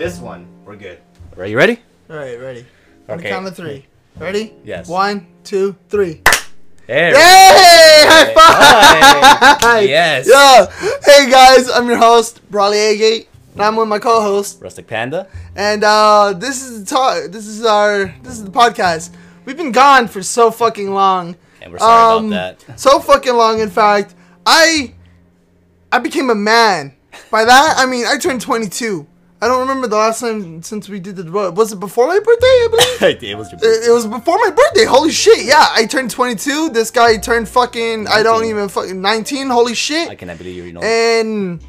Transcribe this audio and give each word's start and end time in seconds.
This 0.00 0.18
one, 0.18 0.46
we're 0.64 0.76
good. 0.76 0.98
Are 1.36 1.44
you 1.44 1.58
ready? 1.58 1.78
All 2.08 2.16
right, 2.16 2.40
ready. 2.40 2.60
Okay. 2.60 2.66
On 3.10 3.18
the 3.18 3.22
Okay. 3.22 3.28
count 3.28 3.46
of 3.46 3.54
three. 3.54 3.84
Ready? 4.18 4.54
Yes. 4.64 4.88
One, 4.88 5.26
two, 5.44 5.76
three. 5.90 6.22
There. 6.86 7.14
Hey! 7.14 8.04
High 8.08 8.32
five! 8.32 9.60
Hi. 9.60 9.80
Yes. 9.96 10.26
Yo! 10.26 10.66
Hey 11.04 11.30
guys, 11.30 11.68
I'm 11.68 11.86
your 11.86 11.98
host, 11.98 12.40
Brawley 12.50 12.78
Agate, 12.78 13.28
and 13.52 13.60
I'm 13.60 13.76
with 13.76 13.88
my 13.88 13.98
co-host. 13.98 14.62
Rustic 14.62 14.86
Panda. 14.86 15.28
And 15.54 15.84
uh, 15.84 16.32
this 16.34 16.62
is 16.62 16.80
the 16.82 16.86
talk. 16.86 17.30
This 17.30 17.46
is 17.46 17.62
our. 17.66 18.06
This 18.22 18.32
is 18.38 18.44
the 18.46 18.50
podcast. 18.50 19.10
We've 19.44 19.58
been 19.58 19.70
gone 19.70 20.08
for 20.08 20.22
so 20.22 20.50
fucking 20.50 20.94
long. 20.94 21.36
And 21.60 21.72
we're 21.72 21.78
sorry 21.78 22.16
Um, 22.16 22.32
about 22.32 22.58
that. 22.60 22.78
So 22.80 23.00
fucking 23.00 23.34
long. 23.34 23.60
In 23.60 23.68
fact, 23.68 24.14
I 24.46 24.94
I 25.92 25.98
became 25.98 26.30
a 26.30 26.34
man. 26.34 26.94
By 27.30 27.44
that 27.44 27.74
I 27.76 27.84
mean 27.84 28.06
I 28.06 28.16
turned 28.16 28.40
22. 28.40 29.06
I 29.42 29.48
don't 29.48 29.60
remember 29.60 29.86
the 29.86 29.96
last 29.96 30.20
time 30.20 30.62
since 30.62 30.88
we 30.88 31.00
did 31.00 31.16
the. 31.16 31.30
Was 31.30 31.72
it 31.72 31.80
before 31.80 32.06
my 32.06 32.18
birthday? 32.18 32.46
I 32.46 32.68
believe. 32.70 33.22
it 33.22 33.38
was 33.38 33.50
your 33.50 33.60
It, 33.62 33.88
it 33.88 33.92
was 33.92 34.06
before 34.06 34.36
my 34.38 34.50
birthday. 34.50 34.84
Holy 34.84 35.10
shit! 35.10 35.46
Yeah, 35.46 35.66
I 35.70 35.86
turned 35.86 36.10
22. 36.10 36.70
This 36.70 36.90
guy 36.90 37.16
turned 37.16 37.48
fucking. 37.48 38.06
I 38.06 38.22
don't 38.22 38.44
even 38.44 38.68
fucking 38.68 39.00
19. 39.00 39.48
Holy 39.48 39.74
shit! 39.74 40.10
I 40.10 40.14
cannot 40.14 40.36
believe 40.36 40.66
you 40.66 40.72
know. 40.74 40.82
and 40.82 41.62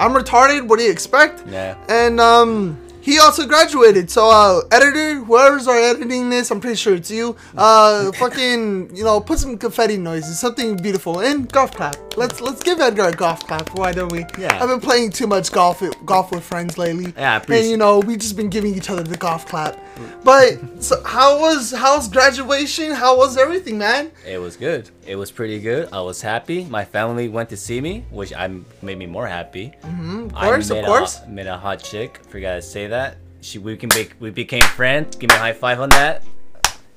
I'm 0.00 0.12
retarded. 0.14 0.66
What 0.66 0.80
do 0.80 0.84
you 0.84 0.90
expect? 0.90 1.44
Yeah. 1.46 1.76
And 1.88 2.18
um, 2.20 2.76
he 3.02 3.18
also 3.18 3.46
graduated. 3.46 4.10
So 4.10 4.30
uh, 4.30 4.62
editor, 4.70 5.16
whoever's 5.16 5.66
are 5.66 5.76
editing 5.76 6.30
this, 6.30 6.50
I'm 6.50 6.60
pretty 6.60 6.76
sure 6.76 6.94
it's 6.94 7.10
you. 7.10 7.36
Uh, 7.56 8.12
fucking, 8.18 8.94
you 8.96 9.04
know, 9.04 9.20
put 9.20 9.40
some 9.40 9.58
confetti 9.58 9.98
noises, 9.98 10.38
something 10.38 10.76
beautiful, 10.76 11.20
and 11.20 11.50
golf 11.50 11.72
clap. 11.72 11.96
Let's 12.16 12.40
let's 12.40 12.62
give 12.62 12.80
Edgar 12.80 13.08
a 13.08 13.12
golf 13.12 13.40
clap. 13.40 13.76
Why 13.76 13.92
don't 13.92 14.12
we? 14.12 14.24
Yeah. 14.38 14.62
I've 14.62 14.68
been 14.68 14.80
playing 14.80 15.10
too 15.10 15.26
much 15.26 15.50
golf 15.50 15.82
golf 16.06 16.30
with 16.30 16.44
friends 16.44 16.78
lately. 16.78 17.12
Yeah, 17.16 17.42
I 17.46 17.54
and 17.54 17.66
you 17.66 17.76
know, 17.76 17.98
we 17.98 18.16
just 18.16 18.36
been 18.36 18.50
giving 18.50 18.74
each 18.74 18.88
other 18.88 19.02
the 19.02 19.16
golf 19.16 19.46
clap. 19.46 19.78
But 20.24 20.82
so 20.82 21.02
how 21.04 21.40
was 21.40 21.72
how's 21.72 22.08
graduation? 22.08 22.92
How 22.92 23.16
was 23.16 23.36
everything, 23.36 23.78
man? 23.78 24.12
It 24.26 24.38
was 24.38 24.56
good. 24.56 24.90
It 25.06 25.16
was 25.16 25.30
pretty 25.32 25.58
good. 25.58 25.88
I 25.92 26.00
was 26.00 26.22
happy. 26.22 26.64
My 26.64 26.84
family 26.84 27.28
went 27.28 27.48
to 27.50 27.56
see 27.56 27.80
me, 27.80 28.04
which 28.10 28.32
I 28.32 28.48
made 28.82 28.98
me 28.98 29.06
more 29.06 29.26
happy. 29.26 29.72
Mm-hmm, 29.82 30.26
Of 30.26 30.34
course, 30.34 30.70
of 30.70 30.84
course. 30.84 31.20
A, 31.22 31.28
met 31.28 31.46
a 31.48 31.56
hot 31.56 31.82
chick. 31.82 32.20
Forgot 32.28 32.54
to 32.56 32.62
say 32.62 32.86
that. 32.86 33.16
She 33.40 33.58
we 33.58 33.76
can 33.76 33.88
make 33.88 34.14
we 34.20 34.30
became 34.30 34.62
friends. 34.62 35.16
Give 35.16 35.28
me 35.28 35.34
a 35.34 35.38
high 35.38 35.52
five 35.52 35.80
on 35.80 35.88
that. 35.90 36.22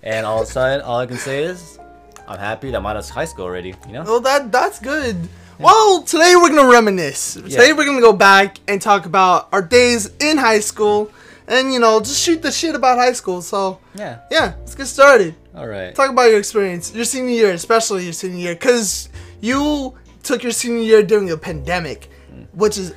And 0.04 0.24
all 0.28 0.44
of 0.44 0.48
a 0.48 0.52
sudden, 0.52 0.86
all 0.86 1.00
I 1.00 1.08
can 1.08 1.18
say 1.18 1.44
is, 1.44 1.80
I'm 2.28 2.38
happy 2.38 2.70
that 2.70 2.78
I'm 2.78 2.86
out 2.86 2.96
of 2.98 3.10
high 3.10 3.26
school 3.26 3.46
already. 3.46 3.74
You 3.88 3.94
know. 3.94 4.04
Well, 4.04 4.20
that 4.22 4.52
that's 4.52 4.80
good. 4.80 5.18
Well, 5.58 6.04
today 6.04 6.34
we're 6.36 6.50
gonna 6.50 6.70
reminisce. 6.72 7.34
Today 7.34 7.70
Yeah. 7.70 7.74
we're 7.74 7.86
gonna 7.86 8.02
go 8.02 8.14
back 8.14 8.58
and 8.68 8.80
talk 8.80 9.08
about 9.08 9.48
our 9.52 9.64
days 9.64 10.12
in 10.20 10.38
high 10.38 10.60
school, 10.60 11.10
and 11.48 11.74
you 11.74 11.80
know, 11.80 12.00
just 12.00 12.22
shoot 12.22 12.42
the 12.42 12.52
shit 12.52 12.76
about 12.76 12.98
high 12.98 13.14
school. 13.14 13.42
So 13.42 13.80
Yeah. 13.96 14.20
yeah, 14.32 14.54
let's 14.60 14.76
get 14.76 14.88
started. 14.88 15.36
All 15.56 15.68
right. 15.68 15.94
Talk 15.96 16.10
about 16.10 16.30
your 16.30 16.40
experience, 16.40 16.94
your 16.94 17.06
senior 17.06 17.34
year, 17.34 17.52
especially 17.52 18.04
your 18.04 18.14
senior 18.14 18.38
year, 18.40 18.56
because 18.56 19.10
you 19.42 19.94
took 20.24 20.44
your 20.44 20.52
senior 20.52 20.82
year 20.84 21.04
during 21.04 21.32
a 21.32 21.38
pandemic, 21.38 22.10
mm. 22.34 22.46
which 22.54 22.78
is, 22.78 22.94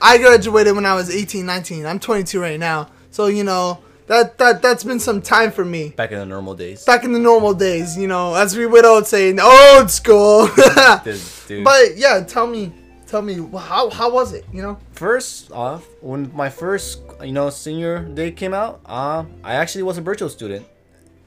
I 0.00 0.18
graduated 0.18 0.74
when 0.74 0.86
I 0.86 0.94
was 0.94 1.10
18, 1.10 1.44
19. 1.46 1.86
I'm 1.86 1.98
22 1.98 2.38
right 2.40 2.60
now, 2.60 2.90
so 3.10 3.26
you 3.26 3.42
know 3.44 3.78
that 4.08 4.38
that 4.38 4.62
that's 4.62 4.84
been 4.84 5.00
some 5.00 5.20
time 5.20 5.50
for 5.50 5.64
me 5.64 5.88
Back 5.96 6.12
in 6.12 6.18
the 6.18 6.26
normal 6.26 6.54
days. 6.54 6.84
back 6.84 7.02
in 7.02 7.12
the 7.12 7.18
normal 7.18 7.54
days, 7.54 7.96
you 7.98 8.06
know, 8.06 8.34
as 8.34 8.56
we 8.56 8.66
would 8.66 8.84
all 8.84 9.02
say, 9.04 9.30
in 9.30 9.40
old 9.40 9.90
school. 9.90 10.48
Dude. 11.04 11.64
but 11.64 11.96
yeah, 11.96 12.22
tell 12.24 12.46
me, 12.46 12.72
tell 13.06 13.22
me, 13.22 13.34
how 13.58 13.88
how 13.90 14.10
was 14.12 14.32
it? 14.32 14.44
You 14.52 14.62
know? 14.62 14.78
first 14.92 15.50
off, 15.50 15.86
when 16.02 16.30
my 16.36 16.50
first 16.50 17.05
you 17.22 17.32
know 17.32 17.50
senior 17.50 18.00
day 18.00 18.30
came 18.30 18.54
out, 18.54 18.80
uh, 18.86 19.24
I 19.44 19.54
actually 19.54 19.82
was 19.84 19.98
a 19.98 20.00
virtual 20.02 20.28
student. 20.28 20.66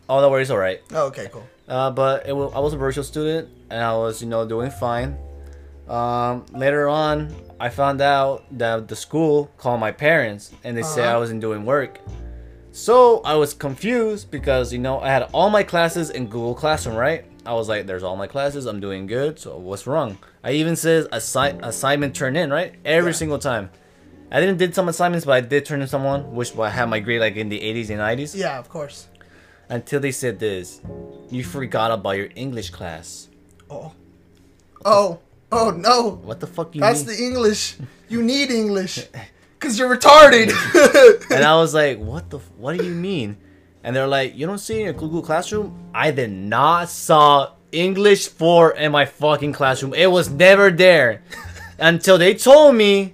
All 0.08 0.22
that 0.22 0.30
worries, 0.30 0.50
all 0.52 0.58
right. 0.58 0.82
Oh, 0.94 1.08
okay, 1.08 1.30
cool. 1.32 1.46
Uh, 1.68 1.92
but 1.92 2.28
it 2.28 2.36
wa 2.36 2.48
I 2.48 2.60
was 2.60 2.74
a 2.74 2.78
virtual 2.78 3.04
student 3.04 3.48
and 3.70 3.84
I 3.84 3.94
was, 3.96 4.22
you 4.22 4.28
know, 4.28 4.48
doing 4.48 4.72
fine. 4.72 5.18
Um, 5.88 6.46
later 6.54 6.88
on, 6.88 7.34
I 7.60 7.70
found 7.70 8.02
out 8.02 8.46
that 8.58 8.88
the 8.88 8.96
school 8.96 9.52
called 9.58 9.80
my 9.80 9.92
parents 9.92 10.52
and 10.64 10.76
they 10.78 10.84
said 10.84 11.06
I 11.06 11.10
Uh-huh. 11.12 11.20
wasn't 11.20 11.42
doing 11.42 11.66
work. 11.66 12.00
So 12.72 13.22
I 13.26 13.36
was 13.36 13.54
confused 13.54 14.30
because, 14.32 14.72
you 14.72 14.80
know, 14.80 15.00
I 15.00 15.10
had 15.10 15.24
all 15.34 15.50
my 15.50 15.64
classes 15.64 16.10
in 16.12 16.28
Google 16.28 16.54
Classroom, 16.56 16.96
right? 16.96 17.26
I 17.46 17.54
was 17.54 17.68
like, 17.68 17.88
there's 17.88 18.04
all 18.04 18.16
my 18.16 18.28
classes, 18.28 18.66
I'm 18.68 18.80
doing 18.80 19.08
good, 19.08 19.40
so 19.40 19.58
what's 19.58 19.88
wrong? 19.88 20.18
I 20.44 20.52
even 20.52 20.76
says 20.76 21.08
assi- 21.08 21.60
assignment 21.64 22.16
turn 22.16 22.36
in, 22.36 22.52
right? 22.52 22.76
Every 22.86 23.12
Yeah. 23.12 23.18
single 23.18 23.40
time. 23.40 23.72
I 24.32 24.40
didn't 24.40 24.58
did 24.58 24.76
some 24.76 24.88
assignments, 24.90 25.26
but 25.26 25.32
I 25.34 25.42
did 25.42 25.66
turn 25.66 25.82
in 25.82 25.88
someone, 25.88 26.34
which 26.36 26.56
I 26.58 26.70
had 26.70 26.86
my 26.90 27.00
grade 27.00 27.20
like 27.22 27.36
in 27.36 27.50
the 27.50 27.60
80s 27.60 27.90
and 27.90 28.00
90s 28.00 28.36
Yeah, 28.36 28.60
of 28.60 28.70
course. 28.70 29.08
until 29.70 30.00
they 30.00 30.12
said 30.12 30.40
this 30.40 30.82
you 31.30 31.44
forgot 31.44 31.92
about 31.92 32.18
your 32.18 32.30
english 32.36 32.70
class. 32.72 33.28
Oh, 33.70 33.92
oh, 34.86 35.20
oh 35.52 35.70
no! 35.72 36.20
what 36.24 36.40
the 36.40 36.48
fuck 36.48 36.74
you 36.76 36.82
That's 36.82 37.06
mean? 37.06 37.16
the 37.18 37.24
English. 37.24 37.76
You 38.10 38.24
need 38.24 38.50
English, 38.50 39.06
cause 39.60 39.78
you're 39.78 39.96
retarded. 39.96 40.50
and 41.30 41.44
i 41.44 41.54
was 41.62 41.76
like 41.76 42.00
what 42.00 42.32
the 42.32 42.40
what 42.58 42.76
do 42.76 42.84
you 42.84 42.96
mean? 42.96 43.38
And 43.84 43.96
they're 43.96 44.08
like 44.08 44.36
you 44.36 44.48
don't 44.48 44.58
see 44.58 44.80
in 44.80 44.86
your 44.86 44.94
google 44.94 45.22
classroom? 45.22 45.78
I 45.94 46.10
did 46.10 46.32
not 46.32 46.90
saw 46.90 47.52
english 47.72 48.28
4 48.30 48.72
in 48.78 48.92
my 48.92 49.06
fucking 49.06 49.54
classroom. 49.54 49.94
It 49.94 50.08
was 50.08 50.28
never 50.32 50.72
there. 50.72 51.22
Until 51.78 52.18
they 52.18 52.34
told 52.34 52.74
me 52.76 53.14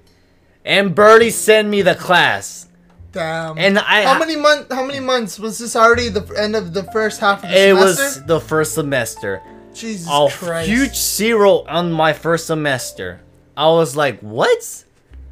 and 0.65 0.95
Burley 0.95 1.29
sent 1.29 1.67
me 1.69 1.81
the 1.81 1.95
class 1.95 2.67
Damn. 3.11 3.57
and 3.57 3.79
i 3.79 4.03
how 4.03 4.19
many 4.19 4.35
month? 4.35 4.71
How 4.71 4.85
many 4.85 4.99
months 4.99 5.39
was 5.39 5.59
this 5.59 5.75
already? 5.75 6.09
The 6.09 6.25
end 6.37 6.55
of 6.55 6.73
the 6.73 6.83
first 6.91 7.21
half 7.21 7.43
of 7.43 7.49
the 7.49 7.55
it 7.55 7.75
semester. 7.75 8.03
was 8.03 8.25
the 8.25 8.39
first 8.41 8.73
semester 8.73 9.41
Jesus 9.73 10.09
a 10.09 10.27
Christ. 10.31 10.69
huge 10.69 10.95
zero 10.95 11.63
on 11.67 11.91
my 11.91 12.13
first 12.13 12.47
semester. 12.47 13.19
I 13.57 13.67
was 13.67 13.95
like, 13.95 14.19
what? 14.21 14.83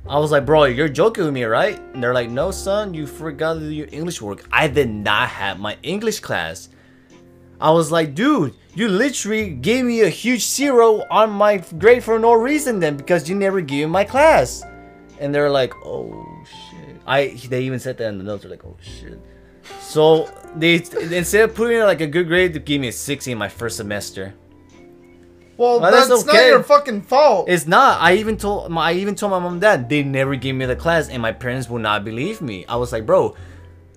I 0.07 0.19
was 0.19 0.31
like, 0.31 0.45
bro, 0.45 0.65
you're 0.65 0.89
joking 0.89 1.23
with 1.23 1.33
me, 1.33 1.45
right? 1.45 1.79
And 1.93 2.03
they're 2.03 2.13
like, 2.13 2.29
no, 2.29 2.51
son, 2.51 2.93
you 2.93 3.07
forgot 3.07 3.61
your 3.61 3.87
English 3.91 4.21
work. 4.21 4.45
I 4.51 4.67
did 4.67 4.89
not 4.89 5.29
have 5.29 5.59
my 5.59 5.77
English 5.81 6.19
class. 6.19 6.67
I 7.59 7.71
was 7.71 7.89
like, 7.89 8.13
dude, 8.13 8.53
you 8.75 8.89
literally 8.89 9.51
gave 9.51 9.85
me 9.85 10.01
a 10.01 10.09
huge 10.09 10.45
zero 10.45 11.03
on 11.09 11.29
my 11.29 11.57
grade 11.77 12.03
for 12.03 12.19
no 12.19 12.33
reason 12.33 12.79
then 12.81 12.97
because 12.97 13.29
you 13.29 13.35
never 13.35 13.61
gave 13.61 13.87
me 13.87 13.91
my 13.91 14.03
class. 14.03 14.63
And 15.23 15.33
they're 15.33 15.49
like, 15.49 15.73
oh 15.85 16.25
shit. 16.43 16.97
I 17.07 17.27
they 17.47 17.63
even 17.63 17.79
said 17.79 17.97
that 17.97 18.09
in 18.09 18.17
the 18.17 18.23
notes. 18.25 18.43
They're 18.43 18.51
like, 18.51 18.65
oh 18.65 18.75
shit. 18.81 19.19
So 19.79 20.29
they 20.55 20.75
instead 20.75 21.49
of 21.49 21.55
putting 21.55 21.79
like 21.79 22.01
a 22.01 22.07
good 22.07 22.27
grade, 22.27 22.53
they 22.53 22.59
gave 22.59 22.81
me 22.81 22.89
a 22.89 22.91
60 22.91 23.31
in 23.31 23.37
my 23.37 23.47
first 23.47 23.77
semester. 23.77 24.33
well, 25.55 25.79
Well, 25.79 25.91
that's, 25.91 26.09
that's 26.09 26.25
not 26.25 26.35
your 26.35 26.61
fucking 26.61 27.03
fault. 27.03 27.47
It's 27.47 27.65
not. 27.65 28.01
I 28.01 28.15
even 28.15 28.35
told 28.35 28.69
my 28.69 28.89
I 28.89 28.93
even 28.95 29.15
told 29.15 29.31
my 29.31 29.39
mom 29.39 29.53
and 29.53 29.61
dad 29.61 29.87
they 29.87 30.03
never 30.03 30.35
gave 30.35 30.55
me 30.55 30.65
the 30.65 30.75
class, 30.75 31.07
and 31.07 31.21
my 31.21 31.31
parents 31.31 31.69
would 31.69 31.81
not 31.81 32.03
believe 32.03 32.41
me. 32.41 32.65
I 32.67 32.75
was 32.75 32.91
like, 32.91 33.05
bro, 33.05 33.35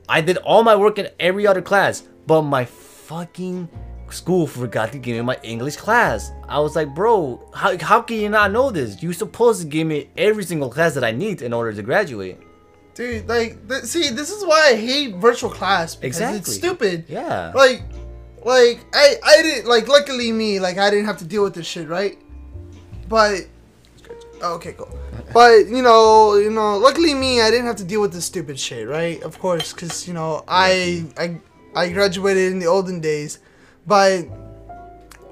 I 0.08 0.20
did 0.20 0.36
all 0.38 0.62
my 0.62 0.76
work 0.76 0.98
in 0.98 1.08
every 1.18 1.44
other 1.46 1.62
class, 1.62 2.04
but 2.26 2.42
my 2.42 2.64
fucking 2.64 3.68
school 4.10 4.46
forgot 4.46 4.92
to 4.92 4.98
give 4.98 5.16
me 5.16 5.22
my 5.22 5.38
English 5.42 5.76
class. 5.76 6.32
I 6.48 6.60
was 6.60 6.76
like, 6.76 6.94
bro, 6.94 7.40
how 7.54 7.78
how 7.78 8.02
can 8.02 8.16
you 8.16 8.28
not 8.28 8.52
know 8.52 8.70
this? 8.70 9.02
You're 9.02 9.12
supposed 9.12 9.62
to 9.62 9.66
give 9.66 9.86
me 9.86 10.08
every 10.16 10.44
single 10.44 10.70
class 10.70 10.94
that 10.94 11.04
I 11.04 11.12
need 11.12 11.42
in 11.42 11.52
order 11.52 11.72
to 11.72 11.82
graduate. 11.82 12.38
Dude, 12.94 13.28
like, 13.28 13.68
th- 13.68 13.84
see, 13.84 14.08
this 14.08 14.30
is 14.30 14.42
why 14.42 14.70
I 14.70 14.74
hate 14.74 15.16
virtual 15.16 15.50
class 15.50 15.94
because 15.94 16.18
it's 16.18 16.54
stupid. 16.54 17.04
Yeah. 17.08 17.52
Like, 17.54 17.82
like 18.42 18.80
I, 18.94 19.16
I 19.22 19.42
didn't 19.42 19.68
like. 19.68 19.86
Luckily, 19.86 20.32
me, 20.32 20.60
like, 20.60 20.78
I 20.78 20.88
didn't 20.88 21.04
have 21.04 21.18
to 21.18 21.26
deal 21.26 21.42
with 21.42 21.54
this 21.54 21.66
shit, 21.66 21.88
right? 21.88 22.16
But, 23.06 23.48
okay, 24.42 24.72
cool. 24.72 24.98
But 25.34 25.66
you 25.66 25.82
know, 25.82 26.36
you 26.36 26.48
know, 26.50 26.78
luckily 26.78 27.12
me, 27.12 27.42
I 27.42 27.50
didn't 27.50 27.66
have 27.66 27.76
to 27.76 27.84
deal 27.84 28.00
with 28.00 28.14
this 28.14 28.24
stupid 28.24 28.58
shit, 28.58 28.88
right? 28.88 29.22
Of 29.22 29.38
course, 29.38 29.74
because 29.74 30.08
you 30.08 30.14
know, 30.14 30.44
I, 30.48 31.04
I, 31.18 31.38
I 31.74 31.90
graduated 31.90 32.52
in 32.52 32.58
the 32.58 32.66
olden 32.66 33.00
days, 33.00 33.40
but 33.86 34.24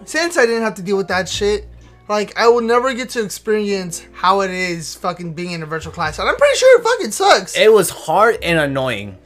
since 0.04 0.36
I 0.36 0.46
didn't 0.46 0.62
have 0.62 0.74
to 0.74 0.82
deal 0.82 0.96
with 0.96 1.08
that 1.08 1.28
shit. 1.28 1.68
Like 2.06 2.36
I 2.38 2.48
will 2.48 2.60
never 2.60 2.92
get 2.92 3.08
to 3.10 3.24
experience 3.24 4.06
how 4.12 4.42
it 4.42 4.50
is 4.50 4.94
fucking 4.94 5.32
being 5.32 5.52
in 5.52 5.62
a 5.62 5.66
virtual 5.66 5.90
class, 5.90 6.18
and 6.18 6.28
I'm 6.28 6.36
pretty 6.36 6.58
sure 6.58 6.78
it 6.78 6.84
fucking 6.84 7.10
sucks. 7.12 7.56
It 7.56 7.72
was 7.72 7.88
hard 7.88 8.36
and 8.42 8.58
annoying. 8.58 9.16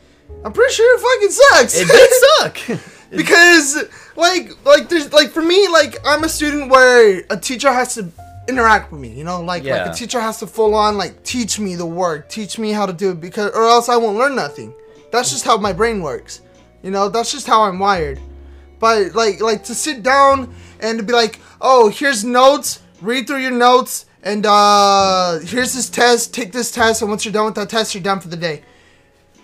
I'm 0.45 0.53
pretty 0.53 0.73
sure 0.75 0.97
it 0.97 1.01
fucking 1.01 1.31
sucks. 1.31 1.81
It 1.81 1.89
did 1.89 2.11
suck. 2.69 3.11
because 3.11 3.85
like 4.15 4.65
like 4.65 4.89
there's 4.89 5.13
like 5.13 5.31
for 5.31 5.43
me 5.43 5.67
like 5.67 5.97
I'm 6.07 6.23
a 6.23 6.29
student 6.29 6.71
where 6.71 7.25
a 7.31 7.37
teacher 7.37 7.73
has 7.73 7.95
to 7.97 8.13
interact 8.49 8.93
with 8.93 9.01
me, 9.01 9.09
you 9.09 9.25
know, 9.25 9.43
like 9.43 9.65
like 9.65 9.91
a 9.91 9.95
teacher 9.95 10.21
has 10.21 10.39
to 10.39 10.47
full 10.47 10.77
on 10.77 10.97
like 10.97 11.25
teach 11.25 11.59
me 11.59 11.75
the 11.75 11.85
work, 11.87 12.29
teach 12.29 12.61
me 12.61 12.71
how 12.71 12.87
to 12.87 12.93
do 12.93 13.11
it 13.11 13.21
because 13.21 13.51
or 13.57 13.65
else 13.65 13.89
I 13.89 13.97
won't 13.97 14.19
learn 14.19 14.37
nothing. 14.37 14.73
That's 15.11 15.31
just 15.31 15.45
how 15.45 15.57
my 15.57 15.73
brain 15.73 16.01
works. 16.01 16.43
You 16.83 16.93
know, 16.93 17.09
that's 17.09 17.33
just 17.33 17.49
how 17.49 17.63
I'm 17.63 17.81
wired. 17.81 18.21
But 18.79 19.15
like 19.15 19.41
like 19.41 19.65
to 19.65 19.75
sit 19.75 20.03
down 20.03 20.55
and 20.81 20.99
to 20.99 21.05
be 21.05 21.13
like, 21.13 21.41
"Oh, 21.61 21.89
here's 21.89 22.25
notes. 22.25 22.81
Read 23.01 23.27
through 23.27 23.39
your 23.43 23.53
notes 23.53 24.07
and 24.23 24.45
uh 24.47 25.39
here's 25.41 25.75
this 25.75 25.89
test. 25.89 26.35
Take 26.35 26.53
this 26.53 26.71
test 26.71 27.03
and 27.03 27.11
once 27.11 27.25
you're 27.25 27.33
done 27.33 27.47
with 27.47 27.55
that 27.57 27.69
test, 27.71 27.95
you're 27.95 28.03
done 28.03 28.21
for 28.21 28.29
the 28.29 28.37
day." 28.37 28.63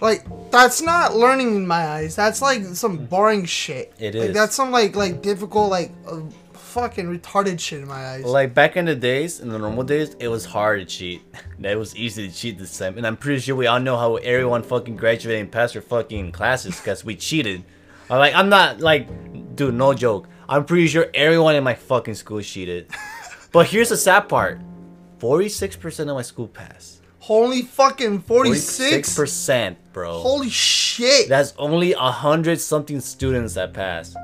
Like 0.00 0.24
that's 0.50 0.82
not 0.82 1.16
learning 1.16 1.56
in 1.56 1.66
my 1.66 1.86
eyes. 1.86 2.14
That's 2.16 2.42
like 2.42 2.62
some 2.64 3.06
boring 3.06 3.44
shit. 3.46 3.92
It 3.98 4.14
Like, 4.14 4.28
is. 4.30 4.34
that's 4.34 4.54
some 4.54 4.70
like 4.70 4.96
like 4.96 5.22
difficult 5.22 5.70
like 5.70 5.92
uh, 6.06 6.20
fucking 6.52 7.06
retarded 7.06 7.58
shit 7.60 7.80
in 7.80 7.88
my 7.88 8.04
eyes. 8.06 8.24
Like 8.24 8.52
back 8.52 8.76
in 8.76 8.84
the 8.84 8.96
days, 8.96 9.40
in 9.40 9.48
the 9.48 9.58
normal 9.58 9.84
days, 9.84 10.14
it 10.18 10.28
was 10.28 10.44
hard 10.44 10.80
to 10.80 10.84
cheat. 10.86 11.22
It 11.62 11.78
was 11.78 11.96
easy 11.96 12.28
to 12.28 12.34
cheat 12.34 12.58
this 12.58 12.76
time, 12.76 12.98
and 12.98 13.06
I'm 13.06 13.16
pretty 13.16 13.40
sure 13.40 13.56
we 13.56 13.66
all 13.66 13.80
know 13.80 13.96
how 13.96 14.16
everyone 14.16 14.62
fucking 14.62 14.96
graduated 14.96 15.40
and 15.40 15.50
passed 15.50 15.72
their 15.72 15.82
fucking 15.82 16.32
classes 16.32 16.76
because 16.78 17.04
we 17.04 17.16
cheated. 17.16 17.64
I'm 18.10 18.18
like, 18.18 18.34
I'm 18.34 18.48
not 18.48 18.80
like, 18.80 19.56
dude, 19.56 19.74
no 19.74 19.94
joke. 19.94 20.28
I'm 20.48 20.64
pretty 20.64 20.86
sure 20.88 21.06
everyone 21.14 21.54
in 21.54 21.64
my 21.64 21.74
fucking 21.74 22.14
school 22.14 22.42
cheated. 22.42 22.90
but 23.52 23.66
here's 23.66 23.88
the 23.88 23.96
sad 23.96 24.28
part: 24.28 24.60
forty-six 25.18 25.76
percent 25.76 26.10
of 26.10 26.16
my 26.16 26.22
school 26.22 26.48
passed. 26.48 27.00
Holy 27.18 27.62
fucking 27.62 28.20
forty 28.20 28.54
six. 28.54 28.76
Forty-six 28.76 29.16
percent, 29.16 29.78
bro. 29.92 30.18
Holy 30.18 30.50
shit. 30.50 31.28
That's 31.28 31.54
only 31.56 31.94
a 31.94 32.10
hundred 32.10 32.60
something 32.60 33.00
students 33.00 33.54
that 33.54 33.72
passed. 33.72 34.16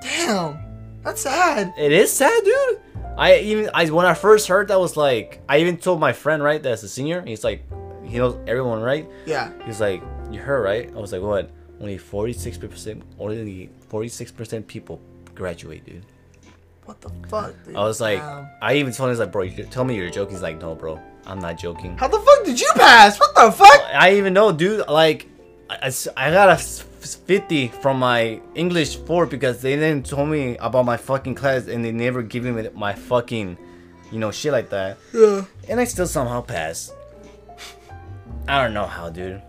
Damn. 0.00 0.58
That's 1.02 1.22
sad. 1.22 1.72
It 1.78 1.92
is 1.92 2.12
sad, 2.12 2.44
dude. 2.44 2.80
I 3.18 3.38
even 3.38 3.70
I 3.74 3.86
when 3.90 4.06
I 4.06 4.14
first 4.14 4.46
heard 4.46 4.68
that 4.68 4.78
was 4.78 4.96
like 4.96 5.42
I 5.48 5.58
even 5.58 5.76
told 5.76 5.98
my 5.98 6.12
friend 6.12 6.42
right 6.42 6.62
that's 6.62 6.82
a 6.82 6.88
senior. 6.88 7.22
He's 7.26 7.42
like, 7.42 7.64
he 8.04 8.18
knows 8.18 8.38
everyone 8.46 8.80
right. 8.80 9.08
Yeah. 9.26 9.50
He's 9.66 9.80
like, 9.80 10.02
you 10.30 10.40
heard 10.40 10.62
right? 10.62 10.88
I 10.94 10.98
was 10.98 11.12
like, 11.12 11.22
what? 11.22 11.50
Only 11.80 11.98
forty 11.98 12.32
six 12.32 12.58
percent, 12.58 13.02
only 13.18 13.70
forty 13.88 14.08
six 14.08 14.30
percent 14.30 14.66
people 14.66 15.00
graduate, 15.34 15.84
dude. 15.86 16.04
What 16.84 17.00
the 17.00 17.10
fuck, 17.28 17.54
dude? 17.64 17.76
I 17.76 17.84
was 17.84 18.00
like, 18.00 18.18
Damn. 18.18 18.48
I 18.60 18.74
even 18.74 18.92
told 18.92 19.10
him, 19.10 19.18
like, 19.18 19.32
bro, 19.32 19.42
you 19.42 19.64
tell 19.64 19.84
me 19.84 19.96
you're 19.96 20.10
joking. 20.10 20.34
He's 20.34 20.42
like, 20.42 20.60
no, 20.60 20.74
bro, 20.74 21.00
I'm 21.24 21.38
not 21.38 21.58
joking. 21.58 21.96
How 21.96 22.08
the 22.08 22.18
fuck 22.18 22.44
did 22.44 22.60
you 22.60 22.68
pass? 22.74 23.18
What 23.18 23.34
the 23.34 23.52
fuck? 23.52 23.80
I 23.94 24.14
even 24.14 24.32
know, 24.32 24.50
dude. 24.52 24.86
Like, 24.88 25.28
I, 25.70 25.92
I 26.16 26.30
got 26.32 26.48
a 26.48 26.56
50 26.56 27.68
from 27.68 27.98
my 27.98 28.40
English 28.54 28.96
4 28.96 29.26
because 29.26 29.62
they 29.62 29.76
didn't 29.76 30.06
tell 30.06 30.26
me 30.26 30.56
about 30.58 30.84
my 30.84 30.96
fucking 30.96 31.34
class 31.36 31.68
and 31.68 31.84
they 31.84 31.92
never 31.92 32.22
given 32.22 32.56
me 32.56 32.68
my 32.74 32.92
fucking, 32.92 33.56
you 34.10 34.18
know, 34.18 34.30
shit 34.30 34.52
like 34.52 34.70
that. 34.70 34.98
Yeah. 35.14 35.44
And 35.68 35.80
I 35.80 35.84
still 35.84 36.06
somehow 36.06 36.40
passed. 36.40 36.92
I 38.48 38.62
don't 38.62 38.74
know 38.74 38.86
how, 38.86 39.10
dude. 39.10 39.42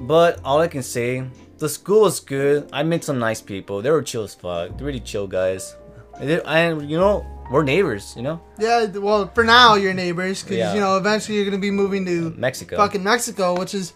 But 0.00 0.40
all 0.44 0.60
I 0.60 0.68
can 0.68 0.82
say, 0.82 1.24
the 1.58 1.68
school 1.68 2.02
was 2.02 2.20
good. 2.20 2.68
I 2.72 2.82
met 2.82 3.04
some 3.04 3.18
nice 3.18 3.40
people. 3.40 3.82
They 3.82 3.90
were 3.90 4.02
chill 4.02 4.24
as 4.24 4.34
fuck. 4.34 4.76
They're 4.76 4.86
really 4.86 5.00
chill 5.00 5.26
guys. 5.26 5.76
And, 6.18 6.30
and 6.44 6.90
you 6.90 6.98
know, 6.98 7.24
we're 7.50 7.62
neighbors, 7.62 8.14
you 8.16 8.22
know? 8.22 8.40
Yeah, 8.58 8.86
well, 8.86 9.30
for 9.34 9.44
now 9.44 9.74
you're 9.74 9.94
neighbors, 9.94 10.42
because 10.42 10.56
Yeah. 10.58 10.74
you 10.74 10.80
know 10.80 10.96
eventually 10.96 11.36
you're 11.36 11.44
gonna 11.44 11.58
be 11.58 11.70
moving 11.70 12.04
to 12.06 12.30
Mexico. 12.36 12.76
fucking 12.76 13.02
Mexico, 13.04 13.58
which 13.58 13.74
is 13.74 13.92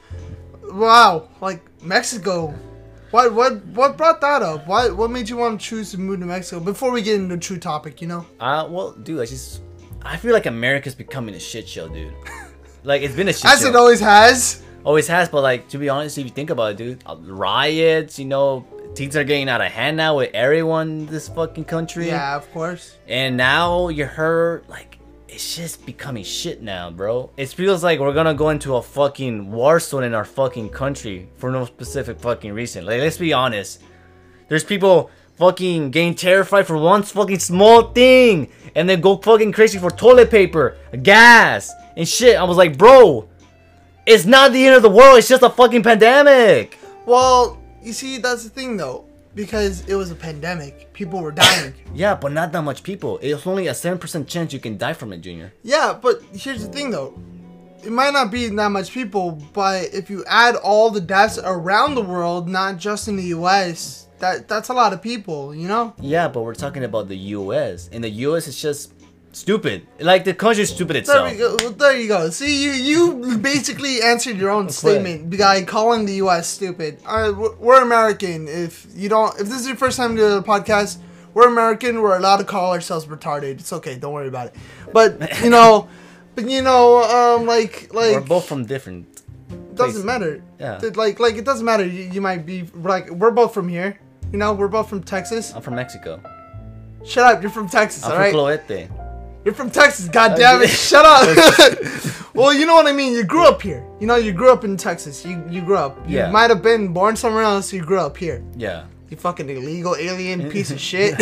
wow, 0.73 1.29
like 1.41 1.63
Mexico. 1.83 2.55
What 3.13 3.33
what 3.35 3.65
what 3.67 3.97
brought 3.97 4.21
that 4.21 4.43
up? 4.43 4.67
What 4.67 4.97
what 4.97 5.11
made 5.11 5.29
you 5.29 5.37
want 5.37 5.61
to 5.61 5.67
choose 5.67 5.91
to 5.93 5.99
move 5.99 6.21
to 6.21 6.27
Mexico? 6.27 6.61
Before 6.61 6.91
we 6.91 7.03
get 7.03 7.15
into 7.17 7.35
the 7.37 7.41
true 7.41 7.59
topic, 7.59 8.03
you 8.03 8.09
know. 8.09 8.27
Uh, 8.41 8.67
well, 8.69 8.93
dude, 8.93 9.21
I 9.21 9.27
just, 9.27 9.61
I 10.03 10.17
feel 10.17 10.33
like 10.33 10.47
America's 10.47 10.95
becoming 10.95 11.35
a 11.35 11.39
shit 11.41 11.69
show, 11.69 11.89
dude. 11.89 12.13
like, 12.85 13.03
it's 13.03 13.15
been 13.15 13.29
a 13.29 13.33
shit 13.33 13.47
As 13.51 13.61
show. 13.63 13.69
it 13.69 13.77
always 13.77 14.01
has. 14.01 14.63
Always 14.87 15.09
has, 15.09 15.29
but 15.29 15.43
like, 15.43 15.69
to 15.71 15.79
be 15.79 15.89
honest, 15.89 16.17
if 16.17 16.25
you 16.25 16.31
think 16.31 16.51
about 16.51 16.71
it, 16.71 16.77
dude, 16.77 17.03
uh, 17.07 17.17
riots, 17.17 18.21
you 18.21 18.25
know, 18.25 18.65
things 18.95 19.17
are 19.17 19.25
getting 19.25 19.49
out 19.49 19.61
of 19.61 19.73
hand 19.73 19.97
now 19.97 20.19
with 20.19 20.31
everyone 20.33 20.89
in 20.89 21.07
this 21.07 21.29
fucking 21.29 21.65
country. 21.65 22.07
Yeah, 22.07 22.37
of 22.37 22.49
course. 22.53 22.97
And 23.09 23.37
now 23.37 23.89
you 23.89 24.05
heard 24.07 24.69
like 24.69 24.99
it's 25.29 25.57
just 25.57 25.85
becoming 25.85 26.23
shit 26.23 26.63
now, 26.63 26.93
bro. 26.93 27.31
It 27.37 27.49
feels 27.49 27.83
like 27.83 27.99
we're 27.99 28.15
gonna 28.15 28.33
go 28.33 28.51
into 28.51 28.77
a 28.77 28.83
fucking 28.83 29.51
war 29.51 29.81
zone 29.81 30.05
in 30.05 30.15
our 30.15 30.25
fucking 30.25 30.69
country 30.69 31.31
for 31.35 31.51
no 31.51 31.65
specific 31.65 32.21
fucking 32.21 32.53
reason. 32.53 32.87
Like 32.87 33.01
let's 33.01 33.19
be 33.19 33.33
honest. 33.33 33.83
There's 34.47 34.63
people 34.63 35.11
fucking 35.35 35.91
getting 35.91 36.15
terrified 36.15 36.65
for 36.65 36.79
one 36.79 37.03
fucking 37.03 37.41
small 37.41 37.91
thing 37.91 38.53
and 38.77 38.89
then 38.89 39.01
go 39.01 39.17
fucking 39.17 39.51
crazy 39.51 39.79
for 39.79 39.91
toilet 39.91 40.31
paper, 40.31 40.77
gas, 41.03 41.73
and 41.97 42.09
shit. 42.09 42.37
I 42.37 42.45
was 42.45 42.57
like, 42.57 42.79
bro, 42.79 43.29
it's 44.07 44.25
not 44.25 44.53
the 44.53 44.67
end 44.67 44.77
of 44.77 44.83
the 44.83 44.91
world, 44.91 45.19
it's 45.19 45.29
just 45.29 45.43
a 45.43 45.51
fucking 45.51 45.83
pandemic. 45.83 46.79
Well, 47.05 47.59
you 47.83 47.93
see, 47.93 48.19
that's 48.19 48.45
the 48.45 48.51
thing 48.51 48.77
though, 48.77 49.05
because 49.35 49.87
it 49.89 49.95
was 49.95 50.11
a 50.11 50.15
pandemic, 50.15 50.93
people 50.93 51.21
were 51.21 51.33
dying. 51.33 51.73
Yeah, 51.95 52.15
but 52.15 52.33
not 52.33 52.53
that 52.53 52.61
much 52.63 52.83
people. 52.83 53.19
It's 53.23 53.47
only 53.47 53.69
a 53.69 53.73
7% 53.73 54.27
chance 54.29 54.53
you 54.53 54.61
can 54.61 54.77
die 54.77 54.93
from 54.93 55.15
it, 55.15 55.23
Junior. 55.23 55.53
yeah, 55.63 55.99
but 56.01 56.21
here's 56.33 56.63
the 56.67 56.71
thing 56.73 56.91
though. 56.91 57.19
It 57.85 57.93
might 57.93 58.13
not 58.13 58.31
be 58.33 58.49
that 58.49 58.69
much 58.71 58.91
people, 58.91 59.33
but 59.53 59.95
if 59.95 60.11
you 60.11 60.25
add 60.27 60.57
all 60.57 60.91
the 60.91 61.01
deaths 61.01 61.39
around 61.43 61.95
the 61.95 62.03
world, 62.03 62.49
not 62.49 62.79
just 62.79 63.07
in 63.07 63.15
the 63.17 63.23
U.S., 63.39 64.09
that 64.19 64.49
that's 64.49 64.71
a 64.71 64.75
lot 64.75 64.93
of 64.93 65.01
people, 65.01 65.55
you 65.55 65.69
know. 65.69 65.95
Yeah, 66.01 66.27
but 66.27 66.41
we're 66.43 66.55
talking 66.55 66.83
about 66.85 67.07
the 67.09 67.17
U.S. 67.39 67.89
And 67.93 68.03
the 68.03 68.09
U.S. 68.11 68.49
is 68.49 68.61
just 68.61 68.96
stupid. 69.37 69.87
Like 70.01 70.25
the 70.25 70.35
country 70.35 70.63
is 70.63 70.71
stupid 70.71 70.97
itself. 70.97 71.29
There 71.31 71.51
we 71.51 71.59
go. 71.59 71.71
There 71.71 71.97
you 72.01 72.09
go. 72.09 72.31
See, 72.31 72.65
you 72.65 72.71
you 72.73 73.39
basically 73.39 74.03
answered 74.03 74.37
your 74.39 74.51
own 74.51 74.69
statement 74.71 75.37
by 75.37 75.63
calling 75.65 76.07
the 76.07 76.15
U.S. 76.25 76.47
stupid. 76.49 76.99
Uh, 77.05 77.33
we're- 77.37 77.57
we're 77.59 77.83
American. 77.83 78.49
If 78.49 78.87
you 78.95 79.09
don't, 79.09 79.33
if 79.41 79.47
this 79.49 79.61
is 79.61 79.67
your 79.67 79.77
first 79.77 79.97
time 79.97 80.17
to 80.17 80.23
the 80.41 80.43
podcast, 80.43 80.99
we're 81.35 81.49
American. 81.49 82.01
We're 82.03 82.17
allowed 82.17 82.39
to 82.39 82.45
call 82.45 82.73
ourselves 82.73 83.05
retarded. 83.07 83.61
It's 83.61 83.73
okay. 83.79 83.97
Don't 83.99 84.15
worry 84.15 84.29
about 84.29 84.47
it. 84.49 84.55
But 84.93 85.11
you 85.45 85.51
know, 85.51 85.89
but 86.35 86.49
you 86.49 86.63
know, 86.63 86.85
um, 87.05 87.47
like 87.47 87.93
like 87.93 88.13
We're 88.15 88.21
both 88.37 88.47
from 88.49 88.65
different. 88.65 89.05
doesn't 89.75 90.07
matter. 90.07 90.43
Yeah. 90.59 90.81
Like 90.95 91.21
like 91.21 91.37
it 91.37 91.45
doesn't 91.45 91.67
matter. 91.67 91.85
You, 91.87 92.05
you 92.15 92.21
might 92.23 92.47
be 92.47 92.65
like 92.93 93.11
we're 93.11 93.31
both 93.43 93.53
from 93.53 93.69
here. 93.69 94.01
You 94.33 94.39
know, 94.39 94.55
we're 94.55 94.69
both 94.79 94.89
from 94.89 95.03
Texas. 95.03 95.55
I'm 95.55 95.63
from 95.63 95.75
Mexico. 95.77 96.21
Shut 97.05 97.25
up. 97.31 97.43
You're 97.43 97.53
from 97.53 97.69
Texas. 97.69 98.03
I'm 98.03 98.11
all 98.13 98.17
from 98.17 98.23
right. 98.25 98.35
Cloete. 98.35 99.06
You're 99.47 99.55
from 99.55 99.71
Texas, 99.71 100.09
God 100.09 100.37
damn 100.37 100.61
it! 100.61 100.67
Shut 100.69 101.05
up. 101.07 102.35
well, 102.35 102.53
you 102.53 102.67
know 102.67 102.75
what 102.75 102.89
I 102.89 102.93
mean. 102.93 103.13
You 103.13 103.23
grew 103.23 103.47
up 103.47 103.63
here. 103.63 103.87
You 104.01 104.09
know, 104.09 104.17
you 104.17 104.33
grew 104.33 104.51
up 104.51 104.65
in 104.65 104.77
Texas. 104.77 105.25
You 105.25 105.41
you 105.49 105.63
grew 105.63 105.77
up. 105.77 105.97
You 106.09 106.19
Yeah. 106.19 106.31
might 106.33 106.51
have 106.51 106.63
been 106.63 106.93
born 106.93 107.15
somewhere 107.15 107.45
else. 107.45 107.73
You 107.73 107.83
grew 107.85 108.01
up 108.01 108.17
here. 108.17 108.43
Yeah. 108.57 108.87
You 109.09 109.17
fucking 109.17 109.49
illegal 109.49 109.95
alien 109.95 110.51
piece 110.55 110.73
of 110.73 110.81
shit. 110.89 111.15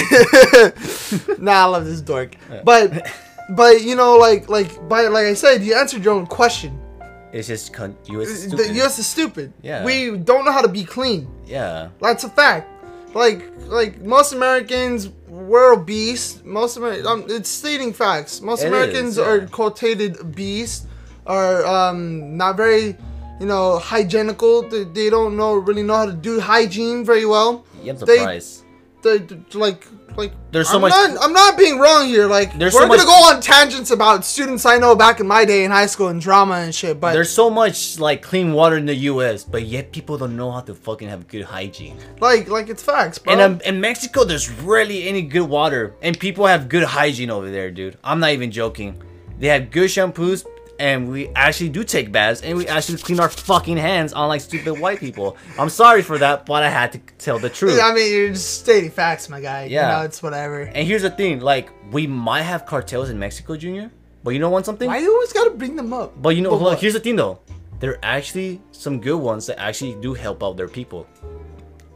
nah, 1.39 1.53
I 1.53 1.65
love 1.67 1.85
this 1.85 2.01
dork. 2.01 2.37
But 2.65 3.13
but 3.51 3.83
you 3.83 3.95
know, 3.95 4.17
like 4.17 4.49
like 4.49 4.89
by 4.89 5.03
like 5.09 5.27
I 5.27 5.35
said, 5.35 5.63
you 5.63 5.75
answered 5.75 6.03
your 6.03 6.15
own 6.15 6.27
question. 6.27 6.81
It's 7.31 7.49
just 7.49 7.75
con- 7.75 7.97
U.S. 8.07 8.29
is 8.29 8.51
The. 8.53 8.73
U.S. 8.75 8.99
is 8.99 9.07
stupid. 9.07 9.53
Yeah. 9.61 9.85
We 9.85 10.17
don't 10.17 10.47
know 10.47 10.53
how 10.53 10.63
to 10.63 10.69
be 10.69 10.85
clean. 10.85 11.29
Yeah. 11.45 11.89
That's 12.01 12.25
a 12.25 12.29
fact. 12.31 12.71
Like 13.15 13.51
like 13.67 14.01
most 14.03 14.33
Americans 14.33 15.09
were 15.29 15.73
obese. 15.75 16.41
Most 16.45 16.77
Amer- 16.77 17.07
um, 17.07 17.25
it's 17.29 17.49
stating 17.49 17.93
facts. 17.93 18.41
Most 18.41 18.63
It 18.63 18.67
is, 18.67 18.73
Americans 18.73 19.17
yeah. 19.17 19.25
are 19.25 19.47
quotated 19.47 20.19
obese, 20.21 20.87
are 21.27 21.65
um 21.65 22.37
not 22.37 22.57
very, 22.57 22.97
you 23.41 23.47
know, 23.47 23.79
hygienical. 23.79 24.63
They, 24.69 24.85
they 24.85 25.11
don't 25.11 25.37
know 25.37 25.55
really 25.55 25.83
know 25.83 25.97
how 25.97 26.07
to 26.07 26.13
do 26.13 26.41
hygiene 26.41 27.05
very 27.05 27.27
well. 27.27 27.65
Yeah, 27.83 27.93
I'm 27.93 27.99
They- 27.99 28.17
surprised. 28.19 28.64
They, 29.05 29.19
they- 29.19 29.41
like 29.59 29.87
like 30.17 30.33
There's 30.53 30.69
so 30.69 30.77
I'm 30.77 30.81
much- 30.83 30.91
Not, 30.93 31.25
I'm 31.25 31.33
not 31.33 31.59
being 31.59 31.79
wrong 31.79 32.07
here. 32.07 32.27
Like 32.27 32.57
There's 32.59 32.73
we're 32.73 32.83
so 32.83 32.87
gonna 32.89 32.99
much- 32.99 33.07
go 33.07 33.13
on 33.35 33.41
tangents 33.41 33.91
about 33.91 34.25
students 34.25 34.65
I 34.65 34.79
know 34.79 34.95
back 34.97 35.19
in 35.21 35.27
my 35.27 35.45
day 35.45 35.65
in 35.65 35.71
high 35.71 35.87
school 35.87 36.09
and 36.09 36.21
drama 36.21 36.55
and 36.55 36.75
shit. 36.75 37.01
But 37.01 37.13
There's 37.13 37.31
so 37.31 37.51
much 37.51 37.99
like 37.99 38.23
clean 38.23 38.53
water 38.53 38.77
in 38.77 38.87
the 38.87 38.95
U.S., 39.13 39.45
but 39.45 39.63
yet 39.65 39.93
people 39.93 40.17
don't 40.19 40.37
know 40.37 40.51
how 40.53 40.61
to 40.61 40.75
fucking 40.75 41.09
have 41.09 41.27
good 41.29 41.45
hygiene. 41.45 41.99
like 42.21 42.49
like 42.49 42.69
it's 42.69 42.83
facts, 42.83 43.19
bro. 43.19 43.33
And 43.33 43.41
um, 43.43 43.61
in 43.65 43.81
Mexico, 43.81 44.25
there's 44.25 44.49
rarely 44.51 45.09
any 45.09 45.23
good 45.23 45.49
water, 45.49 45.95
and 46.01 46.19
people 46.19 46.47
have 46.47 46.69
good 46.69 46.85
hygiene 46.85 47.31
over 47.31 47.51
there, 47.51 47.71
dude. 47.71 47.99
I'm 48.05 48.21
not 48.21 48.31
even 48.31 48.51
joking. 48.53 49.03
They 49.39 49.49
have 49.49 49.71
good 49.73 49.91
shampoos, 49.91 50.47
and 50.79 51.09
we 51.11 51.29
actually 51.37 51.69
do 51.71 51.85
take 51.85 52.11
baths, 52.13 52.43
and 52.43 52.57
we 52.59 52.67
actually 52.67 52.99
clean 52.99 53.21
our 53.21 53.29
fucking 53.29 53.77
hands, 53.77 54.13
on 54.13 54.29
like 54.29 54.41
stupid 54.41 54.79
white 54.81 55.01
people. 55.01 55.37
I'm 55.59 55.69
sorry 55.69 56.03
for 56.03 56.19
that, 56.19 56.47
but 56.47 56.63
I 56.63 56.69
had 56.69 56.93
to 56.93 56.99
tell 57.19 57.39
the 57.39 57.51
truth. 57.51 57.81
I 57.83 57.95
mean, 57.95 58.13
you're 58.13 58.29
just 58.31 58.61
stating 58.61 58.91
facts, 58.91 59.29
my 59.29 59.41
guy. 59.41 59.65
Yeah. 59.65 59.91
You 59.91 59.97
know, 59.99 60.05
it's 60.05 60.23
whatever. 60.23 60.63
And 60.63 60.87
here's 60.87 61.03
the 61.03 61.11
thing, 61.11 61.41
like 61.41 61.71
we 61.93 62.07
might 62.07 62.43
have 62.43 62.67
cartels 62.67 63.11
in 63.11 63.19
Mexico, 63.19 63.57
Junior, 63.57 63.91
but 64.23 64.31
you 64.31 64.39
know 64.41 64.51
one 64.51 64.65
something? 64.65 64.89
Why 64.89 64.99
you 64.99 65.13
always 65.13 65.33
gotta 65.33 65.51
bring 65.51 65.77
them 65.77 65.93
up? 65.93 66.21
But 66.21 66.31
you 66.37 66.43
know, 66.43 66.51
But 66.51 66.61
look, 66.63 66.79
here's 66.79 66.95
the 66.95 67.01
thing 67.01 67.17
though. 67.17 67.41
There 67.81 67.91
are 67.93 67.99
actually 68.03 68.63
some 68.73 69.01
good 69.01 69.19
ones 69.19 69.47
that 69.47 69.61
actually 69.61 69.95
do 70.01 70.15
help 70.15 70.43
out 70.43 70.57
their 70.57 70.69
people. 70.69 71.07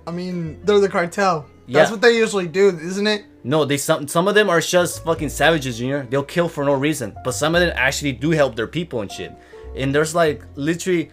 I 0.07 0.11
mean, 0.11 0.61
they're 0.65 0.81
the 0.81 0.89
cartel. 0.89 1.47
That's 1.67 1.89
Yeah. 1.89 1.91
what 1.91 2.01
they 2.01 2.17
usually 2.17 2.49
do, 2.49 2.69
isn't 2.69 3.07
it? 3.07 3.25
No, 3.49 3.65
they 3.65 3.79
some 3.79 4.07
some 4.07 4.29
of 4.29 4.35
them 4.35 4.51
are 4.51 4.61
just 4.61 5.03
fucking 5.05 5.31
savages, 5.31 5.79
Junior. 5.79 6.07
They'll 6.11 6.23
kill 6.23 6.51
for 6.51 6.65
no 6.65 6.75
reason. 6.75 7.17
But 7.25 7.33
some 7.33 7.55
of 7.55 7.63
them 7.63 7.73
actually 7.75 8.13
do 8.13 8.31
help 8.33 8.57
their 8.57 8.67
people 8.67 9.01
and 9.01 9.11
shit. 9.11 9.33
And 9.75 9.95
there's 9.95 10.15
like 10.15 10.43
literally 10.55 11.11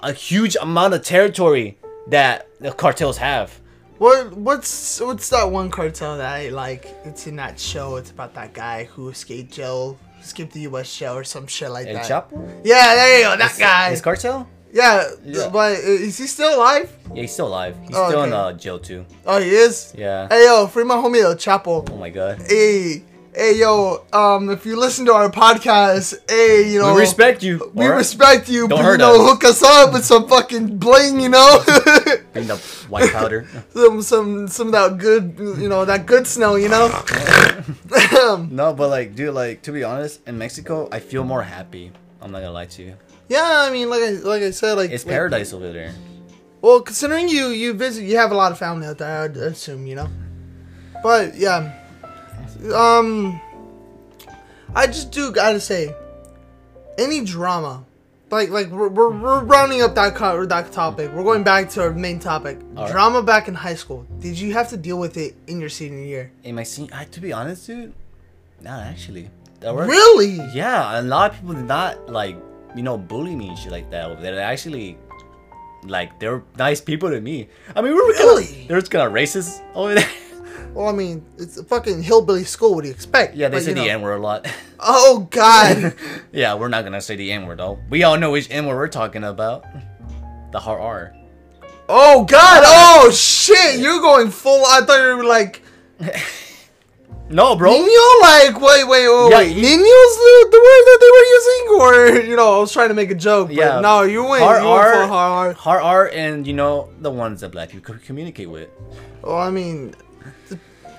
a 0.00 0.12
huge 0.12 0.56
amount 0.60 0.94
of 0.94 1.02
territory 1.02 1.78
that 2.08 2.48
the 2.58 2.72
cartels 2.72 3.18
have. 3.18 3.60
What 3.98 4.32
what's 4.36 5.00
what's 5.00 5.28
that 5.30 5.44
one 5.44 5.70
cartel 5.70 6.16
that 6.16 6.28
I 6.28 6.48
like? 6.48 6.92
It's 7.04 7.28
in 7.28 7.36
that 7.36 7.60
show. 7.60 7.94
It's 7.94 8.10
about 8.10 8.34
that 8.34 8.52
guy 8.52 8.82
who 8.84 9.08
escaped 9.10 9.52
jail, 9.52 9.96
escaped 10.20 10.54
the 10.54 10.62
U.S. 10.62 10.92
jail 10.92 11.14
or 11.14 11.22
some 11.22 11.46
shit 11.46 11.70
like 11.70 11.86
El 11.86 11.94
that. 11.94 12.04
Chapo? 12.04 12.60
Yeah, 12.64 12.96
there 12.96 13.18
you 13.18 13.24
go. 13.26 13.36
That 13.36 13.56
guy. 13.60 13.90
Is 13.90 14.00
cartel? 14.00 14.48
Yeah, 14.72 15.08
Yeah. 15.24 15.48
but 15.48 15.72
is 15.78 16.18
he 16.18 16.26
still 16.26 16.54
alive? 16.56 16.90
Yeah, 17.14 17.22
he's 17.22 17.32
still 17.32 17.48
alive. 17.48 17.76
He's 17.86 17.96
Oh, 17.96 18.08
still 18.08 18.24
in 18.24 18.32
okay. 18.32 18.42
uh, 18.42 18.52
jail 18.52 18.78
too. 18.78 19.04
Oh, 19.26 19.40
he 19.40 19.50
is. 19.50 19.92
Yeah. 19.96 20.28
Hey 20.28 20.44
yo, 20.44 20.66
free 20.66 20.84
my 20.84 20.96
homie 20.96 21.22
El 21.22 21.34
Chapo. 21.36 21.88
Oh 21.90 21.96
my 21.96 22.10
god. 22.10 22.42
Hey, 22.46 23.02
hey 23.34 23.54
yo, 23.58 24.04
um, 24.12 24.50
if 24.50 24.66
you 24.66 24.76
listen 24.78 25.06
to 25.06 25.14
our 25.14 25.30
podcast, 25.30 26.18
hey, 26.28 26.70
you 26.70 26.80
know, 26.80 26.94
We 26.94 27.00
respect 27.00 27.42
you. 27.42 27.70
we 27.74 27.84
alright? 27.84 27.98
respect 27.98 28.48
you, 28.48 28.68
Don't 28.68 28.70
but 28.70 28.76
you 28.78 28.82
hurt 28.84 28.98
know, 28.98 29.14
us. 29.22 29.30
hook 29.30 29.44
us 29.44 29.62
up 29.62 29.92
with 29.94 30.04
some 30.04 30.28
fucking 30.28 30.76
bling, 30.78 31.20
you 31.20 31.28
know, 31.30 31.62
Bring 32.34 32.46
the 32.48 32.56
white 32.88 33.12
powder. 33.12 33.46
some 33.72 34.02
some 34.02 34.48
some 34.48 34.66
of 34.68 34.72
that 34.72 34.98
good, 34.98 35.36
you 35.38 35.68
know, 35.68 35.84
that 35.86 36.04
good 36.06 36.26
snow, 36.26 36.56
you 36.56 36.68
know. 36.68 36.88
no, 38.50 38.74
but 38.74 38.88
like, 38.90 39.14
dude, 39.14 39.32
like 39.34 39.62
to 39.62 39.72
be 39.72 39.84
honest, 39.84 40.20
in 40.26 40.36
Mexico, 40.38 40.88
I 40.92 40.98
feel 41.00 41.24
more 41.24 41.42
happy. 41.42 41.92
I'm 42.20 42.32
not 42.32 42.40
gonna 42.40 42.52
lie 42.52 42.66
to 42.66 42.82
you. 42.82 42.94
Yeah, 43.28 43.64
I 43.68 43.70
mean, 43.70 43.88
like 43.90 44.02
I 44.02 44.10
like 44.12 44.42
I 44.42 44.50
said, 44.50 44.74
like 44.74 44.90
It's 44.90 45.04
like- 45.04 45.12
paradise 45.14 45.52
over 45.52 45.72
there. 45.72 45.92
Well, 46.62 46.80
considering 46.80 47.28
you 47.28 47.48
you 47.48 47.74
visit, 47.74 48.04
you 48.04 48.16
have 48.16 48.32
a 48.32 48.34
lot 48.34 48.50
of 48.52 48.58
family 48.58 48.86
out 48.86 48.98
there. 48.98 49.22
I'd 49.22 49.36
assume, 49.36 49.86
you 49.86 49.94
know. 49.94 50.08
But 51.02 51.36
yeah, 51.36 51.72
um, 52.74 53.40
I 54.74 54.86
just 54.86 55.12
do 55.12 55.30
gotta 55.30 55.60
say, 55.60 55.94
any 56.98 57.24
drama, 57.24 57.84
like 58.30 58.48
like 58.50 58.68
we're 58.70 58.88
we're, 58.88 59.10
we're 59.10 59.44
rounding 59.44 59.82
up 59.82 59.94
that 59.94 60.14
co- 60.16 60.44
that 60.46 60.72
topic. 60.72 61.12
We're 61.12 61.22
going 61.22 61.44
back 61.44 61.68
to 61.70 61.82
our 61.82 61.92
main 61.92 62.18
topic. 62.18 62.58
Alright. 62.76 62.90
Drama 62.90 63.22
back 63.22 63.46
in 63.48 63.54
high 63.54 63.74
school. 63.76 64.06
Did 64.18 64.38
you 64.38 64.52
have 64.54 64.68
to 64.70 64.76
deal 64.76 64.98
with 64.98 65.16
it 65.16 65.36
in 65.46 65.60
your 65.60 65.68
senior 65.68 66.02
year? 66.04 66.32
In 66.42 66.54
my 66.56 66.64
senior, 66.64 66.90
I, 66.94 67.04
to 67.04 67.20
be 67.20 67.32
honest, 67.32 67.66
dude, 67.66 67.92
not 68.60 68.82
actually. 68.82 69.30
That 69.60 69.74
worked. 69.74 69.90
Really? 69.90 70.40
Yeah, 70.52 70.98
a 71.00 71.02
lot 71.02 71.30
of 71.32 71.40
people 71.40 71.54
did 71.54 71.64
not 71.66 72.08
like, 72.10 72.36
you 72.76 72.82
know, 72.82 72.96
bully 72.98 73.34
me 73.34 73.48
and 73.48 73.58
shit 73.58 73.72
like 73.72 73.90
that 73.90 74.10
over 74.10 74.20
there. 74.20 74.34
They 74.36 74.42
actually, 74.42 74.98
like, 75.84 76.20
they're 76.20 76.42
nice 76.58 76.80
people 76.80 77.10
to 77.10 77.20
me. 77.20 77.48
I 77.74 77.80
mean, 77.80 77.92
we 77.94 78.00
were 78.00 78.06
Really? 78.08 78.66
They're 78.68 78.78
just 78.80 78.92
kind 78.92 79.06
of 79.06 79.12
racist 79.12 79.62
over 79.74 79.94
there. 79.94 80.08
Well, 80.74 80.88
I 80.88 80.92
mean, 80.92 81.24
it's 81.38 81.56
a 81.56 81.64
fucking 81.64 82.02
hillbilly 82.02 82.44
school. 82.44 82.74
What 82.74 82.82
do 82.82 82.88
you 82.88 82.94
expect? 82.94 83.34
yeah, 83.34 83.48
they 83.48 83.56
But, 83.56 83.62
say 83.62 83.72
the 83.72 83.80
know- 83.86 83.88
N 83.90 84.02
word 84.02 84.16
a 84.16 84.18
lot. 84.18 84.46
Oh 84.78 85.26
God. 85.30 85.94
yeah, 86.32 86.52
we're 86.54 86.68
not 86.68 86.84
gonna 86.84 87.00
say 87.00 87.16
the 87.16 87.32
N 87.32 87.46
word 87.46 87.60
though. 87.60 87.78
We 87.88 88.02
all 88.02 88.18
know 88.18 88.32
which 88.32 88.50
N 88.50 88.66
word 88.66 88.76
we're 88.76 88.88
talking 88.88 89.24
about. 89.24 89.64
The 90.52 90.60
hard 90.60 90.80
R. 90.82 91.14
Oh 91.88 92.24
God! 92.26 92.62
Oh 92.66 93.10
shit! 93.10 93.78
You're 93.80 94.00
going 94.02 94.30
full. 94.30 94.64
I 94.66 94.82
thought 94.82 95.00
you 95.00 95.16
were 95.16 95.24
like 95.24 95.62
No, 97.28 97.56
bro. 97.56 97.72
Nino. 97.72 98.20
Like 98.20 98.60
wait, 98.60 98.84
wait, 98.86 99.08
wait. 99.08 99.30
Yeah, 99.30 99.38
wait. 99.38 99.56
you- 99.56 99.62
Nino's 99.62 100.16
the, 100.16 100.48
the 100.52 100.60
word 100.66 100.82
that 100.86 100.98
they 101.00 101.10
were 101.16 101.26
using, 101.36 102.22
or 102.22 102.28
you 102.30 102.36
know, 102.36 102.56
I 102.56 102.60
was 102.60 102.72
trying 102.72 102.88
to 102.88 102.94
make 102.94 103.10
a 103.10 103.14
joke. 103.16 103.48
But 103.48 103.56
Yeah. 103.56 103.80
No, 103.80 104.02
you 104.02 104.24
went. 104.24 104.42
Hard 104.44 104.62
you 104.62 104.68
went 104.68 104.80
R. 104.84 104.92
for 104.92 105.06
hard. 105.08 105.56
Hard 105.56 105.82
R, 105.82 106.10
and 106.14 106.46
you 106.46 106.52
know 106.52 106.88
the 107.00 107.10
ones 107.10 107.40
that 107.40 107.50
black 107.50 107.70
people 107.70 107.96
communicate 108.04 108.48
with. 108.48 108.68
Well, 109.22 109.38
I 109.38 109.50
mean, 109.50 109.94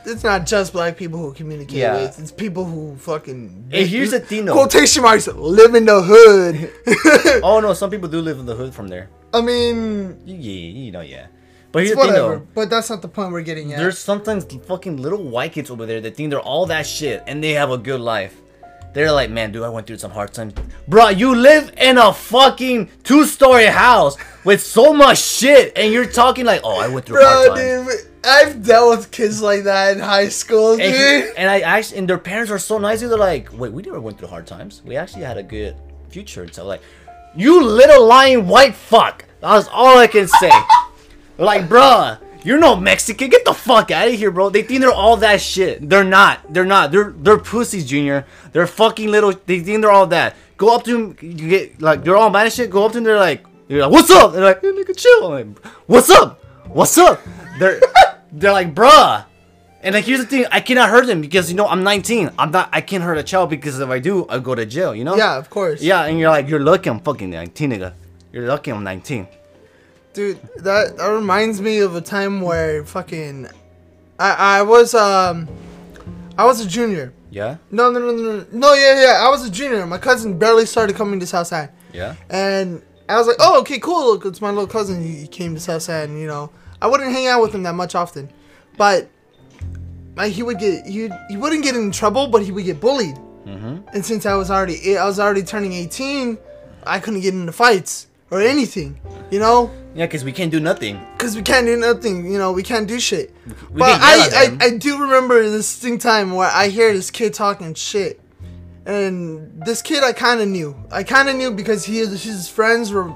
it's 0.05 0.23
not 0.23 0.45
just 0.45 0.73
black 0.73 0.97
people 0.97 1.19
who 1.19 1.33
communicate 1.33 1.77
Yeah. 1.77 1.93
with. 1.95 2.19
It's 2.19 2.31
people 2.31 2.65
who 2.65 2.97
fucking. 2.97 3.67
Hey, 3.69 3.85
here's 3.85 4.11
the 4.11 4.19
thing, 4.19 4.45
though. 4.45 4.53
Quotation 4.53 5.03
marks. 5.03 5.27
Live 5.27 5.75
in 5.75 5.85
the 5.85 6.01
hood. 6.01 7.41
Oh 7.43 7.59
no, 7.59 7.73
some 7.73 7.89
people 7.89 8.09
do 8.09 8.19
live 8.19 8.39
in 8.39 8.45
the 8.45 8.55
hood 8.55 8.73
from 8.73 8.87
there. 8.89 9.09
I 9.33 9.41
mean, 9.41 10.19
Yeah, 10.25 10.35
you 10.35 10.91
know, 10.91 11.01
yeah. 11.01 11.27
But 11.77 11.83
here's 11.83 11.91
it's 11.91 12.01
the 12.01 12.07
thing 12.07 12.13
whatever. 12.23 12.35
though. 12.39 12.47
But 12.55 12.69
that's 12.71 12.89
not 12.89 13.01
the 13.03 13.07
point 13.07 13.31
we're 13.31 13.41
getting 13.43 13.71
at. 13.71 13.77
There's 13.77 13.99
sometimes 13.99 14.45
fucking 14.65 14.97
little 14.97 15.21
white 15.23 15.53
kids 15.53 15.69
over 15.69 15.85
there 15.85 16.01
that 16.01 16.15
think 16.15 16.31
they're 16.31 16.39
all 16.39 16.65
that 16.65 16.87
shit 16.87 17.23
and 17.27 17.43
they 17.43 17.51
have 17.51 17.69
a 17.71 17.77
good 17.77 18.01
life. 18.01 18.35
They're 18.93 19.11
like, 19.11 19.29
man, 19.29 19.51
dude, 19.51 19.61
I 19.61 19.69
went 19.69 19.85
through 19.85 19.99
some 19.99 20.09
hard 20.09 20.33
times. 20.33 20.55
Bro, 20.87 21.09
you 21.09 21.35
live 21.35 21.71
in 21.77 21.99
a 21.99 22.11
fucking 22.11 22.89
two 23.03 23.25
story 23.25 23.65
house 23.67 24.17
with 24.43 24.61
so 24.63 24.91
much 24.91 25.19
shit 25.19 25.77
and 25.77 25.93
you're 25.93 26.07
talking 26.07 26.45
like, 26.45 26.61
oh, 26.63 26.79
I 26.79 26.87
went 26.87 27.05
through 27.05 27.21
hard 27.21 27.47
Bro, 27.49 27.55
times. 27.57 27.95
dude, 27.95 28.11
I've 28.25 28.65
dealt 28.65 28.97
with 28.97 29.11
kids 29.11 29.39
like 29.41 29.65
that 29.65 29.95
in 29.97 29.99
high 30.01 30.29
school, 30.29 30.77
dude. 30.77 30.85
And, 30.87 31.23
he- 31.25 31.37
and 31.37 31.47
I 31.49 31.59
actually, 31.59 31.99
and 31.99 32.09
their 32.09 32.17
parents 32.17 32.49
are 32.49 32.57
so 32.57 32.79
nice. 32.79 33.01
They're 33.01 33.15
like, 33.15 33.49
wait, 33.53 33.71
we 33.71 33.83
never 33.83 34.01
went 34.01 34.17
through 34.17 34.29
hard 34.29 34.47
times. 34.47 34.81
We 34.83 34.95
actually 34.95 35.23
had 35.23 35.37
a 35.37 35.43
good 35.43 35.75
future. 36.09 36.47
So 36.51 36.65
like, 36.65 36.81
you 37.35 37.63
little 37.63 38.03
lying 38.03 38.47
white 38.47 38.73
fuck. 38.73 39.25
That's 39.41 39.67
all 39.71 39.99
I 39.99 40.07
can 40.07 40.27
say. 40.27 40.49
Like, 41.37 41.67
bruh, 41.67 42.19
you're 42.43 42.59
no 42.59 42.75
Mexican. 42.75 43.29
Get 43.29 43.45
the 43.45 43.53
fuck 43.53 43.91
out 43.91 44.07
of 44.07 44.13
here, 44.13 44.31
bro. 44.31 44.49
They 44.49 44.61
think 44.63 44.81
they're 44.81 44.91
all 44.91 45.17
that 45.17 45.41
shit. 45.41 45.87
They're 45.89 46.03
not. 46.03 46.41
They're 46.53 46.65
not. 46.65 46.91
They're 46.91 47.11
they're 47.11 47.37
pussies, 47.37 47.85
Junior. 47.85 48.25
They're 48.53 48.67
fucking 48.67 49.09
little. 49.09 49.33
They 49.45 49.59
think 49.59 49.81
they're 49.81 49.91
all 49.91 50.07
that. 50.07 50.35
Go 50.55 50.73
up 50.73 50.83
to 50.85 50.91
them. 50.91 51.17
You 51.21 51.49
get 51.49 51.81
like 51.81 52.03
they're 52.03 52.15
all 52.15 52.29
mad 52.29 52.51
shit. 52.53 52.69
Go 52.69 52.85
up 52.85 52.91
to 52.93 52.97
them. 52.97 53.03
They're 53.03 53.19
like, 53.19 53.45
you're 53.67 53.81
like, 53.81 53.91
what's 53.91 54.09
up? 54.09 54.33
They're 54.33 54.43
like, 54.43 54.61
hey, 54.61 54.67
nigga, 54.67 54.95
chill. 54.95 55.25
I'm 55.25 55.55
like, 55.55 55.65
what's 55.87 56.09
up? 56.09 56.43
What's 56.67 56.97
up? 56.97 57.21
They're 57.59 57.81
they're 58.31 58.53
like, 58.53 58.73
bruh. 58.73 59.25
And 59.83 59.93
like 59.93 60.05
here's 60.05 60.19
the 60.21 60.25
thing, 60.25 60.45
I 60.51 60.59
cannot 60.59 60.89
hurt 60.89 61.05
them 61.05 61.21
because 61.21 61.49
you 61.49 61.55
know 61.55 61.67
I'm 61.67 61.83
19. 61.83 62.31
I'm 62.37 62.51
not. 62.51 62.69
I 62.71 62.81
can't 62.81 63.03
hurt 63.03 63.17
a 63.17 63.23
child 63.23 63.49
because 63.49 63.79
if 63.79 63.89
I 63.89 63.99
do, 63.99 64.25
I 64.27 64.39
go 64.39 64.55
to 64.55 64.65
jail. 64.65 64.95
You 64.95 65.03
know? 65.03 65.15
yeah, 65.15 65.37
of 65.37 65.49
course. 65.49 65.81
Yeah, 65.81 66.03
and 66.05 66.19
you're 66.19 66.29
like, 66.29 66.47
you're 66.47 66.59
lucky 66.59 66.89
I'm 66.89 66.99
fucking 66.99 67.29
19, 67.29 67.71
nigga. 67.71 67.93
You're 68.31 68.47
lucky 68.47 68.71
I'm 68.71 68.83
19. 68.83 69.27
Dude, 70.17 70.41
that 70.55 70.97
that 70.97 71.05
reminds 71.05 71.61
me 71.61 71.77
of 71.77 71.95
a 71.95 72.01
time 72.01 72.41
where 72.41 72.83
fucking 72.83 73.45
I 74.17 74.57
I 74.57 74.61
was 74.63 74.95
um 74.95 75.47
I 76.35 76.43
was 76.43 76.59
a 76.59 76.67
junior. 76.67 77.13
Yeah. 77.29 77.57
No, 77.69 77.91
no, 77.91 77.99
no, 77.99 78.11
no, 78.13 78.45
no. 78.51 78.73
Yeah, 78.73 78.99
yeah. 78.99 79.21
I 79.21 79.29
was 79.29 79.45
a 79.45 79.51
junior. 79.51 79.85
My 79.85 79.99
cousin 79.99 80.39
barely 80.39 80.65
started 80.65 80.95
coming 80.95 81.19
to 81.19 81.27
Southside. 81.27 81.69
Yeah. 81.93 82.15
And 82.31 82.81
I 83.07 83.19
was 83.19 83.27
like, 83.27 83.35
oh, 83.39 83.59
okay, 83.59 83.77
cool. 83.77 84.07
Look, 84.07 84.25
it's 84.25 84.41
my 84.41 84.49
little 84.49 84.65
cousin. 84.65 85.03
He 85.03 85.17
he 85.17 85.27
came 85.27 85.53
to 85.53 85.61
Southside, 85.61 86.09
and 86.09 86.19
you 86.19 86.25
know, 86.25 86.49
I 86.81 86.87
wouldn't 86.87 87.11
hang 87.11 87.27
out 87.27 87.43
with 87.43 87.53
him 87.53 87.61
that 87.61 87.75
much 87.75 87.93
often, 87.93 88.27
but 88.75 89.07
like 90.15 90.31
he 90.31 90.41
would 90.41 90.57
get 90.57 90.87
he 90.87 91.11
he 91.29 91.37
wouldn't 91.37 91.63
get 91.63 91.75
in 91.75 91.91
trouble, 91.91 92.25
but 92.25 92.41
he 92.41 92.51
would 92.51 92.65
get 92.65 92.81
bullied. 92.81 93.17
Mm-hmm. 93.45 93.87
And 93.93 94.03
since 94.03 94.25
I 94.25 94.33
was 94.33 94.49
already 94.49 94.97
I 94.97 95.05
was 95.05 95.19
already 95.19 95.43
turning 95.43 95.73
eighteen, 95.73 96.39
I 96.87 96.99
couldn't 96.99 97.21
get 97.21 97.35
into 97.35 97.51
fights 97.51 98.07
or 98.31 98.41
anything, 98.41 98.99
you 99.31 99.39
know, 99.39 99.71
Yeah, 99.95 100.05
because 100.05 100.23
we 100.23 100.31
can't 100.31 100.51
do 100.51 100.59
nothing. 100.59 100.99
because 101.17 101.35
we 101.35 101.41
can't 101.41 101.65
do 101.65 101.75
nothing. 101.77 102.31
You 102.31 102.37
know, 102.37 102.51
we 102.51 102.63
can't 102.63 102.87
do 102.87 102.99
shit. 102.99 103.33
We 103.71 103.79
but 103.79 103.99
can 103.99 104.01
yell 104.01 104.21
at 104.27 104.33
I. 104.61 104.65
I 104.65 104.67
I 104.67 104.77
do 104.77 105.01
remember 105.01 105.41
this 105.43 105.67
distinct 105.71 106.03
time 106.03 106.31
where 106.35 106.49
I 106.51 106.67
hear 106.69 106.93
this 106.93 107.09
kid 107.11 107.33
talking 107.33 107.73
shit. 107.73 108.19
And 108.85 109.61
this 109.65 109.81
kid 109.81 110.01
I 110.01 110.13
kind 110.13 110.39
of 110.39 110.47
knew. 110.47 110.73
I 110.91 111.03
kind 111.03 111.27
of 111.27 111.35
knew 111.35 111.51
because 111.51 111.83
he 111.83 111.97
his 111.97 112.47
friends 112.47 112.91
were 112.93 113.11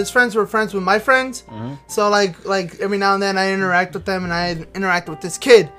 his 0.00 0.10
friends 0.10 0.34
were 0.34 0.46
friends 0.46 0.74
with 0.74 0.82
my 0.82 0.98
friends. 0.98 1.42
Mm-hmm. 1.48 1.74
So 1.86 2.10
like 2.10 2.44
like 2.44 2.78
every 2.80 2.98
now 2.98 3.14
and 3.14 3.22
then 3.22 3.38
I 3.38 3.52
interact 3.52 3.94
with 3.94 4.04
them 4.04 4.24
and 4.24 4.32
I 4.32 4.66
interact 4.74 5.08
with 5.08 5.20
this 5.22 5.38
kid. 5.38 5.70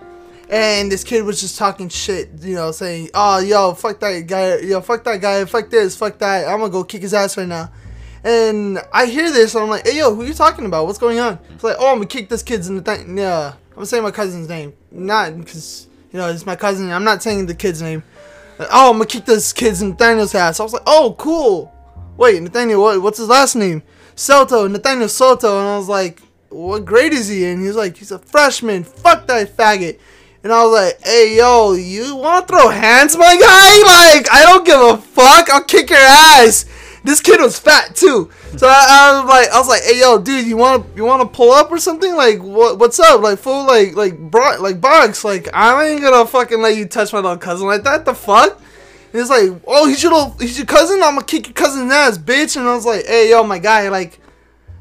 And 0.50 0.92
this 0.92 1.04
kid 1.04 1.24
was 1.26 1.42
just 1.42 1.58
talking 1.58 1.90
shit, 1.90 2.30
you 2.42 2.54
know, 2.56 2.72
saying, 2.72 3.10
"Oh, 3.16 3.40
yo, 3.40 3.74
fuck 3.74 4.00
that 4.00 4.20
guy, 4.28 4.58
yo, 4.60 4.80
fuck 4.82 5.04
that 5.04 5.20
guy, 5.20 5.44
fuck 5.46 5.70
this, 5.72 5.96
fuck 5.96 6.18
that. 6.20 6.48
I'm 6.48 6.60
gonna 6.60 6.72
go 6.72 6.84
kick 6.84 7.02
his 7.02 7.14
ass 7.16 7.36
right 7.38 7.48
now." 7.48 7.72
And 8.26 8.80
I 8.92 9.06
hear 9.06 9.32
this, 9.32 9.54
and 9.54 9.64
I'm 9.64 9.70
like, 9.70 9.86
"Hey, 9.86 10.00
yo, 10.00 10.16
who 10.16 10.24
are 10.24 10.26
you 10.26 10.34
talking 10.34 10.66
about? 10.66 10.88
What's 10.88 10.98
going 10.98 11.20
on?" 11.20 11.38
It's 11.54 11.64
like, 11.64 11.76
"Oh, 11.78 11.92
I'm 11.92 11.98
gonna 11.98 12.08
kick 12.08 12.28
this 12.28 12.42
kid's 12.42 12.68
in 12.68 12.76
the 12.76 12.82
thing." 12.82 13.16
Yeah, 13.16 13.54
I'm 13.78 13.86
saying 13.86 14.02
my 14.02 14.10
cousin's 14.10 14.50
name, 14.50 14.74
not 14.90 15.38
because 15.38 15.86
you 16.12 16.18
know 16.18 16.30
it's 16.30 16.44
my 16.44 16.56
cousin. 16.56 16.92
I'm 16.92 17.04
not 17.04 17.22
saying 17.22 17.46
the 17.46 17.54
kid's 17.54 17.84
name. 17.84 18.02
Like, 18.58 18.70
oh, 18.72 18.90
I'm 18.90 18.96
gonna 18.96 19.06
kick 19.06 19.26
this 19.26 19.54
kid's 19.54 19.84
in 19.84 19.92
Nathaniel's 19.92 20.34
ass. 20.34 20.60
I 20.60 20.64
was 20.64 20.74
like, 20.74 20.82
"Oh, 20.88 21.16
cool." 21.20 21.72
Wait, 22.18 22.42
Nathaniel, 22.42 22.82
what, 22.82 23.00
what's 23.00 23.20
his 23.20 23.28
last 23.28 23.56
name? 23.56 23.84
Soto, 24.16 24.68
Nathaniel 24.68 25.10
Soto. 25.10 25.60
And 25.60 25.68
I 25.68 25.78
was 25.78 25.88
like, 25.88 26.20
"What 26.50 26.84
grade 26.84 27.14
is 27.14 27.28
he 27.28 27.46
in?" 27.46 27.64
He's 27.64 27.76
like, 27.76 27.96
"He's 27.96 28.12
a 28.12 28.18
freshman. 28.18 28.86
Fuck 28.86 29.28
that 29.28 29.56
faggot." 29.56 30.00
And 30.44 30.52
I 30.52 30.64
was 30.64 30.74
like, 30.74 31.06
"Hey, 31.06 31.38
yo, 31.38 31.74
you 31.74 32.16
want 32.16 32.48
to 32.48 32.52
throw 32.52 32.70
hands, 32.70 33.16
my 33.16 33.38
guy? 33.38 34.16
Like, 34.16 34.32
I 34.32 34.42
don't 34.46 34.66
give 34.66 34.80
a 34.82 34.98
fuck. 34.98 35.52
I'll 35.52 35.64
kick 35.64 35.92
your 35.92 36.00
ass." 36.00 36.66
This 37.06 37.22
kid 37.22 37.40
was 37.40 37.60
fat 37.60 37.96
too, 37.96 38.32
so 38.58 38.68
I, 38.68 38.86
I 38.90 39.20
was 39.22 39.30
like, 39.30 39.50
I 39.50 39.60
was 39.60 39.68
like, 39.68 39.84
"Hey, 39.84 40.00
yo, 40.00 40.18
dude, 40.18 40.48
you 40.48 40.58
want 40.58 40.84
to 40.84 40.98
you 40.98 41.06
want 41.06 41.22
to 41.22 41.28
pull 41.28 41.52
up 41.52 41.72
or 41.72 41.78
something? 41.78 42.16
Like, 42.16 42.40
what 42.42 42.80
what's 42.80 43.00
up? 43.00 43.22
Like, 43.22 43.38
full 43.38 43.68
like 43.68 43.96
like 43.96 44.18
bro, 44.18 44.60
like 44.60 44.82
box. 44.82 45.24
Like, 45.24 45.48
I 45.54 45.86
ain't 45.86 46.02
gonna 46.02 46.26
fucking 46.26 46.60
let 46.62 46.76
you 46.76 46.86
touch 46.88 47.14
my 47.14 47.20
little 47.20 47.38
cousin 47.38 47.68
like 47.68 47.84
that. 47.84 48.06
The 48.06 48.16
fuck?" 48.16 48.60
And 49.14 49.22
it's 49.22 49.30
like, 49.30 49.52
"Oh, 49.68 49.88
he's 49.88 50.02
your 50.02 50.14
little, 50.14 50.36
he's 50.40 50.58
your 50.58 50.66
cousin. 50.66 51.04
I'm 51.04 51.14
gonna 51.14 51.26
kick 51.26 51.46
your 51.46 51.54
cousin's 51.54 51.92
ass, 51.92 52.18
bitch." 52.18 52.58
And 52.58 52.68
I 52.68 52.74
was 52.74 52.88
like, 52.88 53.06
"Hey, 53.06 53.30
yo, 53.30 53.44
my 53.44 53.60
guy, 53.60 53.88
like." 53.90 54.20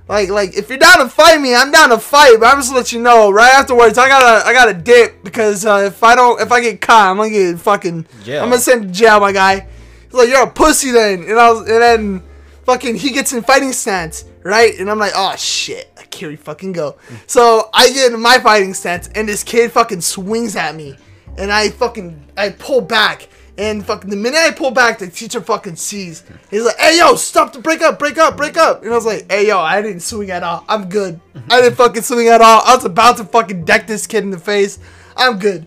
Like, 0.07 0.29
like, 0.29 0.55
if 0.55 0.69
you're 0.69 0.77
down 0.77 0.99
to 0.99 1.09
fight 1.09 1.41
me, 1.41 1.55
I'm 1.55 1.71
down 1.71 1.89
to 1.89 1.99
fight. 1.99 2.37
But 2.39 2.53
I'm 2.53 2.59
just 2.59 2.75
let 2.75 2.93
you 2.93 3.01
know 3.01 3.31
right 3.31 3.55
afterwards. 3.55 3.97
I 3.97 4.07
gotta, 4.07 4.47
I 4.47 4.53
gotta 4.53 4.75
dip 4.75 5.25
because 5.25 5.65
uh, 5.65 5.85
if 5.87 6.03
I 6.03 6.15
don't, 6.15 6.39
if 6.43 6.53
I 6.53 6.61
get 6.61 6.83
caught, 6.83 7.11
I'm 7.11 7.17
gonna 7.17 7.31
get 7.31 7.59
fucking. 7.59 8.07
Jail. 8.23 8.43
I'm 8.43 8.51
gonna 8.51 8.61
send 8.61 8.83
to 8.83 8.89
jail, 8.89 9.19
my 9.19 9.33
guy. 9.33 9.67
Like, 10.15 10.29
you're 10.29 10.45
a 10.45 10.51
pussy 10.51 10.93
then, 10.93 11.25
and 11.25 11.39
I 11.39 11.51
was, 11.51 11.61
and 11.61 11.83
then, 11.83 12.23
fucking, 12.65 12.95
he 12.97 13.11
gets 13.11 13.33
in 13.33 13.43
fighting 13.43 13.73
stance, 13.73 14.25
right? 14.45 14.79
And 14.79 14.89
I'm 14.91 14.99
like, 14.99 15.13
oh 15.15 15.35
shit, 15.37 15.91
here 16.15 16.29
we 16.29 16.37
fucking 16.37 16.73
go. 16.73 16.97
So 17.27 17.69
I 17.75 17.91
get 17.91 18.13
in 18.13 18.21
my 18.21 18.39
fighting 18.39 18.75
stance, 18.75 19.09
and 19.09 19.29
this 19.29 19.43
kid 19.43 19.73
fucking 19.73 20.01
swings 20.01 20.55
at 20.57 20.75
me, 20.75 20.97
and 21.37 21.51
I 21.53 21.71
fucking, 21.71 22.29
I 22.37 22.51
pull 22.51 22.81
back, 22.81 23.29
And 23.57 23.87
fucking 23.87 24.11
the 24.11 24.17
minute 24.17 24.39
I 24.39 24.51
pull 24.51 24.73
back, 24.73 24.99
the 24.99 25.07
teacher 25.07 25.41
fucking 25.41 25.77
sees. 25.77 26.25
He's 26.51 26.65
like, 26.65 26.77
"Hey 26.77 26.99
yo, 26.99 27.15
stop 27.15 27.53
the 27.53 27.61
break 27.61 27.83
up, 27.83 28.01
break 28.01 28.19
up, 28.19 28.37
break 28.37 28.57
up." 28.57 28.83
And 28.83 28.91
I 28.91 28.97
was 28.97 29.07
like, 29.07 29.31
"Hey 29.31 29.47
yo, 29.47 29.61
I 29.61 29.81
didn't 29.81 30.01
swing 30.01 30.31
at 30.33 30.43
all. 30.43 30.65
I'm 30.69 30.89
good. 30.89 31.21
I 31.49 31.61
didn't 31.61 31.77
fucking 31.77 32.03
swing 32.03 32.27
at 32.29 32.41
all. 32.41 32.63
I 32.65 32.75
was 32.75 32.85
about 32.85 33.19
to 33.19 33.25
fucking 33.25 33.65
deck 33.65 33.87
this 33.87 34.09
kid 34.09 34.25
in 34.25 34.31
the 34.31 34.39
face. 34.39 34.81
I'm 35.17 35.39
good." 35.39 35.67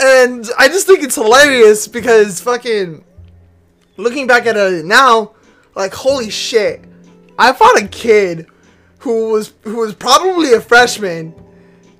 And 0.00 0.48
I 0.58 0.68
just 0.68 0.86
think 0.86 1.02
it's 1.02 1.16
hilarious 1.16 1.88
because 1.88 2.40
fucking 2.40 3.04
looking 4.00 4.26
back 4.26 4.46
at 4.46 4.56
it 4.56 4.84
now, 4.84 5.32
like 5.74 5.92
holy 5.94 6.30
shit, 6.30 6.84
I 7.38 7.52
fought 7.52 7.80
a 7.80 7.86
kid 7.86 8.46
who 8.98 9.30
was 9.30 9.52
who 9.62 9.76
was 9.76 9.94
probably 9.94 10.52
a 10.52 10.60
freshman 10.60 11.34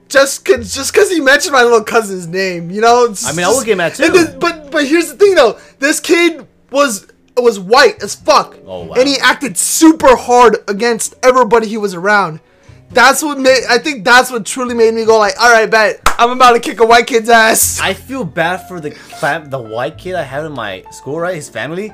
just 0.09 0.45
cause 0.45 0.75
just 0.75 0.93
cause 0.93 1.09
he 1.11 1.21
mentioned 1.21 1.53
my 1.53 1.63
little 1.63 1.85
cousin's 1.85 2.27
name, 2.27 2.71
you 2.71 2.81
know. 2.81 3.05
It's 3.05 3.25
I 3.27 3.33
mean, 3.33 3.45
I 3.45 3.49
would 3.49 3.55
just- 3.55 3.67
get 3.67 3.77
mad 3.77 3.95
too. 3.95 4.09
this- 4.11 4.31
but 4.31 4.71
but 4.71 4.87
here's 4.87 5.09
the 5.09 5.17
thing 5.17 5.35
though, 5.37 5.59
this 5.79 6.01
kid 6.01 6.47
was 6.71 7.07
was 7.37 7.59
white 7.59 8.03
as 8.03 8.15
fuck, 8.17 8.57
Oh, 8.67 8.85
wow. 8.87 8.95
and 8.97 9.09
he 9.09 9.17
acted 9.19 9.57
super 9.57 10.15
hard 10.17 10.59
against 10.69 11.15
everybody 11.23 11.69
he 11.69 11.77
was 11.79 11.95
around. 11.95 12.41
That's 12.93 13.23
what 13.23 13.39
made 13.39 13.63
I 13.69 13.79
think 13.79 14.05
that's 14.05 14.31
what 14.33 14.45
truly 14.45 14.75
made 14.75 14.95
me 14.95 15.05
go 15.05 15.19
like, 15.19 15.35
all 15.41 15.51
right, 15.51 15.71
bet 15.71 16.01
I'm 16.19 16.31
about 16.31 16.53
to 16.55 16.61
kick 16.61 16.81
a 16.81 16.85
white 16.85 17.07
kid's 17.07 17.29
ass. 17.29 17.81
I 17.81 17.95
feel 17.95 18.25
bad 18.25 18.67
for 18.69 18.81
the 18.81 18.91
fam- 18.91 19.49
the 19.49 19.61
white 19.61 19.97
kid 19.97 20.17
I 20.17 20.23
have 20.23 20.45
in 20.45 20.53
my 20.53 20.83
school, 20.91 21.21
right? 21.21 21.37
His 21.37 21.49
family, 21.49 21.93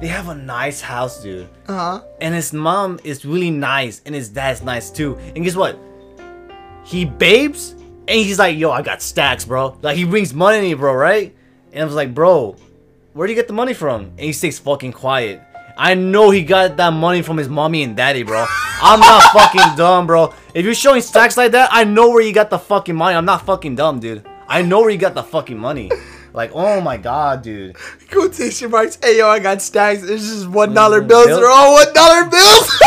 they 0.00 0.06
have 0.08 0.28
a 0.28 0.34
nice 0.34 0.82
house, 0.82 1.22
dude. 1.22 1.48
Uh 1.66 1.72
huh. 1.98 2.04
And 2.20 2.34
his 2.34 2.52
mom 2.52 3.00
is 3.04 3.24
really 3.24 3.50
nice, 3.50 4.02
and 4.04 4.14
his 4.14 4.28
dad's 4.28 4.62
nice 4.62 4.90
too. 4.90 5.16
And 5.34 5.44
guess 5.44 5.56
what? 5.56 5.78
He 6.84 7.06
babes, 7.06 7.72
and 7.72 8.10
he's 8.10 8.38
like, 8.38 8.58
"Yo, 8.58 8.70
I 8.70 8.82
got 8.82 9.00
stacks, 9.00 9.46
bro." 9.46 9.78
Like 9.80 9.96
he 9.96 10.04
brings 10.04 10.34
money 10.34 10.58
to 10.58 10.62
me, 10.62 10.74
bro, 10.74 10.92
right? 10.94 11.34
And 11.72 11.82
I 11.82 11.86
was 11.86 11.94
like, 11.94 12.12
"Bro, 12.12 12.56
where 13.14 13.26
do 13.26 13.32
you 13.32 13.38
get 13.38 13.46
the 13.48 13.54
money 13.54 13.72
from?" 13.72 14.02
And 14.04 14.20
he 14.20 14.32
stays 14.34 14.58
fucking 14.58 14.92
quiet. 14.92 15.40
I 15.76 15.94
know 15.94 16.30
he 16.30 16.44
got 16.44 16.76
that 16.76 16.92
money 16.92 17.22
from 17.22 17.36
his 17.36 17.48
mommy 17.48 17.82
and 17.82 17.96
daddy, 17.96 18.22
bro. 18.22 18.46
I'm 18.80 19.00
not 19.00 19.22
fucking 19.32 19.76
dumb, 19.76 20.06
bro. 20.06 20.32
If 20.54 20.64
you're 20.64 20.74
showing 20.74 21.02
stacks 21.02 21.36
like 21.36 21.52
that, 21.52 21.68
I 21.72 21.84
know 21.84 22.10
where 22.10 22.22
you 22.22 22.32
got 22.32 22.50
the 22.50 22.58
fucking 22.58 22.94
money. 22.94 23.16
I'm 23.16 23.24
not 23.24 23.44
fucking 23.44 23.74
dumb, 23.74 23.98
dude. 23.98 24.24
I 24.46 24.62
know 24.62 24.80
where 24.80 24.90
you 24.90 24.98
got 24.98 25.14
the 25.14 25.22
fucking 25.22 25.58
money. 25.58 25.90
Like, 26.34 26.50
oh 26.52 26.80
my 26.80 26.96
god, 26.96 27.42
dude. 27.42 27.76
Quotation 28.10 28.72
marks. 28.72 28.98
Hey 29.00 29.18
yo, 29.18 29.28
I 29.28 29.38
got 29.38 29.62
stacks. 29.62 30.02
It's 30.02 30.28
just 30.28 30.48
one 30.48 30.74
dollar 30.74 31.00
bills. 31.00 31.26
They're 31.26 31.48
all 31.48 31.74
one 31.74 31.94
dollar 31.94 32.28
bills. 32.28 32.68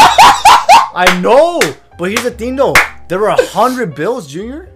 I 0.93 1.17
know, 1.21 1.61
but 1.97 2.09
here's 2.09 2.23
the 2.23 2.31
thing, 2.31 2.57
though. 2.57 2.75
There 3.07 3.19
were 3.19 3.29
a 3.29 3.45
hundred 3.45 3.95
bills, 3.95 4.27
Junior. 4.27 4.73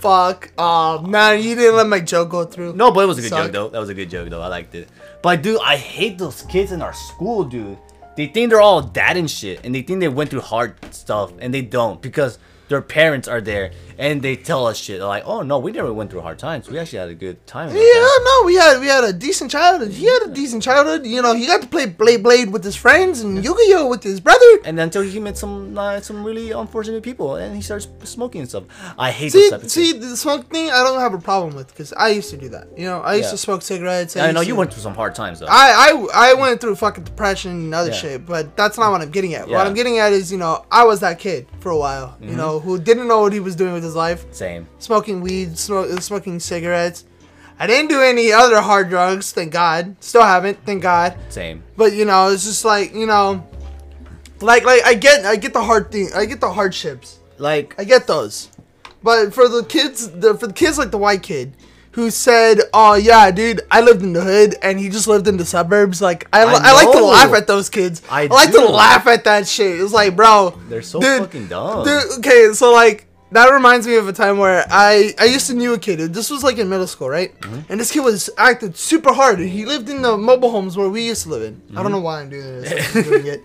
Fuck. 0.00 0.46
Um, 0.58 0.64
oh 0.64 1.02
man, 1.02 1.42
you 1.42 1.54
didn't 1.54 1.76
let 1.76 1.86
my 1.86 2.00
joke 2.00 2.30
go 2.30 2.44
through. 2.44 2.74
No, 2.74 2.90
but 2.90 3.04
it 3.04 3.06
was 3.06 3.18
a 3.18 3.22
good 3.22 3.28
Suck. 3.28 3.44
joke 3.44 3.52
though. 3.52 3.68
That 3.68 3.80
was 3.80 3.88
a 3.90 3.94
good 3.94 4.10
joke 4.10 4.28
though. 4.30 4.40
I 4.40 4.48
liked 4.48 4.74
it. 4.74 4.88
But 5.22 5.42
dude, 5.42 5.60
I 5.62 5.76
hate 5.76 6.18
those 6.18 6.42
kids 6.42 6.72
in 6.72 6.80
our 6.80 6.94
school, 6.94 7.44
dude. 7.44 7.78
They 8.16 8.26
think 8.26 8.50
they're 8.50 8.60
all 8.60 8.82
dad 8.82 9.16
and 9.16 9.30
shit, 9.30 9.64
and 9.64 9.74
they 9.74 9.82
think 9.82 10.00
they 10.00 10.08
went 10.08 10.30
through 10.30 10.40
hard 10.40 10.76
stuff, 10.92 11.32
and 11.38 11.52
they 11.54 11.62
don't 11.62 12.00
because 12.02 12.38
their 12.68 12.80
parents 12.82 13.28
are 13.28 13.40
there 13.40 13.72
and 14.00 14.22
they 14.22 14.34
tell 14.34 14.66
us 14.66 14.76
shit. 14.78 15.00
Like, 15.14 15.24
"Oh 15.26 15.42
no, 15.42 15.58
we 15.58 15.70
never 15.72 15.92
went 15.92 16.10
through 16.10 16.22
hard 16.22 16.38
times. 16.38 16.68
We 16.70 16.78
actually 16.80 17.00
had 17.04 17.10
a 17.10 17.14
good 17.26 17.38
time." 17.46 17.68
Yeah, 17.76 18.08
no, 18.28 18.34
we 18.48 18.54
had 18.62 18.80
we 18.80 18.86
had 18.96 19.04
a 19.04 19.12
decent 19.12 19.50
childhood. 19.56 19.92
He 19.92 20.06
had 20.06 20.22
a 20.22 20.30
decent 20.40 20.62
childhood. 20.62 21.06
You 21.06 21.20
know, 21.22 21.34
he 21.34 21.46
got 21.46 21.60
to 21.62 21.68
play 21.68 21.86
Blade 21.86 22.22
Blade 22.22 22.48
with 22.54 22.64
his 22.64 22.76
friends 22.76 23.20
and 23.20 23.44
Yu-Gi-Oh 23.44 23.86
with 23.88 24.02
his 24.02 24.18
brother. 24.20 24.50
And 24.64 24.80
until 24.80 25.02
he 25.02 25.20
met 25.20 25.36
some 25.38 25.76
uh, 25.76 26.00
some 26.00 26.24
really 26.24 26.50
unfortunate 26.62 27.02
people, 27.02 27.36
and 27.36 27.54
he 27.54 27.62
starts 27.62 27.86
smoking 28.04 28.40
and 28.42 28.48
stuff. 28.48 28.64
I 28.98 29.10
hate 29.10 29.32
See, 29.32 29.50
see, 29.68 29.92
the 29.92 30.16
smoke 30.16 30.48
thing 30.50 30.70
I 30.70 30.82
don't 30.82 31.00
have 31.00 31.14
a 31.14 31.18
problem 31.30 31.54
with 31.54 31.68
because 31.68 31.92
I 31.92 32.08
used 32.08 32.30
to 32.30 32.36
do 32.36 32.48
that. 32.56 32.66
You 32.76 32.86
know, 32.86 33.00
I 33.00 33.14
used 33.16 33.26
Yeah. 33.28 33.32
to 33.32 33.36
smoke 33.46 33.62
cigarettes. 33.62 34.16
I 34.16 34.32
know 34.32 34.40
you 34.40 34.54
to- 34.54 34.60
went 34.60 34.72
through 34.72 34.82
some 34.82 34.94
hard 34.94 35.14
times 35.14 35.40
though. 35.40 35.46
I, 35.48 35.68
I 36.14 36.30
I 36.30 36.34
went 36.34 36.60
through 36.60 36.76
fucking 36.76 37.04
depression 37.04 37.50
and 37.52 37.74
other 37.74 37.90
Yeah. 37.90 37.96
shit, 38.02 38.26
but 38.26 38.56
that's 38.56 38.78
not 38.78 38.90
what 38.92 39.00
I'm 39.02 39.10
getting 39.10 39.34
at. 39.34 39.48
Yeah. 39.48 39.56
What 39.58 39.66
I'm 39.66 39.74
getting 39.74 39.98
at 39.98 40.12
is, 40.12 40.30
you 40.32 40.38
know, 40.38 40.64
I 40.70 40.84
was 40.84 41.00
that 41.00 41.18
kid 41.18 41.46
for 41.60 41.70
a 41.70 41.76
while, 41.76 42.08
Mm-hmm. 42.08 42.28
you 42.30 42.36
know, 42.36 42.60
who 42.60 42.78
didn't 42.78 43.06
know 43.08 43.20
what 43.20 43.32
he 43.32 43.40
was 43.40 43.54
doing 43.56 43.72
with 43.74 43.82
his 43.82 43.89
life, 43.94 44.26
Same. 44.32 44.66
smoking 44.78 45.20
weed, 45.20 45.58
smoke, 45.58 45.90
smoking 46.02 46.40
cigarettes. 46.40 47.04
I 47.58 47.66
didn't 47.66 47.88
do 47.88 48.00
any 48.00 48.32
other 48.32 48.60
hard 48.60 48.88
drugs, 48.88 49.32
thank 49.32 49.52
God. 49.52 49.96
Still 50.00 50.22
haven't, 50.22 50.64
thank 50.64 50.82
God. 50.82 51.18
Same. 51.28 51.62
But 51.76 51.92
you 51.92 52.04
know, 52.04 52.28
it's 52.30 52.44
just 52.44 52.64
like 52.64 52.94
you 52.94 53.06
know, 53.06 53.46
like 54.40 54.64
like 54.64 54.82
I 54.84 54.94
get 54.94 55.26
I 55.26 55.36
get 55.36 55.52
the 55.52 55.62
hard 55.62 55.92
thing, 55.92 56.08
I 56.14 56.24
get 56.24 56.40
the 56.40 56.52
hardships, 56.52 57.18
Like 57.38 57.74
I 57.78 57.84
get 57.84 58.06
those. 58.06 58.48
But 59.02 59.32
for 59.32 59.48
the 59.48 59.64
kids, 59.64 60.10
the, 60.10 60.34
for 60.34 60.46
the 60.46 60.52
kids 60.52 60.78
like 60.78 60.90
the 60.90 60.98
white 60.98 61.22
kid 61.22 61.54
who 61.92 62.10
said, 62.10 62.60
"Oh 62.72 62.94
yeah, 62.94 63.30
dude, 63.30 63.62
I 63.70 63.80
lived 63.80 64.02
in 64.02 64.12
the 64.12 64.22
hood 64.22 64.54
and 64.62 64.78
he 64.78 64.88
just 64.88 65.06
lived 65.06 65.26
in 65.26 65.36
the 65.36 65.44
suburbs," 65.44 66.00
like 66.00 66.28
I, 66.32 66.42
I 66.42 66.60
I, 66.62 66.72
like 66.72 66.92
to 66.92 67.04
laugh 67.04 67.32
at 67.34 67.46
those 67.46 67.68
kids. 67.68 68.02
I 68.10 68.26
like 68.26 68.52
do. 68.52 68.60
to 68.60 68.68
laugh 68.68 69.06
at 69.06 69.24
that 69.24 69.48
shit. 69.48 69.80
It's 69.80 69.92
like, 69.92 70.16
bro, 70.16 70.58
They're 70.68 70.82
so 70.82 71.00
dude, 71.00 71.22
fucking 71.22 71.48
dumb. 71.48 71.84
Dude, 71.84 72.18
okay, 72.18 72.52
so 72.52 72.72
like 72.72 73.06
that 73.32 73.48
reminds 73.50 73.86
me 73.86 73.96
of 73.96 74.08
a 74.08 74.12
time 74.12 74.38
where 74.38 74.64
I 74.70 75.14
I 75.18 75.24
used 75.26 75.46
to 75.48 75.54
knew 75.54 75.72
a 75.74 75.78
kid. 75.78 75.98
This 76.14 76.30
was 76.30 76.42
like 76.42 76.58
in 76.58 76.68
middle 76.68 76.86
school, 76.86 77.08
right? 77.08 77.38
Mm-hmm. 77.40 77.70
And 77.72 77.80
this 77.80 77.92
kid 77.92 78.00
was 78.00 78.28
acted 78.36 78.76
super 78.76 79.12
hard. 79.12 79.38
He 79.38 79.64
lived 79.66 79.88
in 79.88 80.02
the 80.02 80.16
mobile 80.16 80.50
homes 80.50 80.76
where 80.76 80.88
we 80.88 81.02
used 81.06 81.22
to 81.24 81.28
live 81.30 81.42
in. 81.42 81.54
I 81.54 81.58
Mm-hmm. 81.74 81.82
don't 81.82 81.92
know 81.92 82.00
why 82.00 82.20
I'm 82.20 82.30
doing 82.30 82.62
this. 82.62 82.96
I'm 82.96 83.02
doing 83.02 83.26
it. 83.26 83.44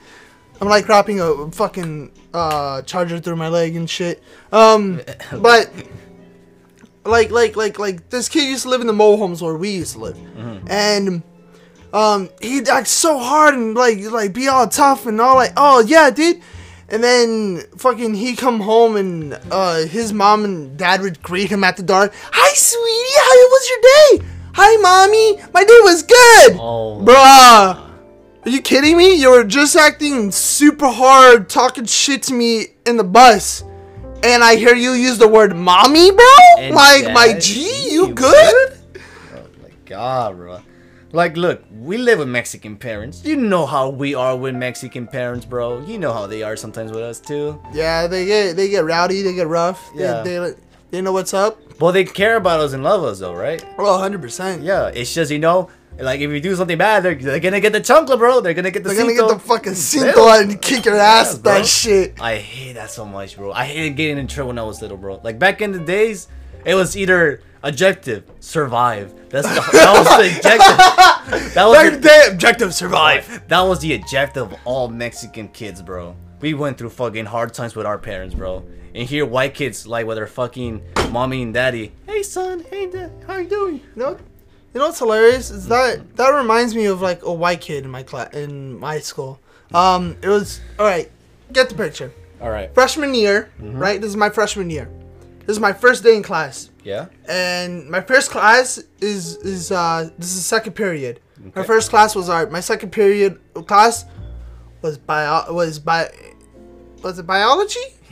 I'm 0.61 0.67
like 0.69 0.87
wrapping 0.87 1.19
a 1.19 1.51
fucking 1.51 2.11
uh, 2.33 2.81
charger 2.83 3.19
through 3.19 3.35
my 3.35 3.49
leg 3.49 3.75
and 3.75 3.89
shit. 3.89 4.23
Um, 4.51 5.01
but 5.31 5.69
like 7.05 7.29
like 7.29 7.55
like 7.55 7.77
like 7.77 8.09
this 8.09 8.29
kid 8.29 8.43
used 8.49 8.63
to 8.63 8.69
live 8.69 8.81
in 8.81 8.87
the 8.87 8.93
mobile 8.93 9.17
homes 9.17 9.41
where 9.41 9.55
we 9.55 9.69
used 9.69 9.93
to 9.93 9.99
live, 9.99 10.17
and 10.67 11.21
um 11.93 12.29
he'd 12.41 12.67
act 12.67 12.87
so 12.87 13.19
hard 13.19 13.53
and 13.53 13.75
like 13.75 13.99
like 14.11 14.33
be 14.33 14.47
all 14.47 14.67
tough 14.67 15.05
and 15.05 15.21
all 15.21 15.35
like 15.35 15.53
oh 15.55 15.79
yeah 15.81 16.09
dude 16.09 16.41
and 16.89 17.03
then 17.03 17.61
fucking 17.77 18.13
he 18.13 18.35
come 18.35 18.59
home 18.59 18.95
and 18.95 19.39
uh 19.51 19.85
his 19.85 20.13
mom 20.13 20.45
and 20.45 20.77
dad 20.77 21.01
would 21.01 21.21
greet 21.21 21.49
him 21.49 21.63
at 21.63 21.77
the 21.77 21.83
door. 21.83 22.11
Hi 22.31 22.53
sweetie. 22.53 23.17
How 23.17 23.49
was 23.49 23.69
your 23.69 23.81
day? 23.81 24.31
Hi 24.53 24.77
mommy. 24.77 25.41
My 25.53 25.63
day 25.63 25.79
was 25.83 26.03
good. 26.03 26.57
Oh. 26.59 27.01
bruh. 27.03 27.85
Are 28.45 28.49
you 28.49 28.61
kidding 28.61 28.95
me? 28.95 29.15
You 29.15 29.31
were 29.31 29.43
just 29.43 29.75
acting 29.75 30.31
super 30.31 30.87
hard 30.87 31.49
talking 31.49 31.85
shit 31.85 32.23
to 32.23 32.33
me 32.33 32.67
in 32.85 32.97
the 32.97 33.03
bus. 33.03 33.63
And 34.23 34.43
I 34.43 34.55
hear 34.55 34.75
you 34.75 34.91
use 34.91 35.17
the 35.17 35.27
word 35.27 35.55
mommy 35.55 36.11
bro? 36.11 36.25
And 36.59 36.75
like 36.75 37.11
my 37.11 37.37
G 37.39 37.91
you 37.91 38.07
you 38.07 38.13
good? 38.13 38.77
Oh 39.35 39.47
my 39.61 39.69
god, 39.85 40.37
bro. 40.37 40.61
Like, 41.15 41.37
look, 41.37 41.63
we 41.71 41.97
live 41.97 42.19
with 42.19 42.27
Mexican 42.27 42.75
parents. 42.75 43.23
You 43.23 43.37
know 43.37 43.65
how 43.65 43.87
we 43.87 44.15
are 44.15 44.35
with 44.35 44.53
Mexican 44.53 45.07
parents, 45.07 45.45
bro. 45.45 45.81
You 45.85 45.97
know 45.97 46.11
how 46.11 46.27
they 46.27 46.43
are 46.43 46.57
sometimes 46.57 46.91
with 46.91 47.03
us 47.03 47.21
too. 47.21 47.57
Yeah, 47.71 48.05
they 48.05 48.25
get 48.25 48.57
they 48.57 48.67
get 48.67 48.83
rowdy, 48.83 49.21
they 49.21 49.33
get 49.33 49.47
rough. 49.47 49.81
Yeah. 49.95 50.23
They, 50.23 50.37
they 50.39 50.53
they 50.91 51.01
know 51.01 51.13
what's 51.13 51.33
up. 51.33 51.57
But 51.79 51.93
they 51.93 52.03
care 52.03 52.35
about 52.35 52.59
us 52.59 52.73
and 52.73 52.83
love 52.83 53.01
us, 53.05 53.19
though, 53.19 53.33
right? 53.33 53.63
Oh, 53.77 53.83
well, 53.85 53.97
hundred 53.97 54.21
percent. 54.21 54.61
Yeah, 54.61 54.87
it's 54.87 55.13
just 55.13 55.31
you 55.31 55.39
know, 55.39 55.69
like 55.97 56.19
if 56.19 56.29
you 56.29 56.41
do 56.41 56.53
something 56.53 56.77
bad, 56.77 57.03
they're, 57.03 57.15
they're 57.15 57.39
gonna 57.39 57.61
get 57.61 57.71
the 57.71 57.79
chancla, 57.79 58.17
bro. 58.17 58.41
They're 58.41 58.53
gonna 58.53 58.71
get 58.71 58.83
the. 58.83 58.89
They're 58.89 59.01
gonna 59.01 59.15
get 59.15 59.29
the 59.29 59.39
fucking 59.39 59.71
cinto 59.71 60.41
and 60.41 60.61
kick 60.61 60.83
your 60.83 60.97
ass. 60.97 61.35
Yeah, 61.35 61.41
that 61.43 61.65
shit. 61.65 62.19
I 62.19 62.35
hate 62.35 62.73
that 62.73 62.91
so 62.91 63.05
much, 63.05 63.37
bro. 63.37 63.53
I 63.53 63.63
hated 63.63 63.95
getting 63.95 64.17
in 64.17 64.27
trouble 64.27 64.49
when 64.49 64.59
I 64.59 64.63
was 64.63 64.81
little, 64.81 64.97
bro. 64.97 65.21
Like 65.23 65.39
back 65.39 65.61
in 65.61 65.71
the 65.71 65.79
days, 65.79 66.27
it 66.65 66.75
was 66.75 66.97
either 66.97 67.41
objective, 67.69 68.23
survive. 68.39 69.13
That's 69.29 69.47
the, 69.47 69.55
that 69.73 69.93
was 69.97 70.07
the 70.17 70.35
objective. 70.37 71.53
That 71.55 71.65
was 71.65 71.99
the, 71.99 72.31
objective 72.31 72.73
survive. 72.73 73.47
That 73.47 73.61
was 73.61 73.79
the 73.79 73.95
objective 73.95 74.53
of 74.53 74.59
all 74.65 74.87
Mexican 74.87 75.47
kids, 75.49 75.81
bro. 75.81 76.15
We 76.39 76.53
went 76.53 76.77
through 76.77 76.91
fucking 76.91 77.25
hard 77.25 77.53
times 77.53 77.75
with 77.75 77.85
our 77.85 77.97
parents, 77.97 78.35
bro. 78.35 78.63
And 78.93 79.07
here, 79.07 79.25
white 79.25 79.53
kids 79.53 79.85
like 79.87 80.05
with 80.05 80.17
their 80.17 80.27
fucking 80.27 80.81
mommy 81.11 81.41
and 81.41 81.53
daddy. 81.53 81.91
Hey, 82.07 82.23
son. 82.23 82.63
Hey, 82.69 82.89
dad. 82.89 83.11
How 83.27 83.37
you 83.37 83.47
doing? 83.49 83.75
You 83.95 84.01
know, 84.01 84.09
you 84.73 84.79
know 84.79 84.85
what's 84.87 84.99
hilarious 84.99 85.49
is 85.51 85.67
that 85.67 86.15
that 86.17 86.29
reminds 86.29 86.75
me 86.75 86.85
of 86.85 87.01
like 87.01 87.23
a 87.23 87.33
white 87.33 87.61
kid 87.61 87.83
in 87.83 87.89
my 87.91 88.03
class 88.03 88.33
in 88.33 88.79
my 88.79 88.99
school. 88.99 89.39
Um, 89.73 90.15
it 90.21 90.27
was 90.29 90.61
all 90.79 90.85
right. 90.85 91.09
Get 91.51 91.69
the 91.69 91.75
picture. 91.75 92.13
All 92.41 92.49
right. 92.49 92.73
Freshman 92.73 93.15
year, 93.15 93.49
Mm-hmm. 93.59 93.77
right? 93.77 93.99
This 93.99 94.09
is 94.09 94.17
my 94.17 94.29
freshman 94.29 94.69
year. 94.69 94.89
This 95.45 95.55
is 95.57 95.59
my 95.59 95.73
first 95.73 96.03
day 96.03 96.15
in 96.15 96.23
class. 96.23 96.69
Yeah. 96.83 97.07
and 97.27 97.89
my 97.89 98.01
first 98.01 98.29
class 98.31 98.77
is 99.01 99.37
is 99.37 99.71
uh 99.71 100.09
this 100.17 100.35
is 100.35 100.45
second 100.45 100.73
period. 100.73 101.19
Okay. 101.47 101.59
My 101.61 101.65
first 101.65 101.89
class 101.89 102.15
was 102.15 102.29
art. 102.29 102.51
My 102.51 102.59
second 102.61 102.91
period 102.91 103.39
class 103.67 104.05
was 104.81 104.97
bio 104.97 105.51
was 105.53 105.79
bi 105.79 106.09
was 107.01 107.19
it 107.19 107.25
biology? 107.27 107.79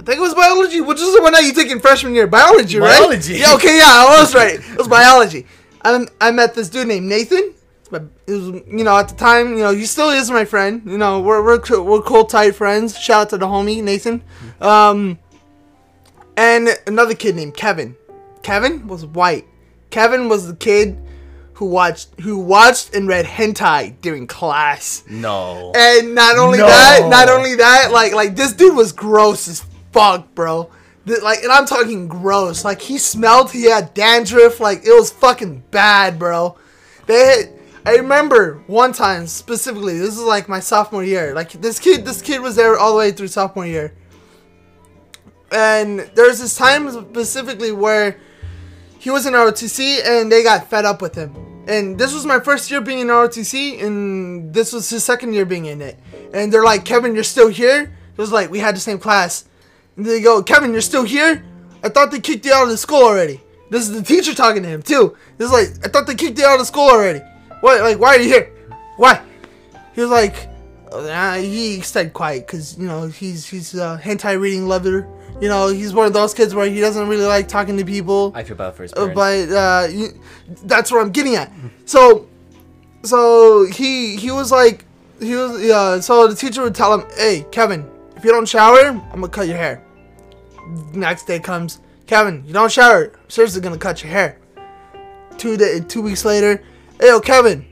I 0.00 0.02
think 0.04 0.18
it 0.18 0.20
was 0.20 0.34
biology, 0.34 0.80
which 0.80 1.00
is 1.00 1.14
the 1.14 1.22
one 1.22 1.32
that 1.32 1.42
you 1.42 1.52
take 1.52 1.70
in 1.70 1.80
freshman 1.80 2.14
year. 2.14 2.26
Biology, 2.28 2.78
right? 2.78 2.98
Biology. 2.98 3.34
Yeah, 3.34 3.54
okay, 3.54 3.76
yeah, 3.78 4.06
I 4.06 4.16
was 4.20 4.34
right. 4.34 4.54
It 4.60 4.78
was 4.78 4.86
biology. 4.88 5.46
I 5.82 6.06
I 6.20 6.30
met 6.30 6.54
this 6.54 6.68
dude 6.68 6.86
named 6.88 7.06
Nathan. 7.08 7.54
My- 7.90 8.02
It 8.26 8.32
was, 8.32 8.46
you 8.78 8.84
know, 8.84 8.96
at 8.96 9.08
the 9.08 9.14
time, 9.16 9.52
you 9.56 9.64
know, 9.64 9.72
he 9.74 9.86
still 9.86 10.10
is 10.10 10.30
my 10.30 10.44
friend. 10.44 10.82
You 10.86 10.98
know, 10.98 11.20
we're 11.20 11.42
we're 11.42 11.82
we're 11.82 12.02
cool, 12.02 12.24
tight 12.24 12.54
friends. 12.54 12.96
Shout 12.98 13.22
out 13.22 13.30
to 13.30 13.38
the 13.38 13.46
homie 13.46 13.82
Nathan. 13.82 14.22
Um, 14.60 15.18
and 16.38 16.68
another 16.86 17.14
kid 17.14 17.34
named 17.36 17.54
Kevin. 17.54 17.96
Kevin 18.42 18.86
was 18.86 19.04
white. 19.04 19.44
Kevin 19.90 20.28
was 20.28 20.46
the 20.46 20.54
kid 20.54 20.96
who 21.54 21.66
watched 21.66 22.20
who 22.20 22.38
watched 22.38 22.94
and 22.94 23.08
read 23.08 23.24
hentai 23.26 24.00
during 24.00 24.26
class. 24.28 25.02
No. 25.10 25.72
And 25.74 26.14
not 26.14 26.38
only 26.38 26.58
No. 26.58 26.66
that, 26.66 27.08
not 27.10 27.28
only 27.28 27.56
that, 27.56 27.90
like 27.90 28.12
like 28.14 28.36
this 28.36 28.52
dude 28.52 28.76
was 28.76 28.92
gross 28.92 29.48
as 29.48 29.64
fuck, 29.92 30.34
bro. 30.34 30.70
Like, 31.22 31.42
and 31.42 31.50
I'm 31.50 31.64
talking 31.66 32.06
gross. 32.06 32.64
Like 32.64 32.80
he 32.82 32.98
smelled, 32.98 33.50
he 33.50 33.64
had 33.64 33.92
dandruff. 33.94 34.60
Like 34.60 34.84
it 34.84 34.92
was 34.92 35.10
fucking 35.10 35.64
bad, 35.72 36.18
bro. 36.18 36.56
They 37.06 37.18
had, 37.26 37.52
I 37.86 37.96
remember 37.96 38.62
one 38.66 38.92
time 38.92 39.26
specifically. 39.26 39.98
This 39.98 40.16
is 40.16 40.22
like 40.22 40.48
my 40.48 40.60
sophomore 40.60 41.02
year. 41.02 41.34
Like 41.34 41.50
this 41.52 41.78
kid, 41.80 42.04
this 42.04 42.20
kid 42.22 42.40
was 42.42 42.54
there 42.54 42.78
all 42.78 42.92
the 42.92 42.98
way 42.98 43.10
through 43.10 43.28
sophomore 43.28 43.66
year. 43.66 43.94
And 45.50 46.00
there's 46.14 46.40
this 46.40 46.56
time 46.56 46.90
specifically 46.90 47.72
where 47.72 48.18
he 48.98 49.10
was 49.10 49.26
in 49.26 49.34
ROTC 49.34 50.04
and 50.04 50.30
they 50.30 50.42
got 50.42 50.68
fed 50.68 50.84
up 50.84 51.00
with 51.00 51.14
him. 51.14 51.34
And 51.68 51.98
this 51.98 52.14
was 52.14 52.24
my 52.24 52.40
first 52.40 52.70
year 52.70 52.80
being 52.80 53.00
in 53.00 53.08
ROTC, 53.08 53.82
and 53.82 54.54
this 54.54 54.72
was 54.72 54.88
his 54.88 55.04
second 55.04 55.34
year 55.34 55.44
being 55.44 55.66
in 55.66 55.82
it. 55.82 55.98
And 56.32 56.50
they're 56.50 56.64
like, 56.64 56.86
Kevin, 56.86 57.14
you're 57.14 57.22
still 57.24 57.48
here? 57.48 57.82
It 57.82 58.18
was 58.18 58.32
like, 58.32 58.50
we 58.50 58.58
had 58.58 58.74
the 58.74 58.80
same 58.80 58.98
class. 58.98 59.44
And 59.96 60.06
they 60.06 60.22
go, 60.22 60.42
Kevin, 60.42 60.72
you're 60.72 60.80
still 60.80 61.04
here? 61.04 61.44
I 61.82 61.90
thought 61.90 62.10
they 62.10 62.20
kicked 62.20 62.46
you 62.46 62.54
out 62.54 62.62
of 62.62 62.70
the 62.70 62.78
school 62.78 63.02
already. 63.02 63.42
This 63.70 63.82
is 63.82 63.92
the 63.92 64.02
teacher 64.02 64.34
talking 64.34 64.62
to 64.62 64.68
him, 64.68 64.80
too. 64.80 65.14
This 65.36 65.46
is 65.46 65.52
like, 65.52 65.86
I 65.86 65.90
thought 65.90 66.06
they 66.06 66.14
kicked 66.14 66.38
you 66.38 66.46
out 66.46 66.58
of 66.58 66.66
school 66.66 66.88
already. 66.88 67.20
What, 67.60 67.82
like, 67.82 67.98
why 67.98 68.16
are 68.16 68.18
you 68.18 68.28
here? 68.28 68.50
Why? 68.96 69.22
He 69.94 70.00
was 70.00 70.10
like, 70.10 70.48
uh, 70.90 71.36
he 71.36 71.82
stayed 71.82 72.14
quiet 72.14 72.46
because, 72.46 72.78
you 72.78 72.86
know, 72.86 73.08
he's, 73.08 73.46
he's 73.46 73.74
a 73.74 74.00
hentai 74.02 74.40
reading 74.40 74.66
lover. 74.66 75.06
You 75.40 75.48
know, 75.48 75.68
he's 75.68 75.94
one 75.94 76.06
of 76.06 76.12
those 76.12 76.34
kids 76.34 76.54
where 76.54 76.68
he 76.68 76.80
doesn't 76.80 77.06
really 77.08 77.24
like 77.26 77.46
talking 77.46 77.76
to 77.76 77.84
people. 77.84 78.32
I 78.34 78.42
feel 78.42 78.56
bad 78.56 78.74
for 78.74 78.82
his 78.82 78.92
Uh, 78.92 79.06
parents. 79.12 79.14
but 79.14 79.56
uh, 79.56 79.86
you, 79.88 80.08
that's 80.64 80.90
what 80.90 81.00
I'm 81.00 81.10
getting 81.12 81.36
at. 81.36 81.52
So, 81.86 82.26
so 83.02 83.64
he 83.66 84.16
he 84.16 84.30
was 84.30 84.50
like, 84.52 84.84
he 85.20 85.34
was 85.34 85.62
yeah. 85.64 86.00
So 86.00 86.28
the 86.28 86.34
teacher 86.34 86.62
would 86.62 86.74
tell 86.74 86.92
him, 86.92 87.06
"Hey, 87.16 87.46
Kevin, 87.50 87.88
if 88.16 88.24
you 88.24 88.30
don't 88.30 88.46
shower, 88.46 88.88
I'm 88.88 89.00
gonna 89.10 89.28
cut 89.28 89.46
your 89.48 89.56
hair." 89.56 89.82
Next 90.92 91.24
day 91.26 91.38
comes, 91.38 91.80
Kevin, 92.06 92.44
you 92.46 92.52
don't 92.52 92.70
shower, 92.70 93.12
I'm 93.14 93.30
seriously 93.30 93.62
gonna 93.62 93.78
cut 93.78 94.02
your 94.02 94.12
hair. 94.12 94.38
Two 95.38 95.56
day, 95.56 95.80
two 95.80 96.02
weeks 96.02 96.24
later, 96.26 96.62
hey, 97.00 97.06
yo, 97.08 97.20
Kevin, 97.20 97.64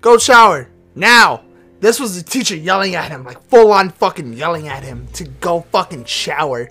go 0.00 0.16
shower 0.18 0.68
now. 0.94 1.42
This 1.80 1.98
was 1.98 2.22
the 2.22 2.28
teacher 2.28 2.54
yelling 2.54 2.94
at 2.94 3.10
him, 3.10 3.24
like 3.24 3.42
full 3.48 3.72
on 3.72 3.90
fucking 3.90 4.32
yelling 4.34 4.68
at 4.68 4.82
him 4.84 5.08
to 5.14 5.24
go 5.24 5.62
fucking 5.72 6.04
shower. 6.04 6.68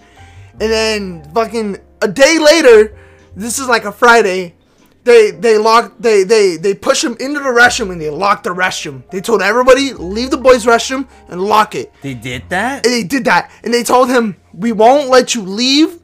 And 0.59 0.71
then 0.71 1.31
fucking 1.33 1.77
a 2.01 2.07
day 2.07 2.37
later, 2.39 2.97
this 3.35 3.59
is 3.59 3.67
like 3.67 3.85
a 3.85 3.91
Friday. 3.91 4.55
They 5.03 5.31
they 5.31 5.57
lock 5.57 5.93
they 5.99 6.23
they 6.23 6.57
they 6.57 6.73
push 6.73 7.03
him 7.03 7.15
into 7.19 7.39
the 7.39 7.49
restroom 7.49 7.91
and 7.91 8.01
they 8.01 8.09
lock 8.09 8.43
the 8.43 8.49
restroom. 8.49 9.07
They 9.11 9.21
told 9.21 9.41
everybody 9.41 9.93
leave 9.93 10.31
the 10.31 10.37
boys' 10.37 10.65
restroom 10.65 11.07
and 11.27 11.41
lock 11.41 11.75
it. 11.75 11.93
they 12.01 12.15
did 12.15 12.49
that? 12.49 12.85
And 12.85 12.93
they 12.93 13.03
did 13.03 13.25
that. 13.25 13.51
And 13.63 13.73
they 13.73 13.83
told 13.83 14.09
him 14.09 14.35
we 14.53 14.71
won't 14.71 15.09
let 15.09 15.35
you 15.35 15.43
leave 15.43 15.99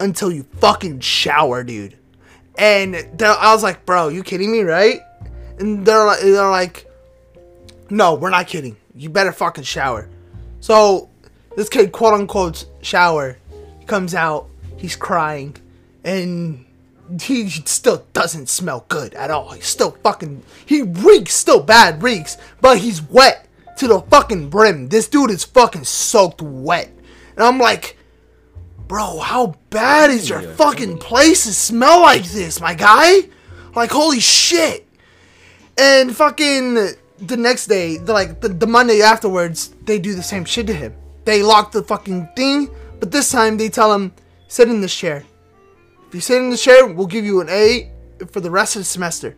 until 0.00 0.30
you 0.32 0.44
fucking 0.58 1.00
shower, 1.00 1.64
dude. 1.64 1.98
And 2.58 2.96
I 3.20 3.52
was 3.52 3.62
like, 3.62 3.84
bro, 3.84 4.08
you 4.08 4.22
kidding 4.22 4.50
me, 4.50 4.62
right? 4.62 5.00
And 5.58 5.84
they're 5.84 6.04
like, 6.06 6.20
they're 6.20 6.50
like, 6.50 6.86
no, 7.90 8.14
we're 8.14 8.30
not 8.30 8.46
kidding. 8.46 8.76
You 8.94 9.10
better 9.10 9.32
fucking 9.32 9.64
shower. 9.64 10.08
So 10.60 11.10
this 11.56 11.68
kid, 11.68 11.92
quote 11.92 12.14
unquote, 12.14 12.64
shower, 12.80 13.36
comes 13.86 14.14
out. 14.14 14.48
He's 14.76 14.96
crying, 14.96 15.56
and 16.04 16.64
he 17.20 17.48
still 17.48 18.06
doesn't 18.12 18.48
smell 18.48 18.84
good 18.88 19.14
at 19.14 19.30
all. 19.30 19.50
He's 19.52 19.66
still 19.66 19.92
fucking. 20.02 20.42
He 20.64 20.82
reeks, 20.82 21.34
still 21.34 21.62
bad 21.62 22.02
reeks, 22.02 22.36
but 22.60 22.78
he's 22.78 23.02
wet 23.02 23.48
to 23.78 23.88
the 23.88 24.00
fucking 24.00 24.50
brim. 24.50 24.88
This 24.88 25.08
dude 25.08 25.30
is 25.30 25.44
fucking 25.44 25.84
soaked 25.84 26.42
wet, 26.42 26.90
and 27.36 27.44
I'm 27.44 27.58
like, 27.58 27.96
bro, 28.88 29.18
how 29.18 29.54
bad 29.70 30.10
is 30.10 30.28
your 30.28 30.42
fucking 30.42 30.98
place 30.98 31.44
to 31.44 31.52
smell 31.52 32.00
like 32.00 32.24
this, 32.24 32.60
my 32.60 32.74
guy? 32.74 33.28
Like, 33.74 33.90
holy 33.90 34.20
shit. 34.20 34.86
And 35.78 36.16
fucking 36.16 36.74
the 37.18 37.36
next 37.36 37.66
day, 37.66 37.98
like 37.98 38.40
the, 38.40 38.48
the 38.48 38.66
Monday 38.66 39.02
afterwards, 39.02 39.74
they 39.84 39.98
do 39.98 40.14
the 40.14 40.22
same 40.22 40.44
shit 40.44 40.66
to 40.68 40.72
him. 40.72 40.94
They 41.24 41.42
lock 41.42 41.72
the 41.72 41.82
fucking 41.82 42.28
thing, 42.36 42.70
but 43.00 43.10
this 43.10 43.30
time 43.30 43.56
they 43.56 43.68
tell 43.68 43.92
him, 43.92 44.12
sit 44.48 44.68
in 44.68 44.80
this 44.80 44.94
chair. 44.96 45.24
If 46.08 46.14
you 46.14 46.20
sit 46.20 46.38
in 46.38 46.50
the 46.50 46.56
chair, 46.56 46.86
we'll 46.86 47.06
give 47.06 47.24
you 47.24 47.40
an 47.40 47.48
A 47.50 47.90
for 48.30 48.40
the 48.40 48.50
rest 48.50 48.76
of 48.76 48.80
the 48.80 48.84
semester. 48.84 49.36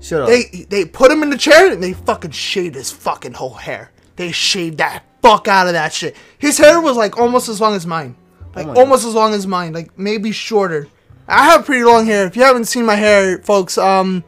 Shut 0.00 0.22
up. 0.22 0.28
They 0.28 0.66
they 0.68 0.84
put 0.84 1.10
him 1.10 1.22
in 1.22 1.30
the 1.30 1.36
chair 1.38 1.72
and 1.72 1.82
they 1.82 1.92
fucking 1.92 2.30
shaved 2.30 2.74
his 2.76 2.90
fucking 2.90 3.34
whole 3.34 3.54
hair. 3.54 3.90
They 4.16 4.32
shaved 4.32 4.78
that 4.78 5.04
fuck 5.22 5.48
out 5.48 5.66
of 5.66 5.72
that 5.72 5.92
shit. 5.92 6.16
His 6.38 6.58
hair 6.58 6.80
was 6.80 6.96
like 6.96 7.18
almost 7.18 7.48
as 7.48 7.60
long 7.60 7.74
as 7.74 7.86
mine. 7.86 8.16
Like 8.54 8.66
my 8.66 8.74
almost 8.74 9.04
as 9.06 9.14
long 9.14 9.34
as 9.34 9.46
mine. 9.46 9.72
Like 9.72 9.98
maybe 9.98 10.32
shorter. 10.32 10.88
I 11.26 11.44
have 11.46 11.66
pretty 11.66 11.84
long 11.84 12.06
hair. 12.06 12.26
If 12.26 12.36
you 12.36 12.42
haven't 12.42 12.64
seen 12.66 12.86
my 12.86 12.94
hair, 12.94 13.38
folks, 13.38 13.76
um 13.76 14.24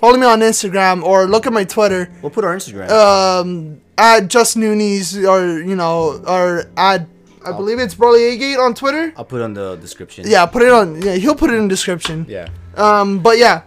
follow 0.00 0.18
me 0.18 0.26
on 0.26 0.40
Instagram 0.40 1.02
or 1.02 1.26
look 1.26 1.46
at 1.46 1.52
my 1.52 1.64
Twitter. 1.64 2.12
we'll 2.22 2.30
put 2.30 2.44
our 2.44 2.54
Instagram. 2.56 2.90
Um 2.90 3.80
at 3.96 4.28
just 4.28 4.56
Noonies 4.56 5.16
or 5.28 5.62
you 5.62 5.76
know 5.76 6.22
or 6.26 6.64
at 6.76 7.06
I 7.46 7.52
believe 7.52 7.78
it's 7.78 7.94
Broly 7.94 8.32
Agate 8.34 8.58
on 8.58 8.74
Twitter. 8.74 9.12
I'll 9.16 9.24
put 9.24 9.40
it 9.40 9.44
on 9.44 9.54
the 9.54 9.76
description. 9.76 10.24
Yeah, 10.26 10.46
put 10.46 10.62
it 10.62 10.70
on 10.70 11.00
yeah, 11.02 11.14
he'll 11.16 11.34
put 11.34 11.50
it 11.50 11.54
in 11.56 11.64
the 11.64 11.68
description. 11.68 12.26
Yeah. 12.28 12.48
Um, 12.76 13.18
but 13.20 13.38
yeah. 13.38 13.62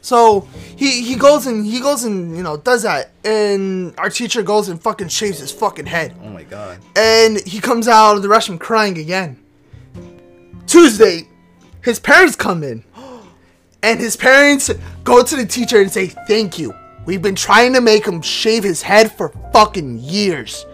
So 0.00 0.48
he 0.76 1.02
he 1.02 1.16
goes 1.16 1.46
and 1.46 1.66
he 1.66 1.80
goes 1.80 2.04
and 2.04 2.36
you 2.36 2.42
know 2.42 2.56
does 2.56 2.82
that, 2.84 3.10
and 3.24 3.94
our 3.98 4.08
teacher 4.10 4.42
goes 4.42 4.68
and 4.68 4.80
fucking 4.80 5.08
shaves 5.08 5.38
his 5.40 5.52
fucking 5.52 5.86
head, 5.86 6.14
Oh 6.22 6.30
my 6.30 6.44
god. 6.44 6.78
and 6.96 7.40
he 7.46 7.60
comes 7.60 7.88
out 7.88 8.16
of 8.16 8.22
the 8.22 8.28
restroom 8.28 8.58
crying 8.58 8.96
again. 8.98 9.42
Tuesday, 10.66 11.28
his 11.82 11.98
parents 11.98 12.36
come 12.36 12.62
in, 12.62 12.84
and 13.82 13.98
his 14.00 14.16
parents 14.16 14.70
go 15.04 15.22
to 15.22 15.36
the 15.36 15.44
teacher 15.46 15.80
and 15.80 15.90
say 15.90 16.06
thank 16.06 16.58
you. 16.58 16.74
We've 17.04 17.22
been 17.22 17.34
trying 17.34 17.72
to 17.74 17.80
make 17.80 18.06
him 18.06 18.20
shave 18.22 18.62
his 18.64 18.82
head 18.82 19.12
for 19.12 19.30
fucking 19.52 19.98
years. 19.98 20.64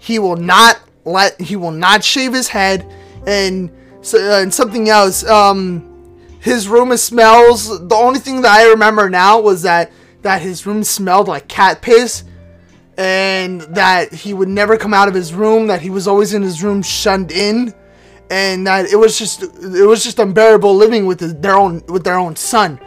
He 0.00 0.18
will 0.18 0.36
not 0.36 0.80
let 1.06 1.40
he 1.40 1.56
will 1.56 1.70
not 1.70 2.04
shave 2.04 2.32
his 2.34 2.48
head, 2.48 2.86
and 3.26 3.70
so 4.02 4.18
uh, 4.18 4.42
and 4.42 4.52
something 4.52 4.88
else. 4.88 5.24
Um, 5.24 5.92
his 6.40 6.68
room 6.68 6.96
smells. 6.96 7.88
The 7.88 7.94
only 7.94 8.20
thing 8.20 8.42
that 8.42 8.52
I 8.52 8.68
remember 8.70 9.08
now 9.08 9.40
was 9.40 9.62
that 9.62 9.90
that 10.22 10.42
his 10.42 10.66
room 10.66 10.84
smelled 10.84 11.28
like 11.28 11.48
cat 11.48 11.80
piss, 11.80 12.24
and 12.98 13.62
that 13.62 14.12
he 14.12 14.34
would 14.34 14.48
never 14.48 14.76
come 14.76 14.92
out 14.92 15.08
of 15.08 15.14
his 15.14 15.32
room. 15.32 15.68
That 15.68 15.80
he 15.80 15.90
was 15.90 16.06
always 16.06 16.34
in 16.34 16.42
his 16.42 16.62
room, 16.62 16.82
shunned 16.82 17.32
in, 17.32 17.72
and 18.30 18.66
that 18.66 18.86
it 18.86 18.96
was 18.96 19.18
just 19.18 19.42
it 19.42 19.86
was 19.86 20.04
just 20.04 20.18
unbearable 20.18 20.74
living 20.74 21.06
with 21.06 21.40
their 21.42 21.56
own 21.56 21.82
with 21.86 22.04
their 22.04 22.18
own 22.18 22.36
son. 22.36 22.78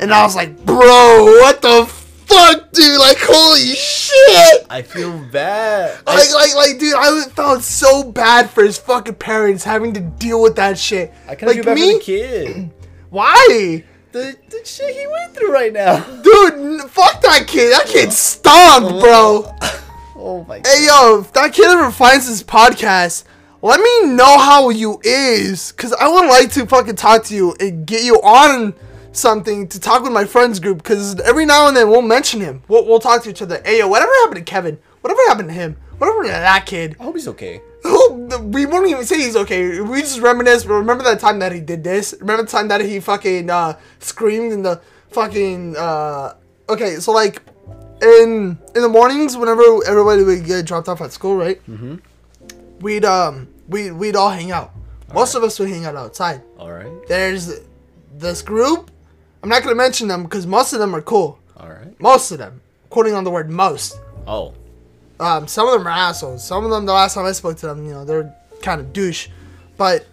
And 0.00 0.12
I 0.12 0.24
was 0.24 0.34
like, 0.34 0.64
bro, 0.66 1.24
what 1.40 1.62
the 1.62 2.03
fuck, 2.26 2.72
dude? 2.72 2.98
Like, 2.98 3.18
holy 3.20 3.74
shit! 3.74 4.66
I 4.70 4.82
feel 4.82 5.18
bad. 5.30 5.98
I- 6.06 6.16
Like, 6.16 6.32
like, 6.34 6.54
like, 6.54 6.78
dude, 6.78 6.94
I 6.96 7.24
felt 7.30 7.62
so 7.62 8.04
bad 8.10 8.50
for 8.50 8.64
his 8.64 8.78
fucking 8.78 9.14
parents 9.16 9.64
having 9.64 9.92
to 9.94 10.00
deal 10.00 10.40
with 10.42 10.56
that 10.56 10.78
shit. 10.78 11.12
I 11.28 11.34
kind 11.34 11.42
of 11.42 11.48
like 11.48 11.56
feel 11.56 11.64
bad 11.64 11.74
me, 11.76 11.92
for 11.92 11.98
the 11.98 12.04
kid. 12.04 12.70
why? 13.10 13.84
The, 14.12 14.36
the 14.48 14.60
shit 14.64 14.94
he 14.94 15.06
went 15.08 15.34
through 15.34 15.52
right 15.52 15.72
now. 15.72 15.98
Dude, 16.22 16.82
fuck 16.90 17.20
that 17.22 17.46
kid. 17.48 17.72
That 17.72 17.86
kid 17.86 18.12
stomped, 18.12 18.92
oh. 18.92 19.00
bro. 19.00 19.56
Oh 20.16 20.42
my 20.44 20.60
god. 20.60 20.66
Hey, 20.72 20.86
yo, 20.86 21.20
if 21.20 21.32
that 21.34 21.52
kid 21.52 21.66
ever 21.66 21.90
finds 21.90 22.26
this 22.26 22.42
podcast, 22.42 23.24
let 23.60 23.78
me 23.78 24.06
know 24.14 24.38
how 24.38 24.70
you 24.70 24.98
is. 25.02 25.72
Because 25.72 25.92
I 25.92 26.08
would 26.08 26.28
like 26.28 26.50
to 26.52 26.64
fucking 26.64 26.96
talk 26.96 27.24
to 27.24 27.34
you 27.34 27.54
and 27.60 27.84
get 27.86 28.04
you 28.04 28.14
on 28.22 28.74
something 29.16 29.68
to 29.68 29.80
talk 29.80 30.02
with 30.02 30.12
my 30.12 30.24
friends 30.24 30.60
group. 30.60 30.78
Because 30.78 31.18
every 31.20 31.46
now 31.46 31.68
and 31.68 31.76
then 31.76 31.88
we'll 31.90 32.02
mention 32.02 32.40
him. 32.40 32.62
We'll, 32.68 32.86
we'll 32.86 33.00
talk 33.00 33.22
to 33.24 33.30
each 33.30 33.42
other. 33.42 33.60
Hey, 33.64 33.78
yo, 33.78 33.88
whatever 33.88 34.12
happened 34.22 34.44
to 34.46 34.50
Kevin? 34.50 34.78
Whatever 35.00 35.20
happened 35.28 35.48
to 35.48 35.54
him? 35.54 35.76
Whatever 35.98 36.24
happened 36.24 36.34
to 36.34 36.40
that 36.40 36.66
kid? 36.66 36.96
I 36.98 37.04
hope 37.04 37.14
he's 37.14 37.28
okay. 37.28 37.60
we 37.84 38.66
won't 38.66 38.88
even 38.88 39.04
say 39.04 39.18
he's 39.18 39.36
okay. 39.36 39.80
We 39.80 40.00
just 40.00 40.20
reminisce. 40.20 40.64
Remember 40.64 41.04
that 41.04 41.20
time 41.20 41.38
that 41.40 41.52
he 41.52 41.60
did 41.60 41.84
this? 41.84 42.14
Remember 42.20 42.42
the 42.42 42.48
time 42.48 42.68
that 42.68 42.80
he 42.80 43.00
fucking 43.00 43.50
uh, 43.50 43.78
screamed 44.00 44.52
in 44.52 44.62
the 44.62 44.80
fucking. 45.10 45.76
Uh... 45.76 46.34
Okay, 46.66 46.96
so 46.96 47.12
like 47.12 47.42
in 48.02 48.58
in 48.74 48.82
the 48.82 48.88
mornings, 48.88 49.36
whenever 49.36 49.62
everybody 49.86 50.22
would 50.22 50.44
get 50.46 50.64
dropped 50.64 50.88
off 50.88 51.02
at 51.02 51.12
school, 51.12 51.36
right? 51.36 51.60
Mm-hmm. 51.68 51.96
We'd 52.80 53.04
um 53.04 53.48
we 53.68 53.90
we'd 53.90 54.16
all 54.16 54.30
hang 54.30 54.50
out. 54.50 54.72
Most 55.12 55.34
of 55.34 55.42
us 55.44 55.58
would 55.58 55.68
hang 55.68 55.84
out 55.84 55.94
outside. 55.94 56.42
All 56.58 56.72
right. 56.72 56.90
There's 57.06 57.60
this 58.14 58.42
group. 58.42 58.90
I'm 59.44 59.50
not 59.50 59.62
gonna 59.62 59.74
mention 59.74 60.08
them 60.08 60.22
because 60.22 60.46
most 60.46 60.72
of 60.72 60.78
them 60.78 60.96
are 60.96 61.02
cool. 61.02 61.38
All 61.58 61.68
right. 61.68 62.00
Most 62.00 62.30
of 62.30 62.38
them, 62.38 62.62
quoting 62.88 63.12
on 63.12 63.24
the 63.24 63.30
word 63.30 63.50
most. 63.50 64.00
Oh. 64.26 64.54
Um, 65.20 65.46
some 65.46 65.68
of 65.68 65.74
them 65.74 65.86
are 65.86 65.90
assholes. 65.90 66.42
Some 66.42 66.64
of 66.64 66.70
them, 66.70 66.86
the 66.86 66.94
last 66.94 67.12
time 67.12 67.26
I 67.26 67.32
spoke 67.32 67.58
to 67.58 67.66
them, 67.66 67.84
you 67.84 67.92
know, 67.92 68.06
they're 68.06 68.34
kind 68.62 68.80
of 68.80 68.94
douche. 68.94 69.28
But, 69.76 70.06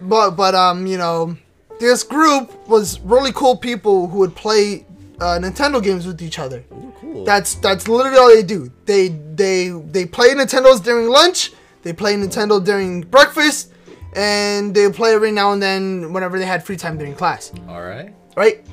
but, 0.00 0.36
but, 0.36 0.54
um, 0.54 0.86
you 0.86 0.98
know, 0.98 1.36
this 1.80 2.04
group 2.04 2.68
was 2.68 3.00
really 3.00 3.32
cool 3.32 3.56
people 3.56 4.06
who 4.06 4.18
would 4.20 4.36
play 4.36 4.86
uh, 5.20 5.40
Nintendo 5.40 5.82
games 5.82 6.06
with 6.06 6.22
each 6.22 6.38
other. 6.38 6.62
Ooh, 6.72 6.92
cool. 7.00 7.24
That's 7.24 7.56
that's 7.56 7.88
literally 7.88 8.18
all 8.18 8.28
they 8.28 8.44
do. 8.44 8.70
They 8.86 9.08
they 9.08 9.70
they 9.70 10.06
play 10.06 10.28
Nintendos 10.28 10.80
during 10.84 11.08
lunch. 11.08 11.50
They 11.82 11.92
play 11.92 12.14
Nintendo 12.14 12.64
during 12.64 13.00
breakfast, 13.00 13.72
and 14.14 14.72
they 14.76 14.88
play 14.92 15.12
every 15.12 15.32
now 15.32 15.50
and 15.50 15.60
then 15.60 16.12
whenever 16.12 16.38
they 16.38 16.46
had 16.46 16.64
free 16.64 16.76
time 16.76 16.98
during 16.98 17.16
class. 17.16 17.50
All 17.68 17.82
right. 17.82 18.14
Right? 18.36 18.64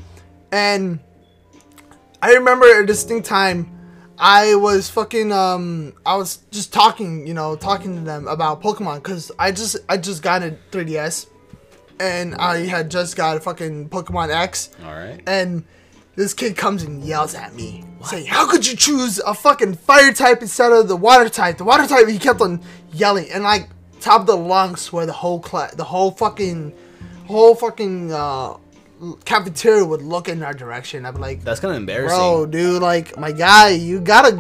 And 0.52 1.00
I 2.22 2.34
remember 2.34 2.66
a 2.80 2.86
distinct 2.86 3.28
time. 3.28 3.74
I 4.20 4.56
was 4.56 4.90
fucking 4.90 5.32
um 5.32 5.94
I 6.06 6.16
was 6.16 6.38
just 6.50 6.74
talking, 6.74 7.28
you 7.28 7.34
know, 7.34 7.56
talking 7.56 7.96
to 7.96 8.02
them 8.02 8.28
about 8.28 8.62
Pokemon 8.62 9.04
cuz 9.04 9.32
I 9.38 9.52
just 9.52 9.78
I 9.88 9.98
just 9.98 10.24
got 10.24 10.42
a 10.42 10.58
3DS 10.72 11.28
and 12.00 12.36
I 12.36 12.66
had 12.66 12.90
just 12.90 13.16
got 13.16 13.38
a 13.38 13.40
fucking 13.40 13.90
Pokemon 13.90 14.30
X 14.30 14.70
All 14.84 14.94
right. 14.94 15.22
and 15.28 15.64
this 16.16 16.34
kid 16.34 16.58
comes 16.58 16.82
and 16.82 17.04
yells 17.04 17.36
at 17.36 17.54
me, 17.54 17.84
saying, 18.04 18.26
"How 18.26 18.48
could 18.50 18.66
you 18.66 18.76
choose 18.76 19.20
a 19.20 19.36
fucking 19.36 19.76
fire 19.76 20.12
type 20.12 20.42
instead 20.42 20.72
of 20.72 20.88
the 20.88 20.96
water 20.96 21.30
type? 21.30 21.60
The 21.60 21.64
water 21.64 21.86
type." 21.86 22.08
He 22.08 22.18
kept 22.18 22.42
on 22.42 22.60
yelling, 22.92 23.30
and 23.30 23.44
like 23.44 23.70
top 24.02 24.22
of 24.22 24.28
the 24.28 24.36
lungs, 24.36 24.92
where 24.92 25.06
the 25.06 25.14
whole 25.14 25.40
class, 25.40 25.76
the 25.76 25.84
whole 25.84 26.10
fucking, 26.10 26.74
whole 27.28 27.54
fucking 27.54 28.12
uh, 28.12 28.58
cafeteria 29.26 29.86
would 29.86 30.02
look 30.02 30.28
in 30.28 30.44
our 30.44 30.54
direction. 30.54 31.06
I'd 31.06 31.16
be 31.16 31.20
like, 31.20 31.44
That's 31.44 31.60
kind 31.60 31.72
of 31.72 31.78
embarrassing. 31.78 32.18
Bro, 32.18 32.48
dude, 32.48 32.82
like 32.82 33.18
my 33.18 33.32
guy, 33.32 33.70
you 33.70 34.00
gotta 34.00 34.32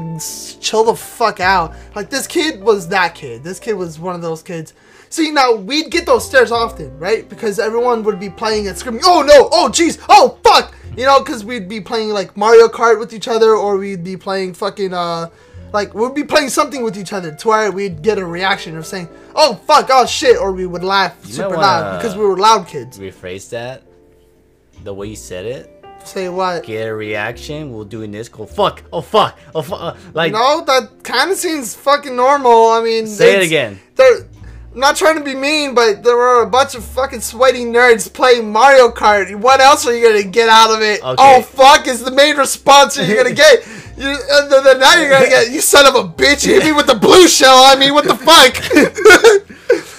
chill 0.60 0.84
the 0.86 0.96
fuck 0.96 1.40
out. 1.40 1.76
Like 1.96 2.10
this 2.10 2.28
kid 2.28 2.62
was 2.62 2.88
that 2.90 3.16
kid. 3.16 3.44
This 3.44 3.60
kid 3.60 3.74
was 3.74 4.00
one 4.00 4.16
of 4.16 4.22
those 4.22 4.42
kids. 4.42 4.74
See, 5.10 5.32
now 5.32 5.54
we'd 5.54 5.90
get 5.90 6.06
those 6.06 6.26
stares 6.26 6.52
often, 6.52 6.98
right? 7.00 7.28
Because 7.30 7.60
everyone 7.60 8.04
would 8.04 8.20
be 8.20 8.30
playing 8.30 8.68
and 8.68 8.78
screaming, 8.78 9.02
"Oh 9.06 9.22
no! 9.22 9.48
Oh 9.52 9.70
jeez! 9.72 10.04
Oh 10.10 10.38
fuck!" 10.44 10.74
You 10.98 11.06
know, 11.06 11.20
because 11.20 11.46
we'd 11.46 11.70
be 11.70 11.80
playing 11.80 12.10
like 12.10 12.36
Mario 12.36 12.68
Kart 12.68 13.00
with 13.00 13.14
each 13.14 13.28
other, 13.28 13.56
or 13.56 13.78
we'd 13.78 14.04
be 14.04 14.18
playing 14.18 14.54
fucking 14.54 14.94
uh, 14.94 15.30
like 15.72 15.94
we'd 15.94 16.14
be 16.14 16.24
playing 16.24 16.50
something 16.50 16.84
with 16.84 16.98
each 16.98 17.14
other 17.14 17.34
to 17.34 17.48
where 17.48 17.72
we'd 17.72 18.02
get 18.02 18.18
a 18.18 18.26
reaction 18.26 18.76
of 18.78 18.86
saying, 18.86 19.08
"Oh 19.34 19.56
fuck! 19.66 19.88
Oh 19.90 20.06
shit!" 20.06 20.38
or 20.38 20.52
we 20.52 20.66
would 20.66 20.84
laugh 20.84 21.24
might 21.24 21.34
super 21.34 21.56
loud 21.56 21.98
because 22.00 22.18
we 22.18 22.26
were 22.26 22.38
loud 22.38 22.68
kids. 22.68 23.00
Rephrase 23.00 23.50
that. 23.52 23.84
The 24.88 24.94
way 24.94 25.08
you 25.08 25.18
said 25.18 25.46
it. 25.46 25.86
Say 26.06 26.30
what? 26.30 26.64
Get 26.64 26.88
a 26.88 26.96
reaction. 26.96 27.74
We're 27.74 27.84
doing 27.84 28.10
this. 28.10 28.30
Go 28.30 28.46
fuck. 28.46 28.84
Oh 28.94 29.02
fuck. 29.02 29.38
Oh 29.54 29.62
fuck. 29.62 29.82
Uh, 29.82 29.96
like 30.14 30.32
No, 30.32 30.64
that 30.64 31.04
kind 31.04 31.30
of 31.30 31.36
seems 31.36 31.76
fucking 31.76 32.16
normal. 32.16 32.70
I 32.70 32.82
mean, 32.82 33.06
say 33.06 33.36
it 33.36 33.44
again. 33.44 33.82
There, 33.96 34.20
I'm 34.74 34.80
not 34.80 34.96
trying 34.96 35.18
to 35.18 35.26
be 35.26 35.36
mean, 35.36 35.76
but 35.76 36.04
there 36.04 36.16
were 36.16 36.42
a 36.42 36.50
bunch 36.50 36.74
of 36.74 36.86
fucking 36.86 37.20
sweaty 37.20 37.66
nerds 37.66 38.14
playing 38.14 38.50
Mario 38.50 38.88
Kart. 38.90 39.36
What 39.36 39.60
else 39.60 39.86
are 39.86 39.94
you 39.94 40.08
gonna 40.08 40.24
get 40.24 40.48
out 40.48 40.74
of 40.74 40.82
it? 40.82 41.04
Okay. 41.04 41.16
Oh 41.20 41.42
fuck! 41.42 41.86
Is 41.86 42.02
the 42.06 42.12
main 42.12 42.38
response 42.38 42.96
that 42.96 43.10
you're 43.10 43.22
gonna 43.22 43.36
get? 43.46 43.68
You, 43.98 44.08
and 44.08 44.50
then, 44.50 44.64
then 44.64 44.80
now 44.80 44.98
you're 44.98 45.10
gonna 45.10 45.28
get 45.28 45.52
you 45.52 45.60
son 45.60 45.86
of 45.86 45.96
a 45.96 46.08
bitch. 46.08 46.48
You 46.48 46.54
hit 46.54 46.64
me 46.64 46.72
with 46.72 46.88
the 46.88 46.96
blue 46.96 47.28
shell. 47.28 47.58
I 47.58 47.76
mean, 47.76 47.94
what 47.94 48.06
the 48.06 48.16
fuck? 48.16 49.44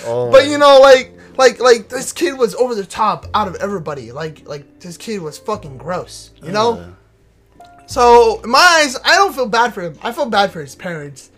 Oh. 0.09 0.31
but 0.33 0.49
you 0.49 0.57
know, 0.57 0.81
like, 0.81 1.18
like, 1.39 1.61
like 1.61 1.89
this 1.89 2.13
kid 2.13 2.37
was 2.37 2.55
over 2.57 2.75
the 2.75 2.85
top 2.85 3.25
out 3.33 3.49
of 3.49 3.55
everybody. 3.57 4.13
Like, 4.13 4.47
like 4.47 4.81
this 4.81 4.97
kid 4.99 5.23
was 5.23 5.39
fucking 5.39 5.79
gross. 5.79 6.31
You 6.43 6.53
know. 6.53 6.73
Uh, 6.75 6.91
So 7.87 8.41
in 8.45 8.51
my 8.51 8.83
eyes, 8.83 8.99
I 9.03 9.15
don't 9.15 9.35
feel 9.35 9.47
bad 9.49 9.73
for 9.73 9.81
him. 9.81 9.99
I 10.03 10.13
feel 10.13 10.27
bad 10.27 10.51
for 10.51 10.61
his 10.61 10.75
parents. 10.75 11.31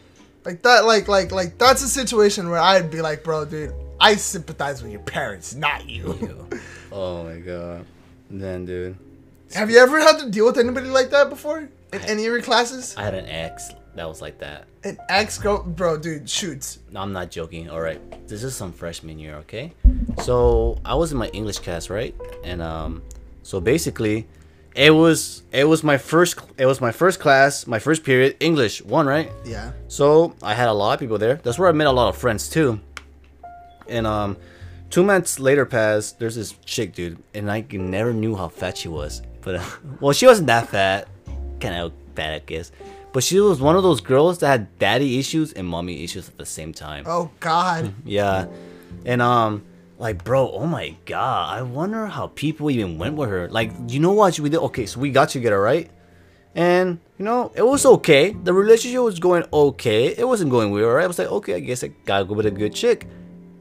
Like 0.45 0.63
that, 0.63 0.85
like 0.85 1.07
like 1.07 1.31
like 1.31 1.59
that's 1.59 1.83
a 1.85 1.89
situation 1.89 2.51
where 2.51 2.59
I'd 2.59 2.91
be 2.91 3.01
like, 3.03 3.23
bro, 3.23 3.45
dude, 3.45 3.73
I 4.01 4.17
sympathize 4.17 4.83
with 4.83 4.91
your 4.91 5.03
parents, 5.03 5.55
not 5.55 5.89
you. 5.89 6.49
oh 6.93 7.23
my 7.25 7.39
god. 7.39 7.85
Then, 8.31 8.65
dude, 8.65 8.97
Have 9.55 9.71
you 9.71 9.79
ever 9.79 10.01
had 10.01 10.19
to 10.21 10.31
deal 10.31 10.47
with 10.47 10.59
anybody 10.59 10.89
like 10.89 11.11
that 11.11 11.29
before 11.31 11.59
in 11.93 12.01
any 12.03 12.27
of 12.27 12.33
your 12.33 12.43
classes? 12.43 12.95
I 12.97 13.03
had 13.03 13.15
an 13.15 13.27
ex 13.27 13.71
that 13.95 14.09
was 14.09 14.21
like 14.23 14.39
that. 14.39 14.67
An 14.85 14.99
ex 15.09 15.39
girl, 15.39 15.63
bro, 15.63 15.99
dude, 15.99 16.29
shoots. 16.29 16.79
No, 16.91 17.01
I'm 17.01 17.13
not 17.13 17.31
joking. 17.31 17.69
All 17.69 17.81
right, 17.81 18.01
this 18.29 18.43
is 18.43 18.55
some 18.55 18.73
freshman 18.73 19.19
year, 19.19 19.37
okay? 19.37 19.73
So 20.23 20.79
I 20.85 20.95
was 20.95 21.13
in 21.13 21.19
my 21.19 21.29
English 21.29 21.59
class, 21.59 21.91
right? 21.91 22.15
And 22.45 22.63
um, 22.63 23.03
so 23.43 23.61
basically, 23.61 24.27
it 24.75 24.91
was 24.91 25.43
it 25.53 25.65
was 25.65 25.83
my 25.83 25.99
first 25.99 26.39
it 26.57 26.67
was 26.67 26.81
my 26.81 26.93
first 26.93 27.21
class, 27.21 27.67
my 27.67 27.79
first 27.79 28.05
period, 28.05 28.37
English 28.41 28.83
one, 28.83 29.07
right? 29.07 29.31
Yeah. 29.45 29.73
So 29.89 30.35
I 30.43 30.55
had 30.55 30.69
a 30.69 30.73
lot 30.73 30.95
of 30.95 31.01
people 31.01 31.19
there. 31.19 31.37
That's 31.43 31.59
where 31.59 31.69
I 31.69 31.73
met 31.73 31.87
a 31.87 31.93
lot 31.93 32.09
of 32.09 32.17
friends 32.17 32.49
too. 32.49 32.81
And 33.89 34.07
um, 34.07 34.37
two 34.89 35.03
months 35.03 35.41
later 35.41 35.67
passed. 35.67 36.19
There's 36.19 36.37
this 36.37 36.53
chick, 36.65 36.95
dude, 36.95 37.19
and 37.35 37.51
I 37.51 37.65
never 37.71 38.13
knew 38.13 38.37
how 38.37 38.49
fat 38.49 38.79
she 38.79 38.89
was. 38.89 39.23
But 39.41 39.57
uh, 39.57 39.65
well, 40.01 40.13
she 40.13 40.27
wasn't 40.27 40.47
that 40.47 40.69
fat, 40.69 41.09
kind 41.61 41.75
of 41.75 41.93
fat, 42.15 42.35
I 42.35 42.39
guess. 42.41 42.71
But 43.13 43.25
she 43.25 43.41
was 43.41 43.61
one 43.61 43.77
of 43.77 43.83
those 43.83 44.01
girls 44.01 44.39
that 44.39 44.47
had 44.47 44.79
daddy 44.79 45.19
issues 45.19 45.53
and 45.53 45.67
mommy 45.67 46.05
issues 46.05 46.29
at 46.29 46.39
the 46.39 46.47
same 46.47 46.73
time. 46.73 47.05
Oh 47.07 47.31
God. 47.41 47.93
Yeah, 48.05 48.47
and 49.05 49.21
um, 49.23 49.65
like, 49.99 50.25
bro, 50.25 50.51
oh 50.51 50.67
my 50.67 50.97
god, 51.07 51.57
I 51.57 51.63
wonder 51.63 52.07
how 52.07 52.29
people 52.29 52.71
even 52.71 52.99
went 52.99 53.17
with 53.17 53.29
her. 53.29 53.49
Like, 53.49 53.73
you 53.89 54.01
know 54.01 54.13
what 54.13 54.39
we 54.39 54.49
did? 54.49 54.59
Okay, 54.59 54.87
so 54.87 55.01
we 55.01 55.11
got 55.11 55.29
together, 55.29 55.61
right? 55.61 55.91
And 56.55 56.99
you 57.19 57.25
know, 57.25 57.53
it 57.55 57.63
was 57.63 57.85
okay. 57.87 58.31
The 58.31 58.53
relationship 58.53 59.01
was 59.03 59.19
going 59.19 59.45
okay. 59.53 60.07
It 60.07 60.27
wasn't 60.27 60.51
going 60.51 60.71
weird, 60.71 60.95
right? 60.95 61.05
I 61.05 61.07
was 61.07 61.19
like, 61.19 61.31
okay, 61.31 61.55
I 61.55 61.61
guess 61.61 61.85
I 61.85 61.89
gotta 62.07 62.25
go 62.25 62.35
with 62.35 62.47
a 62.47 62.51
good 62.51 62.75
chick. 62.75 63.07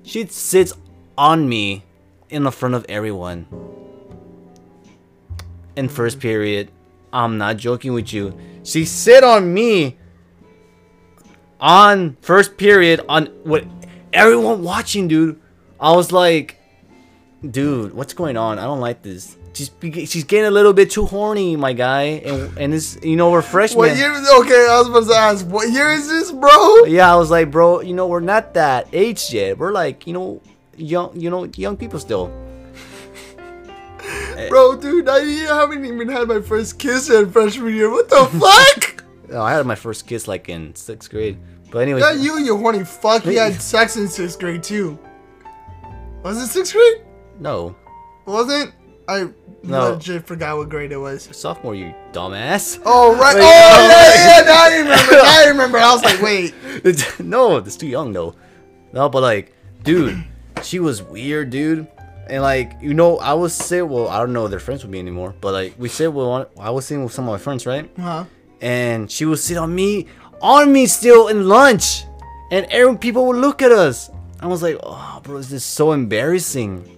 She 0.03 0.25
sits 0.27 0.73
on 1.17 1.47
me 1.47 1.83
in 2.29 2.43
the 2.43 2.51
front 2.51 2.75
of 2.75 2.85
everyone. 2.89 3.45
In 5.75 5.87
first 5.87 6.19
period, 6.19 6.71
I'm 7.13 7.37
not 7.37 7.57
joking 7.57 7.93
with 7.93 8.11
you. 8.13 8.37
She 8.69 8.85
sit 8.85 9.23
on 9.23 9.51
me 9.51 9.97
on 11.59 12.17
first 12.21 12.55
period 12.55 13.01
on 13.09 13.25
what 13.43 13.65
everyone 14.13 14.63
watching, 14.63 15.07
dude. 15.07 15.41
I 15.79 15.95
was 15.95 16.11
like, 16.11 16.59
dude, 17.49 17.93
what's 17.93 18.13
going 18.13 18.37
on? 18.37 18.59
I 18.59 18.63
don't 18.63 18.79
like 18.79 19.01
this. 19.01 19.37
She's 19.53 19.71
she's 19.81 20.23
getting 20.23 20.45
a 20.45 20.51
little 20.51 20.73
bit 20.73 20.91
too 20.91 21.07
horny, 21.07 21.55
my 21.55 21.73
guy, 21.73 22.03
and 22.23 22.55
and 22.59 22.71
this, 22.71 22.99
you 23.01 23.15
know, 23.15 23.31
we're 23.31 23.41
freshmen. 23.41 23.79
What 23.79 23.97
year? 23.97 24.11
Okay, 24.11 24.67
I 24.69 24.77
was 24.77 24.85
supposed 24.85 25.09
to 25.09 25.15
ask. 25.15 25.45
What 25.47 25.71
year 25.71 25.89
is 25.89 26.07
this, 26.07 26.31
bro? 26.31 26.85
Yeah, 26.85 27.11
I 27.11 27.15
was 27.15 27.31
like, 27.31 27.49
bro, 27.49 27.81
you 27.81 27.95
know, 27.95 28.05
we're 28.05 28.19
not 28.19 28.53
that 28.53 28.87
age 28.93 29.33
yet. 29.33 29.57
We're 29.57 29.71
like, 29.71 30.05
you 30.05 30.13
know, 30.13 30.41
young, 30.77 31.19
you 31.19 31.31
know, 31.31 31.45
young 31.55 31.75
people 31.75 31.99
still. 31.99 32.31
Bro, 34.47 34.77
dude, 34.77 35.09
I 35.09 35.19
haven't 35.19 35.83
even 35.83 36.07
had 36.07 36.27
my 36.27 36.39
first 36.39 36.79
kiss 36.79 37.09
yet 37.09 37.31
freshman 37.31 37.73
year. 37.75 37.89
What 37.89 38.09
the 38.09 38.25
fuck? 38.39 38.95
Oh, 39.31 39.43
I 39.43 39.53
had 39.53 39.63
my 39.67 39.75
first 39.75 40.07
kiss 40.07 40.27
like 40.27 40.49
in 40.49 40.73
sixth 40.73 41.11
grade. 41.11 41.37
But 41.69 41.79
anyway, 41.83 41.99
Yeah, 41.99 42.13
you, 42.13 42.39
you 42.39 42.57
horny 42.57 42.83
fuck. 42.83 43.25
You 43.27 43.37
had 43.37 43.53
sex 43.61 43.95
in 43.95 44.07
sixth 44.07 44.39
grade 44.39 44.63
too. 44.63 44.97
Was 46.23 46.37
it 46.41 46.47
sixth 46.47 46.73
grade? 46.73 47.01
no, 47.39 47.75
Wasn't? 48.25 48.73
I 49.07 49.27
No. 49.61 49.91
legit 49.91 50.25
forgot 50.25 50.57
what 50.57 50.69
grade 50.69 50.91
it 50.91 50.97
was. 50.97 51.29
sophomore, 51.31 51.75
you 51.75 51.93
dumbass. 52.11 52.81
Oh 52.85 53.15
right. 53.17 53.35
Wait, 53.35 53.41
oh 53.43 53.87
yeah, 53.87 54.39
yeah. 54.39 54.45
Now 54.45 54.63
I 54.63 54.77
remember. 54.79 55.11
Now 55.11 55.21
I 55.23 55.45
remember. 55.47 55.77
I 55.77 55.93
was 55.93 56.03
like, 56.03 56.21
wait. 56.23 57.19
no, 57.19 57.57
it's 57.57 57.75
too 57.75 57.87
young 57.87 58.11
though. 58.13 58.33
No, 58.93 59.09
but 59.09 59.21
like, 59.21 59.55
dude, 59.83 60.23
she 60.63 60.79
was 60.79 61.03
weird, 61.03 61.51
dude. 61.51 61.87
And 62.29 62.43
like, 62.43 62.73
you 62.81 62.93
know, 62.93 63.17
I 63.17 63.33
was 63.33 63.53
sit. 63.53 63.87
Well, 63.87 64.07
I 64.07 64.19
don't 64.19 64.33
know 64.33 64.45
if 64.45 64.51
they're 64.51 64.59
friends 64.59 64.83
with 64.83 64.91
me 64.91 64.99
anymore. 64.99 65.33
But 65.41 65.53
like, 65.53 65.73
we 65.77 65.89
sit 65.89 66.13
with 66.13 66.27
one. 66.27 66.45
I 66.59 66.69
was 66.69 66.85
sitting 66.85 67.03
with 67.03 67.13
some 67.13 67.27
of 67.27 67.33
my 67.33 67.39
friends, 67.39 67.65
right? 67.65 67.89
Huh? 67.99 68.25
And 68.61 69.09
she 69.09 69.25
would 69.25 69.39
sit 69.39 69.57
on 69.57 69.73
me, 69.73 70.07
on 70.41 70.71
me 70.71 70.85
still 70.85 71.29
in 71.29 71.47
lunch, 71.47 72.03
and 72.51 72.65
every 72.69 72.97
people 72.97 73.25
would 73.27 73.37
look 73.37 73.61
at 73.61 73.71
us. 73.71 74.11
I 74.39 74.47
was 74.47 74.61
like, 74.61 74.77
oh, 74.83 75.19
bro, 75.23 75.37
this 75.37 75.51
is 75.51 75.63
so 75.63 75.91
embarrassing. 75.91 76.97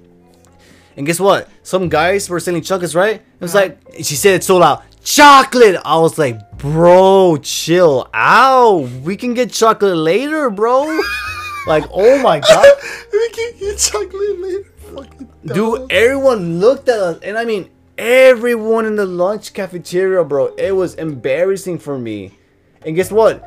And 0.97 1.05
guess 1.05 1.19
what? 1.19 1.49
Some 1.63 1.89
guys 1.89 2.29
were 2.29 2.39
selling 2.39 2.61
chocolates, 2.61 2.93
right? 2.93 3.15
It 3.15 3.23
was 3.39 3.55
uh-huh. 3.55 3.65
like 3.65 3.95
she 4.03 4.15
said 4.15 4.35
it 4.35 4.43
so 4.43 4.57
loud, 4.57 4.83
chocolate. 5.03 5.79
I 5.85 5.97
was 5.97 6.17
like, 6.17 6.57
bro, 6.57 7.37
chill 7.41 8.09
out. 8.13 8.89
We 9.03 9.15
can 9.15 9.33
get 9.33 9.51
chocolate 9.51 9.95
later, 9.95 10.49
bro. 10.49 10.83
like, 11.67 11.85
oh 11.91 12.21
my 12.21 12.39
god. 12.39 12.67
we 13.13 13.29
can 13.29 13.53
get 13.57 13.77
chocolate 13.77 14.39
later. 14.39 14.70
Fucking 14.95 15.29
Dude, 15.45 15.91
everyone 15.91 16.59
looked 16.59 16.89
at 16.89 16.99
us, 16.99 17.19
and 17.23 17.37
I 17.37 17.45
mean, 17.45 17.69
everyone 17.97 18.85
in 18.85 18.95
the 18.95 19.05
lunch 19.05 19.53
cafeteria, 19.53 20.23
bro. 20.23 20.53
It 20.55 20.71
was 20.71 20.95
embarrassing 20.95 21.79
for 21.79 21.97
me. 21.97 22.33
And 22.85 22.95
guess 22.95 23.11
what? 23.11 23.43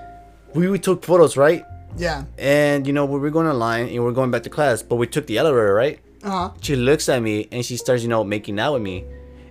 We, 0.54 0.68
we 0.68 0.78
took 0.78 1.04
photos, 1.04 1.36
right? 1.36 1.64
Yeah. 1.96 2.24
And 2.38 2.86
you 2.86 2.92
know, 2.92 3.04
we 3.04 3.18
were 3.18 3.30
going 3.30 3.46
online 3.46 3.88
and 3.88 4.02
we 4.02 4.10
are 4.10 4.12
going 4.12 4.30
back 4.30 4.42
to 4.44 4.50
class, 4.50 4.82
but 4.82 4.96
we 4.96 5.06
took 5.06 5.26
the 5.26 5.38
elevator, 5.38 5.74
right? 5.74 6.00
Uh 6.22 6.30
huh. 6.30 6.50
She 6.60 6.76
looks 6.76 7.08
at 7.08 7.22
me 7.22 7.48
and 7.52 7.64
she 7.64 7.76
starts, 7.76 8.02
you 8.02 8.08
know, 8.08 8.24
making 8.24 8.58
out 8.58 8.74
with 8.74 8.82
me. 8.82 9.04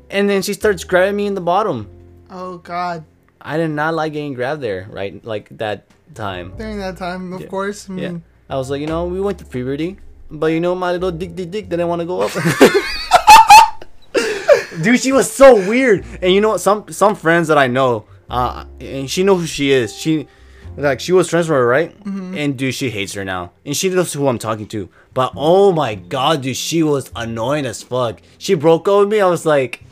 And 0.10 0.30
then 0.30 0.42
she 0.42 0.54
starts 0.54 0.84
grabbing 0.84 1.16
me 1.16 1.28
in 1.28 1.36
the 1.36 1.42
bottom. 1.42 1.90
Oh 2.30 2.58
God. 2.58 3.04
I 3.42 3.58
did 3.58 3.70
not 3.70 3.94
like 3.94 4.14
getting 4.14 4.34
grabbed 4.34 4.62
there, 4.62 4.88
right? 4.90 5.24
Like 5.24 5.50
that 5.58 5.86
time. 6.16 6.54
During 6.58 6.80
that 6.80 6.98
time, 6.98 7.34
of 7.34 7.48
course. 7.50 7.90
I 7.90 7.94
Yeah. 7.96 8.18
I 8.50 8.56
was 8.58 8.70
like, 8.70 8.82
you 8.82 8.88
know, 8.88 9.06
we 9.06 9.20
went 9.20 9.40
to 9.40 9.46
puberty, 9.46 9.98
but 10.34 10.48
you 10.48 10.60
know, 10.60 10.76
my 10.76 10.92
little 10.92 11.12
dick, 11.12 11.36
dick, 11.36 11.52
dick 11.52 11.70
didn't 11.70 11.88
want 11.88 12.02
to 12.02 12.06
go 12.06 12.22
up. 12.22 12.32
dude, 14.82 15.00
she 15.00 15.12
was 15.12 15.32
so 15.32 15.56
weird. 15.56 16.06
And 16.22 16.34
you 16.34 16.42
know 16.42 16.50
what? 16.50 16.62
Some 16.62 16.92
some 16.92 17.16
friends 17.16 17.48
that 17.48 17.58
I 17.58 17.68
know, 17.68 18.06
uh, 18.30 18.66
and 18.80 19.10
she 19.10 19.24
knows 19.24 19.42
who 19.42 19.48
she 19.48 19.72
is. 19.72 19.96
She 19.96 20.28
like 20.76 21.00
she 21.00 21.12
was 21.12 21.30
friends 21.30 21.48
with 21.48 21.58
her, 21.58 21.68
right? 21.68 21.96
And 22.06 22.58
dude, 22.58 22.74
she 22.74 22.90
hates 22.90 23.14
her 23.14 23.24
now, 23.24 23.52
and 23.66 23.78
she 23.78 23.90
knows 23.90 24.14
who 24.14 24.28
I'm 24.28 24.40
talking 24.40 24.68
to. 24.70 24.90
But 25.14 25.34
oh 25.36 25.72
my 25.72 25.96
god, 25.96 26.42
dude, 26.42 26.58
she 26.58 26.82
was 26.82 27.12
annoying 27.16 27.66
as 27.66 27.84
fuck. 27.84 28.22
She 28.40 28.56
broke 28.56 28.88
up 28.88 29.02
with 29.02 29.10
me. 29.10 29.22
I 29.22 29.28
was 29.28 29.46
like, 29.46 29.84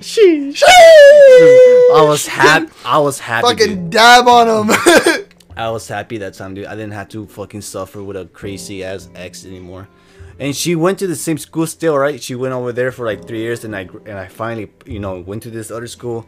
she. 0.00 0.52
she. 0.52 0.64
I 0.66 2.04
was 2.06 2.26
happy. 2.26 2.72
I 2.84 2.98
was 2.98 3.20
happy. 3.20 3.54
dude. 3.54 3.58
Fucking 3.60 3.90
dab 3.90 4.26
on 4.26 4.68
him. 4.68 4.76
I 5.60 5.70
was 5.70 5.86
happy 5.88 6.18
that 6.18 6.34
time, 6.34 6.54
dude. 6.54 6.66
I 6.66 6.74
didn't 6.74 6.92
have 6.92 7.08
to 7.10 7.26
fucking 7.26 7.60
suffer 7.60 8.02
with 8.02 8.16
a 8.16 8.24
crazy 8.26 8.82
ass 8.84 9.08
ex 9.14 9.44
anymore. 9.44 9.88
And 10.38 10.56
she 10.56 10.74
went 10.74 10.98
to 11.00 11.06
the 11.06 11.16
same 11.16 11.36
school 11.38 11.66
still, 11.66 11.98
right? 11.98 12.20
She 12.22 12.34
went 12.34 12.54
over 12.54 12.72
there 12.72 12.90
for 12.92 13.04
like 13.04 13.26
three 13.26 13.40
years, 13.40 13.64
and 13.64 13.76
I 13.76 13.82
and 14.06 14.18
I 14.18 14.26
finally, 14.28 14.70
you 14.86 14.98
know, 14.98 15.20
went 15.20 15.42
to 15.44 15.50
this 15.50 15.70
other 15.70 15.86
school. 15.86 16.26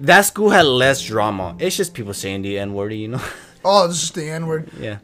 That 0.00 0.22
school 0.22 0.50
had 0.50 0.66
less 0.66 1.02
drama. 1.04 1.56
It's 1.58 1.76
just 1.76 1.94
people 1.94 2.12
saying 2.14 2.42
the 2.42 2.58
n 2.58 2.74
word, 2.74 2.92
you 2.92 3.08
know. 3.08 3.22
oh, 3.64 3.88
this 3.88 4.02
is 4.02 4.10
the 4.10 4.28
N 4.30 4.46
word. 4.46 4.70
yeah. 4.78 4.98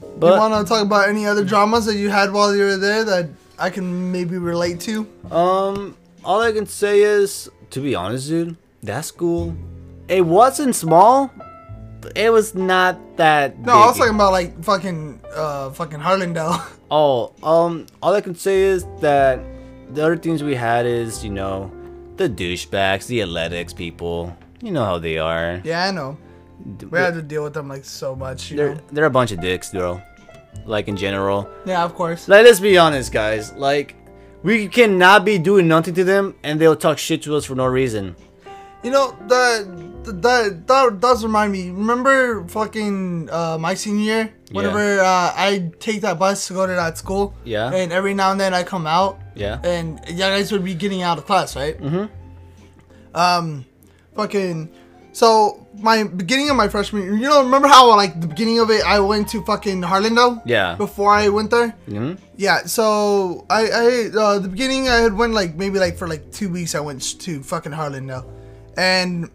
You 0.00 0.08
But 0.18 0.38
want 0.38 0.66
to 0.66 0.68
talk 0.68 0.82
about 0.84 1.08
any 1.08 1.26
other 1.26 1.44
dramas 1.44 1.86
that 1.86 1.96
you 1.96 2.08
had 2.10 2.32
while 2.32 2.54
you 2.54 2.64
were 2.64 2.76
there 2.76 3.04
that 3.04 3.30
I 3.58 3.70
can 3.70 4.12
maybe 4.12 4.38
relate 4.38 4.80
to? 4.80 5.06
um, 5.30 5.96
all 6.24 6.40
I 6.40 6.52
can 6.52 6.66
say 6.66 7.00
is, 7.02 7.50
to 7.70 7.80
be 7.80 7.94
honest, 7.94 8.28
dude, 8.28 8.56
that 8.82 9.04
school, 9.04 9.56
it 10.08 10.24
wasn't 10.26 10.74
small. 10.76 11.30
But 12.02 12.18
It 12.18 12.30
was 12.30 12.54
not 12.54 12.98
that. 13.16 13.58
No, 13.60 13.72
I 13.72 13.86
was 13.86 13.96
talking 13.96 14.14
about 14.14 14.32
like 14.32 14.62
fucking, 14.62 15.20
uh, 15.34 15.70
fucking 15.70 16.00
Harlandale. 16.00 16.60
Oh, 16.94 17.32
um, 17.42 17.86
all 18.02 18.12
I 18.12 18.20
can 18.20 18.34
say 18.34 18.60
is 18.60 18.84
that 19.00 19.40
the 19.94 20.02
other 20.04 20.16
things 20.18 20.42
we 20.42 20.54
had 20.54 20.84
is, 20.84 21.24
you 21.24 21.30
know, 21.30 21.72
the 22.16 22.28
douchebags, 22.28 23.06
the 23.06 23.22
athletics 23.22 23.72
people. 23.72 24.36
You 24.60 24.72
know 24.72 24.84
how 24.84 24.98
they 24.98 25.16
are. 25.16 25.62
yeah, 25.64 25.86
I 25.88 25.90
know. 25.90 26.18
We 26.90 26.98
had 26.98 27.14
to 27.14 27.22
deal 27.22 27.44
with 27.44 27.54
them 27.54 27.68
like 27.68 27.86
so 27.86 28.14
much. 28.14 28.50
You 28.50 28.56
They're 28.58 28.74
know? 28.74 28.80
they're 28.92 29.04
a 29.06 29.10
bunch 29.10 29.32
of 29.32 29.40
dicks, 29.40 29.70
bro. 29.70 30.02
Like 30.66 30.86
in 30.86 30.98
general. 30.98 31.48
Yeah, 31.64 31.82
of 31.82 31.94
course. 31.94 32.28
Like, 32.28 32.44
let's 32.44 32.60
be 32.60 32.76
honest, 32.76 33.10
guys. 33.10 33.54
Like, 33.54 33.96
we 34.42 34.68
cannot 34.68 35.24
be 35.24 35.38
doing 35.38 35.66
nothing 35.68 35.94
to 35.94 36.04
them, 36.04 36.34
and 36.44 36.60
they'll 36.60 36.76
talk 36.76 36.98
shit 36.98 37.22
to 37.22 37.36
us 37.36 37.46
for 37.46 37.54
no 37.54 37.64
reason. 37.64 38.14
You 38.82 38.90
know 38.90 39.16
that 39.28 39.66
that 40.22 40.66
that 40.66 41.00
does 41.00 41.22
remind 41.22 41.52
me. 41.52 41.70
Remember 41.70 42.46
fucking 42.48 43.30
uh, 43.30 43.58
my 43.58 43.74
senior 43.74 44.04
year? 44.04 44.34
Whenever 44.50 45.00
uh, 45.00 45.32
I 45.34 45.70
take 45.78 46.02
that 46.02 46.18
bus 46.18 46.48
to 46.48 46.54
go 46.54 46.66
to 46.66 46.72
that 46.72 46.98
school. 46.98 47.34
Yeah. 47.44 47.72
And 47.72 47.92
every 47.92 48.12
now 48.12 48.32
and 48.32 48.40
then 48.40 48.52
I 48.52 48.64
come 48.64 48.86
out. 48.86 49.20
Yeah. 49.34 49.60
And 49.64 50.00
you 50.08 50.18
guys 50.18 50.52
would 50.52 50.64
be 50.64 50.74
getting 50.74 51.02
out 51.02 51.16
of 51.18 51.26
class, 51.26 51.56
right? 51.56 51.78
Mm-hmm. 51.80 53.16
Um, 53.16 53.64
fucking. 54.14 54.70
So 55.12 55.66
my 55.78 56.04
beginning 56.04 56.48
of 56.50 56.56
my 56.56 56.68
freshman, 56.68 57.02
year, 57.02 57.14
you 57.14 57.28
know, 57.28 57.42
remember 57.42 57.68
how 57.68 57.88
like 57.96 58.18
the 58.20 58.26
beginning 58.26 58.60
of 58.60 58.70
it, 58.70 58.82
I 58.84 58.98
went 59.00 59.28
to 59.30 59.44
fucking 59.44 59.82
Harlandale. 59.82 60.40
Yeah. 60.44 60.74
Before 60.74 61.12
I 61.12 61.28
went 61.28 61.50
there. 61.50 61.70
hmm 61.86 62.14
Yeah, 62.36 62.64
so 62.64 63.46
I, 63.48 63.62
I 63.68 64.10
uh, 64.18 64.38
the 64.38 64.48
beginning 64.48 64.88
I 64.88 64.96
had 64.96 65.12
went 65.14 65.34
like 65.34 65.54
maybe 65.54 65.78
like 65.78 65.96
for 65.96 66.08
like 66.08 66.32
two 66.32 66.48
weeks 66.50 66.74
I 66.74 66.80
went 66.80 67.20
to 67.20 67.42
fucking 67.42 67.72
Harlandale, 67.72 68.24
and 68.76 69.30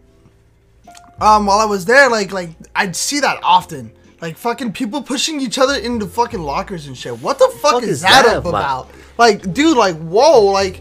um 1.20 1.46
while 1.46 1.58
I 1.58 1.64
was 1.64 1.84
there 1.84 2.08
like 2.10 2.32
like 2.32 2.50
I'd 2.74 2.94
see 2.96 3.20
that 3.20 3.38
often 3.42 3.92
like 4.20 4.36
fucking 4.36 4.72
people 4.72 5.02
pushing 5.02 5.40
each 5.40 5.58
other 5.58 5.74
into 5.76 6.06
fucking 6.06 6.40
lockers 6.40 6.86
and 6.86 6.96
shit. 6.96 7.18
What 7.20 7.38
the 7.38 7.48
fuck, 7.60 7.72
Fuck 7.74 7.82
is, 7.84 7.88
is 7.90 8.00
that, 8.02 8.24
that 8.26 8.36
up 8.38 8.44
about? 8.46 8.86
about? 8.86 8.88
Like 9.16 9.52
dude, 9.52 9.76
like 9.76 9.96
whoa, 9.96 10.44
like 10.46 10.80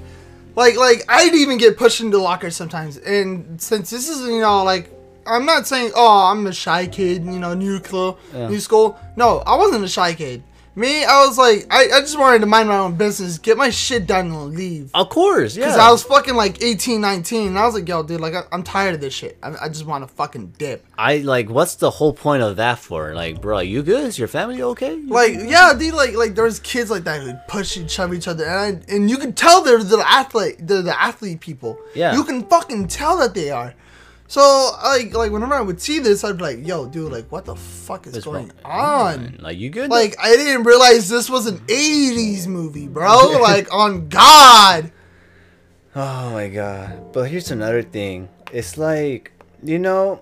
like 0.55 0.75
like 0.75 1.03
I'd 1.07 1.35
even 1.35 1.57
get 1.57 1.77
pushed 1.77 2.01
into 2.01 2.17
lockers 2.17 2.55
sometimes, 2.55 2.97
and 2.97 3.61
since 3.61 3.89
this 3.89 4.09
is 4.09 4.21
you 4.27 4.41
know 4.41 4.63
like. 4.63 4.91
I'm 5.29 5.45
not 5.45 5.67
saying, 5.67 5.91
oh, 5.93 6.31
I'm 6.31 6.47
a 6.47 6.53
shy 6.53 6.87
kid, 6.87 7.25
you 7.25 7.37
know, 7.37 7.53
new 7.53 7.81
club, 7.81 8.17
Yeah. 8.33 8.47
new 8.47 8.61
school. 8.61 8.97
No, 9.17 9.39
I 9.39 9.57
wasn't 9.57 9.83
a 9.83 9.87
shy 9.89 10.13
kid. 10.13 10.41
Me, 10.77 11.03
I 11.03 11.25
was 11.25 11.39
like, 11.39 11.65
I, 11.71 11.85
I 11.91 12.01
just 12.01 12.19
wanted 12.19 12.41
to 12.41 12.45
mind 12.45 12.69
my 12.69 12.77
own 12.77 12.95
business, 12.97 13.39
get 13.39 13.57
my 13.57 13.71
shit 13.71 14.05
done, 14.05 14.27
and 14.27 14.53
leave. 14.53 14.91
Of 14.93 15.09
course, 15.09 15.57
yeah. 15.57 15.65
Because 15.65 15.79
I 15.79 15.89
was 15.89 16.03
fucking 16.03 16.35
like 16.35 16.61
18, 16.61 17.01
19, 17.01 17.47
and 17.47 17.57
I 17.57 17.65
was 17.65 17.73
like, 17.73 17.89
yo, 17.89 18.03
dude, 18.03 18.21
like, 18.21 18.35
I, 18.35 18.43
I'm 18.51 18.61
tired 18.61 18.93
of 18.93 19.01
this 19.01 19.11
shit. 19.11 19.39
I, 19.41 19.55
I 19.59 19.69
just 19.69 19.87
want 19.87 20.07
to 20.07 20.13
fucking 20.13 20.53
dip. 20.59 20.85
I 20.95 21.17
like. 21.17 21.49
What's 21.49 21.75
the 21.75 21.89
whole 21.89 22.13
point 22.13 22.43
of 22.43 22.57
that 22.57 22.77
for? 22.77 23.15
Like, 23.15 23.41
bro, 23.41 23.57
are 23.57 23.63
you 23.63 23.81
good? 23.81 24.05
Is 24.05 24.19
your 24.19 24.27
family 24.27 24.61
okay? 24.61 25.01
Like, 25.03 25.33
yeah, 25.33 25.73
dude, 25.73 25.95
like, 25.95 26.13
like 26.13 26.35
there's 26.35 26.59
kids 26.59 26.91
like 26.91 27.05
that 27.05 27.23
who 27.23 27.33
push 27.47 27.75
and 27.77 27.89
shove 27.89 28.13
each 28.13 28.27
other, 28.27 28.45
and 28.45 28.85
I, 28.87 28.93
and 28.93 29.09
you 29.09 29.17
can 29.17 29.33
tell 29.33 29.63
they're 29.63 29.83
the 29.83 30.03
athlete, 30.07 30.57
they're 30.59 30.83
the 30.83 31.01
athlete 31.01 31.39
people. 31.39 31.79
Yeah. 31.95 32.13
You 32.13 32.23
can 32.23 32.43
fucking 32.43 32.87
tell 32.87 33.17
that 33.17 33.33
they 33.33 33.49
are. 33.49 33.73
So, 34.27 34.71
like, 34.83 35.13
like 35.13 35.31
whenever 35.31 35.53
I 35.53 35.61
would 35.61 35.81
see 35.81 35.99
this, 35.99 36.23
I'd 36.23 36.37
be 36.37 36.43
like, 36.43 36.67
yo, 36.67 36.85
dude, 36.85 37.11
like, 37.11 37.31
what 37.31 37.45
the 37.45 37.55
fuck 37.55 38.07
is 38.07 38.13
What's 38.13 38.25
going 38.25 38.51
on? 38.65 39.37
Like, 39.39 39.57
you 39.57 39.69
good? 39.69 39.89
Like, 39.89 40.17
I 40.21 40.35
didn't 40.35 40.63
realize 40.63 41.07
this 41.07 41.29
was 41.29 41.47
an 41.47 41.59
80s 41.59 42.45
movie, 42.47 42.87
bro. 42.87 43.39
like, 43.41 43.73
on 43.73 44.09
God. 44.09 44.91
Oh 45.95 46.31
my 46.31 46.49
god. 46.49 47.13
But 47.13 47.31
here's 47.31 47.51
another 47.51 47.81
thing. 47.81 48.27
It's 48.51 48.77
like, 48.77 49.31
you 49.63 49.79
know, 49.79 50.21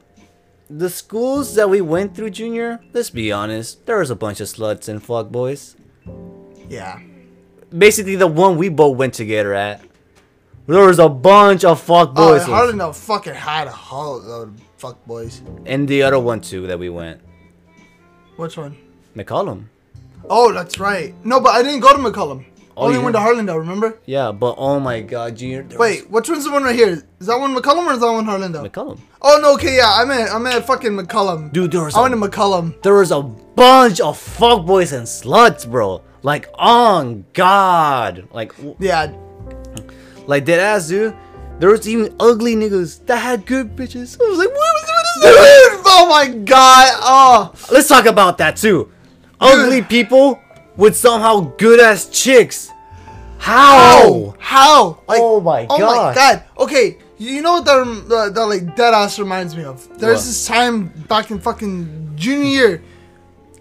the 0.70 0.90
schools 0.90 1.56
that 1.56 1.70
we 1.70 1.82
went 1.82 2.16
through, 2.16 2.30
Junior, 2.30 2.80
let's 2.94 3.10
be 3.10 3.32
honest, 3.32 3.86
there 3.86 3.98
was 3.98 4.10
a 4.10 4.16
bunch 4.16 4.40
of 4.40 4.48
sluts 4.48 4.88
and 4.88 5.04
fuck 5.04 5.30
boys. 5.30 5.76
Yeah. 6.70 7.00
Basically, 7.76 8.16
the 8.16 8.28
one 8.28 8.58
we 8.58 8.70
both 8.70 8.98
went 8.98 9.16
together 9.16 9.54
at. 9.54 9.82
There 10.68 10.86
was 10.86 11.00
a 11.00 11.10
bunch 11.10 11.64
of 11.64 11.80
fuck 11.82 12.16
boys. 12.16 12.42
Oh, 12.44 12.48
boys. 12.48 12.74
Harlandale 12.74 12.96
fucking 12.96 13.34
had 13.36 13.68
a 13.68 13.72
whole 13.72 14.20
load 14.20 14.48
of 14.50 14.62
fuck 14.78 15.06
boys. 15.06 15.42
and 15.66 15.88
the 15.88 16.02
other 16.04 16.20
one, 16.20 16.42
too, 16.42 16.66
that 16.68 16.80
we 16.80 16.90
went. 16.90 17.22
Which 18.38 18.58
one? 18.58 18.76
McCollum. 19.16 19.66
Oh, 20.30 20.52
that's 20.52 20.80
right. 20.80 21.14
No, 21.24 21.40
but 21.40 21.50
I 21.56 21.62
didn't 21.64 21.82
go 21.82 21.92
to 21.96 22.00
McCollum. 22.02 22.46
Oh, 22.78 22.88
Only 22.88 22.98
you 22.98 23.04
went 23.04 23.16
to 23.16 23.22
Harlandale, 23.22 23.60
remember? 23.60 24.00
Yeah, 24.06 24.34
but 24.34 24.56
oh 24.58 24.82
my 24.82 25.00
god, 25.00 25.38
Junior. 25.38 25.64
there 25.64 25.80
Wait, 25.80 26.10
which 26.12 26.28
one's 26.28 26.44
the 26.44 26.52
one 26.52 26.64
right 26.64 26.76
here? 26.76 26.90
Is 27.22 27.28
that 27.28 27.40
one 27.40 27.56
McCollum 27.56 27.86
or 27.88 27.94
is 27.94 28.00
that 28.00 28.12
one 28.12 28.26
Harlandale? 28.26 28.64
was 28.64 28.70
McCollum. 28.72 29.00
oh, 29.22 29.40
no, 29.42 29.54
okay, 29.54 29.78
yeah, 29.78 29.94
I 29.94 30.04
meant, 30.04 30.30
I 30.34 30.38
meant 30.40 30.66
fucking 30.66 30.92
McCollum. 30.92 31.54
Dude, 31.54 31.72
there 31.72 31.84
was 31.86 31.96
I 31.96 32.00
a 32.00 32.10
went 32.10 32.22
to 32.22 32.30
McCollum. 32.30 32.82
there 32.82 32.96
was 32.96 33.12
a 33.12 33.22
bunch 33.22 34.02
of 34.02 34.18
fuckboys 34.18 34.92
and 34.92 35.08
sluts, 35.08 35.70
bro. 35.70 36.02
Like, 36.22 36.50
on 36.56 37.24
God. 37.32 38.28
Like, 38.34 38.54
w- 38.58 38.76
Yeah, 38.80 39.14
like 40.28 40.46
dead 40.46 40.60
ass, 40.60 40.88
dude. 40.88 41.16
There 41.60 41.70
was 41.70 41.88
even 41.88 42.14
ugly 42.20 42.56
niggas 42.56 43.06
that 43.06 43.18
had 43.18 43.46
good 43.46 43.76
bitches. 43.76 44.20
I 44.22 44.28
was 44.28 44.38
like, 44.38 44.50
what 44.50 44.56
was 44.56 44.84
what 45.22 45.32
is 45.32 45.72
dude, 45.72 45.82
oh 45.86 46.08
my 46.10 46.28
god, 46.28 46.90
oh. 47.02 47.54
Let's 47.72 47.88
talk 47.88 48.06
about 48.06 48.38
that 48.40 48.58
too. 48.58 48.92
Ugly 49.40 49.84
people 49.84 50.40
with 50.76 50.98
somehow 50.98 51.54
good 51.58 51.80
ass 51.80 52.10
chicks. 52.10 52.72
How? 53.38 54.36
How? 54.40 54.94
How? 54.98 55.04
Like, 55.08 55.20
Oh 55.22 55.40
my 55.40 55.66
god. 55.66 55.82
Oh 55.82 56.06
my 56.08 56.16
God. 56.16 56.44
Okay, 56.58 56.98
you 57.18 57.42
know 57.42 57.54
what 57.62 57.66
that, 57.66 58.06
that, 58.10 58.34
that 58.34 58.46
like 58.46 58.76
dead 58.76 58.94
ass 58.94 59.20
reminds 59.20 59.56
me 59.56 59.64
of? 59.64 59.88
There's 60.00 60.20
What? 60.20 60.26
this 60.26 60.48
time 60.48 60.88
back 61.08 61.32
in 61.32 61.40
fucking 61.40 62.14
junior 62.16 62.44
year. 62.50 62.84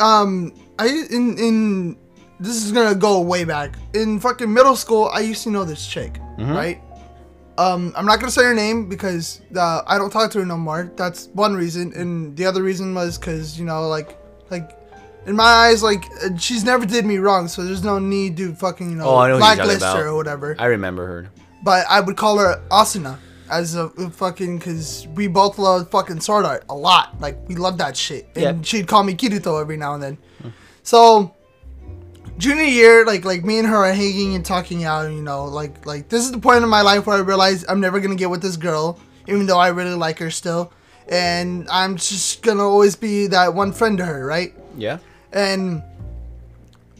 Um, 0.00 0.53
I 0.79 0.87
in 0.88 1.38
in 1.38 1.96
this 2.40 2.64
is 2.64 2.73
gonna 2.73 2.94
go 2.94 3.20
way 3.20 3.44
back 3.44 3.75
in 3.94 4.18
fucking 4.20 4.53
middle 4.53 4.77
school. 4.77 5.11
I 5.12 5.20
used 5.20 5.42
to 5.44 5.51
know 5.51 5.64
this 5.64 5.87
chick, 5.87 6.14
Mm-hmm. 6.38 6.53
right? 6.53 6.81
Um, 7.57 7.92
I'm 7.97 8.05
not 8.07 8.18
gonna 8.18 8.33
say 8.33 8.42
her 8.42 8.55
name 8.55 8.88
because 8.88 9.40
uh, 9.57 9.83
I 9.87 9.97
don't 9.97 10.11
talk 10.11 10.31
to 10.33 10.40
her 10.40 10.44
no 10.47 10.57
more. 10.57 10.90
That's 10.97 11.29
one 11.35 11.55
reason, 11.55 11.92
and 11.94 12.37
the 12.37 12.47
other 12.47 12.62
reason 12.64 12.92
was 12.94 13.16
because 13.16 13.57
you 13.59 13.64
know, 13.64 13.87
like, 13.88 14.18
like 14.51 14.77
in 15.27 15.37
my 15.37 15.44
eyes, 15.44 15.81
like 15.83 16.05
uh, 16.25 16.37
she's 16.37 16.64
never 16.64 16.85
did 16.85 17.07
me 17.07 17.18
wrong, 17.18 17.47
so 17.47 17.62
there's 17.62 17.85
no 17.85 18.01
need 18.01 18.37
to 18.38 18.55
fucking 18.57 18.90
you 18.90 18.96
know 18.96 19.04
Oh, 19.04 19.19
know 19.19 19.23
who 19.23 19.29
you're 19.35 19.38
talking 19.40 19.56
blacklist 19.65 19.85
her 19.96 20.08
or 20.08 20.17
whatever. 20.17 20.56
I 20.58 20.67
remember 20.67 21.06
her. 21.06 21.31
But 21.63 21.87
I 21.88 22.00
would 22.00 22.17
call 22.17 22.38
her 22.38 22.61
Asuna 22.73 23.19
as 23.48 23.77
a, 23.77 23.88
fucking 24.11 24.58
because 24.58 25.06
we 25.15 25.29
both 25.29 25.56
love 25.58 25.88
fucking 25.90 26.21
sword 26.21 26.44
art 26.44 26.65
a 26.69 26.75
lot. 26.75 27.21
Like 27.21 27.38
we 27.48 27.54
love 27.54 27.79
that 27.79 27.96
shit, 27.96 28.27
and 28.35 28.67
she'd 28.67 28.88
call 28.88 29.04
me 29.04 29.15
Kirito 29.15 29.61
every 29.61 29.77
now 29.77 29.94
and 29.94 30.02
then. 30.02 30.19
So 30.83 31.33
junior 32.38 32.64
year, 32.64 33.04
like 33.06 33.24
like 33.24 33.44
me 33.44 33.58
and 33.58 33.68
her 33.68 33.76
are 33.76 33.92
hanging 33.92 34.35
and 34.35 34.44
talking 34.44 34.85
out. 34.85 35.10
You 35.10 35.22
know, 35.22 35.44
like 35.46 35.87
like 35.87 36.08
this 36.08 36.24
is 36.24 36.32
the 36.32 36.38
point 36.38 36.62
in 36.62 36.68
my 36.68 36.82
life 36.82 37.06
where 37.06 37.16
I 37.16 37.20
realize 37.20 37.64
I'm 37.68 37.80
never 37.80 38.00
gonna 38.00 38.14
get 38.14 38.30
with 38.30 38.42
this 38.42 38.56
girl, 38.56 38.98
even 39.26 39.46
though 39.46 39.58
I 39.58 39.68
really 39.68 39.94
like 39.94 40.18
her 40.18 40.30
still, 40.30 40.72
and 41.08 41.68
I'm 41.70 41.96
just 41.96 42.42
gonna 42.42 42.64
always 42.64 42.96
be 42.96 43.26
that 43.28 43.54
one 43.54 43.72
friend 43.72 43.98
to 43.98 44.04
her, 44.04 44.24
right? 44.26 44.54
Yeah. 44.76 44.98
and 45.32 45.82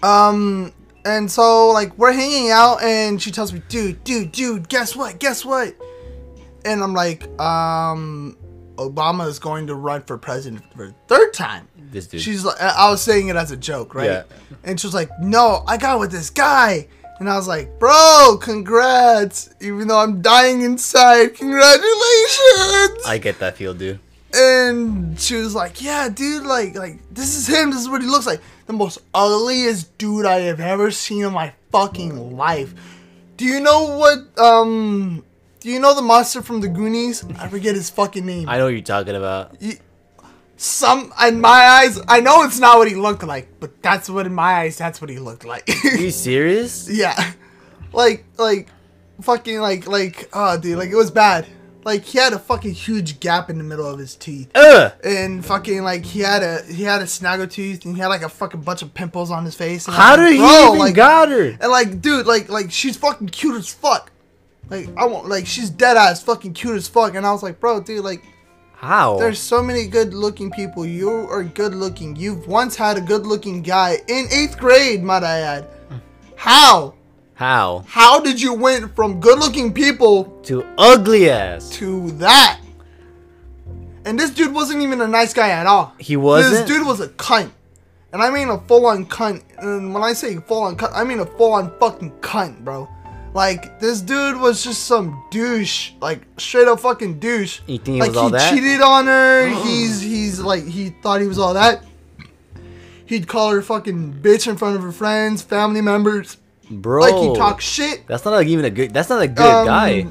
um 0.03 0.73
and 1.05 1.31
so 1.31 1.69
like 1.71 1.97
we're 1.99 2.13
hanging 2.13 2.51
out 2.51 2.83
and 2.83 3.21
she 3.21 3.31
tells 3.31 3.53
me 3.53 3.63
dude 3.69 4.03
dude 4.05 4.33
dude 4.33 4.69
guess 4.69 4.95
what 4.95 5.19
guess 5.19 5.45
what 5.45 5.75
and 6.65 6.83
i'm 6.83 6.95
like 6.95 7.25
um 7.41 8.37
obama 8.77 9.27
is 9.27 9.39
going 9.39 9.67
to 9.67 9.75
run 9.75 10.03
for 10.03 10.19
president 10.19 10.63
for 10.75 10.89
the 10.89 10.95
third 11.09 11.33
time 11.33 11.67
This 11.95 12.07
dude. 12.09 12.21
she's 12.21 12.45
like 12.45 12.61
i 12.61 12.91
was 12.91 13.01
saying 13.03 13.29
it 13.29 13.37
as 13.37 13.51
a 13.51 13.57
joke 13.57 13.95
right 13.95 14.11
Yeah. 14.11 14.23
and 14.65 14.79
she 14.79 14.87
was 14.87 14.95
like 14.95 15.09
no 15.21 15.65
i 15.67 15.77
got 15.79 15.99
with 16.01 16.11
this 16.13 16.29
guy 16.31 16.89
And 17.21 17.31
I 17.31 17.37
was 17.39 17.47
like, 17.47 17.79
bro, 17.79 18.39
congrats. 18.43 19.49
Even 19.63 19.87
though 19.87 20.01
I'm 20.03 20.21
dying 20.21 20.63
inside, 20.67 21.39
congratulations. 21.39 23.07
I 23.07 23.19
get 23.23 23.39
that 23.39 23.57
feel, 23.57 23.73
dude. 23.75 24.01
and 24.35 25.19
she 25.21 25.37
was 25.37 25.55
like, 25.55 25.81
yeah, 25.81 26.09
dude, 26.09 26.45
like, 26.45 26.75
like 26.75 26.99
this 27.15 27.37
is 27.37 27.47
him. 27.47 27.71
This 27.71 27.81
is 27.83 27.89
what 27.89 28.03
he 28.03 28.09
looks 28.09 28.27
like. 28.27 28.41
The 28.67 28.73
most 28.73 28.99
ugliest 29.15 29.97
dude 29.97 30.27
I 30.27 30.41
have 30.51 30.59
ever 30.59 30.91
seen 30.91 31.23
in 31.25 31.33
my 31.33 31.53
fucking 31.71 32.37
life. 32.37 32.75
Do 33.37 33.45
you 33.45 33.61
know 33.61 33.97
what? 33.97 34.19
Um, 34.39 35.25
do 35.61 35.71
you 35.71 35.79
know 35.79 35.95
the 35.95 36.03
monster 36.03 36.43
from 36.43 36.61
the 36.61 36.69
Goonies? 36.69 37.25
I 37.39 37.47
forget 37.49 37.75
his 37.75 37.91
fucking 37.91 38.27
name. 38.27 38.49
I 38.49 38.59
know 38.59 38.65
what 38.65 38.75
you're 38.75 38.83
talking 38.83 39.15
about. 39.15 39.57
Some 40.57 41.13
in 41.27 41.41
my 41.41 41.49
eyes, 41.49 42.01
I 42.09 42.21
know 42.21 42.45
it's 42.45 42.61
not 42.61 42.79
what 42.79 42.89
he 42.89 42.95
looked 42.95 43.25
like, 43.25 43.49
but 43.61 43.83
that's 43.83 44.09
what 44.09 44.27
in 44.27 44.35
my 44.35 44.61
eyes, 44.61 44.79
that's 44.79 45.01
what 45.01 45.11
he 45.11 45.19
looked 45.19 45.45
like. 45.45 45.69
Are 45.85 45.97
you 45.97 46.11
serious? 46.11 46.89
yeah, 46.93 47.33
like, 47.93 48.25
like, 48.39 48.69
fucking, 49.21 49.61
like, 49.61 49.89
like, 49.89 50.29
oh, 50.33 50.59
dude, 50.59 50.79
like 50.79 50.91
it 50.91 50.97
was 50.97 51.11
bad. 51.11 51.47
Like 51.85 52.05
he 52.05 52.19
had 52.19 52.33
a 52.33 52.39
fucking 52.39 52.73
huge 52.73 53.21
gap 53.21 53.51
in 53.51 53.59
the 53.59 53.65
middle 53.65 53.87
of 53.87 53.99
his 53.99 54.17
teeth. 54.17 54.51
Ugh! 54.55 54.93
and 55.05 55.45
fucking 55.45 55.83
like 55.83 56.05
he 56.05 56.21
had 56.21 56.43
a 56.43 56.63
he 56.63 56.83
had 56.83 57.03
a 57.03 57.07
snaggle 57.07 57.47
tooth 57.47 57.85
and 57.85 57.95
he 57.95 58.01
had 58.01 58.09
like 58.09 58.23
a 58.23 58.29
fucking 58.29 58.63
bunch 58.63 58.81
of 58.81 58.95
pimples 58.95 59.31
on 59.31 59.45
his 59.45 59.55
face. 59.55 59.87
And, 59.87 59.95
How 59.95 60.17
like, 60.17 60.21
did 60.21 60.37
he 60.37 60.67
even 60.67 60.79
like, 60.79 60.95
got 60.95 61.29
her? 61.29 61.49
And 61.49 61.71
like, 61.71 62.01
dude, 62.01 62.27
like 62.27 62.49
like 62.49 62.71
she's 62.71 62.97
fucking 62.97 63.29
cute 63.29 63.57
as 63.57 63.73
fuck. 63.73 64.11
Like 64.71 64.89
I 64.97 65.05
want 65.05 65.29
like 65.29 65.47
she's 65.47 65.69
dead 65.69 65.99
ass 65.99 66.23
fucking 66.23 66.55
cute 66.55 66.77
as 66.77 66.89
fuck. 66.89 67.15
And 67.15 67.27
I 67.27 67.33
was 67.33 67.43
like, 67.43 67.61
bro, 67.61 67.81
dude, 67.81 68.03
like 68.03 68.23
How? 68.85 69.17
there's 69.17 69.39
so 69.39 69.63
many 69.63 69.87
good 69.87 70.13
looking 70.13 70.51
people. 70.51 70.85
You 70.85 71.09
are 71.09 71.43
good 71.43 71.75
looking. 71.75 72.15
You've 72.17 72.47
once 72.47 72.77
had 72.77 72.99
a 72.99 73.01
good 73.01 73.25
looking 73.25 73.63
guy 73.63 73.97
in 74.09 74.27
eighth 74.31 74.59
grade, 74.59 75.03
might 75.03 75.23
I 75.25 75.39
add. 75.39 75.69
How? 76.37 76.93
How? 77.33 77.85
How 77.89 78.21
did 78.21 78.43
you 78.43 78.53
went 78.53 78.95
from 78.95 79.21
good 79.21 79.39
looking 79.39 79.73
people 79.73 80.25
To 80.43 80.67
ugly 80.77 81.31
ass. 81.31 81.71
to 81.79 82.11
that? 82.19 82.61
And 84.05 84.21
this 84.21 84.31
dude 84.31 84.53
wasn't 84.53 84.83
even 84.83 85.01
a 85.01 85.09
nice 85.09 85.33
guy 85.33 85.49
at 85.49 85.67
all. 85.67 85.95
He 85.99 86.19
wasn't? 86.19 86.53
This 86.53 86.69
dude 86.69 86.87
was 86.87 87.01
a 87.01 87.09
cunt. 87.09 87.51
And 88.13 88.23
I 88.23 88.31
mean 88.31 88.51
a 88.51 88.59
full 88.69 88.85
on 88.85 89.07
cunt. 89.07 89.43
And 89.59 89.95
when 89.95 90.03
I 90.03 90.13
say 90.13 90.37
full 90.37 90.63
on 90.63 90.77
cunt, 90.77 90.93
I 90.95 91.05
mean 91.05 91.21
a 91.21 91.27
full 91.27 91.55
on 91.55 91.73
fucking 91.81 92.13
cunt, 92.21 92.63
bro. 92.63 92.87
Like, 93.35 93.81
this 93.81 94.01
dude 94.01 94.41
was 94.41 94.63
just 94.63 94.85
some 94.85 95.25
douche. 95.31 95.91
Like, 96.01 96.23
straight 96.39 96.69
up 96.69 96.79
fucking 96.81 97.19
douche. 97.19 97.61
You 97.67 97.79
think 97.79 97.97
he 97.97 98.01
like, 98.01 98.11
was 98.11 98.17
all 98.17 98.29
he 98.29 98.33
that? 98.35 98.55
cheated 98.55 98.81
on 98.81 99.07
her. 99.07 99.49
he's, 99.65 100.01
he's 100.01 100.41
like, 100.41 100.65
he 100.65 100.91
thought 100.91 101.21
he 101.21 101.27
was 101.27 101.39
all 101.39 101.55
that. 101.55 101.85
He'd 103.07 103.27
call 103.27 103.51
her 103.51 103.61
fucking 103.61 104.15
bitch 104.23 104.47
in 104.49 104.57
front 104.57 104.77
of 104.77 104.83
her 104.83 104.93
friends, 104.93 105.43
family 105.43 105.81
members. 105.81 106.39
Bro. 106.71 107.03
Like, 107.03 107.15
he 107.17 107.35
talks 107.37 107.65
shit. 107.65 108.07
That's 108.07 108.25
not 108.25 108.31
like 108.31 108.47
even 108.47 108.65
a 108.65 108.71
good. 108.71 108.95
That's 108.95 109.11
not 109.11 109.21
a 109.21 109.29
good 109.29 109.45
Um, 109.45 109.67
guy. 109.67 110.07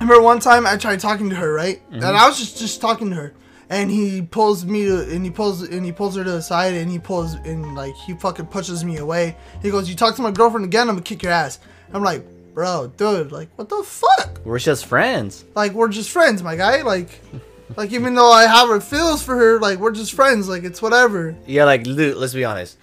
I 0.00 0.04
remember 0.04 0.22
one 0.22 0.40
time 0.40 0.66
I 0.66 0.76
tried 0.76 1.00
talking 1.00 1.30
to 1.30 1.36
her, 1.36 1.50
right? 1.52 1.80
Mm-hmm. 1.86 1.94
And 1.94 2.04
I 2.04 2.28
was 2.28 2.38
just 2.38 2.58
just 2.58 2.80
talking 2.80 3.08
to 3.10 3.16
her, 3.16 3.32
and 3.70 3.90
he 3.90 4.22
pulls 4.22 4.64
me 4.64 4.84
to, 4.84 5.02
and 5.10 5.24
he 5.24 5.30
pulls 5.30 5.62
and 5.62 5.84
he 5.84 5.92
pulls 5.92 6.16
her 6.16 6.24
to 6.24 6.30
the 6.30 6.42
side, 6.42 6.74
and 6.74 6.90
he 6.90 6.98
pulls 6.98 7.34
and 7.34 7.74
like 7.74 7.94
he 7.94 8.14
fucking 8.14 8.46
pushes 8.46 8.84
me 8.84 8.98
away. 8.98 9.36
He 9.62 9.70
goes, 9.70 9.88
"You 9.88 9.96
talk 9.96 10.16
to 10.16 10.22
my 10.22 10.30
girlfriend 10.30 10.64
again, 10.64 10.88
I'm 10.88 10.96
gonna 10.96 11.02
kick 11.02 11.22
your 11.22 11.32
ass." 11.32 11.58
I'm 11.92 12.02
like, 12.02 12.24
bro, 12.54 12.92
dude, 12.96 13.32
like 13.32 13.48
what 13.56 13.68
the 13.68 13.82
fuck? 13.82 14.40
We're 14.44 14.58
just 14.58 14.86
friends. 14.86 15.44
Like 15.54 15.72
we're 15.72 15.88
just 15.88 16.10
friends, 16.10 16.42
my 16.42 16.56
guy. 16.56 16.82
Like, 16.82 17.20
like 17.76 17.92
even 17.92 18.14
though 18.14 18.32
I 18.32 18.44
have 18.44 18.68
her 18.68 18.80
feels 18.80 19.22
for 19.22 19.36
her, 19.36 19.60
like 19.60 19.78
we're 19.78 19.92
just 19.92 20.12
friends. 20.12 20.48
Like 20.48 20.64
it's 20.64 20.80
whatever. 20.80 21.36
Yeah, 21.46 21.64
like 21.64 21.84
dude, 21.84 22.16
let's 22.16 22.34
be 22.34 22.44
honest. 22.44 22.78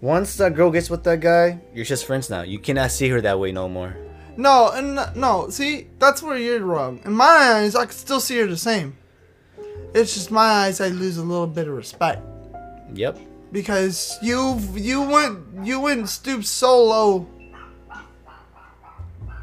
Once 0.00 0.36
that 0.36 0.54
girl 0.54 0.70
gets 0.70 0.90
with 0.90 1.04
that 1.04 1.20
guy, 1.20 1.58
you're 1.74 1.84
just 1.84 2.04
friends 2.04 2.28
now. 2.28 2.42
You 2.42 2.58
cannot 2.58 2.90
see 2.90 3.08
her 3.08 3.20
that 3.22 3.40
way 3.40 3.50
no 3.52 3.68
more. 3.68 3.96
No, 4.36 4.70
and 4.70 4.96
no, 5.16 5.48
see, 5.48 5.86
that's 5.98 6.22
where 6.22 6.36
you're 6.36 6.60
wrong. 6.60 7.00
In 7.06 7.14
my 7.14 7.24
eyes, 7.24 7.74
I 7.74 7.86
can 7.86 7.94
still 7.94 8.20
see 8.20 8.38
her 8.38 8.46
the 8.46 8.56
same. 8.56 8.98
It's 9.94 10.14
just 10.14 10.30
my 10.30 10.44
eyes, 10.66 10.80
I 10.80 10.88
lose 10.88 11.16
a 11.18 11.22
little 11.22 11.46
bit 11.46 11.68
of 11.68 11.74
respect. 11.76 12.22
Yep. 12.94 13.18
because 13.52 14.18
you 14.22 14.58
you 14.74 15.02
went 15.02 15.38
you 15.66 15.80
went 15.80 16.08
stoop 16.08 16.44
so 16.44 16.84
low. 16.84 17.26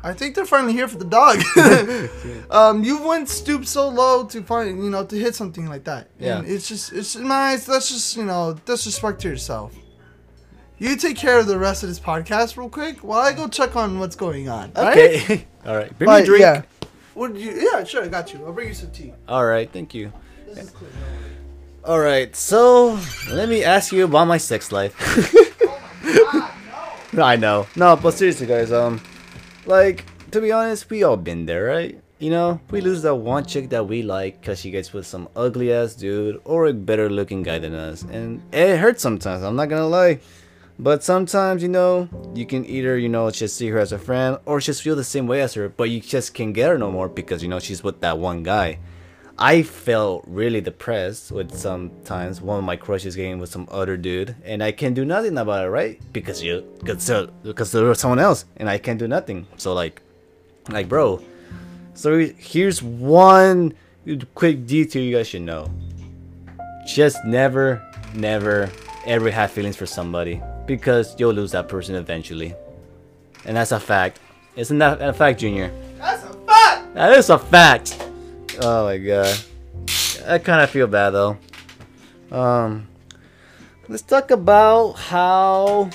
I 0.05 0.11
think 0.13 0.35
they're 0.35 0.45
finally 0.45 0.73
here 0.73 0.87
for 0.89 0.97
the 0.97 1.05
dog. 1.05 1.39
um, 2.51 2.83
you 2.83 3.01
went 3.07 3.29
stoop 3.29 3.65
so 3.65 3.87
low 3.87 4.25
to 4.25 4.41
find 4.43 4.83
you 4.83 4.89
know 4.89 5.05
to 5.05 5.15
hit 5.17 5.35
something 5.35 5.67
like 5.67 5.85
that. 5.85 6.09
And 6.19 6.45
Yeah. 6.47 6.53
it's 6.53 6.67
just 6.67 6.91
it's 6.93 7.15
in 7.15 7.27
my 7.27 7.51
eyes. 7.51 7.65
That's 7.65 7.89
just 7.89 8.17
you 8.17 8.25
know 8.25 8.55
disrespect 8.65 9.21
to 9.21 9.29
yourself. 9.29 9.73
You 10.77 10.95
take 10.97 11.15
care 11.17 11.39
of 11.39 11.47
the 11.47 11.57
rest 11.57 11.83
of 11.83 11.89
this 11.89 11.99
podcast 11.99 12.57
real 12.57 12.67
quick 12.69 12.99
while 13.03 13.21
I 13.21 13.31
go 13.31 13.47
check 13.47 13.75
on 13.77 13.99
what's 13.99 14.15
going 14.17 14.49
on. 14.49 14.71
right? 14.75 14.97
Okay. 14.97 15.47
All 15.65 15.75
right. 15.77 15.97
Bring 15.97 16.09
me 16.09 16.21
a 16.21 16.25
drink. 16.25 16.41
yeah. 16.41 16.61
Would 17.15 17.37
you? 17.37 17.51
Yeah, 17.71 17.83
sure. 17.85 18.03
I 18.03 18.07
got 18.09 18.33
you. 18.33 18.45
I'll 18.45 18.51
bring 18.51 18.67
you 18.69 18.73
some 18.73 18.91
tea. 18.91 19.13
All 19.29 19.45
right. 19.45 19.71
Thank 19.71 19.93
you. 19.93 20.11
This 20.53 20.65
is 20.65 20.71
clear. 20.71 20.89
All 21.85 21.99
right. 21.99 22.35
So 22.35 22.99
let 23.29 23.49
me 23.49 23.63
ask 23.63 23.91
you 23.91 24.05
about 24.05 24.25
my 24.25 24.37
sex 24.37 24.71
life. 24.71 24.95
I 27.17 27.35
know. 27.35 27.67
No, 27.75 27.95
but 27.95 28.13
seriously, 28.13 28.47
guys. 28.47 28.71
Um, 28.71 29.01
like 29.65 30.05
to 30.31 30.41
be 30.41 30.51
honest, 30.51 30.89
we 30.89 31.03
all 31.03 31.17
been 31.17 31.45
there, 31.45 31.65
right? 31.65 31.99
You 32.19 32.29
know, 32.29 32.61
we 32.71 32.79
lose 32.79 33.01
that 33.01 33.15
one 33.15 33.45
chick 33.45 33.69
that 33.69 33.87
we 33.87 34.01
like 34.01 34.39
because 34.39 34.59
she 34.59 34.71
gets 34.71 34.93
with 34.93 35.05
some 35.05 35.27
ugly 35.35 35.73
ass 35.73 35.93
dude 35.93 36.41
or 36.45 36.67
a 36.67 36.73
better 36.73 37.09
looking 37.09 37.43
guy 37.43 37.59
than 37.59 37.73
us, 37.75 38.03
and 38.03 38.41
it 38.53 38.77
hurts 38.77 39.01
sometimes. 39.01 39.43
I'm 39.43 39.55
not 39.55 39.69
gonna 39.69 39.87
lie. 39.87 40.19
But 40.79 41.03
sometimes, 41.03 41.61
you 41.61 41.69
know, 41.69 42.09
you 42.33 42.47
can 42.47 42.65
either, 42.65 42.97
you 42.97 43.07
know, 43.07 43.29
just 43.29 43.55
see 43.57 43.69
her 43.69 43.77
as 43.77 43.91
a 43.91 43.99
friend 43.99 44.39
or 44.45 44.59
just 44.59 44.81
feel 44.81 44.95
the 44.95 45.03
same 45.03 45.27
way 45.27 45.41
as 45.41 45.53
her, 45.53 45.69
but 45.69 45.91
you 45.91 45.99
just 46.01 46.33
can't 46.33 46.53
get 46.53 46.69
her 46.69 46.79
no 46.79 46.91
more 46.91 47.07
because, 47.07 47.43
you 47.43 47.47
know, 47.47 47.59
she's 47.59 47.83
with 47.83 48.01
that 48.01 48.17
one 48.17 48.41
guy. 48.41 48.79
I 49.37 49.63
felt 49.63 50.23
really 50.27 50.61
depressed 50.61 51.31
with 51.31 51.55
sometimes 51.57 52.39
one 52.39 52.59
of 52.59 52.63
my 52.63 52.75
crushes 52.75 53.15
getting 53.15 53.39
with 53.39 53.49
some 53.49 53.67
other 53.71 53.97
dude, 53.97 54.35
and 54.45 54.63
I 54.63 54.71
can't 54.71 54.93
do 54.93 55.05
nothing 55.05 55.37
about 55.37 55.65
it, 55.65 55.69
right? 55.69 55.99
Because 56.13 56.43
you, 56.43 56.63
because 56.79 57.07
there- 57.07 57.17
uh, 57.17 57.27
because 57.43 57.71
there 57.71 57.83
was 57.85 57.99
someone 57.99 58.19
else, 58.19 58.45
and 58.57 58.69
I 58.69 58.77
can't 58.77 58.99
do 58.99 59.07
nothing. 59.07 59.47
So 59.57 59.73
like, 59.73 60.01
like 60.69 60.87
bro. 60.87 61.19
So 61.95 62.19
here's 62.37 62.81
one 62.83 63.73
quick 64.35 64.65
detail 64.67 65.01
you 65.01 65.15
guys 65.17 65.27
should 65.27 65.41
know. 65.41 65.69
Just 66.85 67.23
never, 67.25 67.81
never, 68.13 68.69
ever 69.05 69.31
have 69.31 69.51
feelings 69.51 69.75
for 69.77 69.85
somebody 69.85 70.41
because 70.67 71.15
you'll 71.19 71.33
lose 71.33 71.51
that 71.53 71.67
person 71.67 71.95
eventually, 71.95 72.53
and 73.45 73.57
that's 73.57 73.71
a 73.71 73.79
fact. 73.79 74.19
Isn't 74.55 74.77
that 74.77 75.01
a 75.01 75.11
fact, 75.11 75.39
Junior? 75.39 75.71
That's 75.97 76.23
a 76.23 76.33
fact. 76.45 76.93
That 76.93 77.17
is 77.17 77.29
a 77.31 77.39
fact. 77.39 77.97
Oh 78.61 78.85
my 78.85 78.97
god. 78.97 79.37
I 80.25 80.37
kind 80.37 80.61
of 80.61 80.69
feel 80.69 80.87
bad 80.87 81.11
though. 81.11 81.37
Um, 82.31 82.87
let's 83.87 84.01
talk 84.01 84.31
about 84.31 84.93
how, 84.93 85.89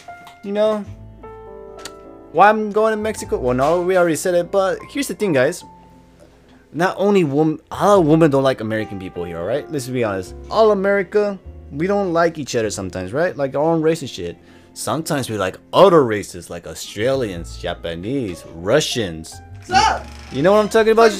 you 0.45 0.53
know, 0.53 0.85
why 2.33 2.49
I'm 2.49 2.71
going 2.71 2.93
to 2.93 2.97
Mexico. 2.97 3.39
Well, 3.39 3.55
no, 3.55 3.83
we 3.83 3.97
already 3.97 4.17
said 4.17 4.35
it, 4.35 4.51
but 4.51 4.79
here's 4.91 5.09
the 5.09 5.15
thing, 5.15 5.33
guys. 5.33 5.65
Not 6.73 6.97
only 6.99 7.25
women, 7.25 7.61
all 7.71 8.05
women 8.05 8.31
don't 8.31 8.43
like 8.43 8.61
American 8.61 8.99
people 8.99 9.25
here, 9.25 9.39
alright? 9.39 9.71
Let's 9.73 9.89
be 9.89 10.05
honest. 10.05 10.35
All 10.51 10.71
America, 10.71 11.39
we 11.73 11.87
don't 11.87 12.13
like 12.13 12.39
each 12.39 12.55
other 12.55 12.71
sometimes, 12.71 13.13
right? 13.13 13.37
Like 13.37 13.55
our 13.55 13.63
own 13.63 13.81
race 13.81 14.03
and 14.03 14.11
shit. 14.11 14.37
Sometimes 14.75 15.31
we 15.31 15.39
like 15.39 15.57
other 15.73 16.05
races, 16.05 16.51
like 16.51 16.67
Australians, 16.67 17.57
Japanese, 17.59 18.45
Russians. 18.55 19.41
What's 19.55 19.71
up? 19.71 20.07
You 20.31 20.43
know 20.43 20.53
what 20.53 20.61
I'm 20.61 20.69
talking 20.69 20.93
about? 20.93 21.11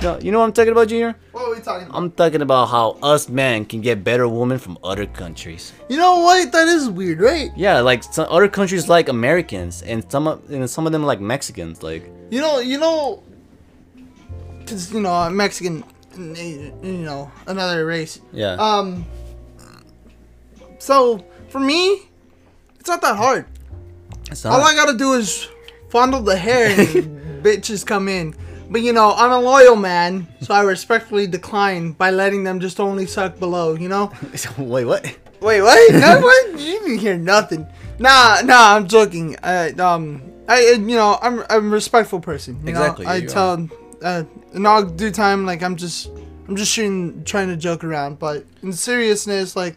Talking 0.00 0.08
shit 0.08 0.08
about 0.08 0.18
me? 0.18 0.20
No, 0.20 0.24
you 0.24 0.32
know 0.32 0.38
what 0.40 0.44
I'm 0.46 0.52
talking 0.52 0.72
about, 0.72 0.88
Junior? 0.88 1.16
What 1.32 1.44
are 1.44 1.54
we 1.54 1.60
talking 1.60 1.86
about? 1.86 1.96
I'm 1.96 2.10
talking 2.10 2.42
about 2.42 2.66
how 2.68 2.98
us 3.02 3.28
men 3.28 3.64
can 3.64 3.80
get 3.80 4.02
better 4.04 4.28
women 4.28 4.58
from 4.58 4.78
other 4.82 5.06
countries. 5.06 5.72
You 5.88 5.96
know 5.96 6.20
what? 6.20 6.52
That 6.52 6.68
is 6.68 6.88
weird, 6.88 7.20
right? 7.20 7.50
Yeah, 7.56 7.80
like 7.80 8.02
some 8.02 8.26
other 8.30 8.48
countries 8.48 8.88
like 8.88 9.08
Americans, 9.08 9.82
and 9.82 10.04
some 10.10 10.26
of 10.26 10.50
and 10.50 10.68
some 10.68 10.86
of 10.86 10.92
them 10.92 11.04
like 11.04 11.20
Mexicans. 11.20 11.82
Like, 11.82 12.10
You 12.30 12.40
know, 12.40 12.58
you 12.60 12.78
know, 12.78 13.22
because 14.58 14.92
you 14.92 15.00
know, 15.00 15.28
Mexican, 15.30 15.84
you 16.16 16.72
know, 16.82 17.30
another 17.46 17.86
race. 17.86 18.20
yeah, 18.32 18.54
Um. 18.58 19.04
So 20.78 21.22
for 21.48 21.60
me, 21.60 22.08
it's 22.78 22.88
not 22.88 23.02
that 23.02 23.16
hard. 23.16 23.44
it's 24.30 24.46
All 24.46 24.62
I 24.62 24.74
gotta 24.74 24.96
do 24.96 25.12
is 25.14 25.46
fondle 25.90 26.22
the 26.22 26.36
hair 26.36 26.70
and 26.70 27.42
bitches 27.44 27.84
come 27.84 28.08
in. 28.08 28.34
But 28.70 28.82
you 28.82 28.92
know, 28.92 29.12
I'm 29.16 29.32
a 29.32 29.40
loyal 29.40 29.74
man, 29.74 30.28
so 30.40 30.54
I 30.54 30.62
respectfully 30.62 31.26
decline 31.26 31.92
by 31.92 32.10
letting 32.10 32.44
them 32.44 32.60
just 32.60 32.78
only 32.78 33.04
suck 33.04 33.38
below. 33.38 33.74
You 33.74 33.88
know. 33.88 34.12
Wait, 34.58 34.84
what? 34.84 35.04
Wait, 35.40 35.62
what? 35.62 35.92
no, 35.94 36.20
what? 36.20 36.60
You 36.60 36.78
didn't 36.80 36.98
hear 36.98 37.16
nothing. 37.18 37.66
Nah, 37.98 38.40
nah, 38.44 38.76
I'm 38.76 38.86
joking. 38.86 39.36
Uh, 39.42 39.70
um, 39.78 40.22
I, 40.48 40.72
you 40.72 40.96
know, 40.96 41.18
I'm, 41.20 41.44
I'm 41.50 41.66
a 41.66 41.74
respectful 41.74 42.20
person. 42.20 42.60
You 42.62 42.70
Exactly, 42.70 43.06
Know? 43.06 43.12
I 43.12 43.20
tell, 43.22 43.68
uh, 44.02 44.24
in 44.52 44.66
all 44.66 44.84
due 44.84 45.10
time, 45.10 45.46
like 45.46 45.62
I'm 45.62 45.76
just, 45.76 46.10
I'm 46.48 46.56
just 46.56 46.72
shooting, 46.72 47.24
trying 47.24 47.48
to 47.48 47.56
joke 47.56 47.84
around. 47.84 48.18
But 48.18 48.44
in 48.62 48.72
seriousness, 48.72 49.56
like, 49.56 49.76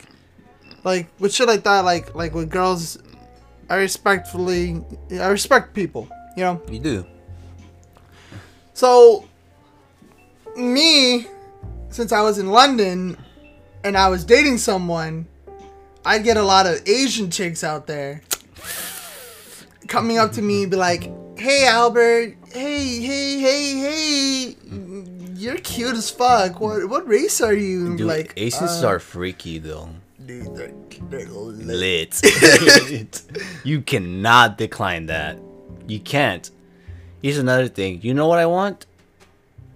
like 0.83 1.07
with 1.19 1.33
shit 1.33 1.47
like 1.47 1.63
that, 1.63 1.85
like, 1.85 2.13
like 2.15 2.33
with 2.33 2.49
girls, 2.49 2.97
I 3.69 3.75
respectfully, 3.75 4.81
I 5.11 5.27
respect 5.27 5.73
people. 5.73 6.07
You 6.35 6.43
know. 6.43 6.61
You 6.69 6.79
do. 6.79 7.05
So, 8.73 9.27
me, 10.55 11.27
since 11.89 12.11
I 12.11 12.21
was 12.21 12.39
in 12.39 12.49
London 12.51 13.17
and 13.83 13.97
I 13.97 14.09
was 14.09 14.25
dating 14.25 14.57
someone, 14.57 15.27
I'd 16.05 16.23
get 16.23 16.37
a 16.37 16.43
lot 16.43 16.65
of 16.65 16.81
Asian 16.87 17.29
chicks 17.31 17.63
out 17.63 17.87
there 17.87 18.21
coming 19.87 20.17
up 20.17 20.31
to 20.33 20.41
me, 20.41 20.65
be 20.65 20.75
like, 20.75 21.09
"Hey, 21.37 21.67
Albert. 21.67 22.35
Hey, 22.51 22.99
hey, 22.99 23.39
hey, 23.39 23.73
hey. 23.85 24.55
You're 25.35 25.57
cute 25.57 25.95
as 25.95 26.09
fuck. 26.09 26.59
What 26.59 26.89
what 26.89 27.07
race 27.07 27.41
are 27.41 27.53
you?" 27.53 27.97
Dude, 27.97 28.07
like, 28.07 28.33
Asians 28.35 28.83
"Uh, 28.83 28.87
are 28.87 28.99
freaky 28.99 29.59
though. 29.59 29.89
dude, 30.25 30.55
they're, 30.55 30.73
they're 31.09 31.27
lit." 31.27 32.21
Lit. 32.23 33.21
you 33.63 33.81
cannot 33.81 34.57
decline 34.57 35.05
that. 35.07 35.37
You 35.87 35.99
can't. 35.99 36.49
Here's 37.23 37.37
another 37.37 37.69
thing. 37.69 38.01
You 38.03 38.13
know 38.13 38.27
what 38.27 38.37
I 38.37 38.45
want? 38.45 38.85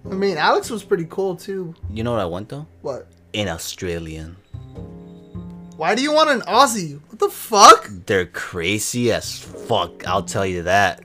I 0.04 0.14
mean, 0.14 0.36
Alex 0.36 0.68
was 0.70 0.84
pretty 0.84 1.06
cool 1.08 1.34
too. 1.34 1.74
You 1.90 2.04
know 2.04 2.12
what 2.12 2.20
I 2.20 2.26
want 2.26 2.50
though? 2.50 2.66
What? 2.82 3.08
An 3.34 3.48
Australian. 3.48 4.36
Why 5.76 5.94
do 5.94 6.02
you 6.02 6.12
want 6.12 6.28
an 6.28 6.40
Aussie? 6.42 7.00
What 7.08 7.18
the 7.18 7.30
fuck? 7.30 7.88
They're 8.06 8.26
crazy 8.26 9.10
as 9.12 9.38
fuck. 9.38 10.06
I'll 10.06 10.22
tell 10.24 10.44
you 10.44 10.64
that. 10.64 11.02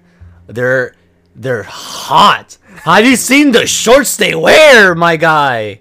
They're 0.48 0.96
they're 1.36 1.64
hot. 1.64 2.58
Have 2.84 3.06
you 3.06 3.16
seen 3.16 3.52
the 3.54 3.66
shorts 3.66 4.18
they 4.18 4.36
wear, 4.36 4.94
my 4.96 5.16
guy? 5.16 5.80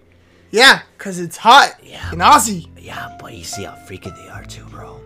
Yeah, 0.52 0.82
cause 0.96 1.18
it's 1.18 1.36
hot 1.38 1.74
Yeah. 1.82 2.12
in 2.12 2.18
Aussie. 2.20 2.68
Yeah, 2.78 3.16
but 3.20 3.34
you 3.34 3.42
see 3.44 3.64
how 3.64 3.74
freaky 3.86 4.10
they 4.10 4.28
are 4.28 4.44
too, 4.44 4.64
bro. 4.66 5.00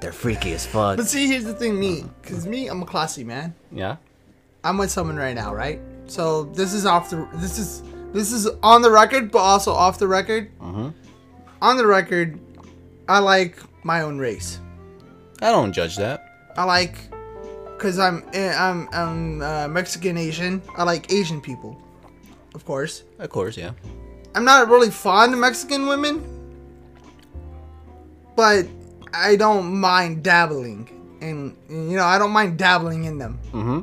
They're 0.00 0.12
freaky 0.12 0.52
as 0.54 0.64
fuck. 0.66 0.96
But 0.96 1.06
see, 1.06 1.26
here's 1.28 1.44
the 1.44 1.54
thing, 1.54 1.78
me, 1.78 2.04
cause 2.22 2.46
me, 2.46 2.66
I'm 2.68 2.82
a 2.82 2.86
classy 2.86 3.24
man. 3.24 3.54
Yeah. 3.70 3.96
I'm 4.64 4.76
with 4.78 4.90
someone 4.90 5.16
right 5.16 5.34
now, 5.34 5.54
right? 5.54 5.80
So 6.06 6.44
this 6.44 6.72
is 6.72 6.86
off 6.86 7.10
the 7.10 7.28
this 7.34 7.58
is 7.58 7.82
this 8.12 8.32
is 8.32 8.48
on 8.62 8.82
the 8.82 8.90
record, 8.90 9.30
but 9.30 9.38
also 9.40 9.72
off 9.72 9.98
the 9.98 10.08
record. 10.08 10.50
Mhm. 10.58 10.92
On 11.60 11.76
the 11.76 11.86
record, 11.86 12.38
I 13.08 13.18
like 13.18 13.58
my 13.84 14.02
own 14.02 14.18
race. 14.18 14.60
I 15.42 15.50
don't 15.50 15.72
judge 15.72 15.96
that. 15.96 16.24
I 16.56 16.64
like, 16.64 16.96
cause 17.78 17.98
I'm 17.98 18.24
eh, 18.32 18.52
I'm 18.56 18.88
I'm 18.92 19.42
uh, 19.42 19.68
Mexican 19.68 20.16
Asian. 20.16 20.62
I 20.76 20.82
like 20.82 21.12
Asian 21.12 21.40
people, 21.40 21.80
of 22.54 22.64
course. 22.64 23.04
Of 23.18 23.30
course, 23.30 23.56
yeah. 23.56 23.72
I'm 24.34 24.44
not 24.44 24.68
really 24.68 24.90
fond 24.90 25.32
of 25.34 25.40
Mexican 25.40 25.86
women, 25.86 26.22
but 28.36 28.66
I 29.12 29.36
don't 29.36 29.72
mind 29.80 30.22
dabbling, 30.22 30.88
and 31.20 31.56
you 31.68 31.96
know 31.96 32.04
I 32.04 32.18
don't 32.18 32.32
mind 32.32 32.58
dabbling 32.58 33.04
in 33.04 33.18
them. 33.18 33.38
Mm-hmm. 33.52 33.80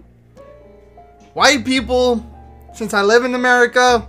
White 1.36 1.64
people 1.64 2.26
since 2.74 2.94
i 2.94 3.02
live 3.02 3.24
in 3.24 3.36
america 3.36 4.08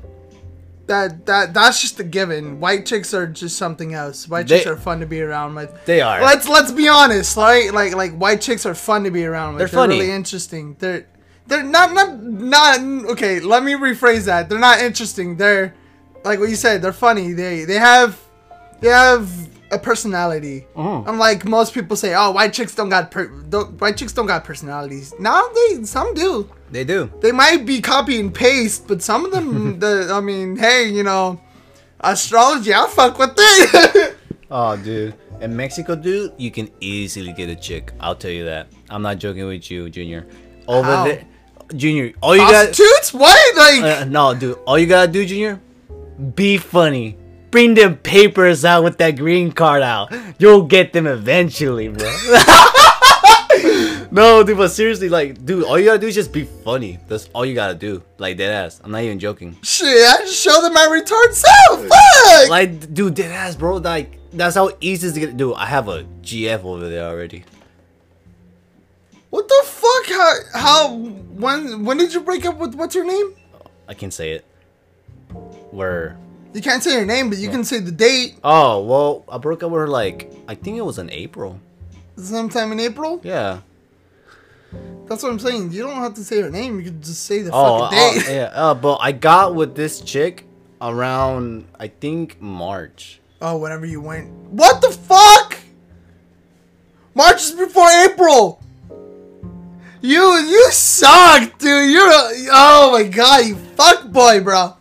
that 0.86 1.26
that 1.26 1.52
that's 1.52 1.80
just 1.80 2.00
a 2.00 2.04
given. 2.04 2.60
White 2.60 2.86
chicks 2.86 3.12
are 3.12 3.26
just 3.26 3.56
something 3.56 3.94
else. 3.94 4.28
White 4.28 4.48
chicks 4.48 4.66
are 4.66 4.76
fun 4.76 5.00
to 5.00 5.06
be 5.06 5.20
around 5.20 5.54
with. 5.54 5.84
They 5.84 6.00
are. 6.00 6.20
let's 6.20 6.48
let's 6.48 6.72
be 6.72 6.88
honest 6.88 7.36
right? 7.36 7.72
Like 7.72 7.94
like 7.94 8.16
white 8.16 8.40
chicks 8.40 8.64
are 8.66 8.74
fun 8.74 9.04
to 9.04 9.10
be 9.10 9.24
around 9.24 9.54
with. 9.54 9.58
They're 9.58 9.68
they're, 9.68 9.86
funny. 9.86 9.98
really 9.98 10.12
interesting. 10.12 10.76
They're 10.78 11.06
they're 11.46 11.62
not 11.62 11.92
not 11.92 12.22
not 12.22 12.80
okay 13.10 13.40
let 13.40 13.62
me 13.62 13.72
rephrase 13.72 14.26
that. 14.26 14.48
They're 14.48 14.58
not 14.58 14.80
interesting. 14.80 15.36
They're 15.36 15.74
like 16.24 16.38
what 16.38 16.48
you 16.48 16.56
said 16.56 16.82
they're 16.82 16.92
funny. 16.92 17.32
They 17.32 17.64
they 17.64 17.78
have 17.78 18.20
they 18.80 18.88
have 18.88 19.28
a 19.76 19.78
personality 19.90 20.66
Mhm. 20.76 21.08
unlike 21.10 21.40
most 21.56 21.70
people 21.76 21.96
say 22.02 22.10
oh 22.14 22.30
white 22.38 22.52
chicks 22.56 22.74
don't 22.78 22.88
got 22.96 23.10
per- 23.14 23.32
don't, 23.52 23.80
white 23.80 23.96
chicks 23.98 24.12
don't 24.16 24.26
got 24.34 24.44
personalities 24.50 25.12
no 25.18 25.34
they 25.56 25.84
some 25.84 26.08
do 26.14 26.30
They 26.70 26.84
do. 26.84 27.10
they 27.22 27.32
might 27.42 27.64
be 27.72 27.76
copy 27.80 28.18
and 28.22 28.30
paste, 28.34 28.88
but 28.88 28.98
some 29.00 29.24
of 29.26 29.30
them, 29.36 29.78
the 29.82 29.92
I 30.12 30.20
mean, 30.20 30.56
hey, 30.56 30.88
you 30.98 31.04
know, 31.10 31.40
astrology, 32.00 32.74
I 32.74 32.86
fuck 32.88 33.18
with 33.18 33.34
it. 33.38 34.16
Oh, 34.50 34.76
dude. 34.76 35.14
In 35.40 35.56
Mexico, 35.56 35.96
dude, 35.96 36.32
you 36.38 36.50
can 36.52 36.70
easily 36.80 37.32
get 37.32 37.48
a 37.50 37.56
chick. 37.56 37.92
I'll 37.98 38.14
tell 38.14 38.30
you 38.30 38.44
that. 38.44 38.68
I'm 38.88 39.02
not 39.02 39.18
joking 39.18 39.44
with 39.46 39.68
you, 39.72 39.90
Junior. 39.90 40.24
Over 40.68 40.86
How? 40.88 41.04
there, 41.04 41.24
Junior. 41.74 42.12
All 42.22 42.34
you 42.36 42.42
got. 42.42 42.66
Prostitutes? 42.66 43.12
What? 43.12 43.56
Like, 43.56 43.82
Uh, 43.82 44.04
no, 44.04 44.34
dude. 44.34 44.56
All 44.66 44.78
you 44.78 44.86
gotta 44.86 45.10
do, 45.10 45.26
Junior, 45.26 45.60
be 46.36 46.58
funny. 46.58 47.16
Bring 47.56 47.72
them 47.72 47.96
papers 47.96 48.66
out 48.66 48.84
with 48.84 48.98
that 48.98 49.12
green 49.12 49.50
card 49.50 49.82
out. 49.82 50.12
You'll 50.38 50.64
get 50.64 50.92
them 50.92 51.06
eventually, 51.06 51.88
bro. 51.88 52.06
no, 54.10 54.44
dude, 54.44 54.58
but 54.58 54.68
seriously, 54.68 55.08
like, 55.08 55.42
dude, 55.42 55.64
all 55.64 55.78
you 55.78 55.86
gotta 55.86 55.98
do 55.98 56.06
is 56.06 56.14
just 56.14 56.34
be 56.34 56.44
funny. 56.44 56.98
That's 57.08 57.30
all 57.32 57.46
you 57.46 57.54
gotta 57.54 57.74
do. 57.74 58.02
Like, 58.18 58.36
dead 58.36 58.52
ass. 58.52 58.78
I'm 58.84 58.90
not 58.90 59.04
even 59.04 59.18
joking. 59.18 59.56
shit, 59.62 59.88
I 59.88 60.18
just 60.18 60.38
show 60.38 60.60
them 60.60 60.74
my 60.74 60.86
retard 60.86 61.32
self. 61.32 61.80
Fuck. 61.80 62.50
Like, 62.50 62.92
dude, 62.92 63.14
dead 63.14 63.32
ass, 63.32 63.56
bro. 63.56 63.76
Like, 63.76 64.18
that's 64.34 64.56
how 64.56 64.72
easy 64.82 65.06
it 65.06 65.08
is 65.08 65.14
to 65.14 65.20
get. 65.20 65.38
Dude, 65.38 65.54
I 65.56 65.64
have 65.64 65.88
a 65.88 66.04
GF 66.20 66.62
over 66.62 66.90
there 66.90 67.08
already. 67.08 67.42
what 69.30 69.48
the 69.48 69.62
fuck? 69.64 70.06
How? 70.08 70.34
How? 70.52 70.94
When? 70.94 71.86
When 71.86 71.96
did 71.96 72.12
you 72.12 72.20
break 72.20 72.44
up 72.44 72.58
with? 72.58 72.74
What's 72.74 72.94
her 72.94 73.02
name? 73.02 73.34
I 73.88 73.94
can 73.94 74.10
say 74.10 74.32
it. 74.32 74.44
Where? 75.70 76.18
You 76.56 76.62
can't 76.62 76.82
say 76.82 76.98
her 76.98 77.04
name, 77.04 77.28
but 77.28 77.36
you 77.36 77.50
can 77.50 77.64
say 77.64 77.80
the 77.80 77.92
date. 77.92 78.38
Oh, 78.42 78.82
well, 78.82 79.24
I 79.28 79.36
broke 79.36 79.62
up 79.62 79.70
with 79.70 79.80
her 79.82 79.86
like 79.88 80.32
I 80.48 80.54
think 80.54 80.78
it 80.78 80.80
was 80.80 80.98
in 80.98 81.10
April. 81.10 81.60
Sometime 82.16 82.72
in 82.72 82.80
April. 82.80 83.20
Yeah. 83.22 83.60
That's 85.06 85.22
what 85.22 85.30
I'm 85.32 85.38
saying. 85.38 85.72
You 85.72 85.82
don't 85.82 85.96
have 85.96 86.14
to 86.14 86.24
say 86.24 86.40
her 86.40 86.50
name. 86.50 86.78
You 86.78 86.86
can 86.86 87.02
just 87.02 87.24
say 87.26 87.42
the 87.42 87.50
Oh, 87.52 87.80
fucking 87.80 87.98
uh, 87.98 88.12
date. 88.14 88.34
yeah. 88.34 88.50
Uh, 88.54 88.72
but 88.74 88.96
I 89.02 89.12
got 89.12 89.54
with 89.54 89.74
this 89.76 90.00
chick 90.00 90.46
around 90.80 91.66
I 91.78 91.88
think 91.88 92.40
March. 92.40 93.20
Oh, 93.42 93.58
whenever 93.58 93.84
you 93.84 94.00
went. 94.00 94.30
What 94.50 94.80
the 94.80 94.90
fuck? 94.90 95.58
March 97.14 97.42
is 97.42 97.52
before 97.52 97.88
April. 98.10 98.62
You 100.00 100.22
you 100.22 100.70
suck, 100.70 101.58
dude. 101.58 101.90
You're 101.90 102.08
a, 102.08 102.30
oh 102.50 102.92
my 102.92 103.02
god, 103.02 103.44
you 103.46 103.56
fuck 103.56 104.10
boy, 104.10 104.40
bro. 104.40 104.75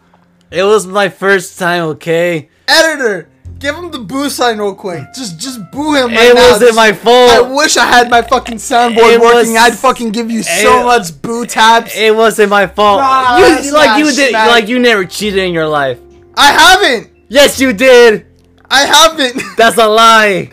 It 0.56 0.64
was 0.64 0.88
my 0.88 1.10
first 1.10 1.60
time, 1.60 1.84
okay? 1.99 2.47
Editor, 2.68 3.28
give 3.60 3.76
him 3.76 3.91
the 3.91 3.99
boo 3.99 4.30
sign 4.30 4.58
real 4.58 4.74
quick. 4.74 5.03
Just 5.14 5.38
just 5.38 5.60
boo 5.70 5.93
him. 5.95 6.12
Right 6.12 6.30
It 6.32 6.36
now. 6.36 6.49
wasn't 6.51 6.74
Just- 6.74 7.03
my 7.06 7.38
I 7.38 7.41
wish 7.41 7.76
I 7.76 7.86
had 7.86 8.10
my 8.10 8.22
fucking 8.22 8.58
soundboard 8.60 9.14
It 9.16 9.20
working. 9.20 9.51
was- 9.53 9.62
I'd 9.62 9.76
fucking 9.76 10.12
give 10.12 10.32
you 10.32 10.43
so 10.43 10.80
it- 10.80 10.86
much 10.86 11.22
boo 11.22 11.45
taps. 11.45 11.91
It 11.93 12.16
wasn't 12.16 12.49
my 12.51 12.68
fault. 12.68 13.01
Nah, 13.01 13.38
you, 13.38 13.72
like 13.74 13.99
you 13.99 14.12
did, 14.14 14.32
like 14.32 14.70
you 14.70 14.80
never 14.80 15.03
cheated 15.03 15.39
in 15.43 15.51
your 15.53 15.68
life. 15.68 15.97
I 16.38 16.51
haven't. 16.51 17.10
Yes, 17.28 17.60
you 17.60 17.74
did. 17.74 18.26
I 18.72 18.86
haven't. 18.86 19.41
That's 19.58 19.78
a 19.78 19.88
lie. 19.88 20.51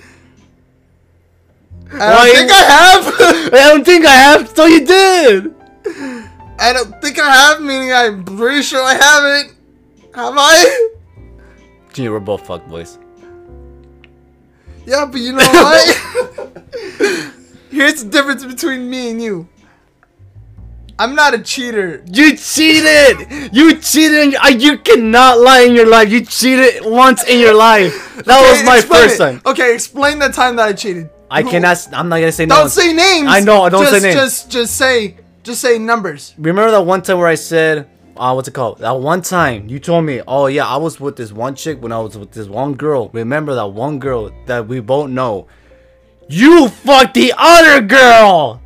I 1.94 2.10
don't 2.10 2.34
think 2.34 2.50
I 2.50 2.64
have. 2.76 3.06
I 3.54 3.68
don't 3.68 3.84
think 3.84 4.04
I 4.06 4.10
have. 4.10 4.48
So 4.56 4.64
you 4.66 4.84
did. 4.84 5.54
I 6.58 6.72
don't 6.72 7.00
think 7.02 7.18
I 7.20 7.30
have. 7.30 7.60
Meaning 7.60 7.92
I'm 7.92 8.24
pretty 8.24 8.62
sure 8.62 8.82
I 8.82 8.94
haven't. 8.94 9.51
Have 10.14 10.34
I? 10.36 10.88
Junior, 11.92 12.12
we're 12.12 12.20
both 12.20 12.46
fuck 12.46 12.66
boys. 12.68 12.98
Yeah, 14.86 15.06
but 15.06 15.20
you 15.20 15.32
know 15.32 15.38
what? 15.38 15.96
Here's 17.70 18.04
the 18.04 18.10
difference 18.10 18.44
between 18.44 18.88
me 18.90 19.10
and 19.10 19.22
you. 19.22 19.48
I'm 20.98 21.14
not 21.14 21.34
a 21.34 21.38
cheater. 21.42 22.02
You 22.12 22.36
cheated! 22.36 23.52
You 23.52 23.76
cheated! 23.78 24.34
You 24.62 24.78
cannot 24.78 25.40
lie 25.40 25.62
in 25.62 25.72
your 25.74 25.86
life. 25.88 26.10
You 26.10 26.24
cheated 26.24 26.82
once 26.84 27.24
in 27.24 27.40
your 27.40 27.54
life. 27.54 28.22
That 28.24 28.40
was 28.50 28.62
my 28.64 28.80
first 28.80 29.14
it. 29.14 29.18
time. 29.18 29.40
Okay, 29.46 29.74
explain 29.74 30.18
the 30.18 30.28
time 30.28 30.56
that 30.56 30.68
I 30.68 30.72
cheated. 30.74 31.08
I 31.30 31.42
Who- 31.42 31.50
cannot. 31.50 31.88
I'm 31.92 32.08
not 32.08 32.16
gonna 32.20 32.30
say 32.30 32.44
Don't 32.46 32.64
no. 32.64 32.68
say 32.68 32.92
names. 32.92 33.28
I 33.28 33.40
know, 33.40 33.62
I 33.62 33.70
don't 33.70 33.86
say 33.86 34.00
names. 34.00 34.14
Just, 34.14 34.50
just 34.50 34.76
say, 34.76 35.16
just 35.42 35.60
say 35.62 35.78
numbers. 35.78 36.34
Remember 36.38 36.70
that 36.70 36.82
one 36.84 37.00
time 37.02 37.18
where 37.18 37.26
I 37.28 37.36
said, 37.36 37.88
uh, 38.16 38.32
what's 38.32 38.48
it 38.48 38.54
called? 38.54 38.78
That 38.78 38.98
one 38.98 39.22
time 39.22 39.68
you 39.68 39.78
told 39.78 40.04
me, 40.04 40.20
oh 40.26 40.46
yeah, 40.46 40.66
I 40.66 40.76
was 40.76 41.00
with 41.00 41.16
this 41.16 41.32
one 41.32 41.54
chick 41.54 41.82
when 41.82 41.92
I 41.92 41.98
was 41.98 42.16
with 42.16 42.32
this 42.32 42.48
one 42.48 42.74
girl. 42.74 43.08
Remember 43.12 43.54
that 43.54 43.68
one 43.68 43.98
girl 43.98 44.30
that 44.46 44.68
we 44.68 44.80
both 44.80 45.10
know? 45.10 45.46
You 46.28 46.68
fucked 46.68 47.14
the 47.14 47.34
other 47.36 47.80
girl. 47.80 48.60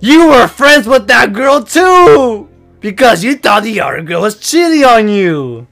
You 0.00 0.28
were 0.28 0.46
friends 0.46 0.86
with 0.86 1.06
that 1.08 1.32
girl 1.32 1.62
too, 1.62 2.48
because 2.80 3.24
you 3.24 3.36
thought 3.36 3.62
the 3.62 3.80
other 3.80 4.02
girl 4.02 4.22
was 4.22 4.38
cheating 4.38 4.84
on 4.84 5.08
you. 5.08 5.66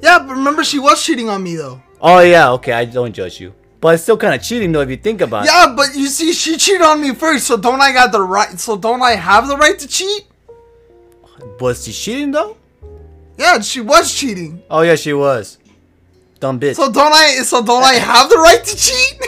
Yeah, 0.00 0.20
but 0.20 0.36
remember 0.36 0.64
she 0.64 0.78
was 0.78 1.04
cheating 1.04 1.28
on 1.28 1.42
me 1.42 1.56
though. 1.56 1.82
Oh 2.00 2.20
yeah, 2.20 2.50
okay, 2.52 2.72
I 2.72 2.84
don't 2.84 3.12
judge 3.12 3.40
you, 3.40 3.52
but 3.80 3.94
it's 3.94 4.02
still 4.02 4.16
kind 4.18 4.34
of 4.34 4.42
cheating 4.42 4.72
though 4.72 4.80
if 4.80 4.90
you 4.90 4.96
think 4.96 5.20
about 5.20 5.44
it. 5.44 5.46
Yeah, 5.46 5.72
but 5.76 5.94
you 5.94 6.06
see, 6.08 6.32
she 6.32 6.56
cheated 6.56 6.82
on 6.82 7.00
me 7.00 7.14
first, 7.14 7.46
so 7.46 7.56
don't 7.56 7.80
I 7.80 7.92
got 7.92 8.12
the 8.12 8.20
right? 8.20 8.58
So 8.60 8.76
don't 8.76 9.02
I 9.02 9.12
have 9.12 9.48
the 9.48 9.56
right 9.56 9.78
to 9.78 9.88
cheat? 9.88 10.26
Was 11.58 11.84
she 11.84 11.92
cheating 11.92 12.30
though? 12.32 12.56
Yeah, 13.38 13.60
she 13.60 13.80
was 13.80 14.14
cheating. 14.14 14.62
Oh 14.70 14.82
yeah, 14.82 14.96
she 14.96 15.12
was. 15.14 15.58
dumb 16.40 16.60
bitch. 16.60 16.76
So 16.76 16.92
don't 16.92 17.12
I? 17.12 17.42
So 17.42 17.64
don't 17.64 17.82
I 17.82 17.94
have 17.94 18.28
the 18.28 18.36
right 18.36 18.62
to 18.62 18.76
cheat? 18.76 19.20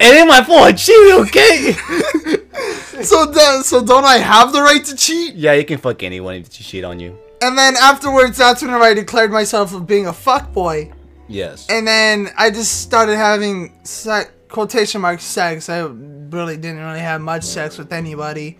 it 0.00 0.14
ain't 0.16 0.28
my 0.28 0.42
fault. 0.42 0.62
I 0.62 0.72
cheated, 0.72 1.12
okay? 1.26 1.72
so 3.02 3.26
then, 3.26 3.62
so 3.62 3.84
don't 3.84 4.04
I 4.04 4.16
have 4.16 4.52
the 4.52 4.62
right 4.62 4.82
to 4.84 4.96
cheat? 4.96 5.34
yeah, 5.34 5.52
you 5.52 5.64
can 5.64 5.78
fuck 5.78 6.02
anyone 6.02 6.36
if 6.36 6.52
she 6.52 6.64
cheat 6.64 6.84
on 6.84 7.00
you. 7.00 7.18
And 7.42 7.56
then 7.56 7.76
afterwards, 7.76 8.38
that's 8.38 8.62
when 8.62 8.70
I 8.70 8.94
declared 8.94 9.30
myself 9.30 9.74
of 9.74 9.86
being 9.86 10.06
a 10.06 10.12
fuck 10.12 10.52
boy. 10.52 10.92
Yes. 11.28 11.66
And 11.68 11.86
then 11.86 12.30
I 12.36 12.50
just 12.50 12.80
started 12.82 13.16
having 13.16 13.78
sex, 13.84 14.30
quotation 14.48 15.00
mark 15.00 15.20
sex. 15.20 15.68
I 15.68 15.80
really 15.80 16.56
didn't 16.56 16.80
really 16.80 17.00
have 17.00 17.20
much 17.20 17.44
sex 17.44 17.78
with 17.78 17.92
anybody. 17.92 18.58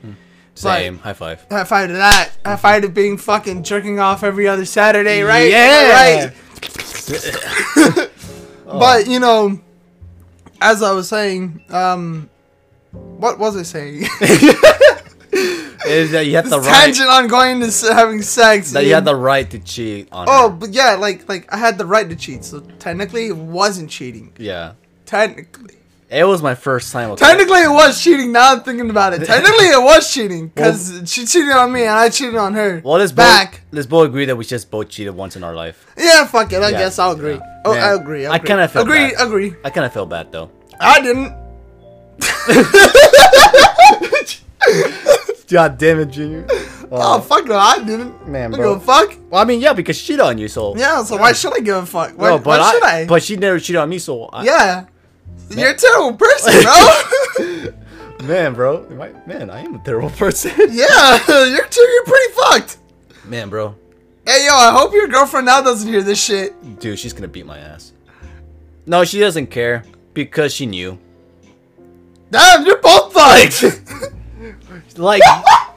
Same. 0.54 0.98
High 0.98 1.12
five. 1.14 1.46
High 1.50 1.64
five 1.64 1.88
to 1.88 1.94
that. 1.94 2.32
High 2.44 2.56
five 2.56 2.82
to 2.82 2.88
being 2.88 3.16
fucking 3.16 3.62
jerking 3.62 4.00
off 4.00 4.22
every 4.22 4.46
other 4.48 4.64
Saturday, 4.64 5.22
right? 5.22 5.50
Yeah. 5.50 6.26
Right. 6.26 8.08
But 8.68 9.06
you 9.06 9.18
know, 9.18 9.58
as 10.60 10.82
I 10.82 10.92
was 10.92 11.08
saying, 11.08 11.64
um, 11.70 12.28
what 12.92 13.38
was 13.38 13.56
I 13.56 13.62
saying? 13.62 14.04
Is 15.88 16.10
that 16.12 16.26
you 16.26 16.36
have 16.36 16.48
the 16.50 16.60
right. 16.60 16.84
Tangent 16.94 17.08
on 17.08 17.26
going 17.28 17.60
to 17.60 17.94
having 17.94 18.22
sex. 18.22 18.72
That 18.72 18.84
you 18.84 18.94
and- 18.94 19.06
the 19.06 19.16
right 19.16 19.48
to 19.50 19.58
cheat 19.58 20.08
on. 20.12 20.26
Oh, 20.28 20.48
her. 20.50 20.54
but 20.54 20.70
yeah, 20.70 20.94
like 20.94 21.28
like 21.28 21.52
I 21.52 21.56
had 21.56 21.78
the 21.78 21.86
right 21.86 22.08
to 22.08 22.16
cheat, 22.16 22.44
so 22.44 22.60
technically 22.78 23.26
it 23.28 23.36
wasn't 23.36 23.90
cheating. 23.90 24.32
Yeah. 24.38 24.72
Technically. 25.06 25.74
It 26.10 26.24
was 26.24 26.40
my 26.42 26.54
first 26.54 26.90
time. 26.90 27.14
Technically, 27.16 27.60
it 27.60 27.70
was 27.70 28.02
cheating. 28.02 28.32
Now 28.32 28.52
I'm 28.54 28.60
thinking 28.62 28.88
about 28.88 29.12
it. 29.12 29.18
Technically, 29.26 29.66
it 29.66 29.82
was 29.82 30.10
cheating 30.10 30.48
because 30.48 31.02
she 31.04 31.26
cheated 31.26 31.50
on 31.50 31.70
me 31.70 31.82
and 31.82 31.90
I 31.90 32.08
cheated 32.08 32.36
on 32.36 32.54
her. 32.54 32.80
Well, 32.82 32.98
let's 32.98 33.12
back. 33.12 33.52
both 33.52 33.60
let's 33.72 33.86
both 33.86 34.08
agree 34.08 34.24
that 34.24 34.34
we 34.36 34.44
just 34.46 34.70
both 34.70 34.88
cheated 34.88 35.14
once 35.14 35.36
in 35.36 35.44
our 35.44 35.54
life. 35.54 35.86
Yeah, 35.98 36.24
fuck 36.26 36.50
it. 36.52 36.62
I 36.62 36.70
Yeah, 36.70 36.78
guess 36.78 36.98
I'll 36.98 37.12
agree. 37.12 37.34
yeah. 37.34 37.60
Oh, 37.66 37.74
Man, 37.74 37.82
I 37.84 37.92
agree. 37.94 38.24
I, 38.24 38.32
I 38.32 38.38
kinda 38.38 38.66
feel 38.68 38.82
agree. 38.82 39.10
bad. 39.12 39.26
Agree. 39.26 39.54
I 39.64 39.68
kind 39.70 39.84
of 39.84 39.92
feel 39.92 40.06
bad 40.06 40.32
though. 40.32 40.50
I 40.80 41.00
didn't. 41.02 41.34
God 45.48 45.78
damn 45.78 46.00
it, 46.00 46.10
Junior. 46.10 46.46
Oh, 46.90 47.16
oh 47.16 47.20
fuck 47.20 47.44
no, 47.44 47.54
I 47.54 47.84
didn't. 47.84 48.26
Man, 48.26 48.54
I 48.54 48.56
bro. 48.56 48.78
Fuck. 48.80 49.14
Well, 49.28 49.42
I 49.42 49.44
mean, 49.44 49.60
yeah, 49.60 49.74
because 49.74 49.98
she 49.98 50.06
cheated 50.06 50.20
on 50.22 50.38
you, 50.38 50.48
so. 50.48 50.74
Yeah. 50.74 51.04
So 51.04 51.18
why 51.18 51.32
should 51.34 51.52
I 51.52 51.60
give 51.60 51.76
a 51.76 51.84
fuck? 51.84 52.16
Why, 52.16 52.30
No, 52.30 52.38
but 52.38 52.60
why 52.60 52.72
should 52.72 52.82
I? 52.82 53.06
But 53.06 53.22
she 53.22 53.36
never 53.36 53.60
cheated 53.60 53.76
on 53.76 53.90
me, 53.90 53.98
so. 53.98 54.24
I, 54.24 54.44
yeah. 54.44 54.86
You're 55.50 55.72
a 55.72 55.76
terrible 55.76 56.14
person, 56.16 56.62
bro. 56.62 58.26
Man, 58.26 58.54
bro. 58.54 58.86
I- 59.02 59.28
Man, 59.28 59.50
I 59.50 59.60
am 59.60 59.74
a 59.74 59.84
terrible 59.84 60.08
person. 60.08 60.50
yeah, 60.70 61.18
you're 61.44 61.66
too, 61.66 61.82
you're 61.82 62.04
pretty 62.04 62.32
fucked. 62.32 62.78
Man, 63.26 63.50
bro. 63.50 63.74
Hey 64.26 64.46
yo, 64.46 64.54
I 64.54 64.72
hope 64.72 64.94
your 64.94 65.08
girlfriend 65.08 65.44
now 65.44 65.60
doesn't 65.60 65.86
hear 65.88 66.02
this 66.02 66.22
shit. 66.24 66.78
Dude, 66.80 66.98
she's 66.98 67.12
gonna 67.12 67.28
beat 67.28 67.44
my 67.44 67.58
ass. 67.58 67.92
No, 68.86 69.04
she 69.04 69.20
doesn't 69.20 69.48
care 69.48 69.84
because 70.14 70.54
she 70.54 70.64
knew. 70.64 70.98
Damn, 72.30 72.64
you're 72.64 72.80
both 72.80 73.12
fucked. 73.12 74.14
Like, 74.96 75.22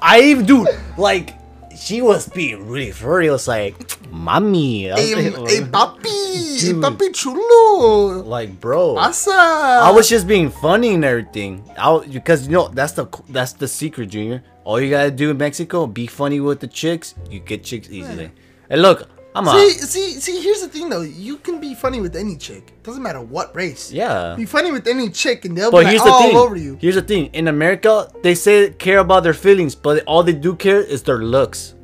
I 0.01 0.21
even, 0.21 0.45
dude, 0.45 0.67
like, 0.97 1.35
she 1.75 2.01
was 2.01 2.27
being 2.29 2.67
really 2.67 2.91
furry. 2.91 3.27
It 3.27 3.31
was 3.31 3.47
like, 3.47 3.75
mommy. 4.11 4.83
Hey, 4.83 5.15
like, 5.31 5.49
hey, 5.49 5.61
papi, 5.61 6.61
hey, 6.61 6.73
papi 6.73 7.13
chulo. 7.13 8.21
like, 8.23 8.59
bro. 8.59 8.95
Pasa. 8.95 9.31
I 9.31 9.91
was 9.91 10.07
just 10.09 10.27
being 10.27 10.49
funny 10.49 10.93
and 10.93 11.03
everything. 11.03 11.63
I 11.77 12.05
because 12.05 12.47
you 12.47 12.53
know 12.53 12.67
that's 12.67 12.93
the 12.93 13.07
that's 13.29 13.53
the 13.53 13.67
secret, 13.67 14.09
Junior. 14.09 14.43
All 14.63 14.79
you 14.79 14.89
gotta 14.89 15.11
do 15.11 15.31
in 15.31 15.37
Mexico, 15.37 15.87
be 15.87 16.05
funny 16.07 16.39
with 16.39 16.59
the 16.59 16.67
chicks. 16.67 17.15
You 17.29 17.39
get 17.39 17.63
chicks 17.63 17.89
easily. 17.89 18.31
And 18.69 18.81
look, 18.81 19.09
I'm 19.33 19.47
a 19.47 19.51
See, 19.51 19.69
see, 19.79 20.19
see. 20.19 20.41
Here's 20.41 20.61
the 20.61 20.67
thing, 20.67 20.89
though. 20.89 21.01
You 21.01 21.37
can 21.37 21.61
be 21.61 21.73
funny 21.73 22.01
with 22.01 22.15
any 22.17 22.35
chick. 22.35 22.73
Doesn't 22.83 23.01
matter 23.01 23.21
what 23.21 23.55
race. 23.55 23.89
yeah. 23.91 24.33
Be 24.35 24.45
funny 24.45 24.71
with 24.71 24.87
any 24.87 25.09
chick, 25.09 25.45
and 25.45 25.57
they'll 25.57 25.71
But 25.71 25.85
be 25.85 25.97
like, 25.97 26.05
all 26.07 26.23
thing. 26.27 26.35
over 26.35 26.55
you. 26.57 26.77
Here's 26.81 26.95
the 26.95 27.01
thing. 27.01 27.29
In 27.33 27.47
America, 27.47 28.11
they 28.23 28.35
say 28.35 28.67
they 28.67 28.73
care 28.73 28.99
about 28.99 29.23
their 29.23 29.33
feelings, 29.33 29.73
but 29.73 30.03
all 30.05 30.23
they 30.23 30.33
do 30.33 30.55
care 30.55 30.81
is 30.81 31.03
their 31.03 31.19
looks. 31.19 31.75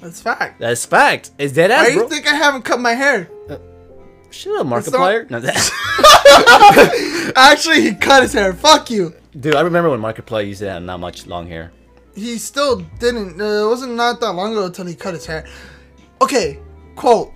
That's 0.00 0.20
fact. 0.20 0.58
That's 0.58 0.84
fact. 0.84 1.30
Is 1.38 1.52
that 1.52 1.70
Why 1.70 1.76
ass, 1.76 1.86
do 1.88 1.92
you 1.94 2.08
think 2.08 2.26
I 2.26 2.34
haven't 2.34 2.62
cut 2.62 2.80
my 2.80 2.94
hair? 2.94 3.30
Shut 4.30 4.54
up, 4.58 4.66
It's 4.78 4.90
not- 4.90 5.00
Markiplier. 5.00 5.30
No, 5.30 5.38
that- 5.38 7.32
Actually, 7.36 7.82
he 7.82 7.94
cut 7.94 8.22
his 8.22 8.32
hair. 8.32 8.52
Fuck 8.54 8.90
you. 8.90 9.14
Dude, 9.38 9.54
I 9.54 9.60
remember 9.60 9.90
when 9.90 10.00
Markiplier 10.00 10.46
used 10.48 10.60
to 10.60 10.70
have 10.70 10.82
not 10.82 10.98
much 11.00 11.26
long 11.26 11.46
hair. 11.46 11.70
He 12.14 12.38
still 12.38 12.84
didn't. 12.98 13.40
Uh, 13.40 13.44
it 13.66 13.68
wasn't 13.68 13.94
not 13.94 14.20
that 14.20 14.32
long 14.32 14.52
ago 14.52 14.66
until 14.66 14.86
he 14.86 14.94
cut 14.94 15.14
his 15.14 15.24
hair. 15.26 15.46
Okay, 16.20 16.58
quote. 16.96 17.32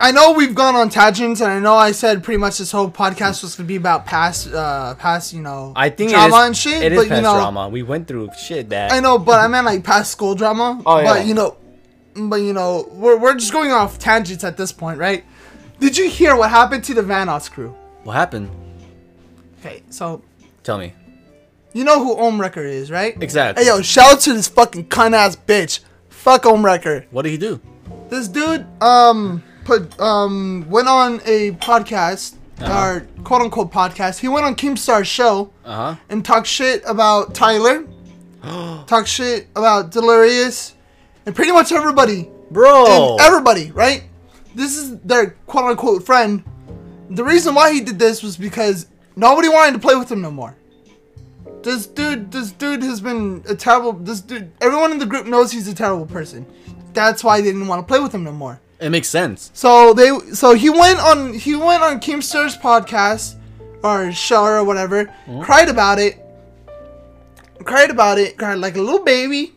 I 0.00 0.10
know 0.10 0.32
we've 0.32 0.54
gone 0.54 0.74
on 0.74 0.90
tangents, 0.90 1.40
and 1.40 1.50
I 1.50 1.58
know 1.60 1.76
I 1.76 1.92
said 1.92 2.24
pretty 2.24 2.38
much 2.38 2.58
this 2.58 2.72
whole 2.72 2.90
podcast 2.90 3.42
was 3.42 3.54
gonna 3.54 3.66
be 3.66 3.76
about 3.76 4.06
past, 4.06 4.52
uh, 4.52 4.94
past, 4.96 5.32
you 5.32 5.40
know, 5.40 5.72
I 5.76 5.88
think 5.88 6.10
drama 6.10 6.24
it 6.24 6.38
is, 6.38 6.46
and 6.46 6.56
shit. 6.56 6.82
It 6.82 6.92
is 6.92 6.98
but 6.98 7.08
past 7.08 7.16
you 7.18 7.22
know, 7.22 7.34
drama. 7.34 7.68
We 7.68 7.82
went 7.82 8.08
through 8.08 8.30
shit 8.36 8.70
that. 8.70 8.92
I 8.92 9.00
know, 9.00 9.18
but 9.18 9.38
I 9.38 9.46
meant 9.46 9.66
like 9.66 9.84
past 9.84 10.10
school 10.10 10.34
drama. 10.34 10.82
Oh, 10.84 10.98
yeah. 10.98 11.04
But 11.04 11.26
you 11.26 11.34
know, 11.34 11.56
but 12.16 12.36
you 12.36 12.52
know, 12.52 12.88
we're 12.90 13.16
we're 13.16 13.34
just 13.34 13.52
going 13.52 13.70
off 13.70 13.98
tangents 13.98 14.42
at 14.42 14.56
this 14.56 14.72
point, 14.72 14.98
right? 14.98 15.24
Did 15.78 15.96
you 15.96 16.10
hear 16.10 16.36
what 16.36 16.50
happened 16.50 16.84
to 16.84 16.94
the 16.94 17.02
Vanoss 17.02 17.50
crew? 17.50 17.74
What 18.02 18.14
happened? 18.14 18.50
Okay, 19.60 19.82
so 19.90 20.22
Tell 20.62 20.76
me. 20.76 20.92
you 21.72 21.84
know 21.84 22.02
who 22.02 22.16
Ohmwrecker 22.16 22.64
is, 22.64 22.90
right? 22.90 23.20
Exactly. 23.22 23.64
Hey 23.64 23.70
yo, 23.70 23.80
shout 23.80 24.14
out 24.14 24.20
to 24.22 24.34
this 24.34 24.48
fucking 24.48 24.88
cunt 24.88 25.14
ass 25.14 25.36
bitch. 25.36 25.80
Fuck 26.10 26.42
Ohmwrecker. 26.42 27.06
What 27.10 27.22
did 27.22 27.30
he 27.30 27.38
do? 27.38 27.60
This 28.08 28.28
dude 28.28 28.66
um 28.82 29.42
put 29.64 29.98
um 30.00 30.66
went 30.68 30.88
on 30.88 31.20
a 31.24 31.52
podcast 31.52 32.34
Uh-huh. 32.60 32.72
or 32.72 33.06
quote 33.24 33.42
unquote 33.42 33.72
podcast. 33.72 34.18
He 34.20 34.28
went 34.28 34.46
on 34.46 34.54
Keemstar's 34.54 35.08
show 35.08 35.50
Uh 35.64 35.74
huh. 35.76 35.96
and 36.08 36.24
talked 36.24 36.46
shit 36.46 36.82
about 36.86 37.34
Tyler. 37.34 37.84
talked 38.86 39.08
shit 39.08 39.48
about 39.56 39.90
Delirious 39.90 40.74
and 41.26 41.34
pretty 41.34 41.52
much 41.52 41.72
everybody. 41.72 42.28
Bro. 42.50 42.86
And 43.14 43.20
everybody, 43.20 43.70
right? 43.72 44.04
This 44.54 44.76
is 44.76 44.98
their 45.00 45.30
quote 45.46 45.64
unquote 45.64 46.04
friend. 46.06 46.44
The 47.10 47.24
reason 47.24 47.54
why 47.54 47.72
he 47.72 47.80
did 47.80 47.98
this 47.98 48.22
was 48.22 48.36
because 48.36 48.86
nobody 49.16 49.48
wanted 49.48 49.72
to 49.72 49.78
play 49.78 49.94
with 49.96 50.10
him 50.12 50.20
no 50.22 50.30
more. 50.30 50.54
This 51.62 51.86
dude, 51.86 52.30
this 52.30 52.52
dude 52.52 52.82
has 52.82 53.00
been 53.00 53.42
a 53.48 53.54
terrible. 53.54 53.94
This 53.94 54.20
dude, 54.20 54.52
everyone 54.60 54.92
in 54.92 54.98
the 54.98 55.06
group 55.06 55.26
knows 55.26 55.50
he's 55.50 55.66
a 55.66 55.74
terrible 55.74 56.04
person. 56.06 56.44
That's 56.94 57.22
why 57.24 57.40
they 57.40 57.50
didn't 57.52 57.66
want 57.66 57.80
to 57.82 57.86
play 57.86 58.00
with 58.00 58.14
him 58.14 58.24
no 58.24 58.32
more. 58.32 58.60
it 58.80 58.90
makes 58.90 59.08
sense. 59.08 59.50
So 59.54 59.92
they, 59.94 60.10
so 60.32 60.54
he 60.54 60.70
went 60.70 61.00
on, 61.00 61.34
he 61.34 61.56
went 61.56 61.82
on 61.82 62.00
Keemstar's 62.00 62.56
podcast 62.56 63.36
or 63.82 64.12
show 64.12 64.44
or 64.44 64.64
whatever, 64.64 65.12
cried 65.42 65.68
about 65.68 65.98
it, 65.98 66.18
cried 67.64 67.90
about 67.90 68.18
it, 68.18 68.36
cried 68.38 68.58
like 68.58 68.76
a 68.76 68.80
little 68.80 69.04
baby, 69.04 69.52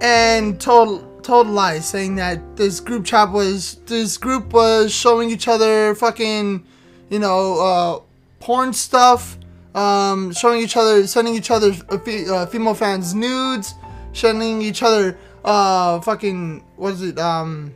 and 0.00 0.60
told 0.60 1.24
told 1.24 1.46
lies, 1.46 1.86
saying 1.86 2.16
that 2.16 2.56
this 2.56 2.80
group 2.80 3.04
chat 3.04 3.30
was 3.30 3.76
this 3.86 4.16
group 4.16 4.52
was 4.52 4.92
showing 4.92 5.30
each 5.30 5.46
other 5.48 5.94
fucking, 5.94 6.64
you 7.10 7.18
know, 7.18 7.60
uh, 7.60 8.00
porn 8.40 8.72
stuff, 8.72 9.36
um, 9.74 10.32
showing 10.32 10.60
each 10.60 10.76
other, 10.76 11.06
sending 11.06 11.34
each 11.34 11.50
other 11.50 11.72
uh, 11.90 11.96
uh, 12.32 12.46
female 12.46 12.74
fans 12.74 13.14
nudes, 13.14 13.74
sending 14.12 14.62
each 14.62 14.82
other 14.82 15.18
uh 15.44 16.00
fucking 16.00 16.64
what 16.76 16.94
is 16.94 17.02
it 17.02 17.18
um 17.18 17.74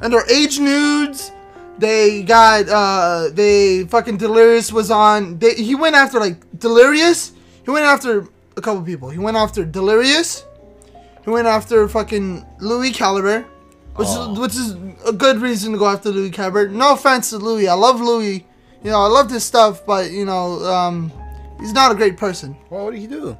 underage 0.00 0.58
nudes. 0.58 1.32
They 1.78 2.22
got 2.22 2.68
uh 2.68 3.28
they 3.32 3.84
fucking 3.84 4.16
Delirious 4.16 4.72
was 4.72 4.90
on 4.90 5.38
they, 5.38 5.54
he 5.54 5.74
went 5.74 5.94
after 5.96 6.18
like 6.18 6.36
Delirious. 6.58 7.32
He 7.64 7.70
went 7.70 7.84
after 7.84 8.26
a 8.56 8.60
couple 8.60 8.82
people. 8.82 9.10
He 9.10 9.18
went 9.18 9.36
after 9.36 9.64
Delirious. 9.64 10.44
He 11.24 11.30
went 11.30 11.46
after 11.46 11.88
fucking 11.88 12.46
LuiCalibre. 12.60 13.44
Which 13.96 14.08
Oh. 14.10 14.32
is 14.32 14.38
which 14.38 14.54
is 14.54 14.76
a 15.06 15.12
good 15.12 15.38
reason 15.38 15.72
to 15.72 15.78
go 15.78 15.86
after 15.88 16.10
LuiCalibre. 16.10 16.70
No 16.70 16.92
offense 16.92 17.30
to 17.30 17.38
Louis. 17.38 17.68
I 17.68 17.74
love 17.74 18.00
Louis. 18.00 18.46
You 18.82 18.90
know, 18.90 19.00
I 19.02 19.08
love 19.08 19.30
his 19.30 19.42
stuff, 19.44 19.84
but 19.84 20.10
you 20.10 20.24
know, 20.24 20.64
um 20.64 21.10
he's 21.60 21.72
not 21.72 21.92
a 21.92 21.94
great 21.94 22.16
person. 22.16 22.56
Well, 22.70 22.84
what 22.84 22.92
did 22.92 23.00
he 23.00 23.06
do? 23.06 23.36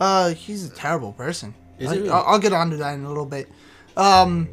Uh, 0.00 0.30
he's 0.32 0.64
a 0.64 0.70
terrible 0.70 1.12
person. 1.12 1.54
Is 1.80 1.88
I, 1.90 1.94
he 1.94 1.98
really? 2.00 2.10
I'll, 2.10 2.24
I'll 2.26 2.38
get 2.38 2.52
onto 2.52 2.76
that 2.76 2.94
in 2.94 3.04
a 3.04 3.08
little 3.08 3.26
bit. 3.26 3.48
Um, 3.96 4.48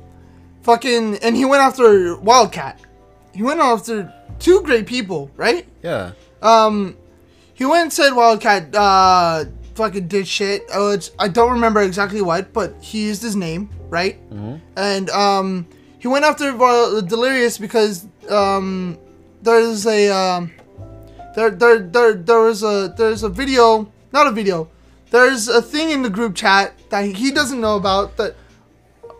fucking, 0.63 1.17
and 1.21 1.35
he 1.35 1.45
went 1.45 1.61
after 1.61 2.17
Wildcat. 2.17 2.81
He 3.33 3.43
went 3.43 3.59
after 3.59 4.11
two 4.39 4.61
great 4.63 4.87
people, 4.87 5.29
right? 5.35 5.67
Yeah. 5.83 6.13
Um, 6.41 6.97
he 7.53 7.65
went 7.65 7.83
and 7.83 7.93
said 7.93 8.13
Wildcat, 8.13 8.73
uh, 8.75 9.45
fucking 9.75 10.07
did 10.07 10.27
shit. 10.27 10.63
Oh, 10.73 10.91
it's, 10.91 11.11
I 11.19 11.27
don't 11.27 11.51
remember 11.51 11.81
exactly 11.81 12.21
what, 12.21 12.51
but 12.53 12.73
he 12.81 13.05
used 13.05 13.21
his 13.21 13.35
name, 13.35 13.69
right? 13.89 14.17
Mhm. 14.31 14.59
And 14.75 15.09
um, 15.11 15.67
he 15.99 16.07
went 16.07 16.25
after 16.25 16.51
Delirious 17.01 17.57
because 17.57 18.07
um, 18.29 18.97
there's 19.41 19.85
a 19.85 20.09
um, 20.09 20.51
there 21.35 21.51
there 21.51 21.79
there 21.79 22.13
there 22.15 22.39
was 22.41 22.63
a 22.63 22.93
there's 22.97 23.23
a 23.23 23.29
video, 23.29 23.91
not 24.11 24.27
a 24.27 24.31
video. 24.31 24.69
There's 25.09 25.47
a 25.47 25.61
thing 25.61 25.89
in 25.91 26.01
the 26.01 26.09
group 26.09 26.35
chat 26.35 26.73
that 26.89 27.05
he 27.05 27.31
doesn't 27.31 27.59
know 27.61 27.75
about 27.77 28.17
that. 28.17 28.35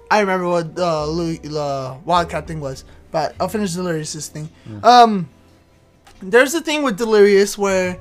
I 0.10 0.20
remember 0.22 0.48
what 0.48 0.78
uh, 0.78 1.06
Louis 1.08 1.40
uh, 1.56 1.98
Wildcat 2.06 2.48
thing 2.48 2.60
was, 2.60 2.84
But 3.12 3.36
I'll 3.40 3.50
finish 3.50 3.74
Delirious's 3.74 4.28
thing. 4.30 4.50
Um, 4.84 5.30
there's 6.22 6.54
a 6.54 6.62
thing 6.62 6.84
with 6.84 6.98
Delirious 6.98 7.58
where 7.58 8.00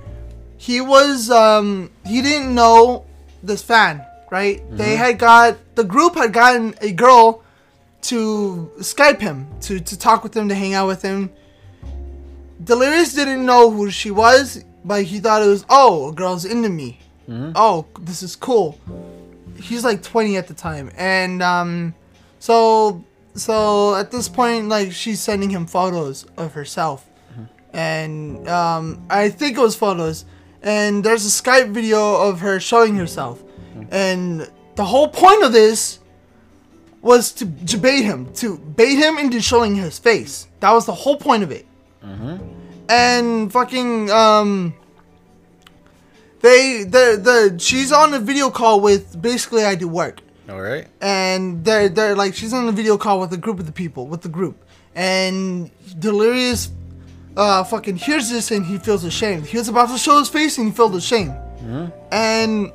he 0.59 0.80
was 0.80 1.30
um 1.30 1.91
he 2.07 2.22
didn't 2.22 2.55
know 2.55 3.05
this 3.43 3.62
fan, 3.62 4.05
right? 4.30 4.62
They 4.70 4.97
had 4.97 5.18
got 5.18 5.59
the 5.74 5.84
group 5.84 6.14
had 6.16 6.32
gotten 6.32 6.74
a 6.80 6.93
girl 6.93 7.43
to 8.03 8.70
Skype 8.78 9.20
him 9.20 9.47
to 9.62 9.80
to 9.80 9.99
talk 9.99 10.22
with 10.22 10.34
him 10.37 10.49
to 10.49 10.55
hang 10.55 10.74
out 10.74 10.87
with 10.87 11.03
him. 11.03 11.30
Delirious 12.62 13.12
didn't 13.12 13.45
know 13.45 13.70
who 13.70 13.91
she 13.91 14.11
was, 14.11 14.64
but 14.84 15.03
he 15.05 15.20
thought 15.20 15.43
it 15.43 15.47
was 15.49 15.64
oh 15.68 16.09
a 16.09 16.12
girl's 16.12 16.45
into 16.45 16.68
me. 16.70 16.99
Oh, 17.28 17.86
this 18.00 18.22
is 18.22 18.36
cool. 18.36 18.78
He's 19.58 19.84
like 19.84 20.02
20 20.02 20.36
at 20.36 20.46
the 20.48 20.54
time, 20.54 20.90
and 20.96 21.42
um, 21.42 21.94
so 22.38 23.04
so 23.34 23.94
at 23.96 24.10
this 24.10 24.28
point, 24.28 24.68
like 24.68 24.92
she's 24.92 25.20
sending 25.20 25.50
him 25.50 25.66
photos 25.66 26.24
of 26.36 26.52
herself, 26.52 27.08
and 27.72 28.46
um, 28.48 29.02
I 29.10 29.28
think 29.30 29.56
it 29.56 29.60
was 29.60 29.74
photos, 29.74 30.24
and 30.62 31.02
there's 31.02 31.24
a 31.26 31.30
Skype 31.42 31.70
video 31.72 32.16
of 32.28 32.40
her 32.40 32.60
showing 32.60 32.96
herself, 32.96 33.42
and 33.90 34.48
the 34.76 34.84
whole 34.84 35.08
point 35.08 35.42
of 35.42 35.52
this 35.52 35.98
was 37.02 37.32
to, 37.32 37.46
to 37.66 37.78
bait 37.78 38.02
him, 38.02 38.32
to 38.34 38.58
bait 38.58 38.96
him 38.96 39.16
into 39.18 39.40
showing 39.40 39.74
his 39.76 39.98
face. 39.98 40.48
That 40.60 40.72
was 40.72 40.86
the 40.86 40.92
whole 40.94 41.16
point 41.16 41.42
of 41.42 41.50
it. 41.50 41.66
And 42.88 43.50
fucking 43.52 44.10
um, 44.10 44.74
they 46.47 46.84
the 46.84 47.05
the 47.28 47.36
she's 47.59 47.90
on 47.92 48.14
a 48.14 48.18
video 48.30 48.51
call 48.51 48.80
with 48.80 49.20
BasicallyIDoWrk. 49.20 50.18
All 50.49 50.61
right. 50.62 50.86
and 51.01 51.64
they're 51.64 51.88
they're 51.88 52.14
like 52.14 52.32
she's 52.34 52.53
on 52.53 52.68
a 52.68 52.72
video 52.80 52.97
call 52.97 53.18
with 53.22 53.32
a 53.32 53.36
group 53.44 53.59
of 53.59 53.66
the 53.66 53.72
people 53.72 54.07
with 54.07 54.22
the 54.22 54.28
group. 54.38 54.57
And 54.94 55.70
delirious 55.99 56.70
uh 57.36 57.64
fucking 57.64 57.97
hears 57.97 58.30
this 58.30 58.51
and 58.53 58.64
he 58.64 58.78
feels 58.78 59.03
ashamed. 59.05 59.47
He 59.47 59.57
was 59.59 59.68
about 59.68 59.88
to 59.90 59.99
show 59.99 60.18
his 60.18 60.28
face 60.28 60.57
and 60.59 60.68
he 60.68 60.72
felt 60.72 60.94
ashamed. 60.94 61.34
Hmm. 61.61 61.86
and 62.12 62.70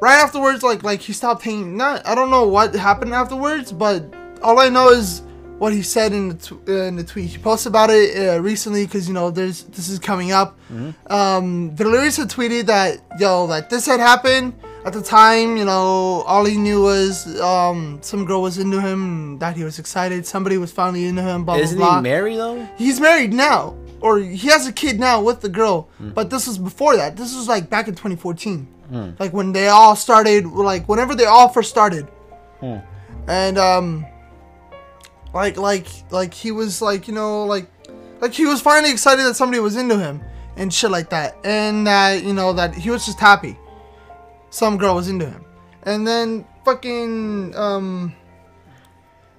right 0.00 0.18
afterwards 0.26 0.62
like 0.62 0.82
like 0.82 1.00
he 1.00 1.12
stopped 1.12 1.42
hanging. 1.42 1.76
Not 1.76 2.06
i 2.06 2.14
don't 2.14 2.30
know 2.30 2.46
what 2.56 2.74
happened 2.74 3.12
afterwards 3.12 3.70
but 3.84 4.00
all 4.42 4.58
i 4.60 4.68
know 4.68 4.88
is 5.00 5.20
what 5.64 5.72
he 5.72 5.82
said 5.82 6.12
in 6.12 6.24
the, 6.28 6.34
tw- 6.46 6.68
uh, 6.68 6.88
in 6.90 6.96
the 7.00 7.04
tweet. 7.12 7.28
He 7.34 7.38
posted 7.38 7.70
about 7.74 7.88
it 7.98 8.06
uh, 8.16 8.38
recently 8.50 8.84
because 8.86 9.04
you 9.08 9.14
know 9.18 9.30
there's 9.38 9.58
this 9.76 9.88
is 9.88 9.98
coming 9.98 10.30
up. 10.40 10.48
Um 11.18 11.46
delirious 11.74 12.16
had 12.20 12.28
tweeted 12.36 12.64
that 12.74 12.90
yo 13.18 13.46
that 13.52 13.70
this 13.70 13.84
had 13.86 14.00
happened 14.00 14.52
at 14.88 14.92
the 14.92 15.00
time 15.02 15.56
you 15.60 15.64
know 15.70 16.22
all 16.30 16.44
he 16.52 16.56
knew 16.66 16.82
was 16.82 17.14
um 17.40 17.78
some 18.02 18.22
girl 18.28 18.40
was 18.48 18.56
into 18.64 18.78
him 18.88 19.38
that 19.42 19.56
he 19.56 19.64
was 19.64 19.76
excited. 19.78 20.26
Somebody 20.26 20.56
was 20.64 20.70
finally 20.80 21.04
into 21.10 21.22
him 21.22 21.38
blah 21.46 21.56
Isn't 21.56 21.78
blah 21.78 21.86
blah. 21.88 21.96
he 21.98 22.02
married 22.02 22.36
though? 22.44 22.58
he's 22.76 22.98
married 23.08 23.32
now 23.32 23.60
or 24.06 24.18
he 24.18 24.48
has 24.54 24.66
a 24.72 24.72
kid 24.82 25.00
now 25.08 25.16
with 25.28 25.38
the 25.40 25.48
girl. 25.60 25.88
But 26.18 26.28
this 26.32 26.46
was 26.46 26.58
before 26.70 26.94
that. 27.00 27.16
This 27.16 27.30
was 27.38 27.46
like 27.54 27.64
back 27.74 27.88
in 27.88 27.94
2014 27.94 28.68
like 29.22 29.32
when 29.38 29.48
they 29.56 29.68
all 29.78 29.96
started 29.96 30.40
like 30.46 30.82
whenever 30.92 31.14
they 31.20 31.24
all 31.34 31.48
first 31.56 31.70
started. 31.76 32.04
And 33.26 33.56
um 33.58 33.86
like 35.34 35.56
like 35.56 35.86
like 36.10 36.32
he 36.32 36.50
was 36.50 36.80
like 36.80 37.08
you 37.08 37.14
know 37.14 37.44
like 37.44 37.68
like 38.20 38.32
he 38.32 38.46
was 38.46 38.60
finally 38.60 38.90
excited 38.90 39.22
that 39.22 39.34
somebody 39.34 39.60
was 39.60 39.76
into 39.76 39.98
him 39.98 40.22
and 40.56 40.72
shit 40.72 40.90
like 40.90 41.10
that 41.10 41.36
and 41.44 41.86
that 41.86 42.22
you 42.22 42.32
know 42.32 42.52
that 42.52 42.74
he 42.74 42.90
was 42.90 43.04
just 43.04 43.18
happy 43.18 43.58
some 44.50 44.78
girl 44.78 44.94
was 44.94 45.08
into 45.08 45.28
him 45.28 45.44
and 45.82 46.06
then 46.06 46.46
fucking 46.64 47.54
um 47.56 48.14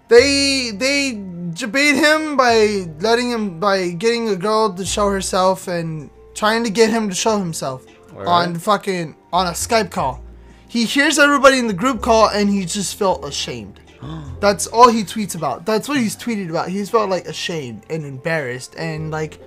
they 0.07 0.71
they 0.75 1.23
debate 1.53 1.95
him 1.95 2.37
by 2.37 2.85
letting 2.99 3.31
him 3.31 3.59
by 3.59 3.89
getting 3.91 4.29
a 4.29 4.35
girl 4.35 4.71
to 4.73 4.85
show 4.85 5.09
herself 5.09 5.67
and 5.67 6.09
trying 6.35 6.63
to 6.63 6.69
get 6.69 6.89
him 6.89 7.09
to 7.09 7.15
show 7.15 7.39
himself 7.39 7.85
on 8.15 8.55
fucking 8.55 9.15
on 9.33 9.47
a 9.47 9.51
Skype 9.51 9.91
call. 9.91 10.21
He 10.67 10.85
hears 10.85 11.17
everybody 11.17 11.57
in 11.57 11.67
the 11.67 11.73
group 11.73 12.01
call 12.01 12.29
and 12.29 12.49
he 12.49 12.65
just 12.65 12.95
felt 12.95 13.25
ashamed. 13.25 13.79
That's 14.39 14.67
all 14.67 14.89
he 14.89 15.03
tweets 15.03 15.35
about. 15.35 15.65
That's 15.65 15.87
what 15.87 15.97
he's 15.97 16.15
tweeted 16.15 16.49
about. 16.49 16.69
He's 16.69 16.89
felt 16.89 17.09
like 17.09 17.25
ashamed 17.25 17.83
and 17.89 18.05
embarrassed 18.05 18.75
and 18.77 19.11
like 19.11 19.39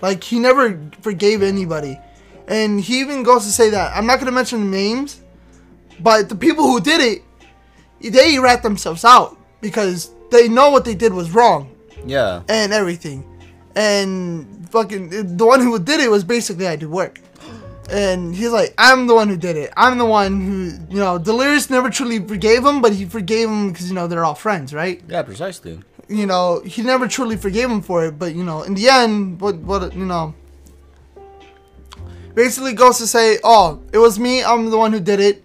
like 0.00 0.22
he 0.24 0.38
never 0.38 0.80
forgave 1.02 1.42
anybody. 1.42 1.98
And 2.46 2.80
he 2.80 3.00
even 3.00 3.22
goes 3.22 3.44
to 3.44 3.50
say 3.52 3.70
that 3.70 3.94
I'm 3.96 4.06
not 4.06 4.18
gonna 4.18 4.32
mention 4.32 4.70
names, 4.70 5.20
but 6.00 6.28
the 6.28 6.36
people 6.36 6.64
who 6.64 6.80
did 6.80 7.00
it, 7.00 8.12
they 8.12 8.38
rat 8.38 8.62
themselves 8.62 9.04
out 9.04 9.36
because 9.60 10.10
they 10.30 10.48
know 10.48 10.70
what 10.70 10.84
they 10.84 10.94
did 10.94 11.12
was 11.12 11.30
wrong 11.32 11.74
Yeah. 12.06 12.42
and 12.48 12.72
everything. 12.72 13.24
And 13.74 14.68
fucking 14.70 15.36
the 15.36 15.44
one 15.46 15.60
who 15.60 15.78
did 15.78 16.00
it 16.00 16.10
was 16.10 16.24
BasicallyIDoWrk. 16.24 17.18
And 17.90 18.34
he's 18.34 18.50
like, 18.50 18.74
I'm 18.76 19.06
the 19.06 19.14
one 19.14 19.28
who 19.28 19.36
did 19.36 19.56
it. 19.56 19.72
I'm 19.76 19.96
the 19.96 20.04
one 20.04 20.40
who, 20.42 20.94
you 20.94 21.00
know, 21.00 21.16
Delirious 21.18 21.70
never 21.70 21.88
truly 21.88 22.18
forgave 22.18 22.64
him, 22.64 22.82
but 22.82 22.92
he 22.92 23.06
forgave 23.06 23.48
him 23.48 23.72
because, 23.72 23.88
you 23.88 23.94
know, 23.94 24.06
they're 24.06 24.24
all 24.24 24.34
friends, 24.34 24.74
right? 24.74 25.02
Yeah, 25.08 25.22
precisely. 25.22 25.80
You 26.08 26.26
know, 26.26 26.60
he 26.64 26.82
never 26.82 27.08
truly 27.08 27.36
forgave 27.36 27.70
him 27.70 27.80
for 27.80 28.04
it, 28.04 28.18
but, 28.18 28.34
you 28.34 28.44
know, 28.44 28.62
in 28.62 28.74
the 28.74 28.88
end, 28.88 29.40
what, 29.40 29.56
what, 29.56 29.94
you 29.94 30.04
know, 30.04 30.34
basically 32.34 32.74
goes 32.74 32.98
to 32.98 33.06
say, 33.06 33.38
oh, 33.42 33.80
it 33.92 33.98
was 33.98 34.18
me, 34.18 34.44
I'm 34.44 34.70
the 34.70 34.78
one 34.78 34.92
who 34.92 35.00
did 35.00 35.20
it. 35.20 35.44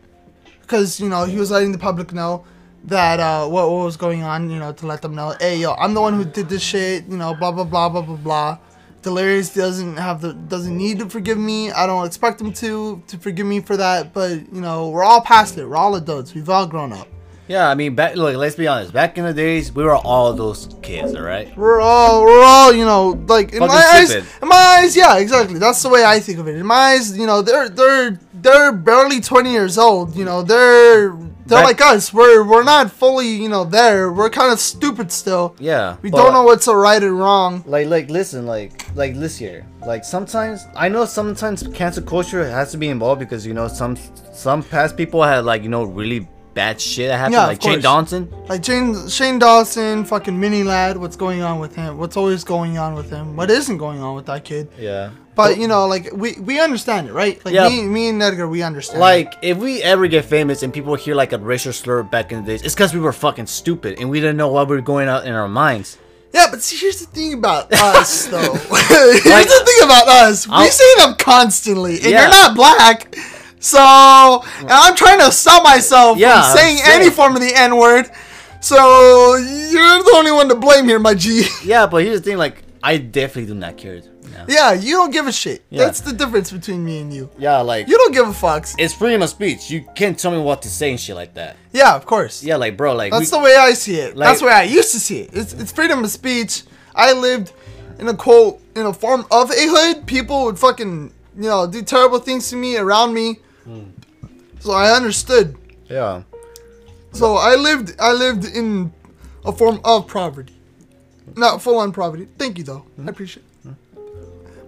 Because, 0.61 0.99
you 0.99 1.09
know, 1.09 1.25
he 1.25 1.37
was 1.37 1.51
letting 1.51 1.71
the 1.71 1.77
public 1.77 2.13
know 2.13 2.45
that, 2.85 3.19
uh, 3.19 3.47
what, 3.47 3.69
what 3.69 3.85
was 3.85 3.97
going 3.97 4.23
on, 4.23 4.49
you 4.49 4.59
know, 4.59 4.73
to 4.73 4.85
let 4.85 5.01
them 5.01 5.15
know, 5.15 5.33
hey, 5.39 5.57
yo, 5.57 5.73
I'm 5.73 5.93
the 5.93 6.01
one 6.01 6.13
who 6.13 6.25
did 6.25 6.49
this 6.49 6.61
shit, 6.61 7.05
you 7.05 7.17
know, 7.17 7.33
blah, 7.35 7.51
blah, 7.51 7.63
blah, 7.63 7.89
blah, 7.89 8.01
blah, 8.01 8.15
blah. 8.15 8.57
Delirious 9.03 9.53
doesn't 9.53 9.97
have 9.97 10.21
the 10.21 10.33
doesn't 10.33 10.75
need 10.75 10.99
to 10.99 11.09
forgive 11.09 11.37
me. 11.37 11.71
I 11.71 11.85
don't 11.85 12.05
expect 12.05 12.41
him 12.41 12.53
to 12.53 13.03
to 13.07 13.17
forgive 13.17 13.45
me 13.45 13.59
for 13.59 13.77
that. 13.77 14.13
But 14.13 14.53
you 14.53 14.61
know, 14.61 14.89
we're 14.89 15.03
all 15.03 15.21
past 15.21 15.57
it. 15.57 15.67
We're 15.67 15.75
all 15.75 15.95
adults. 15.95 16.33
We've 16.33 16.49
all 16.49 16.65
grown 16.65 16.93
up. 16.93 17.07
Yeah, 17.47 17.69
I 17.69 17.75
mean, 17.75 17.93
back 17.93 18.15
look. 18.15 18.35
Let's 18.37 18.55
be 18.55 18.67
honest. 18.67 18.93
Back 18.93 19.17
in 19.17 19.25
the 19.25 19.33
days, 19.33 19.71
we 19.73 19.83
were 19.83 19.95
all 19.95 20.31
those 20.33 20.75
kids, 20.81 21.13
all 21.13 21.23
right. 21.23 21.55
We're 21.57 21.81
all 21.81 22.23
we're 22.23 22.43
all 22.43 22.73
you 22.73 22.85
know 22.85 23.21
like 23.27 23.51
in 23.51 23.59
Fucking 23.59 23.67
my 23.67 23.91
eyes. 23.93 24.11
In 24.11 24.47
my 24.47 24.55
eyes, 24.55 24.95
yeah, 24.95 25.17
exactly. 25.17 25.59
That's 25.59 25.83
the 25.83 25.89
way 25.89 26.05
I 26.05 26.19
think 26.19 26.39
of 26.39 26.47
it. 26.47 26.55
In 26.55 26.65
my 26.65 26.93
eyes, 26.93 27.17
you 27.17 27.27
know, 27.27 27.41
they're 27.41 27.67
they're 27.67 28.19
they're 28.33 28.71
barely 28.71 29.19
twenty 29.19 29.51
years 29.51 29.77
old. 29.77 30.15
You 30.15 30.23
know, 30.23 30.41
they're 30.41 31.17
they're 31.45 31.59
Back- 31.59 31.79
like 31.79 31.81
us. 31.81 32.13
We're 32.13 32.43
we're 32.43 32.63
not 32.63 32.91
fully 32.91 33.27
you 33.27 33.49
know 33.49 33.63
there. 33.63 34.11
We're 34.11 34.29
kind 34.29 34.51
of 34.51 34.59
stupid 34.59 35.11
still. 35.11 35.55
Yeah. 35.59 35.97
We 36.01 36.09
don't 36.09 36.33
know 36.33 36.43
what's 36.43 36.67
a 36.67 36.75
right 36.75 37.01
and 37.01 37.19
wrong. 37.19 37.63
Like, 37.65 37.87
like, 37.87 38.09
listen, 38.09 38.45
like, 38.45 38.85
like 38.95 39.15
this 39.15 39.41
year, 39.41 39.65
like 39.85 40.03
sometimes 40.05 40.65
I 40.75 40.89
know 40.89 41.05
sometimes 41.05 41.67
cancel 41.73 42.03
culture 42.03 42.47
has 42.49 42.71
to 42.71 42.77
be 42.77 42.89
involved 42.89 43.19
because 43.19 43.45
you 43.45 43.53
know 43.53 43.67
some 43.67 43.97
some 44.31 44.63
past 44.63 44.95
people 44.95 45.21
had 45.23 45.45
like 45.45 45.63
you 45.63 45.69
know 45.69 45.83
really 45.83 46.27
bad 46.53 46.79
shit 46.79 47.09
that 47.09 47.17
happened, 47.17 47.33
Yeah, 47.33 47.47
like 47.47 47.61
Shane. 47.61 47.81
Dawson. 47.81 48.33
Like 48.47 48.61
Jane, 48.61 49.07
Shane 49.09 49.39
Dawson, 49.39 50.05
fucking 50.05 50.39
Mini 50.39 50.63
Ladd, 50.63 50.97
what's 50.97 51.15
going 51.15 51.41
on 51.41 51.59
with 51.59 51.75
him? 51.75 51.97
What's 51.97 52.15
always 52.17 52.43
going 52.43 52.77
on 52.77 52.93
with 52.93 53.09
him? 53.09 53.35
What 53.35 53.49
isn't 53.49 53.77
going 53.77 54.01
on 54.01 54.15
with 54.15 54.25
that 54.27 54.43
kid? 54.45 54.69
Yeah. 54.77 55.11
But 55.35 55.57
you 55.57 55.67
know, 55.67 55.87
like 55.87 56.09
we 56.13 56.33
we 56.39 56.59
understand 56.61 57.07
it, 57.07 57.13
right? 57.13 57.43
Like 57.43 57.55
Yeah. 57.55 57.67
me, 57.67 57.83
me 57.87 58.09
and 58.09 58.21
Edgar, 58.21 58.47
we 58.47 58.61
understand. 58.61 58.97
it. 58.99 59.01
Like, 59.01 59.33
if 59.41 59.57
we 59.57 59.81
ever 59.81 60.05
get 60.07 60.25
famous 60.25 60.61
and 60.61 60.71
people 60.71 60.93
hear 60.93 61.15
like 61.15 61.33
a 61.33 61.39
racial 61.39 61.73
slur 61.73 62.03
back 62.03 62.31
in 62.31 62.41
the 62.43 62.51
days, 62.51 62.61
it's 62.61 62.75
because 62.75 62.93
we 62.93 62.99
were 62.99 63.13
fucking 63.13 63.47
stupid 63.47 63.97
and 63.99 64.09
we 64.11 64.19
didn't 64.19 64.37
know 64.37 64.49
what 64.49 64.67
we 64.69 64.75
were 64.75 64.81
going 64.83 65.07
out 65.09 65.25
in 65.25 65.33
our 65.33 65.47
minds. 65.47 65.97
yeah, 66.33 66.47
but 66.51 66.61
see, 66.61 66.77
here's 66.77 66.99
the 66.99 67.07
thing 67.07 67.33
about 67.33 67.73
us, 67.73 68.27
though. 68.27 68.39
here's 68.53 69.23
the 69.23 69.63
thing 69.65 69.85
about 69.85 70.07
us. 70.07 70.47
We 70.47 70.53
I'll- 70.53 70.67
say 70.69 70.95
them 70.99 71.15
constantly, 71.17 71.95
and 71.95 72.05
Yeah. 72.11 72.21
you're 72.21 72.29
not 72.29 72.55
black. 72.55 73.15
So, 73.63 73.79
and 74.59 74.69
I'm 74.69 74.93
trying 74.95 75.19
to 75.19 75.31
stop 75.31 75.63
myself 75.63 76.17
Yeah, 76.17 76.41
from 76.43 76.57
saying 76.57 76.79
any 76.83 77.09
form 77.09 77.33
of 77.35 77.41
the 77.41 77.53
N 77.55 77.77
word. 77.77 78.09
So 78.59 78.75
you're 79.35 80.03
the 80.03 80.11
only 80.15 80.31
one 80.33 80.49
to 80.49 80.55
blame 80.55 80.85
here, 80.85 80.99
my 80.99 81.13
G. 81.13 81.45
Yeah, 81.63 81.87
but 81.87 82.03
here's 82.03 82.19
the 82.21 82.29
thing, 82.29 82.37
like, 82.37 82.61
I 82.83 82.97
definitely 82.97 83.53
do 83.53 83.55
not 83.57 83.77
care. 83.77 83.95
Yeah, 83.95 84.45
yeah, 84.49 84.73
you 84.73 84.95
don't 84.95 85.11
give 85.11 85.27
a 85.27 85.31
shit. 85.31 85.63
Yeah. 85.69 85.85
That's 85.85 86.01
the 86.01 86.11
difference 86.11 86.51
between 86.51 86.83
me 86.83 86.99
and 86.99 87.13
you. 87.13 87.29
yeah 87.37 87.59
like, 87.61 87.87
You 87.87 87.97
don't 87.97 88.13
give 88.13 88.27
a 88.27 88.33
fuck. 88.33 88.65
it's 88.77 88.93
freedom 88.93 89.21
of 89.21 89.29
speech. 89.29 89.69
You 89.71 89.85
can't 89.95 90.19
tell 90.19 90.31
me 90.31 90.39
what 90.39 90.61
to 90.63 90.69
say 90.69 90.89
and 90.91 90.99
shit 90.99 91.15
like 91.15 91.33
that. 91.35 91.55
Yeah, 91.71 91.95
of 91.95 92.05
course. 92.05 92.43
Yeah, 92.43 92.57
like, 92.57 92.75
bro, 92.75 92.93
like, 92.95 93.11
That's 93.13 93.31
we- 93.31 93.37
the 93.37 93.43
way 93.43 93.55
I 93.55 93.73
see 93.73 93.95
it. 93.95 94.17
Like- 94.17 94.27
That's 94.27 94.39
the 94.41 94.47
way 94.47 94.53
I 94.53 94.63
used 94.63 94.91
to 94.91 94.99
see 94.99 95.19
it. 95.21 95.29
It's, 95.33 95.53
it's 95.53 95.71
freedom 95.71 96.03
of 96.03 96.09
speech. 96.09 96.63
I 96.95 97.13
lived 97.13 97.53
in 97.99 98.07
a 98.09 98.13
quote 98.13 98.59
in 98.75 98.85
a 98.85 98.93
form 98.93 99.25
of 99.31 99.51
a 99.51 99.55
hood. 99.57 100.05
People 100.05 100.43
would 100.45 100.59
fucking 100.59 101.13
you 101.37 101.43
know 101.49 101.65
do 101.65 101.81
terrible 101.81 102.19
things 102.19 102.49
to 102.49 102.55
me 102.57 102.75
around 102.77 103.13
me. 103.13 103.39
So 104.59 104.71
I 104.71 104.91
understood. 104.95 105.57
yeah. 105.89 106.23
So 107.11 107.35
I 107.35 107.55
lived 107.55 107.95
I 107.99 108.11
lived 108.11 108.45
in 108.45 108.91
a 109.45 109.51
form 109.51 109.79
of 109.83 110.07
poverty, 110.07 110.55
not 111.35 111.61
full 111.61 111.77
on 111.77 111.91
poverty. 111.91 112.27
Thank 112.39 112.57
you 112.57 112.63
though. 112.63 112.85
I 112.99 113.09
appreciate. 113.09 113.45
it. 113.65 113.75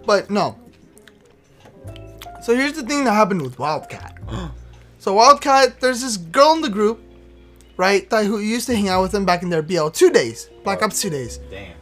But 0.06 0.30
no. 0.30 0.56
So 2.42 2.54
here's 2.54 2.74
the 2.74 2.84
thing 2.84 3.04
that 3.04 3.12
happened 3.12 3.42
with 3.42 3.58
Wildcat. 3.58 4.18
so 5.00 5.14
Wildcat, 5.14 5.80
there's 5.80 6.02
this 6.02 6.16
girl 6.16 6.52
in 6.54 6.60
the 6.60 6.68
group, 6.68 7.00
right? 7.76 8.08
That 8.10 8.26
who 8.26 8.38
used 8.38 8.66
to 8.68 8.76
hang 8.76 8.88
out 8.88 9.02
with 9.02 9.10
them 9.10 9.24
back 9.24 9.42
in 9.42 9.50
their 9.50 9.62
BL 9.62 9.88
two 9.88 10.10
days, 10.10 10.48
Black 10.62 10.82
Ops 10.82 11.00
two 11.02 11.10
days. 11.10 11.38
Damn. 11.50 11.74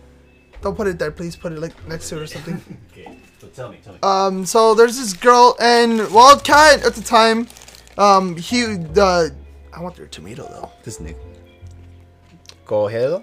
don't 0.63 0.75
put 0.75 0.87
it 0.87 0.99
there, 0.99 1.11
please. 1.11 1.37
Put 1.37 1.53
it 1.53 1.59
like 1.59 1.75
next 1.87 2.09
to 2.09 2.17
it 2.17 2.23
or 2.23 2.27
something. 2.27 2.79
Okay, 3.57 3.57
so 3.57 3.63
tell 3.63 3.71
me, 3.73 3.79
tell 3.83 3.93
me. 3.95 3.99
Um, 4.03 4.47
so 4.47 4.75
there's 4.75 4.97
this 4.99 5.13
girl 5.13 5.57
and 5.61 6.11
Wildcat 6.13 6.85
at 6.85 6.95
the 6.95 7.03
time. 7.03 7.49
Um, 7.97 8.37
he 8.37 8.63
the 8.77 9.35
I 9.73 9.81
want 9.81 9.97
their 9.97 10.07
tomato 10.07 10.43
though. 10.49 10.71
this 10.83 10.99
nigga. 10.99 11.17
Go 12.67 12.89
ahead. 12.89 13.23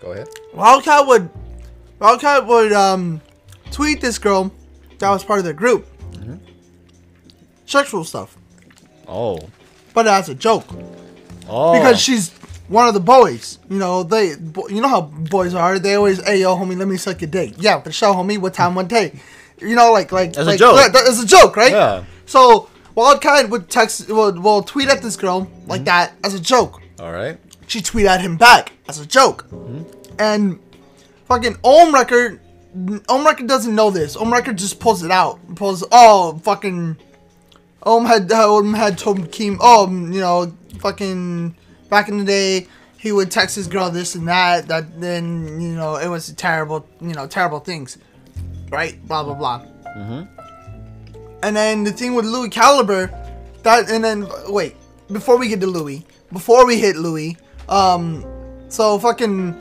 Go 0.00 0.12
ahead. 0.12 0.28
Wildcat 0.54 1.06
would 1.06 1.30
Wildcat 1.98 2.46
would 2.46 2.72
um 2.72 3.20
tweet 3.70 4.00
this 4.00 4.18
girl 4.18 4.52
that 4.98 5.08
was 5.10 5.24
part 5.24 5.38
of 5.38 5.44
their 5.44 5.54
group. 5.54 5.86
Sexual 7.66 8.04
stuff, 8.04 8.36
Oh. 9.08 9.38
but 9.94 10.06
as 10.06 10.28
a 10.28 10.34
joke 10.34 10.66
Oh. 11.48 11.72
because 11.72 11.98
she's 11.98 12.30
one 12.68 12.88
of 12.88 12.94
the 12.94 13.00
boys. 13.00 13.58
You 13.68 13.78
know 13.78 14.02
they, 14.02 14.28
you 14.68 14.80
know 14.80 14.88
how 14.88 15.02
boys 15.02 15.54
are. 15.54 15.78
They 15.78 15.94
always, 15.94 16.22
hey 16.24 16.40
yo, 16.40 16.56
homie, 16.56 16.76
let 16.76 16.88
me 16.88 16.96
suck 16.96 17.20
your 17.20 17.30
dick. 17.30 17.54
Yeah, 17.58 17.80
for 17.80 17.92
sure, 17.92 18.14
homie. 18.14 18.38
What 18.38 18.54
time, 18.54 18.74
one 18.74 18.86
day. 18.88 19.20
You 19.60 19.76
know, 19.76 19.92
like 19.92 20.10
like 20.12 20.36
As 20.36 20.46
a 20.46 20.56
joke. 20.56 20.76
that- 20.76 20.92
that- 20.92 21.06
As 21.08 21.20
a 21.22 21.26
joke, 21.26 21.56
right? 21.56 21.72
Yeah. 21.72 22.04
So 22.26 22.68
Wildcat 22.94 23.48
would 23.48 23.70
text, 23.70 24.08
will, 24.08 24.32
will 24.40 24.62
tweet 24.62 24.88
at 24.88 25.00
this 25.02 25.16
girl 25.16 25.48
like 25.66 25.84
that 25.84 26.12
as 26.24 26.34
a 26.34 26.40
joke. 26.40 26.82
All 27.00 27.12
right. 27.12 27.38
She 27.66 27.80
tweet 27.80 28.06
at 28.06 28.20
him 28.20 28.36
back 28.36 28.72
as 28.88 29.00
a 29.00 29.06
joke. 29.06 29.42
Hmm. 29.48 29.82
And 30.18 30.58
fucking 31.26 31.54
Ohmwrecker, 31.64 32.38
Ohm 33.08 33.24
Record 33.24 33.46
doesn't 33.46 33.74
know 33.74 33.90
this. 33.90 34.16
Ohmwrecker 34.16 34.54
just 34.54 34.78
pulls 34.78 35.02
it 35.02 35.10
out. 35.10 35.38
Pulls, 35.56 35.84
oh, 35.90 36.38
fucking. 36.42 36.96
Ohm 37.84 38.04
had, 38.04 38.30
Ohm 38.32 38.74
had 38.74 38.98
told 38.98 39.30
Keem, 39.30 39.56
oh, 39.60 39.88
you 39.90 40.20
know, 40.20 40.52
fucking. 40.78 41.54
Back 41.92 42.08
in 42.08 42.16
the 42.16 42.24
day, 42.24 42.68
he 42.96 43.12
would 43.12 43.30
text 43.30 43.54
his 43.54 43.66
girl 43.68 43.90
this 43.90 44.14
and 44.14 44.26
that. 44.26 44.66
That 44.68 44.98
then, 44.98 45.60
you 45.60 45.74
know, 45.74 45.96
it 45.96 46.08
was 46.08 46.32
terrible, 46.32 46.86
you 47.02 47.12
know, 47.12 47.26
terrible 47.26 47.60
things. 47.60 47.98
Right? 48.70 48.96
Blah, 49.06 49.24
blah, 49.24 49.34
blah. 49.34 49.66
And 51.42 51.54
then 51.54 51.84
the 51.84 51.92
thing 51.92 52.14
with 52.14 52.24
LuiCalibre, 52.24 53.10
that 53.62 53.90
and 53.90 54.02
then 54.02 54.26
wait, 54.48 54.74
before 55.12 55.36
we 55.36 55.48
get 55.48 55.60
to 55.60 55.66
Louis, 55.66 56.06
before 56.32 56.66
we 56.66 56.78
hit 56.78 56.96
Louis, 56.96 57.36
um, 57.68 58.24
so 58.70 58.98
fucking 58.98 59.54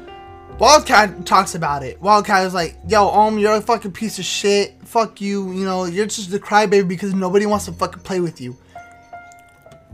Wildcat 0.57 1.25
talks 1.25 1.53
about 1.53 1.83
it. 1.83 2.01
Wildcat 2.01 2.45
is 2.45 2.53
like, 2.53 2.77
"Yo, 2.87 3.09
Om, 3.09 3.39
you're 3.39 3.55
a 3.55 3.61
fucking 3.61 3.91
piece 3.91 4.19
of 4.19 4.23
shit. 4.25 4.77
Fuck 4.85 5.19
you. 5.19 5.51
You 5.51 5.65
know, 5.65 5.83
you're 5.83 6.05
just 6.05 6.33
a 6.33 6.39
crybaby 6.39 6.87
because 6.87 7.13
nobody 7.13 7.45
wants 7.45 7.65
to 7.65 7.73
fucking 7.73 8.03
play 8.03 8.21
with 8.21 8.39
you." 8.39 8.55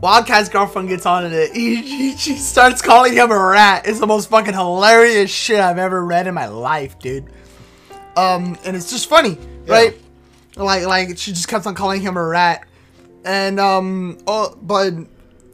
Wildcat's 0.00 0.48
girlfriend 0.48 0.88
gets 0.88 1.06
on 1.06 1.26
it. 1.26 1.52
He, 1.52 1.76
he, 1.76 2.16
she 2.16 2.36
starts 2.36 2.80
calling 2.80 3.14
him 3.14 3.30
a 3.32 3.38
rat. 3.38 3.86
It's 3.86 3.98
the 3.98 4.06
most 4.06 4.30
fucking 4.30 4.54
hilarious 4.54 5.30
shit 5.30 5.58
I've 5.58 5.78
ever 5.78 6.04
read 6.04 6.26
in 6.28 6.34
my 6.34 6.46
life, 6.46 6.98
dude. 7.00 7.26
Um, 8.16 8.56
and 8.64 8.76
it's 8.76 8.90
just 8.90 9.08
funny, 9.08 9.38
right? 9.66 9.96
Like, 10.56 10.86
like 10.86 11.18
she 11.18 11.32
just 11.32 11.48
kept 11.48 11.66
on 11.66 11.74
calling 11.74 12.00
him 12.00 12.16
a 12.16 12.24
rat, 12.24 12.66
and 13.24 13.58
um, 13.60 14.18
oh, 14.26 14.56
but 14.60 14.92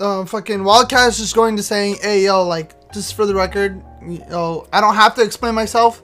uh, 0.00 0.24
fucking 0.24 0.64
Wildcat 0.64 1.08
is 1.08 1.18
just 1.18 1.34
going 1.34 1.56
to 1.56 1.62
saying, 1.62 1.96
"Hey, 2.00 2.24
yo, 2.24 2.42
like, 2.46 2.92
just 2.92 3.14
for 3.14 3.26
the 3.26 3.34
record, 3.34 3.82
you 4.06 4.18
know, 4.30 4.66
I 4.72 4.80
don't 4.80 4.94
have 4.94 5.14
to 5.16 5.22
explain 5.22 5.54
myself, 5.54 6.02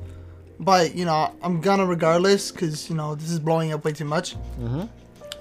but 0.59 0.95
you 0.95 1.05
know, 1.07 1.35
I'm 1.43 1.61
gonna 1.63 1.87
regardless, 1.87 2.51
cause 2.51 2.91
you 2.91 2.97
know 2.97 3.15
this 3.15 3.31
is 3.31 3.39
blowing 3.39 3.73
up 3.73 3.85
way 3.85 3.93
too 3.93 4.05
much. 4.05 4.37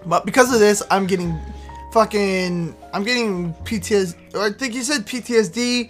But 0.05 0.25
because 0.25 0.53
of 0.53 0.59
this, 0.59 0.81
I'm 0.89 1.05
getting 1.05 1.37
fucking, 1.91 2.75
I'm 2.93 3.03
getting 3.03 3.53
PTSD. 3.65 4.35
I 4.35 4.51
think 4.51 4.73
he 4.73 4.81
said 4.81 5.05
PTSD 5.05 5.89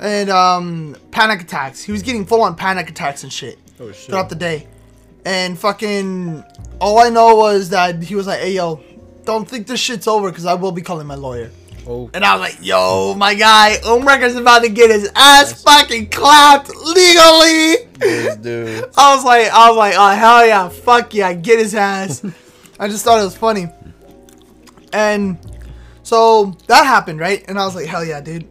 and 0.00 0.30
um 0.30 0.96
panic 1.10 1.42
attacks. 1.42 1.82
He 1.82 1.92
was 1.92 2.02
getting 2.02 2.24
full 2.24 2.42
on 2.42 2.54
panic 2.56 2.88
attacks 2.90 3.22
and 3.22 3.32
shit 3.32 3.58
Oh, 3.78 3.92
shit. 3.92 4.06
throughout 4.10 4.28
the 4.28 4.34
day. 4.36 4.66
And 5.24 5.58
fucking, 5.58 6.42
all 6.80 6.98
I 6.98 7.10
know 7.10 7.36
was 7.36 7.68
that 7.70 8.02
he 8.02 8.14
was 8.14 8.26
like, 8.26 8.40
"Hey, 8.40 8.52
yo, 8.54 8.80
don't 9.24 9.46
think 9.48 9.66
this 9.66 9.78
shit's 9.80 10.06
over, 10.08 10.32
cause 10.32 10.46
I 10.46 10.54
will 10.54 10.72
be 10.72 10.80
calling 10.82 11.06
my 11.06 11.14
lawyer." 11.16 11.50
Oh. 11.86 12.10
And 12.14 12.24
I 12.24 12.34
was 12.36 12.40
like, 12.40 12.64
"Yo, 12.64 13.14
my 13.16 13.34
guy, 13.34 13.76
Ohmwrecker's 13.82 14.36
about 14.36 14.62
to 14.62 14.68
get 14.70 14.90
his 14.90 15.10
ass 15.14 15.62
fucking 15.62 16.08
clapped 16.10 16.70
legally." 16.74 17.86
Dude. 18.40 18.84
I 18.96 19.14
was 19.14 19.24
like, 19.24 19.50
I 19.52 19.68
was 19.68 19.76
like, 19.76 19.94
oh 19.98 20.10
hell 20.14 20.46
yeah, 20.46 20.68
fuck 20.70 21.12
yeah, 21.12 21.32
get 21.34 21.58
his 21.58 21.74
ass. 21.74 22.24
I 22.80 22.88
just 22.88 23.04
thought 23.04 23.20
it 23.20 23.24
was 23.24 23.36
funny. 23.36 23.66
And 24.92 25.38
so 26.02 26.56
that 26.66 26.84
happened, 26.84 27.20
right? 27.20 27.44
And 27.48 27.58
I 27.58 27.64
was 27.64 27.74
like, 27.74 27.86
hell 27.86 28.04
yeah, 28.04 28.20
dude. 28.20 28.48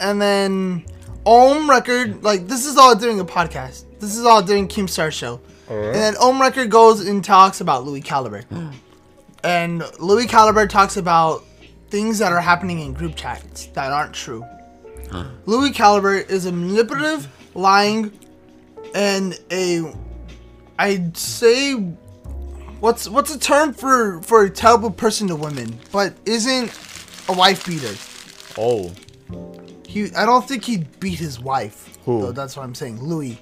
And 0.00 0.20
then 0.20 0.84
Ohmwrecker, 1.24 2.22
like 2.22 2.46
this 2.48 2.66
is 2.66 2.76
all 2.76 2.94
during 2.94 3.20
a 3.20 3.24
podcast. 3.24 3.84
This 4.00 4.16
is 4.16 4.24
all 4.24 4.42
during 4.42 4.68
Keemstar 4.68 5.12
show. 5.12 5.40
Alright. 5.70 5.86
And 5.86 5.94
then 5.94 6.14
Ohmwrecker 6.14 6.68
goes 6.68 7.06
and 7.06 7.24
talks 7.24 7.60
about 7.60 7.84
LuiCalibre. 7.84 8.44
and 9.44 9.80
LuiCalibre 9.82 10.68
talks 10.68 10.96
about 10.96 11.44
things 11.88 12.18
that 12.18 12.32
are 12.32 12.40
happening 12.40 12.80
in 12.80 12.92
group 12.92 13.14
chats 13.14 13.66
that 13.66 13.92
aren't 13.92 14.14
true. 14.14 14.44
LuiCalibre 15.46 16.28
is 16.30 16.46
a 16.46 16.52
manipulative, 16.52 17.28
lying, 17.54 18.10
and 18.94 19.38
a 19.50 19.92
I'd 20.78 21.16
say 21.16 21.74
what's 22.82 23.08
what's 23.08 23.32
a 23.32 23.38
term 23.38 23.72
for 23.72 24.20
for 24.22 24.42
a 24.42 24.50
terrible 24.50 24.90
person 24.90 25.28
to 25.28 25.36
women, 25.36 25.78
but 25.92 26.14
isn't 26.26 26.70
a 27.28 27.32
wife 27.32 27.64
beater. 27.64 27.94
Oh. 28.58 28.92
He 29.86 30.12
I 30.14 30.26
don't 30.26 30.46
think 30.46 30.64
he 30.64 30.78
beat 31.00 31.18
his 31.18 31.40
wife. 31.40 31.96
Who? 32.04 32.22
though, 32.22 32.32
that's 32.32 32.56
what 32.56 32.64
I'm 32.64 32.74
saying. 32.74 33.00
Louis. 33.00 33.38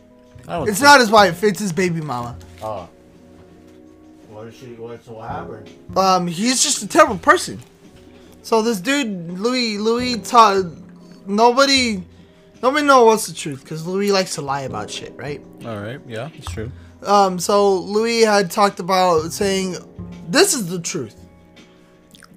It's 0.49 0.80
not 0.80 1.01
his 1.01 1.11
wife, 1.11 1.43
it's 1.43 1.59
his 1.59 1.72
baby 1.72 2.01
mama. 2.01 2.36
Oh. 2.62 2.88
What 4.28 4.49
is 4.49 4.55
she? 4.55 4.66
What's 4.74 5.07
what 5.09 5.28
happened? 5.28 5.70
Um 5.97 6.26
he's 6.26 6.62
just 6.62 6.82
a 6.82 6.86
terrible 6.88 7.18
person. 7.18 7.59
So 8.43 8.62
this 8.62 8.80
dude 8.80 9.38
Louis 9.38 9.78
Louis 9.78 10.18
taught 10.18 10.64
nobody 11.26 12.03
nobody 12.62 12.84
knows 12.84 13.07
what's 13.07 13.26
the 13.26 13.34
truth 13.34 13.64
cuz 13.64 13.86
Louis 13.86 14.12
likes 14.12 14.34
to 14.34 14.43
lie 14.43 14.62
about 14.62 14.91
shit, 14.91 15.14
right? 15.16 15.41
All 15.64 15.80
right. 15.80 16.01
Yeah, 16.07 16.28
it's 16.34 16.51
true. 16.51 16.70
Um, 17.03 17.38
so 17.38 17.76
Louis 17.78 18.22
had 18.22 18.51
talked 18.51 18.80
about 18.80 19.32
saying, 19.32 19.76
"This 20.28 20.55
is 20.55 20.68
the 20.68 20.80
truth. 20.80 21.16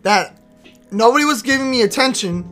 That 0.03 0.37
nobody 0.91 1.25
was 1.25 1.41
giving 1.41 1.69
me 1.69 1.81
attention, 1.81 2.45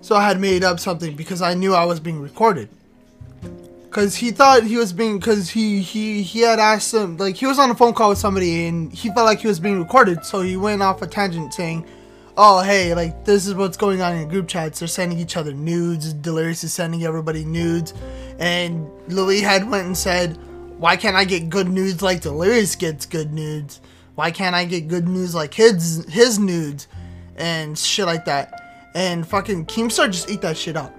so 0.00 0.16
I 0.16 0.26
had 0.26 0.40
made 0.40 0.64
up 0.64 0.80
something 0.80 1.14
because 1.14 1.42
I 1.42 1.54
knew 1.54 1.74
I 1.74 1.84
was 1.84 2.00
being 2.00 2.20
recorded. 2.20 2.68
Cause 3.90 4.14
he 4.14 4.30
thought 4.30 4.64
he 4.64 4.78
was 4.78 4.92
being, 4.92 5.20
cause 5.20 5.50
he 5.50 5.80
he 5.82 6.22
he 6.22 6.40
had 6.40 6.58
asked 6.58 6.94
him 6.94 7.18
like 7.18 7.36
he 7.36 7.46
was 7.46 7.58
on 7.58 7.70
a 7.70 7.74
phone 7.74 7.92
call 7.92 8.08
with 8.08 8.18
somebody 8.18 8.66
and 8.66 8.90
he 8.90 9.08
felt 9.10 9.26
like 9.26 9.40
he 9.40 9.48
was 9.48 9.60
being 9.60 9.78
recorded, 9.78 10.24
so 10.24 10.40
he 10.40 10.56
went 10.56 10.82
off 10.82 11.02
a 11.02 11.06
tangent 11.06 11.54
saying." 11.54 11.86
Oh 12.34 12.62
hey, 12.62 12.94
like 12.94 13.26
this 13.26 13.46
is 13.46 13.54
what's 13.54 13.76
going 13.76 14.00
on 14.00 14.16
in 14.16 14.26
group 14.26 14.48
chats. 14.48 14.78
They're 14.78 14.88
sending 14.88 15.18
each 15.18 15.36
other 15.36 15.52
nudes. 15.52 16.14
Delirious 16.14 16.64
is 16.64 16.72
sending 16.72 17.04
everybody 17.04 17.44
nudes, 17.44 17.92
and 18.38 18.88
Louis 19.08 19.42
had 19.42 19.68
went 19.68 19.84
and 19.86 19.94
said, 19.94 20.38
why 20.82 20.96
can't 20.96 21.14
I 21.14 21.24
get 21.24 21.48
good 21.48 21.68
nudes 21.68 22.02
like 22.02 22.22
Delirious 22.22 22.74
gets 22.74 23.06
good 23.06 23.32
nudes? 23.32 23.80
Why 24.16 24.32
can't 24.32 24.56
I 24.56 24.64
get 24.64 24.88
good 24.88 25.06
news 25.06 25.32
like 25.32 25.54
his 25.54 26.04
his 26.10 26.40
nudes 26.40 26.88
and 27.36 27.78
shit 27.78 28.04
like 28.04 28.24
that? 28.24 28.90
And 28.96 29.24
fucking 29.24 29.66
Keemstar 29.66 30.10
just 30.10 30.28
eat 30.28 30.40
that 30.40 30.56
shit 30.56 30.76
up. 30.76 30.92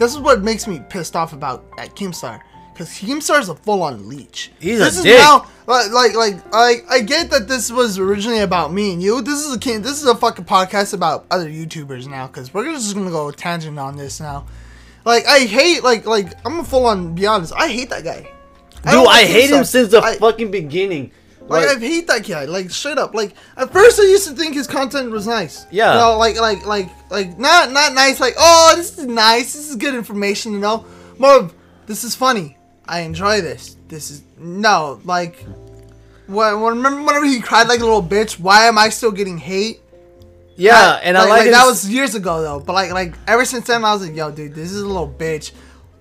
This 0.00 0.12
is 0.12 0.18
what 0.18 0.42
makes 0.42 0.66
me 0.66 0.82
pissed 0.88 1.14
off 1.14 1.32
about 1.32 1.64
at 1.78 1.94
Keemstar. 1.94 2.40
Cause 2.74 2.88
Keemstar 2.88 3.38
is 3.38 3.48
a 3.48 3.54
full 3.54 3.84
on 3.84 4.08
leech. 4.08 4.50
He's 4.58 4.80
a 4.80 4.84
this 4.84 4.98
is 4.98 5.04
dick. 5.04 5.18
now 5.18 5.46
like 5.68 5.92
like 5.92 6.16
like 6.16 6.42
I 6.52 6.78
I 6.88 7.00
get 7.00 7.30
that 7.30 7.46
this 7.46 7.70
was 7.70 8.00
originally 8.00 8.40
about 8.40 8.72
me 8.72 8.94
and 8.94 9.00
you. 9.00 9.22
This 9.22 9.46
is 9.46 9.54
a 9.54 9.60
king. 9.60 9.80
This 9.82 10.02
is 10.02 10.08
a 10.08 10.16
fucking 10.16 10.44
podcast 10.44 10.92
about 10.92 11.26
other 11.30 11.48
YouTubers 11.48 12.08
now. 12.08 12.26
Cause 12.26 12.52
we're 12.52 12.64
just 12.64 12.96
gonna 12.96 13.10
go 13.10 13.30
tangent 13.30 13.78
on 13.78 13.96
this 13.96 14.18
now. 14.18 14.46
Like 15.04 15.24
I 15.26 15.44
hate 15.44 15.84
like 15.84 16.04
like 16.04 16.32
I'm 16.44 16.58
a 16.58 16.64
full 16.64 16.86
on 16.86 17.14
be 17.14 17.28
honest. 17.28 17.52
I 17.56 17.68
hate 17.68 17.90
that 17.90 18.02
guy. 18.02 18.28
Dude, 18.84 18.92
don't 18.92 19.08
I 19.08 19.22
hate 19.24 19.50
him 19.50 19.64
since 19.64 19.90
the 19.90 20.00
I- 20.00 20.16
fucking 20.16 20.50
beginning. 20.50 21.12
like, 21.40 21.66
Like, 21.66 21.76
I 21.76 21.80
hate 21.80 22.06
that 22.06 22.26
guy. 22.26 22.44
Like 22.46 22.70
straight 22.70 22.98
up. 22.98 23.14
Like 23.14 23.34
at 23.56 23.72
first 23.72 23.98
I 24.00 24.04
used 24.04 24.26
to 24.28 24.34
think 24.34 24.54
his 24.54 24.66
content 24.66 25.10
was 25.10 25.26
nice. 25.26 25.66
Yeah. 25.70 25.92
You 25.94 25.98
know, 26.00 26.18
like 26.18 26.40
like 26.40 26.64
like 26.66 26.88
like 27.10 27.38
not 27.38 27.72
not 27.72 27.92
nice. 27.94 28.20
Like 28.20 28.34
oh 28.38 28.74
this 28.76 28.96
is 28.98 29.06
nice. 29.06 29.52
This 29.52 29.68
is 29.68 29.76
good 29.76 29.94
information. 29.94 30.52
You 30.52 30.60
know, 30.60 30.84
more 31.18 31.36
of 31.38 31.54
this 31.86 32.04
is 32.04 32.14
funny. 32.14 32.56
I 32.86 33.00
enjoy 33.00 33.40
this. 33.40 33.76
This 33.88 34.10
is 34.10 34.22
no 34.38 35.00
like. 35.04 35.44
When, 36.26 36.60
when 36.60 36.76
remember 36.76 37.02
whenever 37.02 37.24
he 37.26 37.40
cried 37.40 37.66
like 37.68 37.80
a 37.80 37.84
little 37.84 38.02
bitch? 38.02 38.38
Why 38.38 38.66
am 38.66 38.78
I 38.78 38.88
still 38.88 39.10
getting 39.12 39.36
hate? 39.38 39.80
yeah, 40.56 40.72
That- 40.72 41.00
and 41.04 41.18
I 41.18 41.24
like, 41.28 41.50
that 41.50 41.66
was 41.66 41.88
years 41.90 42.14
ago 42.14 42.40
though. 42.42 42.60
But 42.60 42.74
like 42.74 42.92
like 42.92 43.14
ever 43.26 43.44
since 43.44 43.66
then 43.66 43.84
I 43.84 43.92
was 43.92 44.06
like, 44.06 44.14
yo, 44.16 44.30
dude, 44.30 44.54
this 44.54 44.70
is 44.70 44.80
a 44.82 44.86
little 44.86 45.08
bitch. 45.12 45.50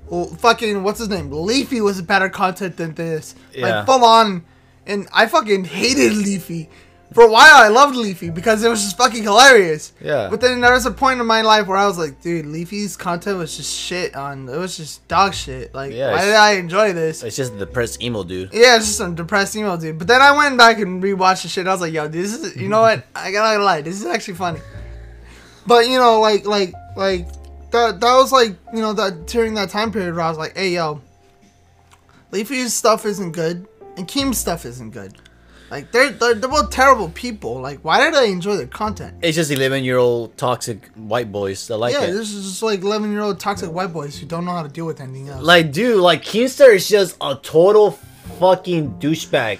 Well, 0.09 0.25
fucking 0.25 0.83
what's 0.83 0.99
his 0.99 1.09
name? 1.09 1.31
Leafy 1.31 1.81
was 1.81 2.01
better 2.01 2.29
content 2.29 2.77
than 2.77 2.95
this. 2.95 3.35
Yeah. 3.53 3.77
Like 3.77 3.85
full 3.85 4.03
on, 4.03 4.45
and 4.85 5.07
I 5.13 5.27
fucking 5.27 5.65
hated 5.65 6.13
Leafy. 6.13 6.69
For 7.13 7.23
a 7.23 7.31
while, 7.31 7.55
I 7.55 7.69
loved 7.69 7.95
Leafy 7.95 8.29
because 8.29 8.63
it 8.63 8.69
was 8.69 8.83
just 8.83 8.95
fucking 8.95 9.23
hilarious. 9.23 9.93
Yeah. 9.99 10.29
But 10.29 10.41
then 10.41 10.61
there 10.61 10.73
was 10.73 10.85
a 10.85 10.91
point 10.91 11.19
in 11.19 11.25
my 11.25 11.41
life 11.41 11.65
where 11.65 11.77
I 11.77 11.87
was 11.87 11.97
like, 11.97 12.21
dude, 12.21 12.45
Leafy's 12.45 12.95
content 12.95 13.39
was 13.39 13.57
just 13.57 13.75
shit 13.75 14.15
on. 14.15 14.47
It 14.47 14.55
was 14.55 14.77
just 14.77 15.07
dog 15.07 15.33
shit. 15.33 15.73
Like, 15.73 15.91
Yeah, 15.91 16.11
why 16.11 16.25
did 16.25 16.35
I 16.35 16.51
enjoy 16.53 16.93
this? 16.93 17.23
It's 17.23 17.35
just 17.35 17.53
the 17.53 17.65
depressed 17.65 18.03
emo 18.03 18.23
dude. 18.23 18.53
Yeah, 18.53 18.75
it's 18.75 18.85
just 18.85 18.99
some 18.99 19.15
depressed 19.15 19.55
email, 19.55 19.75
dude. 19.75 19.97
But 19.97 20.07
then 20.07 20.21
I 20.21 20.37
went 20.37 20.55
back 20.55 20.77
and 20.77 21.01
rewatched 21.01 21.41
the 21.41 21.47
shit. 21.47 21.65
I 21.65 21.71
was 21.71 21.81
like, 21.81 21.93
yo, 21.93 22.07
this 22.07 22.31
is, 22.31 22.55
you 22.55 22.69
know 22.69 22.81
what? 22.81 23.03
I 23.15 23.31
gotta 23.31 23.63
lie, 23.63 23.81
this 23.81 23.99
is 23.99 24.05
actually 24.05 24.35
funny. 24.35 24.59
But 25.65 25.87
you 25.87 25.97
know, 25.97 26.19
like, 26.19 26.45
like, 26.45 26.75
like 26.95 27.27
that. 27.71 27.99
That 27.99 28.15
was 28.15 28.31
like, 28.31 28.55
you 28.73 28.81
know, 28.81 28.93
that 28.93 29.27
during 29.27 29.53
that 29.55 29.69
time 29.69 29.91
period 29.91 30.15
where 30.15 30.23
I 30.23 30.29
was 30.29 30.37
like, 30.37 30.57
hey, 30.57 30.71
yo, 30.71 31.01
Leafy's 32.31 32.73
stuff 32.73 33.05
isn't 33.05 33.31
good, 33.31 33.67
and 33.97 34.07
Keem's 34.07 34.37
stuff 34.37 34.65
isn't 34.65 34.91
good. 34.91 35.17
Like, 35.71 35.91
they're 35.91 36.09
they're, 36.09 36.33
they're 36.33 36.49
both 36.49 36.71
terrible 36.71 37.09
people. 37.09 37.61
Like, 37.61 37.79
why 37.81 38.03
did 38.03 38.15
I 38.15 38.25
enjoy 38.25 38.57
their 38.57 38.67
content? 38.67 39.17
It's 39.21 39.35
just 39.35 39.51
11 39.51 39.83
year 39.83 39.97
old 39.97 40.35
toxic 40.35 40.87
white 40.95 41.31
boys 41.31 41.67
that 41.67 41.77
like 41.77 41.93
yeah, 41.93 42.03
it. 42.03 42.11
this 42.11 42.33
is 42.33 42.45
just 42.45 42.63
like 42.63 42.81
eleven 42.81 43.11
year 43.11 43.21
old 43.21 43.39
toxic 43.39 43.71
white 43.71 43.93
boys 43.93 44.17
who 44.17 44.25
don't 44.25 44.45
know 44.45 44.51
how 44.51 44.63
to 44.63 44.69
deal 44.69 44.85
with 44.85 44.99
anything 44.99 45.29
else. 45.29 45.43
Like, 45.43 45.71
dude, 45.71 46.01
like 46.01 46.23
Keemstar 46.23 46.73
is 46.73 46.89
just 46.89 47.17
a 47.21 47.35
total 47.35 47.91
fucking 48.39 48.99
douchebag. 48.99 49.59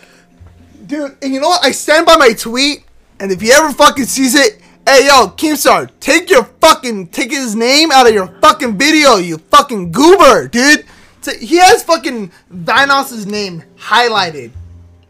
Dude, 0.88 1.16
and 1.22 1.34
you 1.34 1.40
know 1.40 1.50
what? 1.50 1.64
I 1.64 1.72
stand 1.72 2.08
by 2.08 2.16
my 2.16 2.34
tweet, 2.34 2.86
and 3.20 3.32
if 3.32 3.42
he 3.42 3.52
ever 3.52 3.72
fucking 3.72 4.06
sees 4.06 4.34
it, 4.34 4.60
hey 4.90 5.06
yo, 5.06 5.28
Keemstar, 5.28 5.88
take 6.00 6.32
your 6.32 6.44
fucking 6.44 7.10
take 7.10 7.30
his 7.30 7.56
name 7.56 7.92
out 7.92 8.08
of 8.08 8.14
your 8.14 8.26
fucking 8.42 8.76
video, 8.76 9.18
you 9.18 9.38
fucking 9.38 9.92
goober, 9.92 10.48
dude. 10.48 10.84
He 11.40 11.58
has 11.58 11.84
fucking 11.84 12.32
Vanoss's 12.52 13.28
name 13.28 13.64
highlighted 13.78 14.50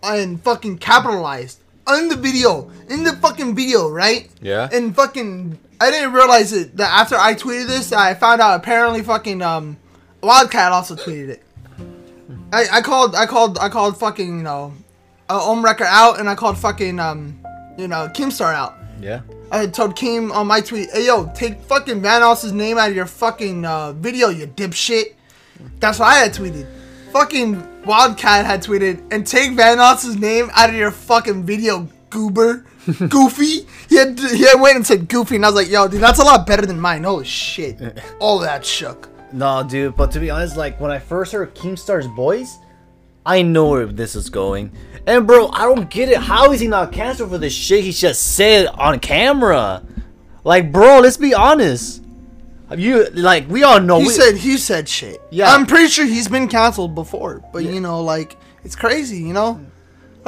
and 0.03 0.41
fucking 0.41 0.80
capitalized 0.80 1.61
on 1.88 2.09
the 2.09 2.17
video, 2.17 2.69
in 2.89 3.03
the 3.03 3.13
fucking 3.13 3.55
video, 3.55 3.89
right? 3.89 4.30
Yeah. 4.41 4.67
And 4.69 4.93
fucking, 4.93 5.57
I 5.80 5.91
didn't 5.91 6.11
realize 6.11 6.51
it 6.51 6.75
that 6.75 6.91
after 6.91 7.15
I 7.15 7.34
tweeted 7.34 7.67
this, 7.67 7.93
I 7.93 8.15
found 8.15 8.41
out 8.41 8.59
apparently 8.59 9.01
fucking 9.01 9.41
um, 9.41 9.77
Wildcat 10.21 10.73
also 10.73 10.97
tweeted 10.97 11.30
it. 11.30 11.43
I, 12.51 12.65
I 12.69 12.82
called 12.82 13.15
I 13.15 13.25
called 13.25 13.57
I 13.59 13.69
called 13.69 13.97
fucking 13.97 14.39
you 14.39 14.43
know, 14.43 14.73
uh, 15.30 15.39
Ohmwrecker 15.39 15.86
out 15.86 16.19
and 16.19 16.30
I 16.30 16.36
called 16.36 16.57
fucking 16.57 16.99
um, 16.99 17.39
you 17.77 17.88
know, 17.88 18.09
Keemstar 18.13 18.53
out. 18.53 18.78
Yeah. 19.00 19.22
I 19.52 19.60
had 19.60 19.74
told 19.74 19.95
Keem 19.95 20.32
on 20.32 20.47
my 20.47 20.62
tweet, 20.62 20.89
hey 20.91 21.08
yo, 21.08 21.32
take 21.34 21.62
fucking 21.62 22.02
Vanoss's 22.02 22.52
name 22.52 22.78
out 22.78 22.89
of 22.89 22.95
your 22.95 23.06
fucking 23.06 23.66
uh, 23.66 23.93
video, 23.93 24.30
you 24.30 24.47
dipshit. 24.47 25.16
That's 25.80 26.00
what 26.00 26.08
I 26.08 26.20
had 26.20 26.34
tweeted. 26.34 26.68
Fucking 27.12 27.84
Wildcat 27.86 28.45
had 28.45 28.62
tweeted, 28.62 29.02
and 29.12 29.26
take 29.26 29.52
Vanoss's 29.52 30.18
name 30.18 30.50
out 30.54 30.70
of 30.70 30.76
your 30.76 30.91
fucking 30.91 31.43
video, 31.43 31.88
goober. 32.10 32.66
Goofy. 33.10 33.68
He 33.88 33.97
had, 33.97 34.20
he 34.20 34.43
had 34.43 34.60
went 34.60 34.76
and 34.76 34.86
said 34.86 35.08
Goofy, 35.08 35.36
and 35.36 35.45
I 35.45 35.50
was 35.50 35.56
like, 35.56 35.70
yo, 35.70 35.88
dude, 35.88 36.02
that's 36.02 36.20
a 36.20 36.24
lot 36.24 36.45
better 36.45 36.66
than 36.66 36.80
mine. 36.80 37.04
Holy 37.04 37.26
shit. 37.26 37.82
All 38.20 38.39
that 38.39 38.66
shook. 38.66 39.10
No, 39.32 39.64
dude, 39.64 39.95
but 39.95 40.12
to 40.12 40.20
be 40.20 40.30
honest, 40.30 40.58
like 40.58 40.80
when 40.80 40.91
I 40.91 41.00
first 41.00 41.32
heard 41.32 41.54
Keemstar's 41.54 42.08
voice, 42.08 42.58
I 43.30 43.43
know 43.43 43.67
where 43.67 43.86
this 43.86 44.15
is 44.15 44.32
going. 44.32 44.71
And 45.05 45.27
bro, 45.27 45.49
I 45.49 45.61
don't 45.61 45.88
get 45.88 46.09
it. 46.09 46.17
How 46.17 46.51
is 46.51 46.59
he 46.59 46.67
not 46.67 46.91
canceled 46.91 47.30
for 47.30 47.38
the 47.38 47.49
shit 47.51 47.84
he 47.84 47.91
just 47.91 48.36
said 48.36 48.65
on 48.65 48.99
camera? 48.99 49.84
Like, 50.43 50.71
bro, 50.71 50.99
let's 50.99 51.17
be 51.17 51.36
honest. 51.36 52.01
You 52.75 53.07
like 53.11 53.47
we 53.47 53.61
all 53.61 53.80
know. 53.80 53.99
He 53.99 54.07
we- 54.07 54.13
said 54.13 54.36
he 54.36 54.57
said 54.57 54.89
shit. 54.89 55.21
Yeah. 55.30 55.53
I'm 55.53 55.67
pretty 55.67 55.89
sure 55.89 56.05
he's 56.05 56.27
been 56.27 56.47
canceled 56.47 56.95
before, 56.95 57.43
but 57.53 57.63
you 57.63 57.80
know, 57.82 58.01
like 58.01 58.36
it's 58.63 58.75
crazy, 58.75 59.17
you 59.17 59.34
know. 59.34 59.63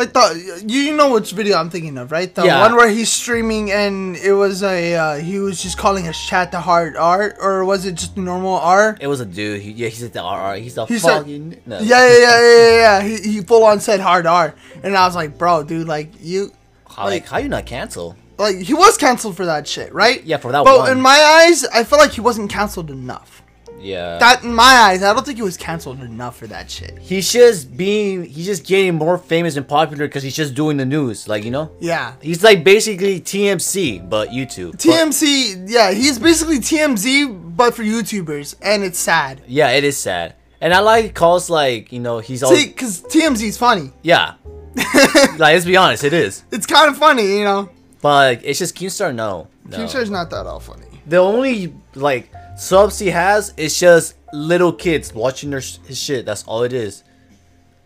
Like 0.01 0.13
the 0.13 0.63
you 0.67 0.95
know 0.97 1.13
which 1.13 1.31
video 1.31 1.57
I'm 1.57 1.69
thinking 1.69 1.95
of, 2.01 2.11
right? 2.11 2.33
The 2.33 2.43
Yeah. 2.45 2.61
one 2.65 2.75
where 2.75 2.89
he's 2.89 3.11
streaming 3.11 3.71
and 3.71 4.15
it 4.17 4.33
was 4.33 4.63
a 4.63 4.95
uh, 4.95 5.15
he 5.21 5.37
was 5.37 5.61
just 5.61 5.77
calling 5.77 6.03
his 6.05 6.17
chat 6.17 6.51
the 6.51 6.59
hard 6.59 6.97
R, 6.97 7.35
or 7.39 7.63
was 7.65 7.85
it 7.85 7.95
just 8.01 8.17
normal 8.17 8.55
R? 8.57 8.97
it 8.99 9.07
was 9.07 9.19
a 9.21 9.25
dude. 9.25 9.61
He, 9.61 9.71
yeah, 9.71 9.89
he 9.89 9.95
said 9.95 10.13
the 10.13 10.21
R. 10.21 10.55
He's 10.55 10.75
a 10.77 10.85
He 10.87 10.97
said- 10.97 11.19
fucking. 11.19 11.61
no. 11.65 11.79
Yeah, 11.79 12.01
yeah, 12.07 12.17
yeah, 12.17 12.41
yeah, 12.41 12.57
yeah. 12.57 12.77
yeah. 12.81 12.99
He, 13.09 13.15
he 13.33 13.41
full 13.41 13.63
on 13.63 13.79
said 13.79 13.99
hard 13.99 14.25
R, 14.25 14.55
and 14.83 14.97
I 14.97 15.05
was 15.05 15.15
like, 15.15 15.37
bro, 15.37 15.63
dude, 15.63 15.87
like 15.87 16.09
you, 16.19 16.51
How, 16.89 17.05
like, 17.05 17.27
how 17.27 17.37
you 17.37 17.49
not 17.49 17.65
cancel? 17.67 18.15
like 18.37 18.57
he 18.57 18.73
was 18.73 18.97
canceled 18.97 19.35
for 19.37 19.45
that 19.45 19.67
shit, 19.67 19.93
right? 19.93 20.23
Yeah, 20.23 20.37
for 20.37 20.51
that 20.51 20.63
one 20.65 20.73
But 20.73 20.79
one. 20.79 20.91
in 20.93 20.99
my 21.01 21.19
eyes, 21.45 21.63
I 21.65 21.83
feel 21.83 21.99
like 21.99 22.11
he 22.11 22.21
wasn't 22.21 22.49
canceled 22.49 22.89
enough. 22.89 23.40
Yeah. 23.81 24.17
That 24.19 24.43
in 24.43 24.53
my 24.53 24.63
eyes, 24.63 25.03
I 25.03 25.13
don't 25.13 25.25
think 25.25 25.37
he 25.37 25.43
was 25.43 25.57
canceled 25.57 26.01
enough 26.01 26.37
for 26.37 26.47
that 26.47 26.69
shit. 26.69 26.97
he's 26.99 27.31
just 27.31 27.75
being. 27.75 28.23
He's 28.25 28.45
just 28.45 28.65
getting 28.65 28.95
more 28.95 29.17
famous 29.17 29.55
and 29.57 29.67
popular 29.67 30.07
because 30.07 30.23
he's 30.23 30.35
just 30.35 30.53
doing 30.53 30.77
the 30.77 30.85
news. 30.85 31.27
Like 31.27 31.43
you 31.43 31.51
know. 31.51 31.71
Yeah. 31.79 32.13
He's 32.21 32.43
like 32.43 32.63
basically 32.63 33.19
TMC, 33.19 34.07
but 34.09 34.29
YouTube. 34.29 34.71
But- 34.71 34.79
TMC, 34.81 35.65
yeah, 35.69 35.91
he's 35.91 36.19
basically 36.19 36.59
TMZ, 36.59 37.55
but 37.57 37.73
for 37.75 37.83
YouTubers, 37.83 38.55
and 38.61 38.83
it's 38.83 38.99
sad. 38.99 39.41
yeah, 39.47 39.69
it 39.71 39.83
is 39.83 39.97
sad. 39.97 40.35
And 40.61 40.73
I 40.73 40.79
like 40.79 41.15
calls 41.15 41.49
like 41.49 41.91
you 41.91 41.99
know 41.99 42.19
he's 42.19 42.43
all 42.43 42.55
See, 42.55 42.67
because 42.67 43.01
TMZ's 43.01 43.57
funny. 43.57 43.91
yeah. 44.03 44.35
like 44.75 45.39
let's 45.39 45.65
be 45.65 45.75
honest, 45.77 46.03
it 46.03 46.13
is. 46.13 46.43
It's 46.51 46.65
kind 46.65 46.89
of 46.89 46.97
funny, 46.97 47.37
you 47.39 47.43
know. 47.43 47.69
But 48.01 48.09
like, 48.37 48.41
it's 48.43 48.59
just 48.59 48.75
Keemstar. 48.75 49.13
No, 49.13 49.47
no. 49.65 49.77
Keemstar's 49.77 50.09
not 50.09 50.29
that 50.29 50.45
all 50.45 50.59
funny. 50.59 50.85
the 51.05 51.17
only 51.17 51.73
like 51.95 52.31
subs 52.61 52.99
he 52.99 53.07
has 53.09 53.53
is 53.57 53.77
just 53.79 54.15
little 54.33 54.71
kids 54.71 55.13
watching 55.13 55.49
their 55.49 55.61
sh- 55.61 55.79
his 55.87 55.99
shit. 55.99 56.25
That's 56.25 56.43
all 56.43 56.63
it 56.63 56.73
is. 56.73 57.03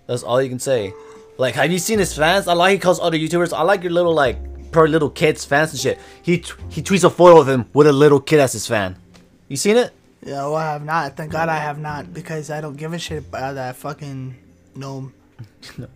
That's 0.05 0.21
all 0.21 0.41
you 0.41 0.49
can 0.49 0.59
say. 0.59 0.93
Like, 1.37 1.55
have 1.55 1.71
you 1.71 1.79
seen 1.79 1.99
his 1.99 2.13
fans? 2.15 2.47
I 2.47 2.53
like 2.53 2.73
he 2.73 2.77
calls 2.79 2.99
other 2.99 3.17
YouTubers. 3.17 3.53
I 3.57 3.61
like 3.63 3.83
your 3.83 3.91
little 3.93 4.13
like 4.13 4.37
per 4.71 4.87
little 4.87 5.09
kids 5.09 5.45
fans 5.45 5.71
and 5.71 5.79
shit. 5.79 5.99
He 6.21 6.39
t- 6.39 6.53
he 6.69 6.81
tweets 6.81 7.03
a 7.03 7.09
photo 7.09 7.39
of 7.39 7.47
him 7.47 7.65
with 7.73 7.87
a 7.87 7.93
little 7.93 8.19
kid 8.19 8.39
as 8.39 8.53
his 8.53 8.67
fan. 8.67 8.97
You 9.47 9.57
seen 9.57 9.77
it? 9.77 9.91
Yeah, 10.23 10.41
well, 10.43 10.55
I 10.55 10.71
have 10.73 10.83
not. 10.83 11.15
Thank 11.15 11.31
God 11.31 11.49
I 11.49 11.57
have 11.57 11.77
not, 11.79 12.13
because 12.13 12.49
I 12.49 12.59
don't 12.59 12.75
give 12.75 12.93
a 12.93 12.99
shit 12.99 13.19
about 13.19 13.55
that 13.55 13.75
fucking 13.75 14.35
gnome. 14.75 15.13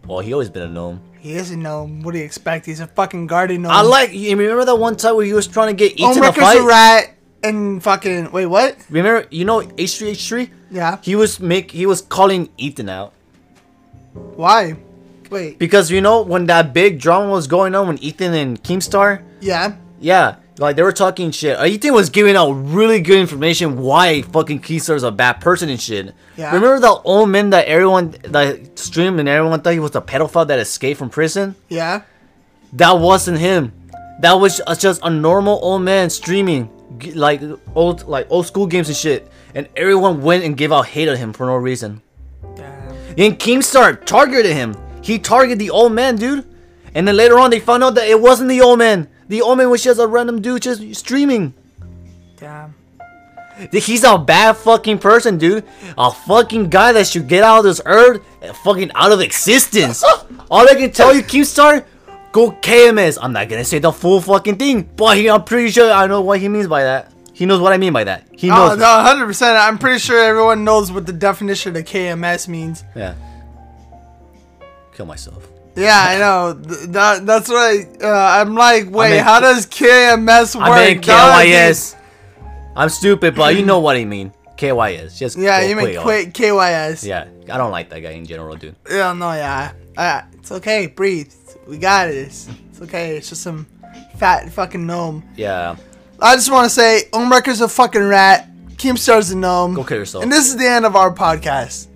Well, 0.06 0.20
he 0.20 0.34
always 0.34 0.50
been 0.50 0.64
a 0.64 0.68
gnome. 0.68 1.02
He 1.20 1.34
is 1.34 1.52
a 1.52 1.58
gnome. 1.58 2.02
What 2.02 2.12
do 2.14 2.20
you 2.20 2.26
expect? 2.26 2.66
He's 2.66 2.80
a 2.80 2.88
fucking 2.88 3.28
guardian 3.28 3.62
gnome. 3.64 3.72
I 3.72 3.82
like. 3.82 4.14
You 4.14 4.36
remember 4.36 4.66
that 4.66 4.76
one 4.76 4.96
time 4.98 5.16
where 5.16 5.26
he 5.26 5.34
was 5.34 5.48
trying 5.48 5.68
to 5.70 5.74
get 5.74 5.94
eaten 5.94 6.24
a 6.24 6.28
Ohmwrecker's 6.28 6.60
a 6.60 6.64
rat, 6.66 7.16
and 7.44 7.82
fucking 7.84 8.32
wait, 8.32 8.46
what? 8.48 8.78
Remember, 8.90 9.28
you 9.32 9.46
know 9.46 9.62
H3H3? 9.62 10.50
Yeah. 10.72 10.98
He 11.02 11.16
was 11.16 11.40
make 11.40 11.72
he 11.72 11.86
was 11.86 12.02
calling 12.02 12.50
Ethan 12.58 12.90
out 12.90 13.14
Why? 14.14 14.76
Wait. 15.30 15.60
because 15.60 15.92
you 15.92 16.02
know 16.02 16.22
when 16.22 16.48
that 16.48 16.74
big 16.74 17.00
drama 17.00 17.30
was 17.30 17.46
going 17.48 17.76
on 17.76 17.88
when 17.88 17.98
Ethan 18.00 18.34
and 18.34 18.62
Keemstar, 18.64 19.22
Yeah. 19.42 19.76
yeah, 20.00 20.36
like 20.58 20.76
they 20.76 20.82
were 20.82 20.92
talking 20.92 21.30
shit. 21.32 21.58
Uh, 21.60 21.66
Ethan 21.66 21.94
was 21.94 22.10
giving 22.10 22.36
out 22.36 22.52
really 22.52 23.00
good 23.00 23.20
information 23.20 23.78
why 23.78 24.24
fucking 24.24 24.62
Keemstar 24.62 24.96
is 24.96 25.04
a 25.04 25.12
bad 25.12 25.34
person 25.40 25.70
and 25.70 25.80
shit. 25.80 26.16
Yeah. 26.36 26.48
Remember 26.54 26.80
the 26.80 26.90
old 27.04 27.30
man 27.30 27.52
that 27.52 27.66
everyone 27.68 28.16
that 28.24 28.78
streamed 28.80 29.20
and 29.20 29.30
everyone 29.30 29.62
thought 29.62 29.74
he 29.74 29.80
was 29.80 29.96
a 29.96 30.02
pedophile 30.02 30.48
that 30.48 30.58
escaped 30.60 30.98
from 30.98 31.10
prison? 31.12 31.56
Yeah. 31.70 32.02
That 32.74 32.94
wasn't 33.00 33.38
him. 33.40 33.72
That 34.22 34.34
was 34.34 34.62
just 34.80 35.00
a 35.04 35.10
normal 35.12 35.60
old 35.62 35.84
man 35.84 36.10
streaming 36.10 36.70
like 37.16 37.42
old 37.76 38.08
like 38.08 38.28
old 38.30 38.48
school 38.48 38.68
games 38.68 38.88
and 38.88 38.98
shit, 38.98 39.32
and 39.54 39.68
everyone 39.76 40.22
went 40.22 40.44
and 40.44 40.58
gave 40.58 40.72
out 40.72 40.88
hate 40.88 41.08
at 41.08 41.18
him 41.18 41.34
for 41.34 41.46
no 41.46 41.56
reason. 41.56 42.02
Damn. 42.56 42.92
And 43.18 43.40
Keemstar 43.40 44.04
targeted 44.06 44.54
him. 44.54 44.76
He 45.02 45.20
targeted 45.20 45.60
the 45.60 45.70
old 45.70 45.94
man, 45.94 46.16
dude. 46.16 46.46
And 46.94 47.08
then 47.08 47.16
later 47.16 47.38
on, 47.38 47.52
they 47.52 47.60
found 47.60 47.84
out 47.84 47.96
that 47.96 48.08
it 48.08 48.20
wasn't 48.20 48.50
the 48.50 48.62
old 48.62 48.80
man. 48.80 49.08
The 49.28 49.42
old 49.42 49.58
man 49.58 49.70
was 49.70 49.84
just 49.84 50.00
a 50.00 50.08
random 50.08 50.42
dude 50.42 50.64
just 50.64 50.96
streaming. 50.96 51.54
Damn. 52.38 52.76
He's 53.72 54.04
a 54.04 54.18
bad 54.18 54.56
fucking 54.56 55.00
person, 55.00 55.38
dude. 55.38 55.66
A 55.98 56.12
fucking 56.12 56.70
guy 56.70 56.94
that 56.94 57.08
should 57.08 57.28
get 57.28 57.44
out 57.44 57.60
of 57.60 57.64
this 57.66 57.82
earth, 57.86 58.22
and 58.42 58.56
fucking 58.58 58.92
out 58.96 59.12
of 59.12 59.20
existence. 59.20 60.04
All 60.52 60.68
I 60.68 60.76
can 60.76 60.92
tell 60.92 61.14
you, 61.14 61.22
Keemstar, 61.22 61.86
go 62.32 62.52
KMS. 62.52 63.18
I'm 63.22 63.34
not 63.34 63.50
gonna 63.50 63.64
say 63.66 63.80
the 63.80 63.92
full 63.92 64.22
fucking 64.22 64.58
thing, 64.58 64.90
but 64.96 65.18
he, 65.18 65.30
I'm 65.30 65.44
pretty 65.44 65.72
sure 65.72 65.92
I 65.92 66.08
know 66.08 66.22
what 66.22 66.40
he 66.40 66.48
means 66.50 66.68
by 66.68 66.84
that. 66.84 67.12
He 67.34 67.46
knows 67.46 67.62
what 67.62 67.72
I 67.72 67.78
mean 67.78 67.94
by 67.94 68.04
that. 68.04 68.26
He 68.34 68.52
Oh, 68.52 68.70
knows. 68.70 68.78
no, 68.80 68.84
100%. 68.86 69.58
I'm 69.68 69.78
pretty 69.78 70.00
sure 70.00 70.20
everyone 70.22 70.64
knows 70.66 70.92
what 70.92 71.06
the 71.06 71.14
definition 71.14 71.76
of 71.76 71.86
KMS 71.86 72.48
means. 72.50 72.84
Yeah. 72.96 73.14
Kill 74.94 75.06
myself. 75.06 75.48
Yeah, 75.76 75.96
I 75.98 76.18
know. 76.18 76.54
That, 76.54 77.26
that's 77.26 77.48
what 77.48 77.58
I, 77.58 77.86
uh, 78.06 78.42
I'm 78.42 78.56
like, 78.56 78.90
wait, 78.90 79.12
meant 79.12 79.24
how 79.26 79.40
does 79.40 79.66
KMS 79.68 80.56
work? 80.56 80.66
I 80.68 80.76
meant 80.94 81.06
dog? 81.06 81.46
KYS. 81.46 81.96
I'm 82.76 82.90
stupid, 82.90 83.36
but 83.36 83.56
you 83.56 83.66
know 83.66 83.80
what 83.80 83.96
I 83.96 84.04
mean. 84.04 84.34
KYS. 84.58 85.18
Just 85.18 85.38
Yeah, 85.38 85.62
you 85.62 85.78
mean 85.78 86.02
quick. 86.02 86.34
K- 86.34 86.50
KYS. 86.50 87.06
Yeah, 87.08 87.28
I 87.54 87.58
don't 87.58 87.72
like 87.72 87.90
that 87.92 88.02
guy 88.02 88.12
in 88.12 88.26
general, 88.26 88.58
dude. 88.58 88.76
Yeah, 88.90 89.14
no, 89.14 89.32
yeah. 89.32 89.72
Uh, 89.96 90.22
it's 90.34 90.52
okay, 90.52 90.88
breathe. 90.88 91.32
We 91.70 91.78
got 91.78 92.08
this. 92.08 92.50
It's 92.72 92.82
okay. 92.82 93.16
It's 93.18 93.30
just 93.30 93.44
some 93.44 93.68
fat 94.18 94.52
fucking 94.52 94.88
gnome. 94.88 95.24
Yeah. 95.36 95.76
I 96.20 96.36
just 96.36 96.52
want 96.52 96.66
to 96.66 96.70
say, 96.72 97.04
Ohmwrecker's 97.14 97.62
a 97.62 97.68
fucking 97.68 98.02
rat. 98.04 98.50
Keemstar's 98.72 99.30
a 99.30 99.38
gnome. 99.38 99.76
Go 99.76 99.84
kill 99.84 100.00
yourself. 100.00 100.24
And 100.24 100.32
this 100.32 100.48
is 100.48 100.58
the 100.58 100.66
end 100.68 100.86
of 100.88 100.96
our 100.96 101.14
podcast. 101.14 101.88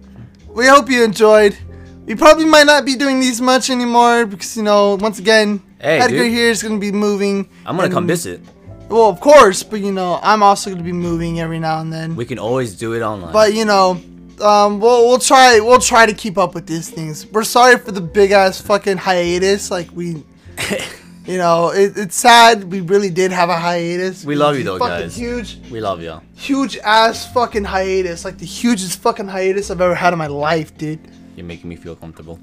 We 0.47 0.67
hope 0.67 0.91
you 0.91 1.03
enjoyed. 1.03 1.57
we 2.05 2.13
probably 2.13 2.45
might 2.45 2.67
not 2.67 2.85
be 2.85 2.95
doing 2.95 3.19
these 3.19 3.41
much 3.41 3.71
anymore 3.71 4.27
because 4.27 4.55
you 4.55 4.61
know, 4.61 4.93
once 4.95 5.17
again, 5.17 5.59
Hey, 5.81 5.99
Edgar 5.99 6.25
here 6.25 6.51
is 6.51 6.61
gonna 6.61 6.77
be 6.77 6.91
moving. 6.91 7.49
I'm 7.65 7.75
gonna 7.75 7.89
come 7.89 8.03
and- 8.03 8.07
visit. 8.07 8.41
Well, 8.89 9.09
of 9.09 9.19
course, 9.19 9.63
but 9.63 9.79
you 9.79 9.91
know, 9.91 10.19
I'm 10.21 10.43
also 10.43 10.69
gonna 10.69 10.83
be 10.83 10.93
moving 10.93 11.39
every 11.39 11.57
now 11.57 11.79
and 11.79 11.91
then. 11.91 12.15
We 12.15 12.25
can 12.25 12.37
always 12.37 12.75
do 12.75 12.93
it 12.93 13.01
online. 13.01 13.33
But 13.33 13.55
you 13.55 13.65
know, 13.65 13.99
um, 14.41 14.79
we'll 14.79 15.07
we'll 15.07 15.19
try 15.19 15.59
we'll 15.59 15.79
try 15.79 16.05
to 16.05 16.13
keep 16.13 16.37
up 16.37 16.53
with 16.55 16.67
these 16.67 16.89
things. 16.89 17.25
We're 17.27 17.43
sorry 17.43 17.77
for 17.77 17.91
the 17.91 18.01
big 18.01 18.31
ass 18.31 18.61
fucking 18.61 18.97
hiatus. 18.97 19.71
Like 19.71 19.89
we, 19.93 20.23
you 21.25 21.37
know, 21.37 21.69
it, 21.69 21.97
it's 21.97 22.15
sad. 22.15 22.71
We 22.71 22.81
really 22.81 23.09
did 23.09 23.31
have 23.31 23.49
a 23.49 23.57
hiatus. 23.57 24.25
We 24.25 24.35
love 24.35 24.57
you 24.57 24.63
though, 24.63 24.79
fucking 24.79 25.05
guys. 25.07 25.15
Huge, 25.15 25.59
we 25.69 25.81
love 25.81 26.01
y'all. 26.01 26.21
huge 26.35 26.77
ass 26.77 27.31
fucking 27.33 27.63
hiatus. 27.63 28.25
Like 28.25 28.37
the 28.37 28.45
hugest 28.45 28.99
fucking 28.99 29.27
hiatus 29.27 29.71
I've 29.71 29.81
ever 29.81 29.95
had 29.95 30.13
in 30.13 30.19
my 30.19 30.27
life, 30.27 30.77
dude. 30.77 30.99
You're 31.35 31.45
making 31.45 31.69
me 31.69 31.75
feel 31.75 31.95
comfortable. 31.95 32.39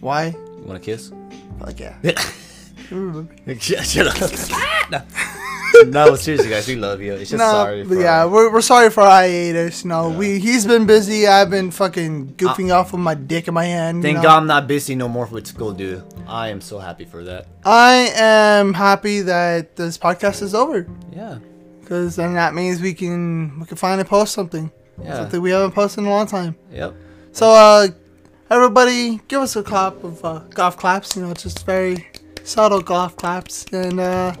Why? 0.00 0.26
You 0.26 0.64
want 0.64 0.76
a 0.76 0.80
kiss? 0.80 1.12
Fuck 1.58 1.80
yeah. 1.80 1.96
Shut 3.58 4.06
up. 4.92 5.06
No. 5.86 6.06
no, 6.06 6.14
seriously, 6.16 6.50
guys, 6.50 6.66
we 6.68 6.76
love 6.76 7.00
you. 7.00 7.12
It's 7.14 7.30
just 7.30 7.38
No, 7.38 7.50
sorry. 7.50 7.84
for- 7.84 7.94
yeah, 8.00 8.24
we're, 8.24 8.52
we're 8.52 8.60
sorry 8.60 8.90
for 8.90 9.02
our 9.02 9.10
hiatus. 9.22 9.84
You 9.84 9.88
know, 9.90 10.10
we 10.10 10.38
he's 10.38 10.66
been 10.66 10.86
busy. 10.86 11.26
I've 11.26 11.50
been 11.50 11.70
fucking 11.70 12.34
goofing 12.34 12.74
off 12.74 12.92
with 12.92 13.00
my 13.00 13.14
dick 13.14 13.48
in 13.48 13.54
my 13.54 13.64
hand. 13.64 13.98
you 13.98 14.02
Thank 14.02 14.16
know. 14.18 14.22
God 14.24 14.36
I'm 14.38 14.46
not 14.46 14.66
busy 14.66 14.94
no 14.94 15.08
more 15.08 15.26
with 15.26 15.46
school, 15.46 15.72
dude. 15.72 16.02
I 16.26 16.48
am 16.48 16.60
so 16.60 16.78
happy 16.78 17.04
for 17.04 17.22
that. 17.24 17.46
I 17.64 18.10
am 18.14 18.74
happy 18.74 19.20
that 19.22 19.76
this 19.76 19.98
podcast 19.98 20.42
is 20.42 20.54
over 20.54 20.86
Yeah. 21.12 21.38
because 21.80 22.16
then 22.16 22.34
that 22.34 22.54
means 22.54 22.80
we 22.80 22.94
can 22.94 23.60
we 23.60 23.66
can 23.66 23.76
finally 23.76 24.04
post 24.04 24.32
something. 24.34 24.70
Yeah. 25.02 25.16
Something 25.16 25.40
we 25.42 25.50
haven't 25.50 25.72
posted 25.72 26.04
in 26.04 26.06
a 26.06 26.10
long 26.10 26.26
time. 26.26 26.54
Yep. 26.70 26.94
So 27.32 27.50
uh, 27.50 27.88
everybody, 28.50 29.20
give 29.28 29.40
us 29.40 29.56
a 29.56 29.62
clap 29.62 30.02
of 30.04 30.24
uh, 30.24 30.40
golf 30.50 30.76
claps. 30.76 31.16
You 31.16 31.22
know, 31.26 31.34
just 31.34 31.64
very 31.66 32.06
subtle 32.44 32.82
golf 32.82 33.16
claps, 33.16 33.64
and 33.72 33.98
uh, 33.98 34.34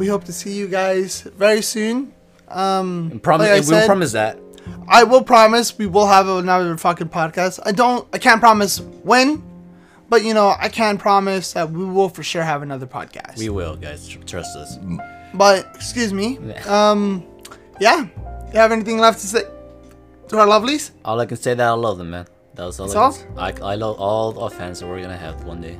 we 0.00 0.06
hope 0.06 0.24
to 0.24 0.32
see 0.32 0.52
you 0.54 0.66
guys 0.66 1.20
very 1.36 1.60
soon. 1.60 2.12
Um, 2.48 3.10
And 3.12 3.22
promise, 3.22 3.44
like 3.46 3.52
I 3.52 3.56
and 3.58 3.66
we 3.68 3.74
will 3.76 3.86
promise 3.86 4.12
that. 4.12 4.38
I 4.88 5.04
will 5.04 5.22
promise 5.22 5.76
we 5.78 5.86
will 5.86 6.06
have 6.06 6.26
another 6.26 6.74
fucking 6.78 7.10
podcast. 7.10 7.60
I 7.64 7.72
don't, 7.72 8.08
I 8.14 8.18
can't 8.18 8.40
promise 8.40 8.80
when, 8.80 9.42
but 10.08 10.24
you 10.24 10.32
know, 10.32 10.54
I 10.58 10.68
can 10.70 10.96
promise 10.96 11.52
that 11.52 11.70
we 11.70 11.84
will 11.84 12.08
for 12.08 12.22
sure 12.22 12.42
have 12.42 12.62
another 12.62 12.86
podcast. 12.86 13.36
We 13.38 13.50
will, 13.50 13.76
guys. 13.76 14.08
Trust 14.26 14.56
us. 14.56 14.78
But 15.34 15.68
excuse 15.74 16.12
me, 16.14 16.38
Yeah. 16.42 16.62
um, 16.90 17.22
yeah. 17.78 18.06
You 18.52 18.58
have 18.58 18.72
anything 18.72 18.98
left 18.98 19.20
to 19.20 19.26
say 19.26 19.44
to 20.28 20.38
our 20.38 20.46
lovelies? 20.46 20.90
All 21.04 21.20
I 21.20 21.26
can 21.26 21.36
say 21.36 21.52
that 21.54 21.66
I 21.66 21.72
love 21.72 21.98
them, 21.98 22.10
man. 22.10 22.26
That 22.54 22.64
was 22.64 22.80
all. 22.80 22.88
That's 22.88 23.22
I, 23.36 23.52
can- 23.52 23.62
I, 23.64 23.72
I 23.72 23.74
love 23.76 24.00
all 24.00 24.32
the 24.32 24.48
fans 24.50 24.80
that 24.80 24.86
we're 24.88 25.02
gonna 25.02 25.16
have 25.28 25.44
one 25.44 25.60
day. 25.60 25.78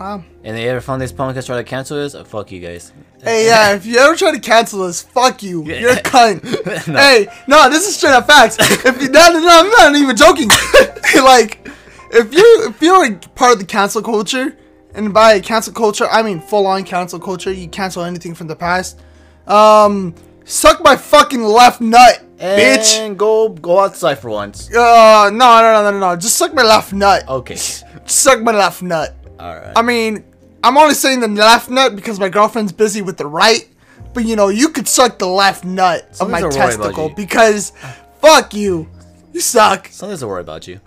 Wow. 0.00 0.24
And 0.44 0.56
they 0.56 0.66
ever 0.66 0.80
found 0.80 1.02
this 1.02 1.12
podcast 1.12 1.44
try 1.44 1.58
to 1.58 1.64
cancel 1.64 2.02
us? 2.02 2.14
Uh, 2.14 2.24
fuck 2.24 2.50
you 2.50 2.58
guys. 2.58 2.90
Hey, 3.22 3.44
yeah. 3.44 3.74
if 3.74 3.84
you 3.84 3.98
ever 3.98 4.16
try 4.16 4.30
to 4.32 4.40
cancel 4.40 4.82
us, 4.82 5.02
fuck 5.02 5.42
you. 5.42 5.62
You're 5.64 5.90
a 5.90 5.96
cunt. 5.96 6.40
No. 6.88 6.98
Hey, 6.98 7.26
no, 7.46 7.68
this 7.68 7.86
is 7.86 7.96
straight 7.96 8.12
up 8.12 8.26
facts. 8.26 8.56
if 8.58 9.02
you, 9.02 9.10
no, 9.10 9.28
no, 9.30 9.40
no, 9.40 9.48
I'm 9.60 9.68
not 9.68 9.94
even 9.94 10.16
joking. 10.16 10.48
like, 11.22 11.68
if 12.12 12.32
you 12.32 12.68
if 12.68 12.80
you're 12.80 13.04
a 13.04 13.14
part 13.34 13.52
of 13.52 13.58
the 13.58 13.66
cancel 13.66 14.00
culture, 14.00 14.56
and 14.94 15.12
by 15.12 15.38
cancel 15.40 15.74
culture 15.74 16.06
I 16.08 16.22
mean 16.22 16.40
full 16.40 16.66
on 16.66 16.84
cancel 16.84 17.18
culture, 17.20 17.52
you 17.52 17.68
cancel 17.68 18.02
anything 18.04 18.34
from 18.34 18.46
the 18.46 18.56
past. 18.56 18.98
Um, 19.46 20.14
suck 20.44 20.82
my 20.82 20.96
fucking 20.96 21.42
left 21.42 21.82
nut, 21.82 22.22
bitch. 22.38 22.98
And 22.98 23.18
go 23.18 23.50
go 23.50 23.80
outside 23.80 24.14
for 24.14 24.30
once. 24.30 24.70
Uh, 24.74 25.28
no, 25.30 25.60
no, 25.60 25.82
no, 25.82 25.90
no, 25.90 25.98
no, 25.98 26.16
just 26.16 26.36
suck 26.36 26.54
my 26.54 26.62
left 26.62 26.94
nut. 26.94 27.28
Okay. 27.28 27.58
Suck 28.06 28.40
my 28.40 28.52
left 28.52 28.82
nut. 28.82 29.14
All 29.38 29.54
right. 29.56 29.72
I 29.76 29.82
mean, 29.82 30.24
I'm 30.62 30.76
only 30.76 30.94
saying 30.94 31.20
the 31.20 31.28
left 31.28 31.70
nut 31.70 31.96
because 31.96 32.20
my 32.20 32.28
girlfriend's 32.28 32.72
busy 32.72 33.02
with 33.02 33.16
the 33.16 33.26
right. 33.26 33.66
But 34.12 34.24
you 34.24 34.36
know, 34.36 34.48
you 34.48 34.70
could 34.70 34.88
suck 34.88 35.18
the 35.18 35.26
left 35.26 35.64
nut 35.64 36.02
of 36.20 36.28
my 36.30 36.40
Something's 36.40 36.56
a 36.56 36.58
worry 36.58 36.74
about 36.74 36.82
testicle 36.84 37.08
because 37.10 37.72
fuck 38.20 38.52
you. 38.54 38.88
You 39.32 39.40
suck. 39.40 39.86
Something's 39.88 40.20
to 40.20 40.26
worry 40.26 40.40
about 40.40 40.66
you. 40.66 40.80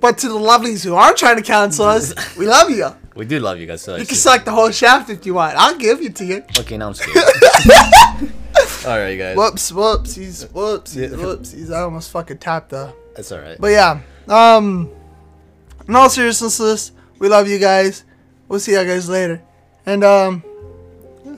But 0.00 0.18
to 0.18 0.28
the 0.28 0.34
lovelies 0.34 0.84
who 0.84 0.94
aren't 0.94 1.16
trying 1.16 1.36
to 1.36 1.42
cancel 1.42 1.84
us, 1.86 2.14
we 2.36 2.46
love 2.56 2.70
you. 2.70 2.88
We 3.14 3.24
do 3.24 3.40
love 3.40 3.58
you 3.58 3.66
guys. 3.66 3.82
So 3.82 3.96
You 3.96 4.06
can 4.06 4.16
suck 4.16 4.44
the 4.44 4.50
whole 4.52 4.70
shaft 4.70 5.08
if 5.10 5.24
you 5.24 5.34
want. 5.34 5.56
I'll 5.56 5.76
give 5.76 6.00
it 6.02 6.16
to 6.16 6.24
you. 6.24 6.44
Okay, 6.58 6.76
now 6.76 6.88
I'm 6.88 6.94
scared. 6.94 7.16
all 8.86 8.98
right, 8.98 9.16
guys. 9.16 9.36
Whoops, 9.36 9.72
whoopsies, 9.72 10.46
whoopsies, 10.48 11.10
whoopsies. 11.16 11.72
I 11.72 11.80
almost 11.80 12.10
fucking 12.10 12.38
tapped 12.38 12.70
the. 12.70 12.92
That's 13.14 13.32
all 13.32 13.40
right. 13.40 13.56
But 13.58 13.68
yeah, 13.68 14.00
um, 14.28 14.90
in 15.88 15.96
all 15.96 16.08
seriousness, 16.10 16.92
we 17.18 17.28
love 17.28 17.48
you 17.48 17.58
guys. 17.58 18.04
We'll 18.48 18.60
see 18.60 18.72
you 18.72 18.84
guys 18.84 19.08
later. 19.08 19.42
And 19.86 20.02
um, 20.04 20.42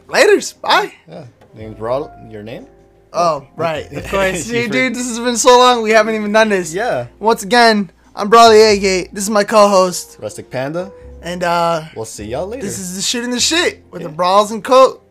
later's. 0.09 0.53
Bye. 0.55 0.93
Yeah. 1.09 1.27
Name's 1.55 1.79
Rod. 1.81 2.11
Your 2.31 2.43
name? 2.43 2.67
Oh, 3.13 3.47
right. 3.57 3.91
Of 3.93 4.07
course. 4.11 4.47
For- 4.47 4.53
dude, 4.69 4.95
this 4.95 5.09
has 5.09 5.19
been 5.19 5.37
so 5.37 5.59
long. 5.59 5.83
We 5.83 5.91
haven't 5.91 6.15
even 6.15 6.33
done 6.33 6.49
this. 6.51 6.73
Yeah. 6.75 7.09
Once 7.19 7.43
again, 7.43 7.91
I'm 8.15 8.29
Brawley 8.29 8.61
Agate. 8.61 9.15
This 9.15 9.25
is 9.25 9.31
my 9.31 9.45
co-host, 9.45 10.19
Rustic 10.21 10.51
Panda. 10.51 10.93
and 11.23 11.43
uh, 11.43 11.85
We'll 11.97 12.05
see 12.05 12.25
y'all 12.27 12.47
later. 12.47 12.63
this 12.63 12.79
is 12.79 12.97
the 12.97 13.03
shit 13.03 13.25
in 13.25 13.31
the 13.31 13.41
shit 13.41 13.83
with 13.91 14.03
the 14.03 14.09
brawls 14.09 14.51
and 14.51 14.63
coat. 14.63 15.05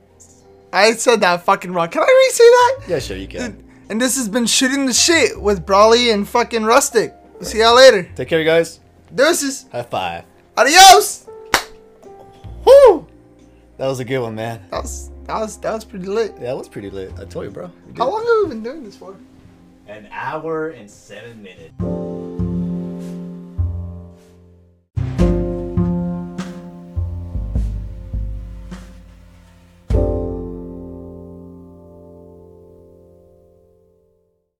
I 0.73 0.91
said 0.93 1.21
that 1.21 1.43
fucking 1.43 1.71
wrong. 1.73 1.89
Can 1.89 2.01
I 2.01 2.05
re-say 2.05 2.43
that? 2.43 2.79
yeah, 2.89 2.99
sure 2.99 3.17
you 3.17 3.27
can. 3.27 3.63
And 3.89 4.01
this 4.01 4.17
has 4.17 4.27
been 4.27 4.45
shooting 4.45 4.85
the 4.85 4.93
shit 4.93 5.39
with 5.41 5.65
Brawley 5.65 6.11
and 6.11 6.27
fucking 6.27 6.65
Rustic. 6.65 7.13
We'll 7.35 7.45
see 7.45 7.59
y'all 7.59 7.75
later. 7.75 8.03
Take 8.15 8.27
care, 8.27 8.43
guys. 8.43 8.81
Deuces. 9.13 9.65
High 9.71 9.83
five. 9.83 10.23
Adios. 10.57 11.27
Woo! 12.65 13.07
That 13.77 13.87
was 13.87 13.99
a 13.99 14.05
good 14.05 14.19
one, 14.19 14.35
man. 14.35 14.61
That 14.71 14.83
was 14.83 15.11
that 15.25 15.39
was 15.39 15.57
that 15.57 15.73
was 15.73 15.85
pretty 15.85 16.05
lit. 16.05 16.33
Yeah, 16.35 16.47
that 16.47 16.57
was 16.57 16.67
pretty 16.67 16.89
lit. 16.89 17.13
I 17.19 17.25
told 17.25 17.45
you, 17.45 17.51
bro. 17.51 17.71
We. 17.87 17.93
How 17.97 18.09
long 18.09 18.25
have 18.25 18.49
we 18.49 18.49
been 18.55 18.63
doing 18.63 18.83
this 18.83 18.95
for? 18.97 19.15
An 19.87 20.07
hour 20.11 20.69
and 20.69 20.89
seven 20.89 21.41
minutes. 21.41 21.73